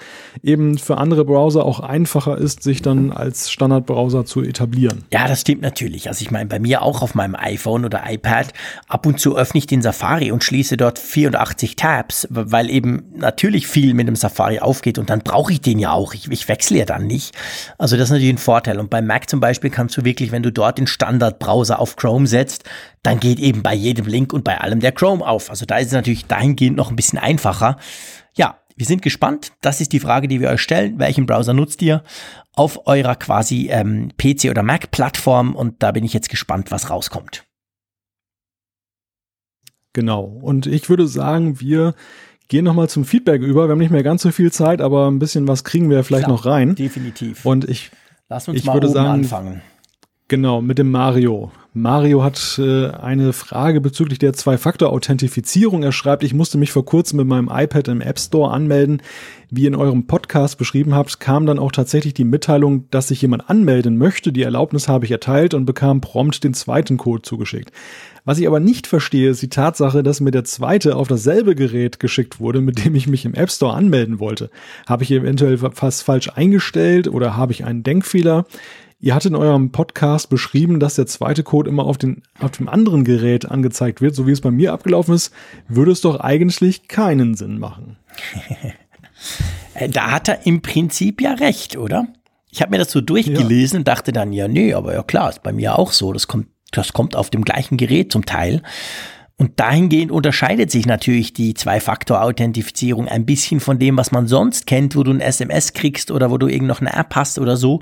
eben 0.43 0.77
für 0.77 0.97
andere 0.97 1.25
Browser 1.25 1.65
auch 1.65 1.79
einfacher 1.79 2.37
ist, 2.37 2.63
sich 2.63 2.81
dann 2.81 3.11
als 3.11 3.49
Standardbrowser 3.51 4.25
zu 4.25 4.41
etablieren. 4.41 5.03
Ja, 5.11 5.27
das 5.27 5.41
stimmt 5.41 5.61
natürlich. 5.61 6.07
Also 6.07 6.21
ich 6.21 6.31
meine, 6.31 6.47
bei 6.47 6.59
mir 6.59 6.81
auch 6.81 7.01
auf 7.01 7.15
meinem 7.15 7.35
iPhone 7.35 7.85
oder 7.85 8.03
iPad, 8.07 8.53
ab 8.87 9.05
und 9.05 9.19
zu 9.19 9.37
öffne 9.37 9.59
ich 9.59 9.67
den 9.67 9.81
Safari 9.81 10.31
und 10.31 10.43
schließe 10.43 10.77
dort 10.77 10.99
84 10.99 11.75
Tabs, 11.75 12.27
weil 12.29 12.69
eben 12.69 13.03
natürlich 13.15 13.67
viel 13.67 13.93
mit 13.93 14.07
dem 14.07 14.15
Safari 14.15 14.59
aufgeht 14.59 14.97
und 14.97 15.09
dann 15.09 15.21
brauche 15.21 15.51
ich 15.51 15.61
den 15.61 15.79
ja 15.79 15.91
auch. 15.91 16.13
Ich, 16.13 16.29
ich 16.29 16.47
wechsle 16.47 16.79
ja 16.79 16.85
dann 16.85 17.07
nicht. 17.07 17.35
Also 17.77 17.95
das 17.95 18.05
ist 18.05 18.11
natürlich 18.11 18.33
ein 18.33 18.37
Vorteil. 18.37 18.79
Und 18.79 18.89
beim 18.89 19.05
Mac 19.07 19.29
zum 19.29 19.39
Beispiel 19.39 19.69
kannst 19.69 19.97
du 19.97 20.05
wirklich, 20.05 20.31
wenn 20.31 20.43
du 20.43 20.51
dort 20.51 20.77
den 20.77 20.87
Standardbrowser 20.87 21.79
auf 21.79 21.95
Chrome 21.95 22.27
setzt, 22.27 22.50
setzt, 22.51 22.69
dann 23.03 23.19
geht 23.19 23.39
eben 23.39 23.63
bei 23.63 23.73
jedem 23.73 24.05
Link 24.05 24.33
und 24.33 24.43
bei 24.43 24.59
allem 24.59 24.79
der 24.79 24.91
Chrome 24.91 25.25
auf. 25.25 25.49
Also 25.49 25.65
da 25.65 25.77
ist 25.77 25.87
es 25.87 25.93
natürlich 25.93 26.25
dahingehend 26.25 26.77
noch 26.77 26.89
ein 26.89 26.95
bisschen 26.95 27.19
einfacher. 27.19 27.77
Ja, 28.35 28.57
wir 28.75 28.85
sind 28.85 29.01
gespannt. 29.01 29.53
Das 29.61 29.81
ist 29.81 29.93
die 29.93 29.99
Frage, 29.99 30.27
die 30.27 30.39
wir 30.39 30.49
euch 30.49 30.61
stellen. 30.61 30.99
Welchen 30.99 31.25
Browser 31.25 31.53
nutzt 31.53 31.81
ihr 31.81 32.03
auf 32.53 32.87
eurer 32.87 33.15
quasi 33.15 33.69
ähm, 33.69 34.09
PC- 34.19 34.49
oder 34.49 34.63
Mac-Plattform? 34.63 35.55
Und 35.55 35.83
da 35.83 35.91
bin 35.91 36.03
ich 36.03 36.13
jetzt 36.13 36.29
gespannt, 36.29 36.71
was 36.71 36.89
rauskommt. 36.89 37.45
Genau. 39.93 40.23
Und 40.23 40.67
ich 40.67 40.89
würde 40.89 41.07
sagen, 41.07 41.59
wir 41.59 41.95
gehen 42.47 42.63
nochmal 42.63 42.89
zum 42.89 43.03
Feedback 43.03 43.41
über. 43.41 43.67
Wir 43.67 43.71
haben 43.71 43.79
nicht 43.79 43.91
mehr 43.91 44.03
ganz 44.03 44.21
so 44.21 44.31
viel 44.31 44.51
Zeit, 44.51 44.81
aber 44.81 45.09
ein 45.09 45.19
bisschen 45.19 45.47
was 45.47 45.63
kriegen 45.63 45.89
wir 45.89 46.03
vielleicht 46.03 46.25
Klar, 46.25 46.37
noch 46.37 46.45
rein. 46.45 46.75
Definitiv. 46.75 47.45
Und 47.45 47.69
ich, 47.69 47.91
Lass 48.29 48.47
uns 48.47 48.57
ich 48.57 48.65
mal 48.65 48.73
würde 48.75 48.89
sagen, 48.89 49.09
anfangen. 49.09 49.61
Genau, 50.31 50.61
mit 50.61 50.77
dem 50.77 50.91
Mario. 50.91 51.51
Mario 51.73 52.23
hat 52.23 52.57
äh, 52.57 52.87
eine 52.87 53.33
Frage 53.33 53.81
bezüglich 53.81 54.17
der 54.17 54.31
Zwei-Faktor-Authentifizierung. 54.31 55.83
Er 55.83 55.91
schreibt, 55.91 56.23
ich 56.23 56.33
musste 56.33 56.57
mich 56.57 56.71
vor 56.71 56.85
kurzem 56.85 57.17
mit 57.17 57.27
meinem 57.27 57.49
iPad 57.51 57.89
im 57.89 57.99
App 57.99 58.17
Store 58.17 58.49
anmelden. 58.49 59.01
Wie 59.49 59.63
ihr 59.63 59.67
in 59.67 59.75
eurem 59.75 60.07
Podcast 60.07 60.57
beschrieben 60.57 60.95
habt, 60.95 61.19
kam 61.19 61.45
dann 61.45 61.59
auch 61.59 61.73
tatsächlich 61.73 62.13
die 62.13 62.23
Mitteilung, 62.23 62.89
dass 62.91 63.09
sich 63.09 63.21
jemand 63.21 63.49
anmelden 63.49 63.97
möchte. 63.97 64.31
Die 64.31 64.43
Erlaubnis 64.43 64.87
habe 64.87 65.03
ich 65.03 65.11
erteilt 65.11 65.53
und 65.53 65.65
bekam 65.65 65.99
prompt 65.99 66.45
den 66.45 66.53
zweiten 66.53 66.95
Code 66.95 67.23
zugeschickt. 67.23 67.73
Was 68.23 68.39
ich 68.39 68.47
aber 68.47 68.61
nicht 68.61 68.87
verstehe, 68.87 69.31
ist 69.31 69.41
die 69.41 69.49
Tatsache, 69.49 70.01
dass 70.01 70.21
mir 70.21 70.31
der 70.31 70.45
zweite 70.45 70.95
auf 70.95 71.09
dasselbe 71.09 71.55
Gerät 71.55 71.99
geschickt 71.99 72.39
wurde, 72.39 72.61
mit 72.61 72.85
dem 72.85 72.95
ich 72.95 73.07
mich 73.07 73.25
im 73.25 73.33
App 73.33 73.51
Store 73.51 73.73
anmelden 73.73 74.21
wollte. 74.21 74.49
Habe 74.87 75.03
ich 75.03 75.11
eventuell 75.11 75.57
fast 75.57 76.03
falsch 76.03 76.29
eingestellt 76.33 77.09
oder 77.09 77.35
habe 77.35 77.51
ich 77.51 77.65
einen 77.65 77.83
Denkfehler? 77.83 78.45
Ihr 79.03 79.15
hattet 79.15 79.31
in 79.31 79.35
eurem 79.35 79.71
Podcast 79.71 80.29
beschrieben, 80.29 80.79
dass 80.79 80.93
der 80.93 81.07
zweite 81.07 81.41
Code 81.41 81.67
immer 81.67 81.85
auf, 81.85 81.97
den, 81.97 82.21
auf 82.39 82.51
dem 82.51 82.69
anderen 82.69 83.03
Gerät 83.03 83.49
angezeigt 83.49 83.99
wird, 83.99 84.13
so 84.13 84.27
wie 84.27 84.31
es 84.31 84.41
bei 84.41 84.51
mir 84.51 84.73
abgelaufen 84.73 85.15
ist, 85.15 85.33
würde 85.67 85.91
es 85.91 86.01
doch 86.01 86.19
eigentlich 86.19 86.87
keinen 86.87 87.35
Sinn 87.35 87.59
machen. 87.59 87.97
Äh, 89.75 89.87
da 89.87 90.09
hat 90.09 90.27
er 90.27 90.47
im 90.47 90.63
Prinzip 90.63 91.21
ja 91.21 91.33
recht, 91.33 91.77
oder? 91.77 92.07
Ich 92.49 92.59
habe 92.59 92.71
mir 92.71 92.79
das 92.79 92.91
so 92.91 93.01
durchgelesen 93.01 93.75
ja. 93.75 93.79
und 93.79 93.87
dachte 93.87 94.11
dann, 94.11 94.33
ja, 94.33 94.47
nee, 94.47 94.73
aber 94.73 94.95
ja 94.95 95.03
klar, 95.03 95.29
ist 95.29 95.43
bei 95.43 95.53
mir 95.53 95.77
auch 95.77 95.91
so. 95.91 96.11
Das 96.11 96.27
kommt, 96.27 96.47
das 96.71 96.91
kommt 96.91 97.15
auf 97.15 97.29
dem 97.29 97.45
gleichen 97.45 97.77
Gerät 97.77 98.11
zum 98.11 98.25
Teil. 98.25 98.63
Und 99.37 99.59
dahingehend 99.59 100.11
unterscheidet 100.11 100.71
sich 100.71 100.87
natürlich 100.87 101.33
die 101.33 101.53
Zwei-Faktor-Authentifizierung 101.53 103.07
ein 103.07 103.27
bisschen 103.27 103.59
von 103.59 103.77
dem, 103.77 103.95
was 103.95 104.11
man 104.11 104.25
sonst 104.27 104.65
kennt, 104.65 104.95
wo 104.95 105.03
du 105.03 105.11
ein 105.11 105.21
SMS 105.21 105.73
kriegst 105.73 106.09
oder 106.09 106.31
wo 106.31 106.39
du 106.39 106.47
irgend 106.47 106.67
noch 106.67 106.81
eine 106.81 106.93
App 106.93 107.13
hast 107.13 107.37
oder 107.37 107.57
so. 107.57 107.79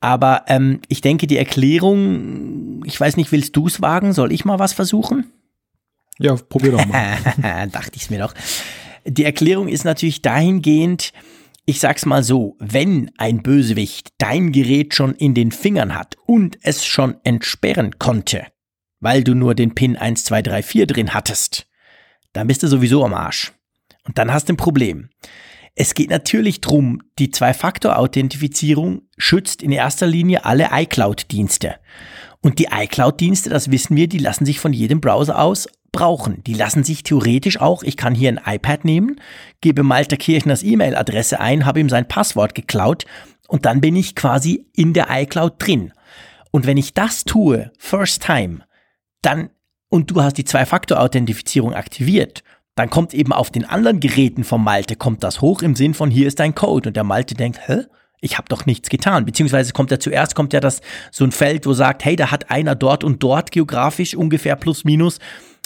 Aber 0.00 0.44
ähm, 0.48 0.80
ich 0.88 1.02
denke, 1.02 1.26
die 1.26 1.36
Erklärung, 1.36 2.82
ich 2.86 2.98
weiß 2.98 3.16
nicht, 3.16 3.32
willst 3.32 3.54
du 3.56 3.66
es 3.66 3.82
wagen? 3.82 4.12
Soll 4.12 4.32
ich 4.32 4.44
mal 4.44 4.58
was 4.58 4.72
versuchen? 4.72 5.30
Ja, 6.18 6.34
probier 6.34 6.72
doch 6.72 6.86
mal. 6.86 7.16
Dachte 7.72 7.96
ich 7.96 8.02
es 8.02 8.10
mir 8.10 8.18
doch. 8.18 8.34
Die 9.04 9.24
Erklärung 9.24 9.68
ist 9.68 9.84
natürlich 9.84 10.22
dahingehend, 10.22 11.12
ich 11.66 11.80
sag's 11.80 12.04
mal 12.04 12.22
so, 12.22 12.56
wenn 12.58 13.10
ein 13.16 13.42
Bösewicht 13.42 14.10
dein 14.18 14.52
Gerät 14.52 14.94
schon 14.94 15.14
in 15.14 15.34
den 15.34 15.52
Fingern 15.52 15.94
hat 15.94 16.16
und 16.26 16.58
es 16.62 16.84
schon 16.84 17.16
entsperren 17.24 17.98
konnte, 17.98 18.46
weil 19.00 19.22
du 19.22 19.34
nur 19.34 19.54
den 19.54 19.74
Pin 19.74 19.96
1234 19.96 20.86
drin 20.86 21.14
hattest, 21.14 21.66
dann 22.32 22.46
bist 22.46 22.62
du 22.62 22.66
sowieso 22.66 23.04
am 23.04 23.14
Arsch. 23.14 23.52
Und 24.04 24.18
dann 24.18 24.32
hast 24.32 24.48
du 24.48 24.54
ein 24.54 24.58
Problem. 24.58 25.10
Es 25.74 25.94
geht 25.94 26.10
natürlich 26.10 26.60
drum, 26.60 27.00
die 27.18 27.30
Zwei-Faktor-Authentifizierung 27.30 29.02
schützt 29.16 29.62
in 29.62 29.72
erster 29.72 30.06
Linie 30.06 30.44
alle 30.44 30.68
iCloud-Dienste. 30.72 31.76
Und 32.40 32.58
die 32.58 32.68
iCloud-Dienste, 32.72 33.50
das 33.50 33.70
wissen 33.70 33.96
wir, 33.96 34.08
die 34.08 34.18
lassen 34.18 34.46
sich 34.46 34.60
von 34.60 34.72
jedem 34.72 35.00
Browser 35.00 35.38
aus 35.38 35.68
brauchen. 35.92 36.42
Die 36.44 36.54
lassen 36.54 36.84
sich 36.84 37.02
theoretisch 37.02 37.60
auch, 37.60 37.82
ich 37.82 37.96
kann 37.96 38.14
hier 38.14 38.28
ein 38.28 38.40
iPad 38.44 38.84
nehmen, 38.84 39.20
gebe 39.60 39.82
Malte 39.82 40.16
Kirchners 40.16 40.62
E-Mail-Adresse 40.62 41.40
ein, 41.40 41.66
habe 41.66 41.80
ihm 41.80 41.88
sein 41.88 42.06
Passwort 42.06 42.54
geklaut 42.54 43.06
und 43.48 43.66
dann 43.66 43.80
bin 43.80 43.96
ich 43.96 44.14
quasi 44.14 44.66
in 44.74 44.92
der 44.92 45.08
iCloud 45.10 45.54
drin. 45.58 45.92
Und 46.52 46.66
wenn 46.66 46.76
ich 46.76 46.94
das 46.94 47.24
tue, 47.24 47.72
first 47.78 48.22
time, 48.22 48.60
dann, 49.22 49.50
und 49.88 50.10
du 50.10 50.22
hast 50.22 50.38
die 50.38 50.44
Zwei-Faktor-Authentifizierung 50.44 51.74
aktiviert 51.74 52.42
dann 52.74 52.90
kommt 52.90 53.14
eben 53.14 53.32
auf 53.32 53.50
den 53.50 53.64
anderen 53.64 54.00
Geräten 54.00 54.44
vom 54.44 54.64
Malte, 54.64 54.96
kommt 54.96 55.22
das 55.22 55.40
hoch 55.40 55.62
im 55.62 55.74
Sinn 55.74 55.94
von 55.94 56.10
hier 56.10 56.26
ist 56.26 56.40
dein 56.40 56.54
Code 56.54 56.90
und 56.90 56.96
der 56.96 57.04
Malte 57.04 57.34
denkt, 57.34 57.60
hä? 57.66 57.84
Ich 58.22 58.36
habe 58.36 58.48
doch 58.48 58.66
nichts 58.66 58.90
getan. 58.90 59.24
Beziehungsweise 59.24 59.72
kommt 59.72 59.90
ja 59.90 59.98
zuerst 59.98 60.34
kommt 60.34 60.52
ja 60.52 60.60
das 60.60 60.82
so 61.10 61.24
ein 61.24 61.32
Feld, 61.32 61.64
wo 61.64 61.72
sagt, 61.72 62.04
hey, 62.04 62.16
da 62.16 62.30
hat 62.30 62.50
einer 62.50 62.74
dort 62.74 63.02
und 63.02 63.22
dort 63.22 63.50
geografisch 63.50 64.14
ungefähr 64.14 64.56
plus 64.56 64.84
minus 64.84 65.20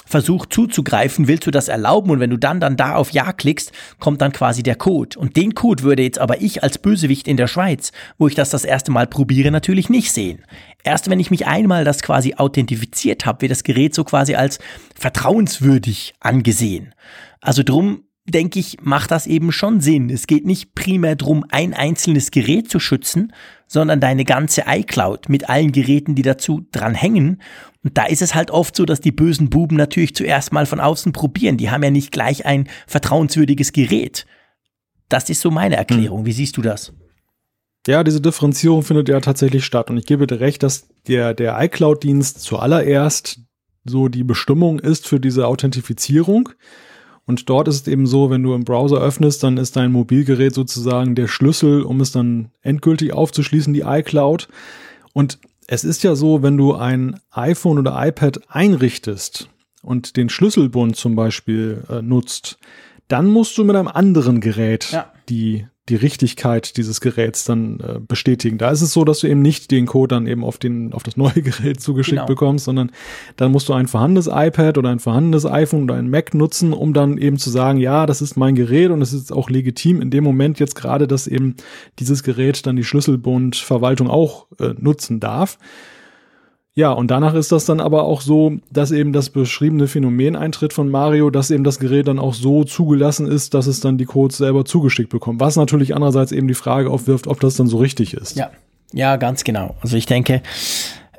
versucht 0.05 0.53
zuzugreifen, 0.53 1.29
willst 1.29 1.47
du 1.47 1.51
das 1.51 1.69
erlauben 1.69 2.11
und 2.11 2.21
wenn 2.21 2.31
du 2.31 2.37
dann 2.37 2.61
dann 2.61 2.77
da 2.77 2.95
auf 2.95 3.11
Ja 3.11 3.33
klickst, 3.33 3.73
kommt 3.99 4.21
dann 4.21 4.33
quasi 4.33 4.63
der 4.63 4.77
Code. 4.77 5.19
Und 5.19 5.37
den 5.37 5.55
Code 5.55 5.83
würde 5.83 6.03
jetzt 6.03 6.19
aber 6.19 6.41
ich 6.41 6.63
als 6.63 6.79
Bösewicht 6.79 7.29
in 7.29 7.37
der 7.37 7.47
Schweiz, 7.47 7.93
wo 8.19 8.29
ich 8.29 8.35
das 8.35 8.51
das 8.51 8.65
erste 8.65 8.91
Mal 8.91 9.07
probiere, 9.07 9.51
natürlich 9.51 9.89
nicht 9.89 10.13
sehen. 10.13 10.45
Erst 10.83 11.09
wenn 11.09 11.21
ich 11.21 11.31
mich 11.31 11.47
einmal 11.47 11.85
das 11.85 12.03
quasi 12.03 12.35
authentifiziert 12.35 13.27
habe, 13.27 13.43
wird 13.43 13.53
das 13.53 13.65
Gerät 13.65 13.95
so 13.95 14.05
quasi 14.05 14.35
als 14.35 14.59
vertrauenswürdig 14.99 16.15
angesehen. 16.21 16.95
Also 17.41 17.63
drum 17.63 18.05
denke 18.27 18.59
ich, 18.59 18.79
macht 18.81 19.11
das 19.11 19.27
eben 19.27 19.53
schon 19.53 19.81
Sinn. 19.81 20.09
Es 20.09 20.27
geht 20.27 20.47
nicht 20.47 20.75
primär 20.75 21.15
darum, 21.17 21.45
ein 21.51 21.75
einzelnes 21.75 22.31
Gerät 22.31 22.71
zu 22.71 22.81
schützen, 22.81 23.33
sondern 23.67 24.01
deine 24.01 24.25
ganze 24.25 24.65
iCloud 24.67 25.29
mit 25.29 25.49
allen 25.51 25.73
Geräten, 25.73 26.15
die 26.15 26.23
dazu 26.23 26.67
dran 26.73 26.95
hängen. 26.95 27.43
Und 27.83 27.99
da 27.99 28.07
ist 28.07 28.23
es 28.23 28.35
halt 28.35 28.51
oft 28.51 28.77
so, 28.77 28.87
dass 28.87 29.01
die 29.01 29.13
bösen 29.13 29.51
Buben 29.51 29.77
natürlich 29.77 30.15
zuerst 30.15 30.53
mal 30.53 30.65
von 30.65 30.81
außen 30.81 31.13
probieren. 31.13 31.59
Die 31.59 31.71
haben 31.71 31.83
ja 31.83 31.91
nicht 31.91 32.13
gleich 32.13 32.47
ein 32.47 32.69
vertrauenswürdiges 32.87 33.73
Gerät. 33.73 34.27
Das 35.11 35.29
ist 35.29 35.43
so 35.43 35.51
meine 35.51 35.77
Erklärung. 35.77 36.21
Hm. 36.21 36.27
Wie 36.27 36.33
siehst 36.33 36.57
du 36.57 36.63
das? 36.63 36.95
Ja, 37.87 38.03
diese 38.03 38.23
Differenzierung 38.23 38.83
findet 38.83 39.11
ja 39.11 39.21
tatsächlich 39.21 39.67
statt. 39.67 39.91
Und 39.91 39.99
ich 39.99 40.07
gebe 40.07 40.27
dir 40.27 40.41
recht, 40.41 40.63
dass 40.63 40.89
der, 41.07 41.35
der 41.35 41.63
iCloud-Dienst 41.63 42.41
zuallererst 42.41 43.41
so 43.85 44.09
die 44.09 44.25
Bestimmung 44.25 44.79
ist 44.79 45.07
für 45.07 45.21
diese 45.21 45.47
Authentifizierung. 45.47 46.49
Und 47.27 47.49
dort 47.49 47.69
ist 47.69 47.83
es 47.83 47.89
eben 47.89 48.07
so, 48.07 48.31
wenn 48.31 48.43
du 48.43 48.55
im 48.55 48.65
Browser 48.65 49.01
öffnest, 49.01 49.43
dann 49.43 49.57
ist 49.57 49.77
dein 49.77 49.93
Mobilgerät 49.93 50.55
sozusagen 50.55 51.15
der 51.15 51.27
Schlüssel, 51.27 51.83
um 51.83 52.01
es 52.01 52.13
dann 52.13 52.51
endgültig 52.61 53.13
aufzuschließen, 53.15 53.73
die 53.73 53.81
iCloud. 53.81 54.49
Und 55.15 55.39
es 55.67 55.85
ist 55.85 56.03
ja 56.03 56.15
so, 56.15 56.43
wenn 56.43 56.57
du 56.57 56.75
ein 56.75 57.19
iPhone 57.31 57.79
oder 57.79 57.97
iPad 58.07 58.41
einrichtest 58.49 59.49
und 59.83 60.17
den 60.17 60.29
Schlüsselbund 60.29 60.97
zum 60.97 61.15
Beispiel 61.17 61.83
äh, 61.89 62.03
nutzt, 62.03 62.59
dann 63.09 63.27
musst 63.27 63.57
du 63.57 63.65
mit 63.65 63.77
einem 63.77 63.89
anderen 63.89 64.41
Gerät 64.41 64.91
ja. 64.93 65.13
die 65.29 65.67
die 65.91 65.97
Richtigkeit 65.97 66.79
dieses 66.79 67.01
Geräts 67.03 67.45
dann 67.45 67.81
äh, 67.81 68.01
bestätigen. 68.01 68.57
Da 68.57 68.71
ist 68.71 68.81
es 68.81 68.93
so, 68.93 69.05
dass 69.05 69.21
du 69.21 69.27
eben 69.27 69.43
nicht 69.43 69.71
den 69.71 69.85
Code 69.85 70.15
dann 70.15 70.27
eben 70.27 70.43
auf 70.43 70.57
den 70.57 70.95
auf 70.95 71.03
das 71.03 71.17
neue 71.17 71.33
Gerät 71.43 71.81
zugeschickt 71.81 72.17
genau. 72.17 72.27
bekommst, 72.27 72.65
sondern 72.65 72.91
dann 73.37 73.53
musst 73.53 73.69
du 73.69 73.75
ein 73.75 73.87
vorhandenes 73.87 74.27
iPad 74.27 74.79
oder 74.79 74.91
ein 74.91 74.99
vorhandenes 74.99 75.45
iPhone 75.45 75.85
oder 75.85 75.97
ein 75.97 76.09
Mac 76.09 76.33
nutzen, 76.33 76.73
um 76.73 76.95
dann 76.95 77.19
eben 77.19 77.37
zu 77.37 77.51
sagen, 77.51 77.79
ja, 77.79 78.07
das 78.07 78.23
ist 78.23 78.37
mein 78.37 78.55
Gerät 78.55 78.91
und 78.91 79.03
es 79.03 79.13
ist 79.13 79.31
auch 79.33 79.51
legitim 79.51 80.01
in 80.01 80.11
dem 80.11 80.25
Moment 80.25 80.59
jetzt 80.59 80.75
gerade, 80.75 81.07
dass 81.07 81.27
eben 81.27 81.57
dieses 81.99 82.23
Gerät 82.23 82.67
dann 82.67 82.77
die 82.77 82.85
Schlüsselbundverwaltung 82.85 84.09
auch 84.09 84.47
äh, 84.59 84.75
nutzen 84.79 85.21
darf. 85.21 85.59
Ja, 86.77 86.91
und 86.91 87.09
danach 87.13 87.35
ist 87.35 87.53
das 87.53 87.67
dann 87.67 87.79
aber 87.79 88.03
auch 88.03 88.21
so, 88.21 88.57
dass 88.73 88.91
eben 88.91 89.13
das 89.13 89.31
beschriebene 89.31 89.87
Phänomen 89.87 90.35
eintritt 90.35 90.73
von 90.73 90.89
Mario, 90.89 91.31
dass 91.31 91.53
eben 91.53 91.63
das 91.63 91.79
Gerät 91.79 92.09
dann 92.09 92.19
auch 92.19 92.35
so 92.35 92.65
zugelassen 92.65 93.29
ist, 93.29 93.55
dass 93.55 93.69
es 93.69 93.79
dann 93.79 93.97
die 93.97 94.07
Codes 94.07 94.39
selber 94.39 94.65
zugeschickt 94.65 95.11
bekommt. 95.11 95.39
Was 95.39 95.55
natürlich 95.55 95.95
andererseits 95.95 96.33
eben 96.33 96.49
die 96.49 96.55
Frage 96.55 96.91
aufwirft, 96.91 97.29
ob 97.29 97.39
das 97.39 97.55
dann 97.55 97.69
so 97.69 97.79
richtig 97.79 98.15
ist. 98.15 98.37
Ja, 98.37 98.51
ja, 98.93 99.17
ganz 99.17 99.45
genau. 99.45 99.77
Also 99.83 99.97
ich 99.97 100.07
denke, 100.07 100.43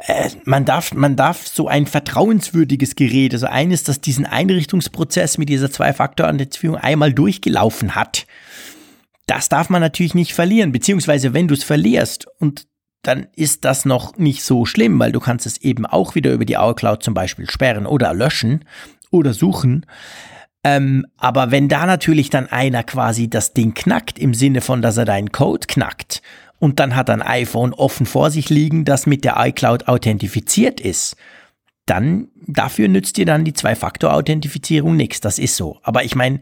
äh, 0.08 0.30
man 0.44 0.66
darf, 0.66 0.94
man 0.94 1.16
darf 1.16 1.48
so 1.48 1.70
ein 1.70 1.86
vertrauenswürdiges 1.86 2.96
Gerät, 2.96 3.34
also 3.34 3.46
eines, 3.48 3.84
das 3.84 4.02
diesen 4.02 4.26
Einrichtungsprozess 4.26 5.38
mit 5.38 5.48
dieser 5.48 5.72
Zwei-Faktor-Authentifizierung 5.72 6.78
einmal 6.78 7.14
durchgelaufen 7.14 7.96
hat, 7.96 8.28
das 9.26 9.48
darf 9.48 9.70
man 9.70 9.82
natürlich 9.82 10.16
nicht 10.16 10.34
verlieren. 10.34 10.74
Beziehungsweise, 10.74 11.34
wenn 11.34 11.48
du 11.48 11.54
es 11.54 11.64
verlierst 11.64 12.28
und 12.40 12.68
dann 13.08 13.28
ist 13.36 13.66
das 13.66 13.86
noch 13.86 14.18
nicht 14.18 14.44
so 14.44 14.66
schlimm, 14.66 15.00
weil 15.00 15.12
du 15.12 15.20
kannst 15.20 15.46
es 15.46 15.58
eben 15.62 15.86
auch 15.86 16.16
wieder 16.16 16.32
über 16.32 16.46
die 16.46 16.56
iCloud 16.56 17.04
zum 17.04 17.14
Beispiel 17.14 17.50
sperren 17.50 17.86
oder 17.86 18.14
löschen 18.14 18.66
oder 19.12 19.34
suchen. 19.34 19.86
Ähm, 20.64 21.06
aber 21.18 21.52
wenn 21.52 21.70
da 21.70 21.86
natürlich 21.86 22.30
dann 22.30 22.48
einer 22.48 22.84
quasi 22.84 23.30
das 23.30 23.54
Ding 23.54 23.74
knackt, 23.74 24.18
im 24.18 24.34
Sinne 24.34 24.62
von, 24.62 24.82
dass 24.82 24.98
er 24.98 25.06
deinen 25.06 25.32
Code 25.32 25.68
knackt, 25.68 26.22
und 26.58 26.80
dann 26.80 26.96
hat 26.96 27.10
ein 27.10 27.22
iPhone 27.22 27.74
offen 27.74 28.06
vor 28.06 28.32
sich 28.32 28.50
liegen, 28.50 28.86
das 28.86 29.06
mit 29.06 29.24
der 29.24 29.36
iCloud 29.38 29.88
authentifiziert 29.88 30.80
ist, 30.80 31.16
dann 31.86 32.30
dafür 32.48 32.88
nützt 32.88 33.18
dir 33.18 33.26
dann 33.26 33.46
die 33.46 33.54
Zwei-Faktor-Authentifizierung 33.54 34.96
nichts. 34.96 35.22
Das 35.22 35.38
ist 35.38 35.56
so. 35.56 35.80
Aber 35.84 36.04
ich 36.04 36.16
meine, 36.16 36.40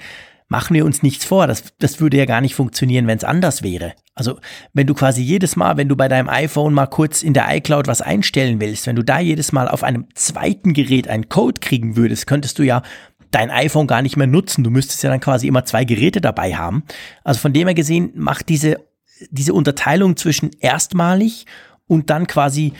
machen 0.53 0.75
wir 0.75 0.85
uns 0.85 1.01
nichts 1.01 1.25
vor. 1.25 1.47
Das, 1.47 1.63
das 1.79 1.99
würde 1.99 2.15
ja 2.15 2.25
gar 2.25 2.39
nicht 2.39 2.53
funktionieren, 2.53 3.07
wenn 3.07 3.17
es 3.17 3.23
anders 3.23 3.63
wäre. 3.63 3.93
Also 4.13 4.39
wenn 4.71 4.85
du 4.85 4.93
quasi 4.93 5.23
jedes 5.23 5.55
Mal, 5.55 5.77
wenn 5.77 5.89
du 5.89 5.95
bei 5.95 6.07
deinem 6.07 6.29
iPhone 6.29 6.75
mal 6.75 6.85
kurz 6.85 7.23
in 7.23 7.33
der 7.33 7.47
iCloud 7.55 7.87
was 7.87 8.03
einstellen 8.03 8.61
willst, 8.61 8.85
wenn 8.85 8.95
du 8.95 9.01
da 9.01 9.17
jedes 9.19 9.51
Mal 9.51 9.67
auf 9.67 9.81
einem 9.81 10.05
zweiten 10.13 10.73
Gerät 10.73 11.07
einen 11.07 11.27
Code 11.27 11.59
kriegen 11.59 11.95
würdest, 11.95 12.27
könntest 12.27 12.59
du 12.59 12.63
ja 12.63 12.83
dein 13.31 13.49
iPhone 13.49 13.87
gar 13.87 14.03
nicht 14.03 14.15
mehr 14.15 14.27
nutzen. 14.27 14.63
Du 14.63 14.69
müsstest 14.69 15.01
ja 15.01 15.09
dann 15.09 15.21
quasi 15.21 15.47
immer 15.47 15.65
zwei 15.65 15.85
Geräte 15.85 16.21
dabei 16.21 16.55
haben. 16.55 16.83
Also 17.23 17.39
von 17.39 17.51
dem 17.51 17.67
her 17.67 17.73
gesehen 17.73 18.11
macht 18.13 18.47
diese, 18.47 18.79
diese 19.31 19.55
Unterteilung 19.55 20.17
zwischen 20.17 20.51
erstmalig 20.59 21.47
und 21.87 22.11
dann 22.11 22.27
quasi 22.27 22.73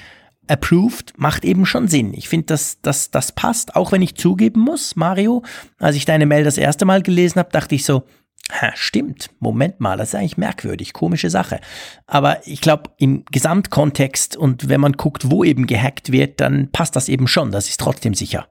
approved 0.48 1.14
macht 1.18 1.46
eben 1.46 1.66
schon 1.66 1.88
Sinn. 1.88 2.14
Ich 2.14 2.30
finde, 2.30 2.48
dass 2.48 2.82
das, 2.82 3.12
das 3.12 3.32
passt, 3.32 3.76
auch 3.76 3.92
wenn 3.92 4.02
ich 4.02 4.16
zugeben 4.16 4.60
muss, 4.60 4.96
Mario, 4.96 5.44
als 5.80 5.96
ich 5.96 6.06
deine 6.06 6.26
Mail 6.26 6.44
das 6.44 6.58
erste 6.58 6.86
Mal 6.86 7.02
gelesen 7.02 7.40
habe, 7.40 7.52
dachte 7.52 7.76
ich 7.76 7.86
so, 7.86 8.04
ha, 8.52 8.72
stimmt, 8.76 9.30
Moment 9.40 9.80
mal, 9.80 9.98
das 9.98 10.10
ist 10.10 10.16
eigentlich 10.16 10.38
merkwürdig, 10.38 10.94
komische 10.94 11.30
Sache. 11.30 11.60
Aber 12.08 12.46
ich 12.46 12.62
glaube, 12.62 12.92
im 12.98 13.24
Gesamtkontext 13.32 14.36
und 14.36 14.70
wenn 14.70 14.82
man 14.82 14.94
guckt, 14.94 15.32
wo 15.32 15.44
eben 15.44 15.66
gehackt 15.68 16.12
wird, 16.12 16.42
dann 16.42 16.72
passt 16.72 16.96
das 16.96 17.10
eben 17.10 17.28
schon, 17.28 17.52
das 17.52 17.70
ist 17.70 17.80
trotzdem 17.80 18.14
sicher. 18.14 18.48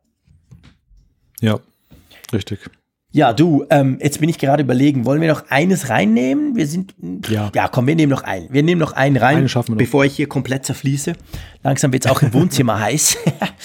Ja, 1.40 1.58
richtig. 2.32 2.70
Ja, 3.14 3.34
du, 3.34 3.66
ähm, 3.68 3.98
jetzt 4.00 4.20
bin 4.20 4.30
ich 4.30 4.38
gerade 4.38 4.62
überlegen, 4.62 5.04
wollen 5.04 5.20
wir 5.20 5.28
noch 5.28 5.44
eines 5.50 5.90
reinnehmen? 5.90 6.56
Wir 6.56 6.66
sind, 6.66 6.94
ja, 7.28 7.50
ja 7.54 7.68
komm, 7.68 7.86
wir 7.86 7.94
nehmen 7.94 8.10
noch 8.10 8.22
einen. 8.22 8.50
Wir 8.50 8.62
nehmen 8.62 8.80
noch 8.80 8.94
einen 8.94 9.18
rein, 9.18 9.48
schaffen 9.50 9.68
wir 9.68 9.74
noch. 9.74 9.78
bevor 9.78 10.06
ich 10.06 10.16
hier 10.16 10.28
komplett 10.28 10.64
zerfließe. 10.64 11.12
Langsam 11.62 11.92
wird's 11.92 12.06
auch 12.06 12.22
im 12.22 12.32
Wohnzimmer 12.32 12.80
heiß. 12.80 13.18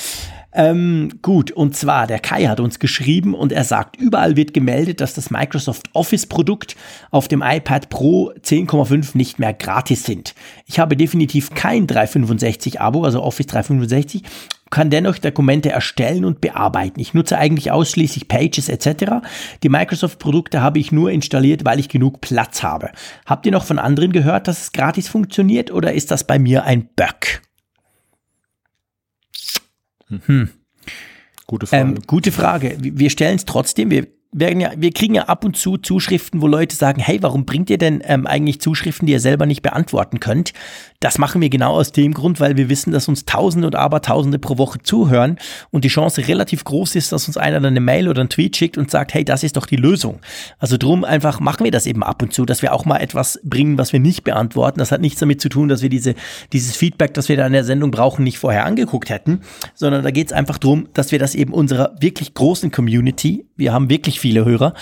ähm, 0.54 1.20
gut, 1.22 1.52
und 1.52 1.78
zwar, 1.78 2.08
der 2.08 2.20
Kai 2.20 2.48
hat 2.48 2.60
uns 2.60 2.78
geschrieben 2.80 3.34
und 3.34 3.54
er 3.54 3.64
sagt, 3.64 3.96
überall 3.96 4.36
wird 4.36 4.54
gemeldet, 4.54 5.00
dass 5.00 5.14
das 5.14 5.32
Microsoft 5.32 5.92
Office 5.94 6.26
Produkt 6.26 6.76
auf 7.10 7.30
dem 7.30 7.42
iPad 7.42 7.88
Pro 7.88 8.34
10,5 8.34 9.16
nicht 9.16 9.40
mehr 9.40 9.54
gratis 9.54 10.04
sind. 10.04 10.36
Ich 10.66 10.78
habe 10.78 10.98
definitiv 10.98 11.52
kein 11.52 11.88
365 11.88 12.82
Abo, 12.82 13.06
also 13.06 13.24
Office 13.24 13.48
365 13.48 14.24
kann 14.70 14.90
dennoch 14.90 15.18
Dokumente 15.18 15.70
erstellen 15.70 16.26
und 16.26 16.42
bearbeiten. 16.42 17.00
Ich 17.00 17.14
nutze 17.14 17.38
eigentlich 17.38 17.72
ausschließlich 17.72 18.28
Pages 18.28 18.70
etc. 18.70 19.26
Die 19.64 19.70
Microsoft-Produkte 19.70 20.62
habe 20.62 20.80
ich 20.80 20.92
nur 20.92 21.12
installiert, 21.12 21.66
weil 21.66 21.80
ich 21.80 21.90
genug 21.90 22.22
Platz 22.22 22.64
habe. 22.64 22.92
Habt 23.26 23.46
ihr 23.46 23.52
noch 23.52 23.66
von 23.66 23.80
anderen 23.80 24.12
gehört, 24.12 24.48
dass 24.48 24.62
es 24.62 24.72
gratis 24.72 25.08
funktioniert 25.08 25.72
oder 25.72 25.94
ist 25.94 26.12
das 26.12 26.26
bei 26.26 26.40
mir 26.40 26.64
ein 26.64 26.90
Bug? 26.96 27.42
Hm. 30.26 30.50
Gute 31.46 31.68
Frage. 31.68 31.82
Ähm, 31.82 32.00
gute 32.08 32.32
Frage. 32.32 32.78
Wir 32.80 33.10
stellen 33.10 33.36
es 33.36 33.46
trotzdem. 33.46 33.90
Wir 33.90 34.08
werden 34.40 34.60
ja, 34.60 34.72
wir 34.78 34.92
kriegen 34.92 35.16
ja 35.16 35.24
ab 35.24 35.44
und 35.44 35.58
zu 35.58 35.78
Zuschriften, 35.78 36.42
wo 36.42 36.48
Leute 36.48 36.76
sagen, 36.76 37.02
hey, 37.02 37.22
warum 37.22 37.46
bringt 37.46 37.70
ihr 37.70 37.78
denn 37.78 38.02
ähm, 38.06 38.28
eigentlich 38.28 38.62
Zuschriften, 38.62 39.06
die 39.06 39.14
ihr 39.14 39.20
selber 39.20 39.46
nicht 39.46 39.62
beantworten 39.62 40.20
könnt? 40.20 40.54
Das 41.00 41.18
machen 41.18 41.42
wir 41.42 41.50
genau 41.50 41.74
aus 41.74 41.92
dem 41.92 42.14
Grund, 42.14 42.40
weil 42.40 42.58
wir 42.58 42.70
wissen, 42.70 42.92
dass 42.92 43.08
uns 43.08 43.26
Tausende 43.26 43.68
und 43.68 43.76
Abertausende 43.76 44.40
pro 44.40 44.58
Woche 44.58 44.80
zuhören 44.82 45.38
und 45.70 45.84
die 45.86 45.90
Chance 45.90 46.28
relativ 46.28 46.64
groß 46.64 46.96
ist, 46.96 47.12
dass 47.12 47.28
uns 47.28 47.38
einer 47.38 47.60
dann 47.60 47.74
eine 47.74 47.80
Mail 47.80 48.08
oder 48.10 48.22
einen 48.22 48.30
Tweet 48.30 48.56
schickt 48.56 48.78
und 48.78 48.90
sagt, 48.92 49.14
hey, 49.14 49.24
das 49.24 49.44
ist 49.44 49.58
doch 49.58 49.66
die 49.66 49.76
Lösung. 49.76 50.20
Also 50.60 50.78
drum 50.78 51.04
einfach 51.04 51.40
machen 51.40 51.64
wir 51.64 51.72
das 51.72 51.86
eben 51.86 52.04
ab 52.04 52.22
und 52.22 52.34
zu, 52.34 52.46
dass 52.46 52.62
wir 52.62 52.74
auch 52.74 52.86
mal 52.86 52.98
etwas 52.98 53.40
bringen, 53.44 53.78
was 53.78 53.94
wir 53.94 54.00
nicht 54.00 54.24
beantworten. 54.24 54.80
Das 54.80 54.92
hat 54.92 55.02
nichts 55.02 55.20
damit 55.20 55.42
zu 55.42 55.50
tun, 55.50 55.68
dass 55.68 55.82
wir 55.82 55.90
diese, 55.90 56.16
dieses 56.54 56.76
Feedback, 56.76 57.14
das 57.14 57.30
wir 57.30 57.38
da 57.38 57.46
in 57.48 57.54
der 57.54 57.64
Sendung 57.64 57.92
brauchen, 57.92 58.24
nicht 58.24 58.40
vorher 58.40 58.66
angeguckt 58.66 59.10
hätten, 59.10 59.42
sondern 59.74 60.04
da 60.04 60.12
geht 60.12 60.28
es 60.28 60.34
einfach 60.34 60.58
darum, 60.58 60.90
dass 60.94 61.12
wir 61.12 61.20
das 61.20 61.36
eben 61.36 61.54
unserer 61.54 61.96
wirklich 62.00 62.34
großen 62.34 62.72
Community, 62.72 63.47
wir 63.58 63.74
haben 63.74 63.90
wirklich 63.90 64.20
viele 64.20 64.46
Hörer, 64.46 64.74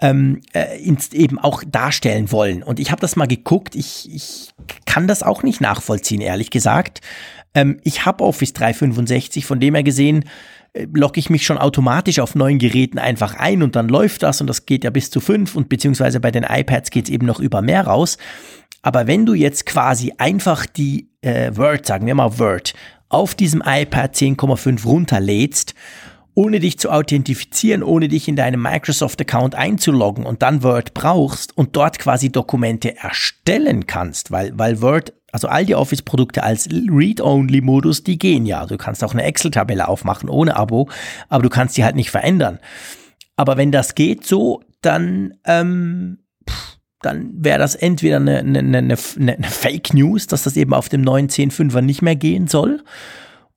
ähm, 0.00 0.40
äh, 0.52 0.78
eben 1.12 1.38
auch 1.38 1.64
darstellen 1.66 2.30
wollen. 2.30 2.62
Und 2.62 2.78
ich 2.78 2.90
habe 2.90 3.00
das 3.00 3.16
mal 3.16 3.26
geguckt, 3.26 3.74
ich, 3.74 4.08
ich 4.12 4.50
kann 4.86 5.08
das 5.08 5.22
auch 5.22 5.42
nicht 5.42 5.60
nachvollziehen, 5.60 6.20
ehrlich 6.20 6.50
gesagt. 6.50 7.00
Ähm, 7.54 7.80
ich 7.82 8.06
habe 8.06 8.24
Office 8.24 8.52
365, 8.52 9.44
von 9.44 9.60
dem 9.60 9.74
her 9.74 9.82
gesehen, 9.82 10.24
äh, 10.72 10.86
logge 10.92 11.18
ich 11.18 11.30
mich 11.30 11.44
schon 11.44 11.58
automatisch 11.58 12.20
auf 12.20 12.34
neuen 12.34 12.58
Geräten 12.58 12.98
einfach 12.98 13.34
ein 13.34 13.62
und 13.62 13.74
dann 13.76 13.88
läuft 13.88 14.22
das 14.22 14.40
und 14.40 14.46
das 14.46 14.66
geht 14.66 14.84
ja 14.84 14.90
bis 14.90 15.10
zu 15.10 15.20
fünf 15.20 15.56
und 15.56 15.68
beziehungsweise 15.68 16.20
bei 16.20 16.30
den 16.30 16.44
iPads 16.44 16.90
geht 16.90 17.06
es 17.06 17.10
eben 17.10 17.26
noch 17.26 17.40
über 17.40 17.62
mehr 17.62 17.86
raus. 17.86 18.18
Aber 18.82 19.06
wenn 19.06 19.26
du 19.26 19.34
jetzt 19.34 19.66
quasi 19.66 20.12
einfach 20.16 20.66
die 20.66 21.08
äh, 21.22 21.54
Word, 21.54 21.86
sagen 21.86 22.06
wir 22.06 22.14
mal 22.14 22.38
Word, 22.38 22.72
auf 23.08 23.34
diesem 23.34 23.62
iPad 23.66 24.14
10,5 24.14 24.84
runterlädst 24.84 25.74
ohne 26.34 26.60
dich 26.60 26.78
zu 26.78 26.90
authentifizieren, 26.90 27.82
ohne 27.82 28.08
dich 28.08 28.28
in 28.28 28.36
deinem 28.36 28.62
Microsoft-Account 28.62 29.54
einzuloggen 29.54 30.26
und 30.26 30.42
dann 30.42 30.62
Word 30.62 30.94
brauchst 30.94 31.56
und 31.56 31.76
dort 31.76 31.98
quasi 31.98 32.30
Dokumente 32.30 32.96
erstellen 32.96 33.86
kannst, 33.86 34.30
weil, 34.30 34.56
weil 34.58 34.80
Word, 34.80 35.12
also 35.32 35.48
all 35.48 35.64
die 35.64 35.74
Office-Produkte 35.74 36.42
als 36.42 36.68
Read-Only-Modus, 36.70 38.04
die 38.04 38.18
gehen 38.18 38.46
ja. 38.46 38.66
Du 38.66 38.76
kannst 38.76 39.02
auch 39.02 39.12
eine 39.12 39.24
Excel-Tabelle 39.24 39.88
aufmachen 39.88 40.28
ohne 40.28 40.56
Abo, 40.56 40.88
aber 41.28 41.42
du 41.42 41.48
kannst 41.48 41.76
die 41.76 41.84
halt 41.84 41.96
nicht 41.96 42.10
verändern. 42.10 42.58
Aber 43.36 43.56
wenn 43.56 43.72
das 43.72 43.94
geht 43.94 44.26
so, 44.26 44.62
dann, 44.82 45.34
ähm, 45.44 46.18
dann 47.02 47.32
wäre 47.34 47.58
das 47.58 47.74
entweder 47.74 48.16
eine, 48.16 48.38
eine, 48.38 48.58
eine, 48.58 48.78
eine 48.78 49.48
Fake 49.48 49.94
News, 49.94 50.26
dass 50.26 50.44
das 50.44 50.56
eben 50.56 50.74
auf 50.74 50.88
dem 50.88 51.00
neuen 51.00 51.28
10.5er 51.28 51.80
nicht 51.80 52.02
mehr 52.02 52.16
gehen 52.16 52.46
soll 52.46 52.82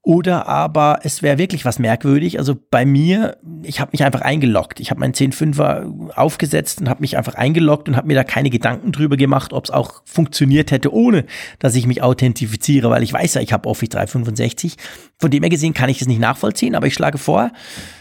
oder 0.06 0.48
aber 0.50 1.00
es 1.04 1.24
wäre 1.24 1.38
wirklich 1.38 1.64
was 1.64 1.80
merkwürdig. 1.80 2.38
Also 2.38 2.58
bei 2.70 2.86
mir, 2.86 3.38
ich 3.64 3.80
habe 3.80 3.92
mich 3.94 4.04
einfach 4.04 4.20
eingeloggt. 4.20 4.82
Ich 4.82 4.90
habe 4.90 5.00
meinen 5.00 5.14
10.5er 5.14 6.12
aufgesetzt 6.12 6.82
und 6.82 6.90
habe 6.90 7.00
mich 7.00 7.18
einfach 7.18 7.36
eingeloggt 7.36 7.88
und 7.88 7.96
habe 7.96 8.08
mir 8.08 8.16
da 8.16 8.26
keine 8.26 8.50
Gedanken 8.50 8.92
drüber 8.92 9.16
gemacht, 9.16 9.54
ob 9.54 9.64
es 9.64 9.72
auch 9.72 10.02
funktioniert 10.04 10.72
hätte, 10.72 10.94
ohne 10.94 11.24
dass 11.60 11.76
ich 11.76 11.88
mich 11.88 12.02
authentifiziere, 12.02 12.90
weil 12.90 13.02
ich 13.02 13.14
weiß 13.14 13.36
ja, 13.36 13.42
ich 13.42 13.54
habe 13.54 13.70
Office 13.70 13.90
365. 13.90 14.76
Von 15.20 15.32
dem 15.32 15.42
her 15.42 15.50
gesehen 15.50 15.74
kann 15.74 15.90
ich 15.90 16.02
es 16.02 16.08
nicht 16.08 16.20
nachvollziehen, 16.20 16.76
aber 16.76 16.88
ich 16.88 16.96
schlage 16.96 17.18
vor, 17.18 17.52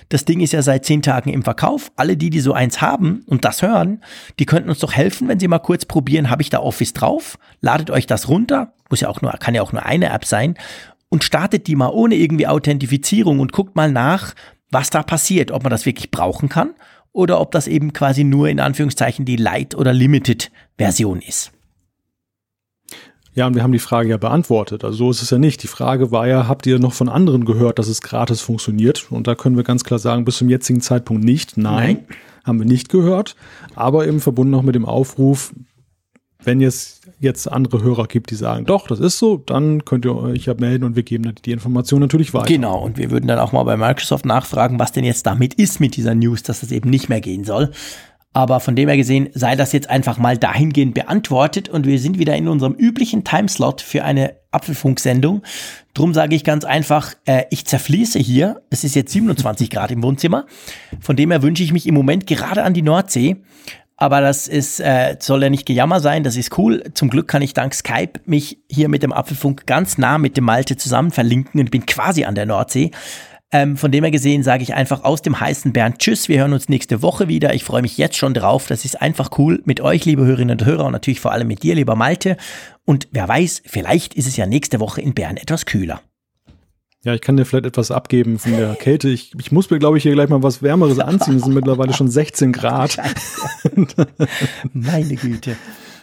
das 0.08 0.24
Ding 0.24 0.40
ist 0.40 0.52
ja 0.52 0.60
seit 0.60 0.84
zehn 0.84 1.02
Tagen 1.02 1.30
im 1.30 1.44
Verkauf. 1.44 1.92
Alle 1.94 2.16
die, 2.16 2.30
die 2.30 2.40
so 2.40 2.52
eins 2.52 2.82
haben 2.82 3.22
und 3.26 3.44
das 3.44 3.62
hören, 3.62 4.02
die 4.40 4.44
könnten 4.44 4.70
uns 4.70 4.80
doch 4.80 4.92
helfen, 4.92 5.28
wenn 5.28 5.38
sie 5.38 5.46
mal 5.46 5.60
kurz 5.60 5.84
probieren, 5.84 6.30
habe 6.30 6.42
ich 6.42 6.50
da 6.50 6.58
Office 6.58 6.94
drauf? 6.94 7.38
Ladet 7.60 7.90
euch 7.90 8.08
das 8.08 8.28
runter. 8.28 8.72
Muss 8.90 9.00
ja 9.00 9.08
auch 9.08 9.22
nur, 9.22 9.30
kann 9.32 9.54
ja 9.54 9.62
auch 9.62 9.72
nur 9.72 9.86
eine 9.86 10.10
App 10.10 10.26
sein 10.26 10.56
und 11.12 11.24
startet 11.24 11.66
die 11.66 11.76
mal 11.76 11.90
ohne 11.90 12.14
irgendwie 12.14 12.46
Authentifizierung 12.46 13.38
und 13.38 13.52
guckt 13.52 13.76
mal 13.76 13.92
nach, 13.92 14.32
was 14.70 14.88
da 14.88 15.02
passiert, 15.02 15.50
ob 15.50 15.62
man 15.62 15.68
das 15.68 15.84
wirklich 15.84 16.10
brauchen 16.10 16.48
kann 16.48 16.70
oder 17.12 17.38
ob 17.38 17.50
das 17.50 17.68
eben 17.68 17.92
quasi 17.92 18.24
nur 18.24 18.48
in 18.48 18.58
Anführungszeichen 18.58 19.26
die 19.26 19.36
Light- 19.36 19.74
oder 19.74 19.92
Limited-Version 19.92 21.20
ist. 21.20 21.52
Ja, 23.34 23.46
und 23.46 23.54
wir 23.54 23.62
haben 23.62 23.72
die 23.72 23.78
Frage 23.78 24.08
ja 24.08 24.16
beantwortet. 24.16 24.84
Also 24.84 24.96
so 24.96 25.10
ist 25.10 25.20
es 25.20 25.28
ja 25.28 25.36
nicht. 25.36 25.62
Die 25.62 25.68
Frage 25.68 26.12
war 26.12 26.26
ja, 26.26 26.48
habt 26.48 26.66
ihr 26.66 26.78
noch 26.78 26.94
von 26.94 27.10
anderen 27.10 27.44
gehört, 27.44 27.78
dass 27.78 27.88
es 27.88 28.00
gratis 28.00 28.40
funktioniert? 28.40 29.12
Und 29.12 29.26
da 29.26 29.34
können 29.34 29.56
wir 29.56 29.64
ganz 29.64 29.84
klar 29.84 29.98
sagen, 29.98 30.24
bis 30.24 30.38
zum 30.38 30.48
jetzigen 30.48 30.80
Zeitpunkt 30.80 31.24
nicht. 31.24 31.58
Nein, 31.58 31.74
Nein. 32.08 32.16
haben 32.44 32.58
wir 32.58 32.66
nicht 32.66 32.88
gehört. 32.88 33.36
Aber 33.74 34.06
eben 34.06 34.20
verbunden 34.20 34.52
noch 34.52 34.62
mit 34.62 34.74
dem 34.74 34.86
Aufruf, 34.86 35.52
wenn 36.44 36.60
es 36.60 37.00
jetzt 37.20 37.50
andere 37.50 37.82
Hörer 37.82 38.06
gibt, 38.06 38.30
die 38.30 38.34
sagen, 38.34 38.64
doch, 38.64 38.86
das 38.86 39.00
ist 39.00 39.18
so, 39.18 39.36
dann 39.36 39.84
könnt 39.84 40.04
ihr 40.04 40.16
euch 40.16 40.46
ja 40.46 40.54
melden 40.54 40.84
und 40.84 40.96
wir 40.96 41.02
geben 41.02 41.24
dann 41.24 41.34
die 41.44 41.52
Information 41.52 42.00
natürlich 42.00 42.34
weiter. 42.34 42.46
Genau, 42.46 42.82
und 42.82 42.98
wir 42.98 43.10
würden 43.10 43.26
dann 43.26 43.38
auch 43.38 43.52
mal 43.52 43.62
bei 43.64 43.76
Microsoft 43.76 44.24
nachfragen, 44.24 44.78
was 44.78 44.92
denn 44.92 45.04
jetzt 45.04 45.26
damit 45.26 45.54
ist 45.54 45.80
mit 45.80 45.96
dieser 45.96 46.14
News, 46.14 46.42
dass 46.42 46.60
das 46.60 46.72
eben 46.72 46.90
nicht 46.90 47.08
mehr 47.08 47.20
gehen 47.20 47.44
soll. 47.44 47.70
Aber 48.34 48.60
von 48.60 48.74
dem 48.74 48.88
her 48.88 48.96
gesehen 48.96 49.28
sei 49.34 49.56
das 49.56 49.72
jetzt 49.72 49.90
einfach 49.90 50.16
mal 50.16 50.38
dahingehend 50.38 50.94
beantwortet 50.94 51.68
und 51.68 51.86
wir 51.86 51.98
sind 51.98 52.18
wieder 52.18 52.34
in 52.34 52.48
unserem 52.48 52.72
üblichen 52.72 53.24
Timeslot 53.24 53.82
für 53.82 54.04
eine 54.04 54.36
Apfelfunksendung. 54.52 55.42
Drum 55.92 56.14
sage 56.14 56.34
ich 56.34 56.42
ganz 56.42 56.64
einfach, 56.64 57.14
äh, 57.26 57.44
ich 57.50 57.66
zerfließe 57.66 58.18
hier. 58.18 58.62
Es 58.70 58.84
ist 58.84 58.94
jetzt 58.94 59.12
27 59.12 59.68
Grad 59.68 59.90
im 59.90 60.02
Wohnzimmer. 60.02 60.46
Von 61.00 61.16
dem 61.16 61.30
her 61.30 61.42
wünsche 61.42 61.62
ich 61.62 61.72
mich 61.72 61.86
im 61.86 61.94
Moment 61.94 62.26
gerade 62.26 62.62
an 62.62 62.72
die 62.72 62.82
Nordsee. 62.82 63.36
Aber 63.96 64.20
das 64.20 64.48
ist, 64.48 64.80
äh, 64.80 65.16
soll 65.20 65.42
ja 65.42 65.50
nicht 65.50 65.66
gejammer 65.66 66.00
sein, 66.00 66.24
das 66.24 66.36
ist 66.36 66.58
cool. 66.58 66.82
Zum 66.94 67.10
Glück 67.10 67.28
kann 67.28 67.42
ich 67.42 67.54
dank 67.54 67.74
Skype 67.74 68.20
mich 68.24 68.58
hier 68.68 68.88
mit 68.88 69.02
dem 69.02 69.12
Apfelfunk 69.12 69.66
ganz 69.66 69.98
nah 69.98 70.18
mit 70.18 70.36
dem 70.36 70.44
Malte 70.44 70.76
zusammen 70.76 71.10
verlinken 71.10 71.60
und 71.60 71.70
bin 71.70 71.86
quasi 71.86 72.24
an 72.24 72.34
der 72.34 72.46
Nordsee. 72.46 72.90
Ähm, 73.54 73.76
von 73.76 73.92
dem 73.92 74.02
her 74.02 74.10
gesehen 74.10 74.42
sage 74.42 74.62
ich 74.62 74.74
einfach 74.74 75.04
aus 75.04 75.20
dem 75.20 75.38
heißen 75.38 75.74
Bern 75.74 75.98
Tschüss. 75.98 76.28
Wir 76.28 76.40
hören 76.40 76.54
uns 76.54 76.70
nächste 76.70 77.02
Woche 77.02 77.28
wieder. 77.28 77.52
Ich 77.52 77.64
freue 77.64 77.82
mich 77.82 77.98
jetzt 77.98 78.16
schon 78.16 78.32
drauf. 78.32 78.66
Das 78.66 78.86
ist 78.86 79.00
einfach 79.02 79.30
cool 79.38 79.60
mit 79.66 79.82
euch, 79.82 80.06
liebe 80.06 80.24
Hörerinnen 80.24 80.58
und 80.58 80.66
Hörer 80.66 80.86
und 80.86 80.92
natürlich 80.92 81.20
vor 81.20 81.32
allem 81.32 81.48
mit 81.48 81.62
dir, 81.62 81.74
lieber 81.74 81.94
Malte. 81.94 82.38
Und 82.86 83.08
wer 83.12 83.28
weiß, 83.28 83.62
vielleicht 83.66 84.14
ist 84.14 84.26
es 84.26 84.38
ja 84.38 84.46
nächste 84.46 84.80
Woche 84.80 85.02
in 85.02 85.12
Bern 85.12 85.36
etwas 85.36 85.66
kühler. 85.66 86.00
Ja, 87.04 87.14
ich 87.14 87.20
kann 87.20 87.36
dir 87.36 87.44
vielleicht 87.44 87.66
etwas 87.66 87.90
abgeben 87.90 88.38
von 88.38 88.52
der 88.52 88.76
Kälte. 88.76 89.08
Ich, 89.08 89.32
ich 89.38 89.50
muss 89.50 89.70
mir, 89.70 89.80
glaube 89.80 89.98
ich, 89.98 90.04
hier 90.04 90.12
gleich 90.12 90.28
mal 90.28 90.42
was 90.42 90.62
Wärmeres 90.62 90.98
anziehen. 91.00 91.36
Es 91.36 91.42
sind 91.42 91.54
mittlerweile 91.54 91.92
schon 91.94 92.08
16 92.08 92.52
Grad. 92.52 92.96
Meine 94.72 95.16
Güte. 95.16 95.56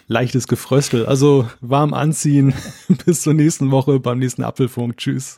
Leichtes 0.07 0.47
Gefröstel. 0.47 1.05
Also 1.05 1.47
warm 1.61 1.93
anziehen. 1.93 2.53
Bis 3.05 3.21
zur 3.21 3.33
nächsten 3.33 3.71
Woche 3.71 3.99
beim 3.99 4.19
nächsten 4.19 4.43
Apfelfunk. 4.43 4.97
Tschüss. 4.97 5.37